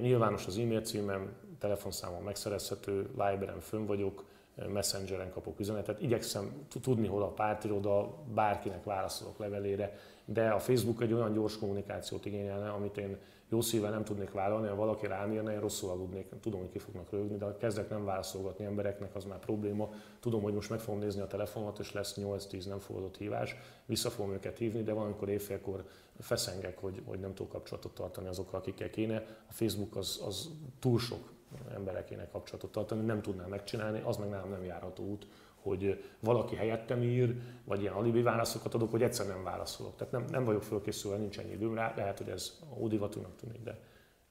Nyilvános 0.00 0.46
az 0.46 0.58
e-mail 0.58 0.80
címem, 0.80 1.36
telefonszámom 1.58 2.22
megszerezhető, 2.22 3.10
Viberen 3.10 3.60
fönn 3.60 3.86
vagyok, 3.86 4.24
Messengeren 4.68 5.30
kapok 5.30 5.60
üzenetet. 5.60 6.00
Igyekszem 6.00 6.66
tudni, 6.82 7.06
hol 7.06 7.22
a 7.22 7.28
pártiroda, 7.28 8.14
bárkinek 8.34 8.84
válaszolok 8.84 9.38
levelére, 9.38 9.98
de 10.32 10.48
a 10.48 10.58
Facebook 10.58 11.02
egy 11.02 11.12
olyan 11.12 11.32
gyors 11.32 11.58
kommunikációt 11.58 12.24
igényelne, 12.24 12.70
amit 12.70 12.96
én 12.96 13.16
jó 13.48 13.60
szívvel 13.60 13.90
nem 13.90 14.04
tudnék 14.04 14.30
vállalni, 14.30 14.68
ha 14.68 14.74
valaki 14.74 15.06
rám 15.06 15.32
én 15.32 15.60
rosszul 15.60 15.90
aludnék, 15.90 16.26
tudom, 16.40 16.60
hogy 16.60 16.70
ki 16.70 16.78
fognak 16.78 17.10
rögni, 17.10 17.36
de 17.36 17.44
ha 17.44 17.56
kezdek 17.56 17.88
nem 17.88 18.04
válaszolgatni 18.04 18.64
embereknek, 18.64 19.14
az 19.14 19.24
már 19.24 19.38
probléma. 19.38 19.92
Tudom, 20.20 20.42
hogy 20.42 20.54
most 20.54 20.70
meg 20.70 20.78
fogom 20.78 21.00
nézni 21.00 21.20
a 21.20 21.26
telefonomat, 21.26 21.78
és 21.78 21.92
lesz 21.92 22.14
8-10 22.20 22.68
nem 22.68 22.78
fogadott 22.78 23.16
hívás, 23.16 23.56
vissza 23.86 24.10
fogom 24.10 24.32
őket 24.32 24.58
hívni, 24.58 24.82
de 24.82 24.92
valamikor 24.92 25.28
éjfélkor 25.28 25.84
feszengek, 26.18 26.78
hogy, 26.78 27.02
hogy 27.04 27.18
nem 27.18 27.34
tudok 27.34 27.52
kapcsolatot 27.52 27.94
tartani 27.94 28.28
azokkal, 28.28 28.60
akikkel 28.60 28.90
kéne. 28.90 29.16
A 29.48 29.52
Facebook 29.52 29.96
az, 29.96 30.22
az 30.26 30.50
túl 30.78 30.98
sok 30.98 31.32
emberekének 31.74 32.30
kapcsolatot 32.30 32.72
tartani, 32.72 33.04
nem 33.04 33.22
tudnám 33.22 33.48
megcsinálni, 33.48 34.02
az 34.04 34.16
meg 34.16 34.28
nálam 34.28 34.50
nem 34.50 34.64
járható 34.64 35.04
út, 35.04 35.26
hogy 35.62 36.04
valaki 36.20 36.54
helyettem 36.54 37.02
ír, 37.02 37.36
vagy 37.64 37.80
ilyen 37.80 37.92
alibi 37.92 38.22
válaszokat 38.22 38.74
adok, 38.74 38.90
hogy 38.90 39.02
egyszer 39.02 39.26
nem 39.26 39.42
válaszolok. 39.42 39.96
Tehát 39.96 40.12
nem, 40.12 40.24
nem 40.30 40.44
vagyok 40.44 40.62
fölkészülve, 40.62 41.16
nincs 41.16 41.38
ennyi 41.38 41.52
időm 41.52 41.74
rá, 41.74 41.94
lehet, 41.96 42.18
hogy 42.18 42.28
ez 42.28 42.58
ódivatúnak 42.78 43.36
tűnik, 43.36 43.62
de, 43.62 43.78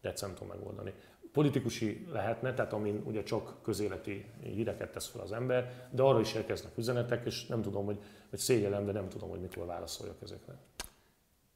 de 0.01 0.09
egyszer 0.09 0.27
nem 0.27 0.37
tudom 0.37 0.57
megoldani. 0.57 0.93
Politikusi 1.31 2.07
lehetne, 2.11 2.53
tehát 2.53 2.73
amin 2.73 3.03
ugye 3.05 3.23
csak 3.23 3.61
közéleti 3.61 4.25
híreket 4.43 4.91
tesz 4.91 5.07
fel 5.07 5.21
az 5.21 5.31
ember, 5.31 5.87
de 5.91 6.01
arra 6.01 6.19
is 6.19 6.33
érkeznek 6.33 6.77
üzenetek, 6.77 7.25
és 7.25 7.45
nem 7.45 7.61
tudom, 7.61 7.85
hogy, 7.85 7.97
hogy 8.29 8.39
szégyellem, 8.39 8.85
de 8.85 8.91
nem 8.91 9.09
tudom, 9.09 9.29
hogy 9.29 9.39
mikor 9.39 9.65
válaszoljak 9.65 10.17
ezekre. 10.21 10.53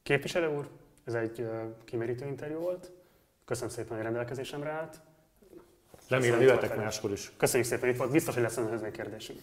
Képviselő 0.03 0.55
úr, 0.55 0.69
ez 1.03 1.13
egy 1.13 1.47
kimerítő 1.83 2.25
interjú 2.25 2.59
volt. 2.59 2.91
Köszönöm 3.45 3.69
szépen, 3.69 3.95
hogy 3.95 4.05
rendelkezésemre 4.05 4.69
állt. 4.69 5.01
Remélem 6.09 6.41
jöhetek 6.41 6.75
máskor 6.75 7.11
is. 7.11 7.31
Köszönjük 7.37 7.69
szépen, 7.69 7.89
itt 7.89 7.97
volt. 7.97 8.11
Biztos, 8.11 8.33
hogy 8.33 8.43
lesz 8.43 8.57
önhöz 8.57 8.81
még 8.81 8.91
kérdésünk. 8.91 9.39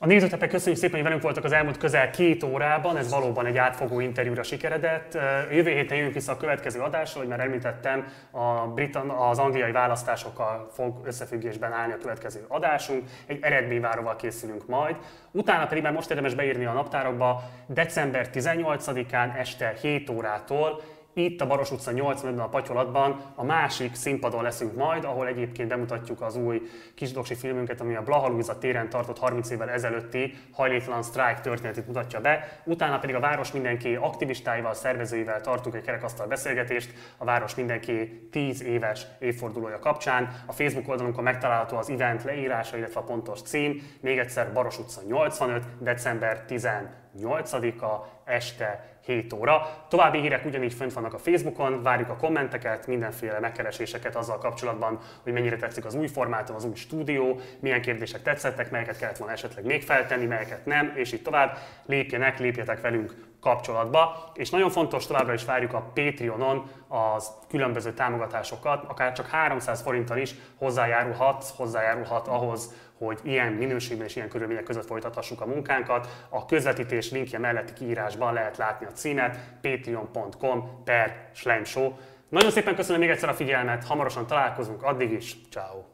A 0.00 0.06
nézőtepek 0.06 0.48
köszönjük 0.48 0.80
szépen, 0.80 0.94
hogy 0.94 1.04
velünk 1.04 1.22
voltak 1.22 1.44
az 1.44 1.52
elmúlt 1.52 1.78
közel 1.78 2.10
két 2.10 2.42
órában, 2.42 2.96
ez 2.96 3.10
valóban 3.10 3.46
egy 3.46 3.56
átfogó 3.56 4.00
interjúra 4.00 4.42
sikeredett. 4.42 5.18
Jövő 5.50 5.70
héten 5.70 5.96
jövünk 5.96 6.14
vissza 6.14 6.32
a 6.32 6.36
következő 6.36 6.80
adásra, 6.80 7.20
hogy 7.20 7.28
már 7.28 7.40
említettem, 7.40 8.06
a 8.30 8.66
britan, 8.66 9.10
az 9.10 9.38
angliai 9.38 9.72
választásokkal 9.72 10.70
fog 10.72 11.00
összefüggésben 11.04 11.72
állni 11.72 11.92
a 11.92 11.98
következő 11.98 12.44
adásunk. 12.48 13.02
Egy 13.26 13.38
eredményváróval 13.40 14.16
készülünk 14.16 14.66
majd. 14.66 14.96
Utána 15.30 15.66
pedig 15.66 15.82
már 15.82 15.92
most 15.92 16.10
érdemes 16.10 16.34
beírni 16.34 16.64
a 16.64 16.72
naptárokba, 16.72 17.42
december 17.66 18.28
18-án 18.34 19.38
este 19.38 19.74
7 19.80 20.10
órától 20.10 20.80
itt 21.18 21.40
a 21.40 21.46
Baros 21.46 21.70
utca 21.70 21.92
85-ben 21.94 22.38
a 22.38 22.48
Patyolatban 22.48 23.20
a 23.34 23.44
másik 23.44 23.94
színpadon 23.94 24.42
leszünk 24.42 24.74
majd, 24.74 25.04
ahol 25.04 25.26
egyébként 25.26 25.68
bemutatjuk 25.68 26.20
az 26.20 26.36
új 26.36 26.62
kisdoksi 26.94 27.34
filmünket, 27.34 27.80
ami 27.80 27.94
a 27.94 28.02
Blahalúza 28.02 28.58
téren 28.58 28.88
tartott 28.88 29.18
30 29.18 29.50
évvel 29.50 29.70
ezelőtti 29.70 30.34
hajléktalan 30.52 31.02
sztrájk 31.02 31.40
történetét 31.40 31.86
mutatja 31.86 32.20
be. 32.20 32.60
Utána 32.64 32.98
pedig 32.98 33.14
a 33.14 33.20
Város 33.20 33.52
Mindenki 33.52 33.94
aktivistáival, 33.94 34.74
szervezőivel 34.74 35.40
tartunk 35.40 35.74
egy 35.74 35.82
kerekasztal 35.82 36.26
beszélgetést 36.26 36.92
a 37.16 37.24
Város 37.24 37.54
Mindenki 37.54 38.28
10 38.30 38.62
éves 38.62 39.06
évfordulója 39.18 39.78
kapcsán. 39.78 40.42
A 40.46 40.52
Facebook 40.52 40.88
oldalunkon 40.88 41.24
megtalálható 41.24 41.76
az 41.76 41.90
event 41.90 42.24
leírása, 42.24 42.76
illetve 42.76 43.00
a 43.00 43.04
pontos 43.04 43.42
cím. 43.42 43.82
Még 44.00 44.18
egyszer 44.18 44.52
Baros 44.52 44.78
utca 44.78 45.00
85, 45.06 45.64
december 45.78 46.44
18-a 46.48 48.16
este 48.24 48.97
7 49.08 49.32
óra. 49.32 49.84
További 49.88 50.20
hírek 50.20 50.44
ugyanígy 50.44 50.72
fönt 50.72 50.92
vannak 50.92 51.14
a 51.14 51.18
Facebookon, 51.18 51.82
várjuk 51.82 52.08
a 52.08 52.16
kommenteket, 52.16 52.86
mindenféle 52.86 53.40
megkereséseket 53.40 54.16
azzal 54.16 54.38
kapcsolatban, 54.38 54.98
hogy 55.22 55.32
mennyire 55.32 55.56
tetszik 55.56 55.84
az 55.84 55.94
új 55.94 56.06
formátum, 56.06 56.56
az 56.56 56.64
új 56.64 56.74
stúdió, 56.74 57.40
milyen 57.60 57.80
kérdések 57.80 58.22
tetszettek, 58.22 58.70
melyeket 58.70 58.98
kellett 58.98 59.16
volna 59.16 59.32
esetleg 59.32 59.64
még 59.64 59.82
feltenni, 59.82 60.26
melyeket 60.26 60.66
nem, 60.66 60.92
és 60.94 61.12
így 61.12 61.22
tovább. 61.22 61.58
Lépjenek, 61.86 62.38
lépjetek 62.38 62.80
velünk 62.80 63.14
kapcsolatba, 63.40 64.30
és 64.34 64.50
nagyon 64.50 64.70
fontos, 64.70 65.06
továbbra 65.06 65.32
is 65.32 65.44
várjuk 65.44 65.72
a 65.72 65.90
Patreonon 65.94 66.70
az 66.88 67.30
különböző 67.48 67.92
támogatásokat, 67.92 68.84
akár 68.88 69.12
csak 69.12 69.26
300 69.26 69.82
forinttal 69.82 70.18
is 70.18 70.34
hozzájárulhat, 70.58 71.44
hozzájárulhat 71.56 72.26
ahhoz, 72.26 72.74
hogy 72.98 73.18
ilyen 73.22 73.52
minőségben 73.52 74.06
és 74.06 74.16
ilyen 74.16 74.28
körülmények 74.28 74.62
között 74.62 74.86
folytathassuk 74.86 75.40
a 75.40 75.46
munkánkat. 75.46 76.26
A 76.28 76.44
közvetítés 76.44 77.10
linkje 77.10 77.38
melletti 77.38 77.72
kiírásban 77.72 78.32
lehet 78.32 78.56
látni 78.56 78.86
a 78.86 78.92
címet 78.92 79.38
patreon.com 79.60 80.82
per 80.84 81.30
Show. 81.64 81.92
Nagyon 82.28 82.50
szépen 82.50 82.74
köszönöm 82.74 83.00
még 83.00 83.10
egyszer 83.10 83.28
a 83.28 83.34
figyelmet, 83.34 83.84
hamarosan 83.84 84.26
találkozunk, 84.26 84.82
addig 84.82 85.12
is, 85.12 85.36
ciao. 85.50 85.87